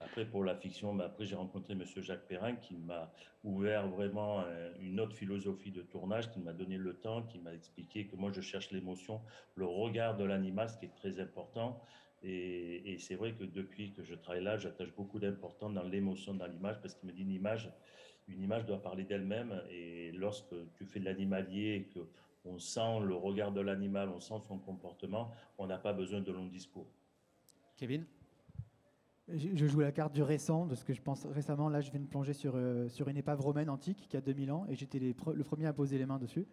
Après, 0.06 0.26
pour 0.26 0.44
la 0.44 0.56
fiction, 0.56 0.94
bah, 0.94 1.06
après 1.06 1.26
j'ai 1.26 1.36
rencontré 1.36 1.74
M. 1.74 1.84
Jacques 1.98 2.28
Perrin 2.28 2.56
qui 2.56 2.76
m'a 2.76 3.12
ouvert 3.44 3.88
vraiment 3.88 4.42
euh, 4.42 4.72
une 4.82 5.00
autre 5.00 5.16
philosophie 5.16 5.72
de 5.72 5.82
tournage, 5.82 6.30
qui 6.32 6.40
m'a 6.40 6.54
donné 6.54 6.78
le 6.78 6.94
temps, 6.94 7.24
qui 7.24 7.40
m'a 7.40 7.54
expliqué 7.54 8.06
que 8.06 8.16
moi 8.16 8.32
je 8.32 8.42
cherche 8.42 8.72
l'émotion, 8.72 9.22
le 9.56 9.66
regard 9.66 10.18
de 10.18 10.24
l'animal, 10.24 10.70
ce 10.70 10.78
qui 10.78 10.86
est 10.86 10.96
très 10.96 11.20
important. 11.20 11.82
Et, 12.26 12.98
c'est 13.00 13.16
vrai 13.16 13.34
que 13.34 13.44
depuis 13.44 13.92
que 13.92 14.04
je 14.04 14.16
travaille 14.16 14.44
là, 14.44 14.58
j'attache 14.58 14.94
beaucoup 14.96 15.20
d'importance 15.20 15.74
dans 15.74 15.84
l'émotion 15.84 16.34
dans 16.34 16.48
l'image 16.48 16.80
parce 16.82 16.96
qu'il 16.96 17.10
me 17.10 17.14
dit 17.14 17.24
une 17.24 17.32
image, 17.32 17.70
une 18.30 18.42
image 18.42 18.66
doit 18.66 18.82
parler 18.82 19.04
d'elle-même. 19.04 19.62
Et 19.70 20.12
lorsque 20.14 20.56
tu 20.76 20.86
fais 20.86 21.00
de 21.00 21.06
l'animalier 21.06 21.76
et 21.76 21.84
que 21.94 22.00
on 22.46 22.60
sent 22.60 23.00
le 23.02 23.16
regard 23.16 23.52
de 23.52 23.62
l'animal, 23.62 24.10
on 24.10 24.20
sent 24.20 24.40
son 24.48 24.58
comportement, 24.58 25.32
on 25.58 25.68
n'a 25.68 25.78
pas 25.78 25.94
besoin 25.94 26.22
de 26.22 26.32
longs 26.32 26.48
discours. 26.48 26.88
Kevin? 27.78 28.06
Je 29.30 29.66
joue 29.68 29.80
la 29.80 29.92
carte 29.92 30.14
du 30.14 30.22
récent, 30.22 30.66
de 30.66 30.76
ce 30.76 30.84
que 30.84 30.94
je 30.94 31.02
pense 31.02 31.26
récemment. 31.26 31.70
Là, 31.70 31.82
je 31.82 31.92
viens 31.92 32.00
de 32.00 32.08
plonger 32.08 32.34
sur, 32.34 32.54
euh, 32.56 32.90
sur 32.90 33.08
une 33.08 33.18
épave 33.18 33.40
romaine 33.40 33.70
antique 33.70 34.08
qui 34.10 34.18
a 34.18 34.22
2000 34.22 34.52
ans 34.52 34.66
et 34.68 34.76
j'étais 34.76 35.00
le 35.00 35.44
premier 35.44 35.66
à 35.66 35.74
poser 35.74 35.98
les 35.98 36.06
mains 36.06 36.20
dessus. 36.20 36.46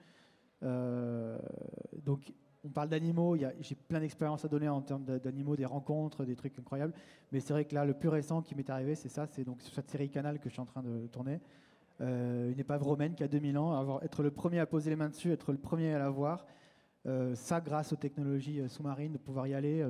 Euh, 0.63 1.39
donc, 2.05 2.33
on 2.63 2.69
parle 2.69 2.89
d'animaux. 2.89 3.37
J'ai 3.61 3.75
plein 3.75 4.01
d'expériences 4.01 4.45
à 4.45 4.49
donner 4.49 4.69
en 4.69 4.83
termes 4.83 5.05
d'animaux, 5.05 5.57
des 5.57 5.65
rencontres, 5.65 6.25
des 6.25 6.37
trucs 6.37 6.59
incroyables. 6.59 6.93
Mais 7.33 7.41
c'est 7.41 7.53
vrai 7.53 7.65
que 7.65 7.75
là, 7.75 7.85
le 7.85 7.95
plus 7.95 8.09
récent 8.09 8.43
qui 8.43 8.55
m'est 8.55 8.69
arrivé, 8.71 8.95
c'est 8.95 9.09
ça. 9.09 9.27
C'est 9.27 9.45
donc 9.45 9.63
sur 9.63 9.75
cette 9.75 9.91
série 9.91 10.11
Canal 10.11 10.39
que 10.39 10.49
je 10.49 10.53
suis 10.53 10.61
en 10.61 10.67
train 10.67 10.83
de 10.83 11.07
tourner. 11.09 11.41
Euh, 12.01 12.53
une 12.53 12.59
épave 12.59 12.83
romaine 12.83 13.15
qui 13.15 13.25
a 13.25 13.29
2000 13.29 13.59
ans. 13.59 14.01
Être 14.01 14.23
le 14.23 14.31
premier 14.31 14.61
à 14.61 14.67
poser 14.67 14.91
les 14.91 14.97
mains 14.97 15.09
dessus, 15.09 15.33
être 15.33 15.53
le 15.53 15.59
premier 15.59 15.95
à 15.95 15.99
la 15.99 16.11
voir. 16.11 16.47
ça, 17.35 17.61
grâce 17.61 17.93
aux 17.95 17.97
technologies 17.97 18.61
sous-marines, 18.69 19.13
de 19.13 19.19
pouvoir 19.19 19.47
y 19.47 19.55
aller 19.55 19.85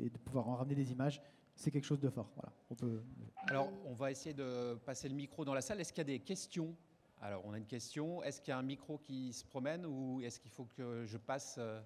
et 0.00 0.08
de 0.08 0.18
pouvoir 0.24 0.48
en 0.48 0.56
ramener 0.56 0.74
des 0.74 0.90
images 0.90 1.22
c'est 1.54 1.70
quelque 1.70 1.84
chose 1.84 2.00
de 2.00 2.10
fort. 2.10 2.30
Voilà. 2.34 2.52
On 2.70 2.74
peut... 2.74 3.02
Alors, 3.46 3.70
on 3.84 3.92
va 3.92 4.10
essayer 4.10 4.34
de 4.34 4.74
passer 4.84 5.08
le 5.08 5.14
micro 5.14 5.44
dans 5.44 5.54
la 5.54 5.60
salle. 5.60 5.80
Est-ce 5.80 5.92
qu'il 5.92 6.00
y 6.00 6.02
a 6.02 6.04
des 6.04 6.20
questions? 6.20 6.74
Alors, 7.20 7.44
on 7.44 7.52
a 7.52 7.58
une 7.58 7.66
question. 7.66 8.22
Est-ce 8.24 8.40
qu'il 8.40 8.50
y 8.50 8.52
a 8.52 8.58
un 8.58 8.62
micro 8.62 8.98
qui 8.98 9.32
se 9.32 9.44
promène 9.44 9.86
ou 9.86 10.20
est-ce 10.22 10.40
qu'il 10.40 10.50
faut 10.50 10.64
que 10.64 11.04
je 11.06 11.16
passe 11.16 11.54
euh, 11.58 11.80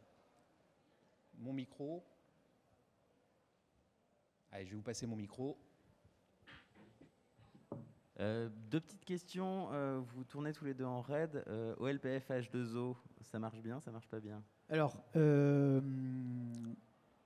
mon 1.34 1.52
micro? 1.52 2.02
Allez, 4.50 4.64
je 4.64 4.70
vais 4.70 4.76
vous 4.76 4.82
passer 4.82 5.06
mon 5.06 5.16
micro. 5.16 5.58
Euh, 8.18 8.48
deux 8.70 8.80
petites 8.80 9.04
questions. 9.04 9.68
Euh, 9.72 10.00
vous 10.00 10.24
tournez 10.24 10.54
tous 10.54 10.64
les 10.64 10.72
deux 10.72 10.86
en 10.86 11.02
raid. 11.02 11.44
OLPF 11.78 12.30
H2O, 12.30 12.96
ça 13.20 13.38
marche 13.38 13.60
bien, 13.60 13.78
ça 13.80 13.90
marche 13.90 14.08
pas 14.08 14.20
bien? 14.20 14.42
Alors, 14.70 14.96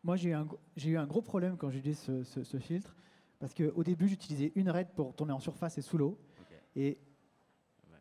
moi, 0.03 0.17
j'ai 0.17 0.31
eu, 0.31 0.97
un 0.97 1.07
gros 1.07 1.23
problème 1.23 1.57
quand 1.57 1.71
j'ai 1.71 1.79
utilisé 1.79 2.25
ce, 2.25 2.59
filtre, 2.59 2.97
parce 3.39 3.55
qu'au 3.55 3.85
début, 3.85 4.09
j'utilisais 4.09 4.53
une 4.55 4.71
raid 4.71 4.89
pour 4.95 5.15
tourner 5.15 5.33
en 5.33 5.41
surface 5.41 5.79
et 5.79 5.83
sous 5.83 5.99
l'eau, 5.99 6.19
et 6.77 6.99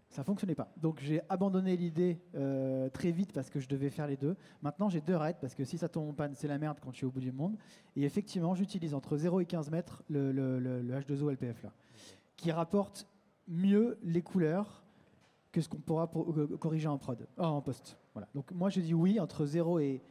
ça 0.10 0.24
fonctionnait 0.24 0.56
pas. 0.56 0.72
Donc 0.78 1.00
j'ai 1.02 1.22
abandonné 1.30 1.78
l'idée 1.78 2.20
euh, 2.36 2.90
très 2.90 3.12
vite 3.12 3.32
parce 3.32 3.50
que 3.50 3.60
je 3.60 3.68
devais 3.68 3.90
faire 3.90 4.08
les 4.08 4.18
deux. 4.18 4.36
Maintenant, 4.62 4.90
j'ai 4.90 5.02
deux 5.02 5.16
raids 5.16 5.38
parce 5.40 5.54
que 5.54 5.64
si 5.64 5.78
ça 5.78 5.88
tombe 5.88 6.10
en 6.10 6.14
panne, 6.14 6.34
c'est 6.36 6.48
la 6.48 6.58
merde 6.58 6.80
quand 6.82 6.92
je 6.92 6.98
suis 6.98 7.06
au 7.06 7.12
bout 7.12 7.20
du 7.20 7.32
monde. 7.32 7.58
Et 7.96 8.04
effectivement, 8.04 8.56
j'utilise 8.56 8.96
entre 8.96 9.18
0 9.18 9.42
et 9.42 9.46
15 9.46 9.70
mètres 9.70 10.04
le, 10.10 10.32
H2O 10.32 11.32
LPF 11.32 11.62
là, 11.64 11.74
qui 12.38 12.52
rapporte 12.52 13.08
mieux 13.48 14.00
les 14.04 14.24
couleurs 14.24 14.84
que 15.52 15.62
ce 15.62 15.70
qu'on 15.70 15.78
pourra 15.78 16.10
euh, 16.16 16.58
corriger 16.58 16.88
en 16.88 16.98
prod, 16.98 17.28
oh, 17.38 17.44
en 17.44 17.62
post. 17.62 17.98
Voilà. 18.14 18.28
Donc 18.34 18.52
moi, 18.52 18.70
je 18.70 18.80
dis 18.80 18.94
oui 18.94 19.20
entre 19.20 19.46
0 19.46 19.80
et 19.80 20.02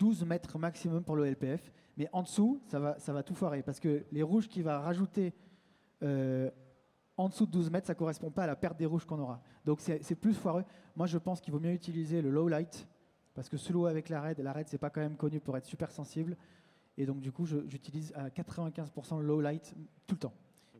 12 0.00 0.24
mètres 0.24 0.58
maximum 0.58 1.04
pour 1.04 1.14
le 1.14 1.26
LPF. 1.26 1.70
Mais 1.96 2.08
en 2.12 2.22
dessous, 2.22 2.60
ça 2.66 2.80
va, 2.80 2.98
ça 2.98 3.12
va 3.12 3.22
tout 3.22 3.34
foirer. 3.34 3.62
Parce 3.62 3.78
que 3.78 4.04
les 4.10 4.22
rouges 4.22 4.48
qu'il 4.48 4.64
va 4.64 4.80
rajouter 4.80 5.34
euh, 6.02 6.50
en 7.18 7.28
dessous 7.28 7.44
de 7.44 7.50
12 7.50 7.70
mètres, 7.70 7.86
ça 7.86 7.92
ne 7.92 7.98
correspond 7.98 8.30
pas 8.30 8.44
à 8.44 8.46
la 8.46 8.56
perte 8.56 8.78
des 8.78 8.86
rouges 8.86 9.04
qu'on 9.04 9.18
aura. 9.18 9.42
Donc 9.66 9.80
c'est 9.80 10.14
plus 10.14 10.32
foireux. 10.32 10.64
Moi, 10.96 11.06
je 11.06 11.18
pense 11.18 11.42
qu'il 11.42 11.52
vaut 11.52 11.60
mieux 11.60 11.72
utiliser 11.72 12.22
le 12.22 12.30
low 12.30 12.48
light. 12.48 12.88
Parce 13.34 13.48
que 13.48 13.58
sous 13.58 13.72
l'eau 13.74 13.86
avec 13.86 14.08
la 14.08 14.22
RAID, 14.22 14.40
la 14.40 14.52
RAID, 14.52 14.68
c'est 14.68 14.78
pas 14.78 14.90
quand 14.90 15.02
même 15.02 15.16
connu 15.16 15.38
pour 15.38 15.56
être 15.56 15.66
super 15.66 15.92
sensible. 15.92 16.36
Et 16.96 17.04
donc, 17.04 17.20
du 17.20 17.30
coup, 17.30 17.44
j'utilise 17.44 18.12
à 18.14 18.28
95% 18.30 19.20
le 19.20 19.26
low 19.26 19.40
light 19.40 19.74
tout 20.06 20.14
le 20.14 20.20
temps. 20.20 20.32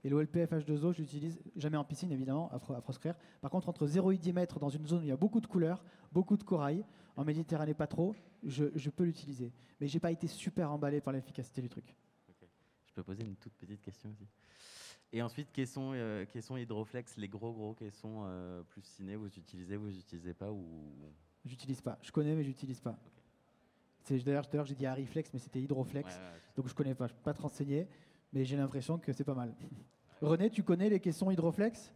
Et 0.03 0.09
le 0.09 0.23
LPF 0.23 0.53
H2O, 0.53 0.93
je 0.93 1.03
l'utilise 1.03 1.41
jamais 1.57 1.77
en 1.77 1.85
piscine, 1.85 2.11
évidemment, 2.13 2.51
à, 2.53 2.59
proscrire. 2.81 3.15
Par 3.41 3.51
contre, 3.51 3.69
entre 3.69 3.87
0 3.87 4.13
et 4.13 4.19
10 4.19 4.33
mètres, 4.33 4.59
dans 4.59 4.69
une 4.69 4.87
zone 4.87 5.01
où 5.01 5.05
il 5.05 5.09
y 5.09 5.13
a 5.13 5.17
beaucoup 5.17 5.41
de 5.41 5.47
couleurs, 5.47 5.85
beaucoup 6.13 6.37
de 6.37 6.43
corail, 6.43 6.85
en 7.17 7.25
Méditerranée 7.25 7.75
pas 7.75 7.87
trop, 7.87 8.15
je, 8.43 8.91
peux 8.91 9.05
l'utiliser. 9.05 9.53
Mais 9.81 9.89
j'ai 9.89 10.01
pas 10.01 10.11
été 10.11 10.27
super 10.27 10.71
emballé 10.71 11.01
par 11.01 11.13
l'efficacité 11.13 11.61
du 11.61 11.69
truc. 11.69 11.95
Je 12.87 12.95
peux 12.95 13.03
poser 13.03 13.25
une 13.25 13.37
toute 13.37 13.53
petite 13.55 13.83
question 13.83 14.11
aussi. 14.11 14.27
Et 15.13 15.23
ensuite, 15.23 15.51
caisson, 15.53 15.93
euh, 15.95 16.25
hydroflex, 16.35 17.17
les 17.17 17.29
gros 17.29 17.53
gros 17.53 17.75
caissons 17.75 18.23
euh, 18.27 18.63
plus 18.63 18.83
ciné, 18.83 19.17
vous 19.17 19.27
utilisez, 19.27 19.77
vous 19.77 19.91
n'utilisez 19.91 20.35
pas 20.35 20.51
ou? 20.51 20.65
J'utilise 21.45 21.81
pas. 21.81 21.99
Je 22.01 22.13
connais, 22.13 22.35
mais 22.35 22.45
j'utilise 22.45 22.81
pas. 22.81 22.99
D'ailleurs, 24.09 24.67
j'ai 24.67 24.75
dit 24.75 24.87
Hariflex, 24.87 25.31
mais 25.33 25.39
c'était 25.39 25.61
Hydroflex. 25.61 26.19
donc 26.57 26.69
je 26.69 26.75
connais 26.75 26.95
pas, 26.95 27.07
je 27.07 27.15
peux 27.15 27.23
pas 27.23 27.35
te 27.35 27.43
renseigner, 27.43 27.87
mais 28.33 28.45
j'ai 28.45 28.57
l'impression 28.57 28.99
que 28.99 29.13
c'est 29.13 29.25
pas 29.25 29.35
mal. 29.35 29.55
René, 30.21 30.51
tu 30.51 30.63
connais 30.63 30.91
les 30.91 31.01
caissons 31.01 31.31
Hydroflex? 31.31 31.93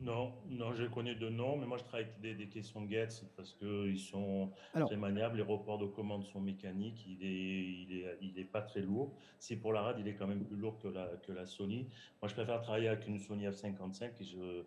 Non, 0.00 0.32
non, 0.48 0.72
je 0.74 0.84
connais 0.84 1.16
de 1.16 1.28
nom, 1.28 1.56
mais 1.56 1.66
moi 1.66 1.76
je 1.76 1.82
travaille 1.82 2.06
avec 2.06 2.20
des, 2.20 2.32
des 2.36 2.48
caissons 2.48 2.88
Getz 2.88 3.24
parce 3.36 3.52
qu'ils 3.54 3.98
sont 3.98 4.52
très 4.72 4.96
maniables. 4.96 5.38
Les 5.38 5.42
reports 5.42 5.78
de 5.78 5.86
commande 5.86 6.24
sont 6.24 6.40
mécaniques. 6.40 7.04
Il 7.04 7.24
est, 7.24 7.82
il 7.82 7.92
est, 7.92 8.18
il 8.22 8.38
est 8.38 8.44
pas 8.44 8.62
très 8.62 8.80
lourd. 8.80 9.16
Si 9.40 9.56
pour 9.56 9.72
la 9.72 9.82
RAD, 9.82 9.98
il 9.98 10.06
est 10.06 10.14
quand 10.14 10.28
même 10.28 10.44
plus 10.44 10.56
lourd 10.56 10.78
que 10.78 10.86
la, 10.86 11.08
que 11.26 11.32
la 11.32 11.46
Sony. 11.46 11.88
Moi, 12.22 12.28
je 12.28 12.34
préfère 12.34 12.60
travailler 12.60 12.86
avec 12.86 13.08
une 13.08 13.18
Sony 13.18 13.48
F55 13.48 14.12
et 14.20 14.24
je, 14.24 14.62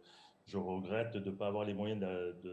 je 0.48 0.58
regrette 0.58 1.16
de 1.16 1.30
ne 1.30 1.36
pas 1.36 1.48
avoir 1.48 1.64
les 1.64 1.74
moyens 1.74 2.02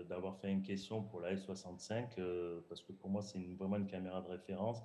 d'avoir 0.08 0.36
fait 0.36 0.52
une 0.52 0.62
question 0.62 1.02
pour 1.02 1.20
la 1.20 1.34
S65 1.34 2.10
euh, 2.18 2.60
parce 2.68 2.80
que 2.80 2.92
pour 2.92 3.10
moi, 3.10 3.22
c'est 3.22 3.40
vraiment 3.58 3.76
une 3.76 3.88
caméra 3.88 4.20
de 4.20 4.28
référence. 4.28 4.84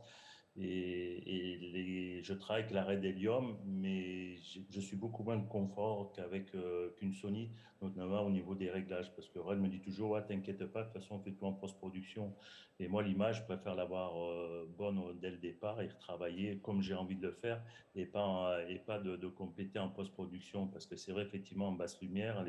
Et, 0.55 2.21
je 2.23 2.33
travaille 2.33 2.63
avec 2.63 2.73
la 2.73 2.83
Red 2.85 3.03
Helium, 3.03 3.57
mais 3.65 4.35
je, 4.69 4.79
suis 4.79 4.95
beaucoup 4.95 5.23
moins 5.23 5.37
de 5.37 5.47
confort 5.47 6.13
qu'avec 6.15 6.53
euh, 6.55 6.89
qu'une 6.95 7.11
Sony, 7.11 7.49
notamment 7.81 8.21
au 8.21 8.29
niveau 8.29 8.55
des 8.55 8.69
réglages, 8.69 9.13
parce 9.13 9.27
que 9.27 9.39
Red 9.39 9.59
me 9.59 9.67
dit 9.67 9.81
toujours, 9.81 10.11
ouais, 10.11 10.23
t'inquiète 10.25 10.65
pas, 10.67 10.83
de 10.83 10.85
toute 10.85 11.01
façon, 11.01 11.15
on 11.15 11.19
fait 11.19 11.33
tout 11.33 11.45
en 11.45 11.51
post-production. 11.51 12.33
Et 12.79 12.87
moi, 12.87 13.03
l'image, 13.03 13.39
je 13.39 13.43
préfère 13.43 13.75
l'avoir 13.75 14.15
euh, 14.17 14.69
bonne 14.77 15.01
dès 15.19 15.31
le 15.31 15.37
départ 15.37 15.81
et 15.81 15.87
retravailler 15.87 16.59
comme 16.59 16.81
j'ai 16.81 16.93
envie 16.93 17.15
de 17.15 17.27
le 17.27 17.33
faire, 17.33 17.61
et 17.95 18.05
pas, 18.05 18.59
et 18.69 18.79
pas 18.79 18.99
de, 18.99 19.27
compléter 19.27 19.79
en 19.79 19.89
post-production, 19.89 20.67
parce 20.67 20.85
que 20.85 20.95
c'est 20.95 21.11
vrai, 21.11 21.23
effectivement, 21.23 21.69
en 21.69 21.73
basse 21.73 21.99
lumière, 21.99 22.45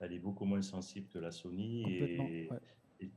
elle 0.00 0.12
est, 0.12 0.18
beaucoup 0.18 0.46
moins 0.46 0.62
sensible 0.62 1.08
que 1.08 1.18
la 1.18 1.30
Sony. 1.32 1.84
Et, 1.92 2.48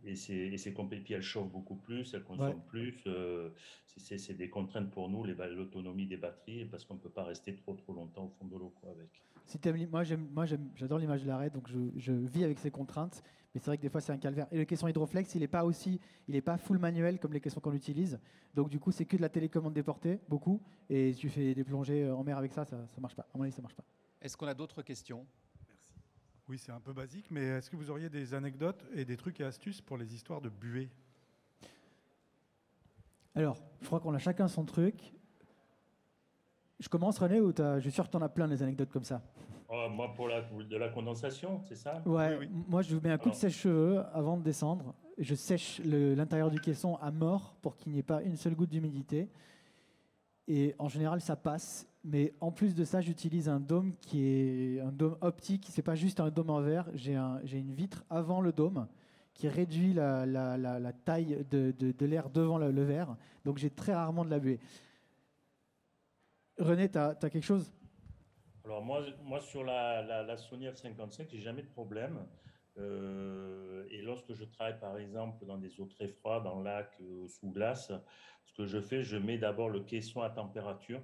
et, 0.06 0.16
c'est 0.16 0.74
compliqué. 0.74 1.04
Puis 1.04 1.14
elle 1.14 1.22
chauffe 1.22 1.52
beaucoup 1.52 1.76
plus, 1.76 2.14
elle 2.14 2.24
consomme 2.24 2.62
plus. 2.68 3.04
Euh, 3.08 3.50
c'est 3.98 4.38
des 4.38 4.50
contraintes 4.50 4.92
pour 4.92 5.10
nous, 5.10 5.24
l'autonomie 5.24 6.06
des 6.06 6.18
batteries, 6.18 6.66
parce 6.66 6.86
qu'on 6.86 6.96
ne 6.96 7.00
peut 7.00 7.10
pas 7.10 7.24
rester 7.24 7.56
trop 7.56 7.74
trop 7.74 7.94
longtemps 7.94 8.26
au 8.26 8.30
fond 8.30 8.46
de 8.46 8.58
l'eau 8.58 8.74
avec. 8.84 9.10
Si 9.46 9.60
moi, 9.92 10.04
j'adore 10.76 11.00
l'image 11.00 11.24
de 11.24 11.28
l'arrêt, 11.28 11.50
donc 11.50 11.68
je, 11.68 11.78
je, 11.98 12.14
vis 12.14 12.44
avec 12.44 12.60
ces 12.60 12.72
contraintes. 12.72 13.24
Mais 13.54 13.60
c'est 13.60 13.68
vrai 13.68 13.78
que 13.78 13.84
des 13.84 13.90
fois, 13.90 14.02
c'est 14.02 14.12
un 14.12 14.18
calvaire. 14.18 14.48
Et 14.52 14.58
le 14.58 14.66
caisson 14.66 14.88
hydroflex, 14.88 15.36
il 15.36 15.42
n'est 15.42 15.48
pas 15.48 15.64
aussi, 15.64 16.00
il 16.28 16.34
n'est 16.34 16.42
pas 16.42 16.58
full 16.58 16.80
manuel 16.80 17.20
comme 17.20 17.34
les 17.34 17.42
caissons 17.42 17.60
qu'on 17.60 17.74
utilise. 17.74 18.20
Donc 18.56 18.70
du 18.70 18.80
coup, 18.80 18.92
c'est 18.92 19.06
que 19.06 19.18
de 19.18 19.22
la 19.22 19.30
télécommande 19.30 19.74
déportée, 19.74 20.20
beaucoup. 20.28 20.62
Et 20.90 21.14
tu 21.14 21.30
fais 21.30 21.54
des 21.54 21.64
plongées 21.64 22.10
en 22.10 22.24
mer 22.24 22.38
avec 22.38 22.52
ça, 22.52 22.66
ça 22.66 22.78
ne 22.78 23.02
marche 23.02 23.16
pas. 23.16 23.28
À 23.34 23.38
mon 23.38 23.44
avis, 23.44 23.52
ça 23.52 23.62
marche 23.62 23.76
pas. 23.76 23.84
Est-ce 24.22 24.38
qu'on 24.38 24.48
a 24.48 24.54
d'autres 24.54 24.82
questions? 24.82 25.28
Oui, 26.54 26.60
c'est 26.60 26.72
un 26.72 26.80
peu 26.80 26.94
basique, 26.94 27.26
mais 27.32 27.42
est-ce 27.42 27.72
que 27.72 27.76
vous 27.76 27.90
auriez 27.90 28.10
des 28.10 28.36
anecdotes 28.36 28.86
et 28.94 29.06
des 29.06 29.18
trucs 29.18 29.40
et 29.40 29.44
astuces 29.44 29.82
pour 29.82 29.98
les 29.98 30.14
histoires 30.14 30.40
de 30.40 30.50
buée 30.50 30.88
Alors, 33.34 33.58
je 33.82 33.88
crois 33.88 34.00
qu'on 34.00 34.14
a 34.14 34.20
chacun 34.20 34.48
son 34.48 34.64
truc. 34.64 35.16
Je 36.80 36.88
commence, 36.90 37.18
René, 37.18 37.42
ou 37.42 37.52
je 37.58 37.80
suis 37.80 37.92
sûr 37.92 38.06
que 38.06 38.12
tu 38.12 38.18
en 38.18 38.22
as 38.22 38.30
plein 38.30 38.48
des 38.48 38.62
anecdotes 38.62 38.92
comme 38.92 39.04
ça? 39.04 39.24
Oh, 39.68 39.88
Moi, 39.90 40.14
pour 40.14 40.28
la, 40.28 40.42
de 40.42 40.78
la 40.78 40.90
condensation, 40.90 41.60
c'est 41.68 41.76
ça? 41.76 42.04
Ouais, 42.06 42.48
moi 42.68 42.84
je 42.84 42.94
vous 42.94 43.02
mets 43.02 43.10
un 43.10 43.18
coup 43.18 43.32
de 43.32 43.36
sèche-cheveux 43.36 44.04
avant 44.14 44.38
de 44.38 44.44
descendre. 44.44 44.94
Je 45.18 45.34
sèche 45.34 45.82
l'intérieur 45.84 46.52
du 46.52 46.60
caisson 46.60 46.98
à 46.98 47.10
mort 47.10 47.56
pour 47.64 47.78
qu'il 47.78 47.94
n'y 47.94 47.98
ait 47.98 48.04
pas 48.04 48.22
une 48.22 48.36
seule 48.36 48.54
goutte 48.54 48.70
d'humidité. 48.70 49.28
Et 50.48 50.76
en 50.80 50.88
général, 50.88 51.22
ça 51.22 51.36
passe. 51.36 51.88
Mais 52.04 52.34
en 52.42 52.52
plus 52.52 52.76
de 52.76 52.84
ça, 52.84 53.00
j'utilise 53.00 53.48
un 53.48 53.62
dôme 53.62 53.96
qui 54.02 54.26
est 54.26 54.80
un 54.82 54.92
dôme 54.92 55.18
optique. 55.22 55.68
C'est 55.70 55.82
pas 55.82 55.96
juste 55.96 56.20
un 56.20 56.30
dôme 56.30 56.50
en 56.50 56.62
verre. 56.62 56.90
J'ai 56.94 57.16
un, 57.16 57.40
une 57.46 57.74
vitre 57.74 58.04
avant 58.10 58.42
le 58.42 58.52
dôme 58.52 58.88
qui 59.34 59.48
réduit 59.48 59.94
la, 59.94 60.94
taille 61.06 61.46
de, 61.50 61.72
de, 61.72 62.06
l'air 62.06 62.30
devant 62.30 62.58
le, 62.58 62.84
verre. 62.84 63.16
Donc 63.46 63.58
j'ai 63.58 63.70
très 63.70 63.94
rarement 63.94 64.26
de 64.26 64.30
la 64.30 64.40
buée. 64.40 64.60
René, 66.60 66.90
tu 66.90 66.98
as, 66.98 67.16
quelque 67.16 67.42
chose? 67.42 67.72
Alors 68.64 68.84
moi, 68.84 69.04
moi 69.24 69.40
sur 69.40 69.64
la, 69.64 70.38
Sony 70.38 70.68
F55, 70.68 71.28
j'ai 71.32 71.42
jamais 71.42 71.64
de 71.64 71.68
problème. 71.68 72.20
Euh, 72.78 73.86
et 73.90 74.02
lorsque 74.02 74.34
je 74.34 74.44
travaille 74.46 74.80
par 74.80 74.98
exemple 74.98 75.46
dans 75.46 75.58
des 75.58 75.80
eaux 75.80 75.86
très 75.86 76.08
froides, 76.08 76.48
en 76.48 76.62
lac, 76.62 76.92
euh, 77.02 77.28
sous 77.28 77.52
glace, 77.52 77.92
ce 78.46 78.54
que 78.54 78.66
je 78.66 78.80
fais, 78.80 79.04
je 79.04 79.18
mets 79.18 79.38
d'abord 79.38 79.70
le 79.70 79.82
caisson 79.82 80.22
à 80.22 80.30
température. 80.30 81.02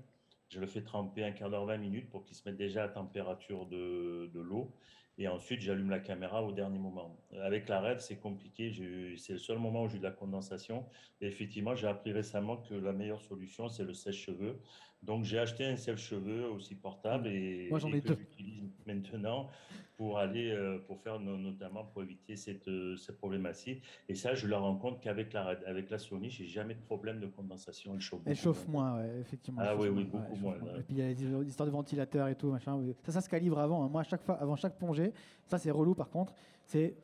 Je 0.49 0.59
le 0.59 0.65
fais 0.65 0.81
tremper 0.81 1.23
un 1.23 1.31
quart 1.31 1.49
d'heure, 1.49 1.65
20 1.65 1.77
minutes 1.77 2.09
pour 2.09 2.23
qu'il 2.23 2.35
se 2.35 2.47
mette 2.47 2.57
déjà 2.57 2.83
à 2.83 2.87
température 2.89 3.67
de, 3.67 4.31
de 4.33 4.39
l'eau. 4.39 4.73
Et 5.19 5.27
ensuite, 5.27 5.59
j'allume 5.59 5.89
la 5.89 5.99
caméra 5.99 6.41
au 6.41 6.53
dernier 6.53 6.79
moment. 6.79 7.19
Avec 7.41 7.67
la 7.67 7.81
RED, 7.81 7.99
c'est 7.99 8.15
compliqué. 8.15 8.71
C'est 9.17 9.33
le 9.33 9.37
seul 9.37 9.59
moment 9.59 9.83
où 9.83 9.89
j'ai 9.89 9.97
de 9.97 10.03
la 10.03 10.11
condensation. 10.11 10.85
Et 11.19 11.27
effectivement, 11.27 11.75
j'ai 11.75 11.87
appris 11.87 12.13
récemment 12.13 12.55
que 12.55 12.73
la 12.73 12.93
meilleure 12.93 13.21
solution, 13.21 13.67
c'est 13.67 13.83
le 13.83 13.93
sèche-cheveux. 13.93 14.61
Donc, 15.03 15.23
j'ai 15.23 15.39
acheté 15.39 15.65
un 15.65 15.75
sèche-cheveux 15.75 16.49
aussi 16.49 16.75
portable 16.75 17.27
et, 17.27 17.67
Moi, 17.69 17.79
ai 17.79 18.01
que 18.01 18.15
j'utilise 18.15 18.63
maintenant 18.85 19.49
pour 19.95 20.17
aller, 20.17 20.51
euh, 20.51 20.77
pour 20.87 20.99
faire 21.01 21.19
notamment 21.19 21.83
pour 21.83 22.03
éviter 22.03 22.35
cette, 22.35 22.67
euh, 22.67 22.95
cette 22.95 23.17
problématique. 23.17 23.83
Et 24.07 24.15
ça, 24.15 24.33
je 24.33 24.47
le 24.47 24.55
rencontre 24.55 24.99
qu'avec 25.01 25.33
la, 25.33 25.57
avec 25.65 25.89
la 25.89 25.97
Sony, 25.97 26.29
j'ai 26.29 26.45
jamais 26.45 26.73
de 26.73 26.81
problème 26.81 27.19
de 27.19 27.27
condensation. 27.27 27.93
Elle 27.95 28.01
chauffe, 28.01 28.21
elle 28.25 28.35
chauffe 28.35 28.67
moins, 28.67 29.03
effectivement. 29.19 29.61
Ah 29.63 29.75
oui, 29.75 29.89
oui, 29.89 30.05
beaucoup 30.05 30.35
moins. 30.35 30.55
Et 30.55 30.83
puis 30.83 30.95
il 30.95 30.99
y 30.99 31.01
a 31.01 31.07
les 31.09 31.49
histoires 31.49 31.67
de 31.67 31.71
ventilateur 31.73 32.27
et 32.27 32.35
tout, 32.35 32.49
machin. 32.49 32.81
Ça, 33.03 33.11
ça 33.11 33.21
se 33.21 33.29
calibre 33.29 33.59
avant. 33.59 33.83
Hein. 33.83 33.89
Moi, 33.89 34.01
à 34.01 34.05
chaque 34.05 34.21
fois, 34.21 34.35
avant 34.35 34.55
chaque 34.55 34.77
plongée, 34.77 35.11
ça 35.47 35.57
c'est 35.57 35.71
relou 35.71 35.95
par 35.95 36.09
contre, 36.09 36.33
c'est 36.63 36.95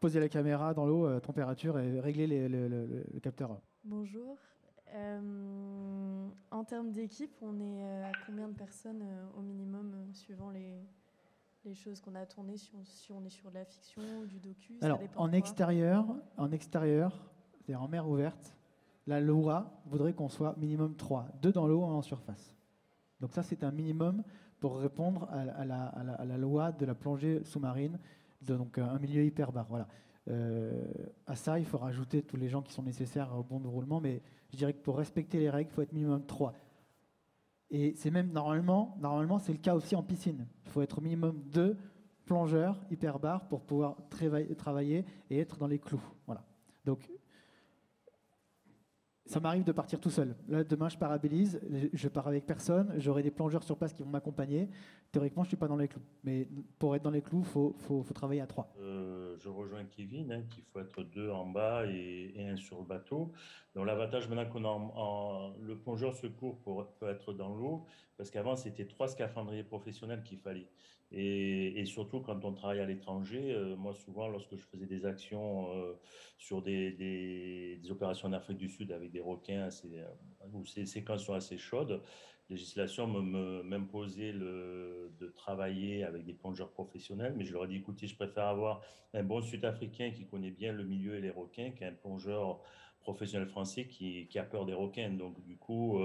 poser 0.00 0.20
la 0.20 0.28
caméra 0.28 0.74
dans 0.74 0.86
l'eau, 0.86 1.06
euh, 1.06 1.20
température 1.20 1.78
et 1.78 2.00
régler 2.00 2.26
le, 2.48 3.20
capteur. 3.22 3.60
Bonjour. 3.84 4.36
En 6.50 6.64
termes 6.64 6.92
d'équipe, 6.92 7.36
on 7.42 7.60
est 7.60 7.82
à 8.04 8.12
combien 8.26 8.48
de 8.48 8.54
personnes 8.54 9.04
au 9.36 9.40
minimum, 9.40 9.94
suivant 10.12 10.50
les, 10.50 10.80
les 11.64 11.74
choses 11.74 12.00
qu'on 12.00 12.14
a 12.14 12.24
tournées, 12.26 12.56
si 12.56 12.72
on, 13.12 13.24
est 13.24 13.28
sur 13.28 13.50
de 13.50 13.56
la 13.56 13.64
fiction, 13.64 14.02
du 14.26 14.38
docu 14.38 14.78
Alors, 14.80 15.00
en 15.16 15.32
extérieur, 15.32 16.06
en 16.36 16.50
extérieur, 16.50 17.30
c'est-à-dire 17.52 17.82
en 17.82 17.88
mer 17.88 18.08
ouverte, 18.08 18.56
la 19.06 19.20
loi 19.20 19.70
voudrait 19.86 20.12
qu'on 20.12 20.28
soit 20.28 20.54
minimum 20.56 20.96
3, 20.96 21.28
2 21.42 21.52
dans 21.52 21.66
l'eau, 21.66 21.84
1 21.84 21.94
en 21.94 22.02
surface. 22.02 22.54
Donc 23.20 23.32
ça, 23.32 23.42
c'est 23.42 23.64
un 23.64 23.70
minimum 23.70 24.22
pour 24.60 24.78
répondre 24.78 25.28
à, 25.30 25.64
la, 25.64 26.36
loi 26.36 26.72
de 26.72 26.84
la 26.84 26.94
plongée 26.94 27.42
sous-marine, 27.44 27.98
donc 28.42 28.78
un 28.78 28.98
milieu 28.98 29.24
hyperbare. 29.24 29.66
Voilà. 29.68 29.88
Euh, 30.28 30.84
à 31.26 31.34
ça, 31.36 31.58
il 31.58 31.64
faut 31.64 31.78
rajouter 31.78 32.22
tous 32.22 32.36
les 32.36 32.48
gens 32.48 32.62
qui 32.62 32.72
sont 32.72 32.82
nécessaires 32.82 33.34
au 33.36 33.42
bon 33.42 33.60
déroulement, 33.60 34.00
mais 34.00 34.22
je 34.50 34.56
dirais 34.56 34.72
que 34.72 34.82
pour 34.82 34.96
respecter 34.98 35.38
les 35.38 35.50
règles, 35.50 35.70
il 35.70 35.74
faut 35.74 35.82
être 35.82 35.92
minimum 35.92 36.24
3. 36.24 36.54
Et 37.70 37.94
c'est 37.96 38.10
même 38.10 38.32
normalement, 38.32 38.96
normalement 38.98 39.38
c'est 39.38 39.52
le 39.52 39.58
cas 39.58 39.74
aussi 39.74 39.94
en 39.94 40.02
piscine. 40.02 40.46
Il 40.64 40.70
faut 40.70 40.82
être 40.82 40.98
au 40.98 41.00
minimum 41.00 41.42
deux 41.46 41.76
plongeurs 42.24 42.80
hyperbares 42.90 43.46
pour 43.48 43.62
pouvoir 43.62 43.96
travailler 44.56 45.04
et 45.30 45.38
être 45.38 45.56
dans 45.58 45.66
les 45.66 45.78
clous. 45.78 46.02
Voilà. 46.26 46.44
Donc 46.84 47.10
ça 49.28 49.40
m'arrive 49.40 49.64
de 49.64 49.72
partir 49.72 50.00
tout 50.00 50.10
seul. 50.10 50.34
Là, 50.48 50.64
demain, 50.64 50.88
je 50.88 50.96
parabélise, 50.96 51.60
je 51.92 52.08
pars 52.08 52.26
avec 52.26 52.46
personne, 52.46 52.94
j'aurai 52.96 53.22
des 53.22 53.30
plongeurs 53.30 53.62
sur 53.62 53.76
place 53.76 53.92
qui 53.92 54.02
vont 54.02 54.08
m'accompagner. 54.08 54.70
Théoriquement, 55.12 55.42
je 55.42 55.48
ne 55.48 55.50
suis 55.50 55.56
pas 55.56 55.68
dans 55.68 55.76
les 55.76 55.86
clous. 55.86 56.02
Mais 56.24 56.48
pour 56.78 56.96
être 56.96 57.02
dans 57.02 57.10
les 57.10 57.20
clous, 57.20 57.44
il 57.44 57.46
faut, 57.46 58.04
travailler 58.14 58.40
à 58.40 58.46
trois. 58.46 58.72
Euh, 58.80 59.36
je 59.38 59.50
rejoins 59.50 59.84
Kevin, 59.84 60.32
hein, 60.32 60.42
qu'il 60.48 60.64
faut 60.64 60.80
être 60.80 61.02
deux 61.02 61.30
en 61.30 61.46
bas 61.46 61.84
et, 61.86 62.34
un 62.38 62.56
sur 62.56 62.78
le 62.78 62.84
bateau. 62.84 63.30
Donc, 63.74 63.86
l'avantage 63.86 64.28
maintenant 64.28 64.46
qu'on 64.46 64.64
a 64.64 65.54
le 65.60 65.76
plongeur 65.76 66.14
secours 66.14 66.56
pour, 66.60 66.86
peut 66.98 67.08
être 67.08 67.34
dans 67.34 67.54
l'eau, 67.54 67.84
parce 68.16 68.30
qu'avant, 68.30 68.56
c'était 68.56 68.86
trois 68.86 69.08
scaphandriers 69.08 69.62
professionnels 69.62 70.22
qu'il 70.22 70.38
fallait. 70.38 70.68
Et, 71.10 71.84
surtout 71.86 72.20
quand 72.20 72.44
on 72.44 72.52
travaille 72.52 72.80
à 72.80 72.86
l'étranger, 72.86 73.52
euh, 73.52 73.76
moi 73.76 73.94
souvent 73.94 74.28
lorsque 74.28 74.56
je 74.56 74.62
faisais 74.64 74.84
des 74.84 75.06
actions 75.06 75.72
euh, 75.74 75.94
sur 76.36 76.60
des, 76.60 76.92
des, 76.92 77.90
opérations 77.90 78.28
en 78.28 78.32
Afrique 78.34 78.58
du 78.58 78.68
Sud 78.68 78.92
avec 78.92 79.10
des 79.10 79.20
requins 79.20 79.70
euh, 79.86 80.04
où 80.52 80.66
ces 80.66 80.84
séquences 80.84 81.24
sont 81.24 81.32
assez 81.32 81.56
chaudes, 81.56 82.02
la 82.50 82.56
législation 82.56 83.06
m'imposait 83.06 84.32
de 84.32 85.32
travailler 85.34 86.04
avec 86.04 86.24
des 86.24 86.32
plongeurs 86.32 86.70
professionnels, 86.70 87.34
mais 87.36 87.44
je 87.44 87.52
leur 87.52 87.64
ai 87.64 87.68
dit 87.68 87.76
écoutez, 87.76 88.06
je 88.06 88.16
préfère 88.16 88.44
avoir 88.44 88.82
un 89.12 89.22
bon 89.22 89.42
Sud-Africain 89.42 90.12
qui 90.12 90.26
connaît 90.26 90.50
bien 90.50 90.72
le 90.72 90.84
milieu 90.84 91.16
et 91.16 91.20
les 91.20 91.30
requins 91.30 91.70
qu'un 91.70 91.92
plongeur 91.92 92.60
professionnel 93.00 93.48
français 93.48 93.86
qui, 93.86 94.26
qui, 94.28 94.38
a 94.38 94.44
peur 94.44 94.64
des 94.64 94.72
requins. 94.72 95.10
Donc 95.10 95.42
du 95.44 95.56
coup 95.56 96.00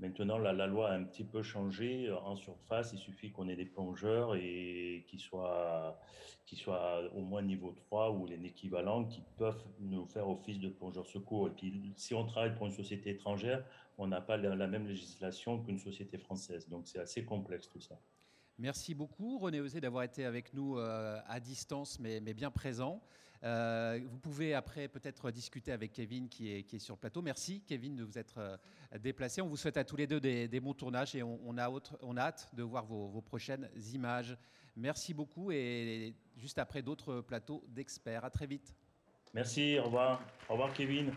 Maintenant, 0.00 0.38
la, 0.38 0.66
loi 0.68 0.90
a 0.90 0.94
un 0.94 1.02
petit 1.02 1.24
peu 1.24 1.42
changé. 1.42 2.08
En 2.24 2.36
surface, 2.36 2.92
il 2.92 2.98
suffit 2.98 3.32
qu'on 3.32 3.48
ait 3.48 3.56
des 3.56 3.64
plongeurs 3.64 4.36
et 4.36 5.04
qui 5.08 5.18
soient, 5.18 6.00
qui 6.46 6.54
soient 6.54 7.02
au 7.14 7.20
moins 7.22 7.42
niveau 7.42 7.72
3 7.72 8.12
ou 8.12 8.26
les 8.26 8.44
équivalents 8.46 9.04
qui 9.06 9.24
peuvent 9.36 9.60
nous 9.80 10.06
faire 10.06 10.28
office 10.28 10.60
de 10.60 10.68
plongeurs 10.68 11.06
secours. 11.06 11.48
Et 11.48 11.50
puis, 11.50 11.92
si 11.96 12.14
on 12.14 12.24
travaille 12.24 12.54
pour 12.54 12.66
une 12.66 12.72
société 12.72 13.10
étrangère, 13.10 13.64
on 13.98 14.06
n'a 14.06 14.20
pas 14.20 14.36
la, 14.36 14.68
même 14.68 14.86
législation 14.86 15.60
qu'une 15.64 15.78
société 15.78 16.16
française. 16.16 16.68
Donc, 16.68 16.86
c'est 16.86 17.00
assez 17.00 17.24
complexe 17.24 17.68
tout 17.68 17.80
ça. 17.80 17.98
Merci 18.56 18.94
beaucoup, 18.94 19.38
René 19.38 19.60
Osé, 19.60 19.80
d'avoir 19.80 20.04
été 20.04 20.24
avec 20.24 20.54
nous 20.54 20.78
euh, 20.78 21.18
à 21.26 21.40
distance, 21.40 21.98
mais 21.98 22.20
bien 22.20 22.52
présent. 22.52 23.02
Euh, 23.44 24.00
vous 24.04 24.18
pouvez 24.18 24.54
après 24.54 24.88
peut-être 24.88 25.30
discuter 25.30 25.70
avec 25.72 25.92
Kevin 25.92 26.28
qui 26.28 26.52
est, 26.52 26.62
qui 26.64 26.76
est 26.76 26.80
sur 26.80 26.94
le 26.94 27.00
plateau. 27.00 27.22
Merci 27.22 27.62
Kevin 27.66 27.94
de 27.94 28.04
vous 28.04 28.18
être 28.18 28.38
euh, 28.38 28.56
déplacé. 28.98 29.40
On 29.40 29.48
vous 29.48 29.56
souhaite 29.56 29.76
à 29.76 29.84
tous 29.84 29.96
les 29.96 30.06
deux 30.06 30.20
des, 30.20 30.60
bons 30.60 30.74
tournages 30.74 31.14
et 31.14 31.22
on, 31.22 31.56
a, 31.56 31.70
on 32.02 32.16
a, 32.16 32.20
hâte 32.20 32.48
de 32.54 32.62
voir 32.62 32.84
vos, 32.84 33.06
vos, 33.06 33.22
prochaines 33.22 33.68
images. 33.92 34.36
Merci 34.76 35.14
beaucoup 35.14 35.50
et 35.52 36.14
juste 36.36 36.58
après 36.58 36.82
d'autres 36.82 37.20
plateaux 37.20 37.64
d'experts. 37.68 38.24
À 38.24 38.30
très 38.30 38.46
vite. 38.46 38.74
Merci, 39.34 39.78
au 39.78 39.84
revoir. 39.84 40.20
Au 40.48 40.52
revoir 40.54 40.72
Kevin. 40.72 41.12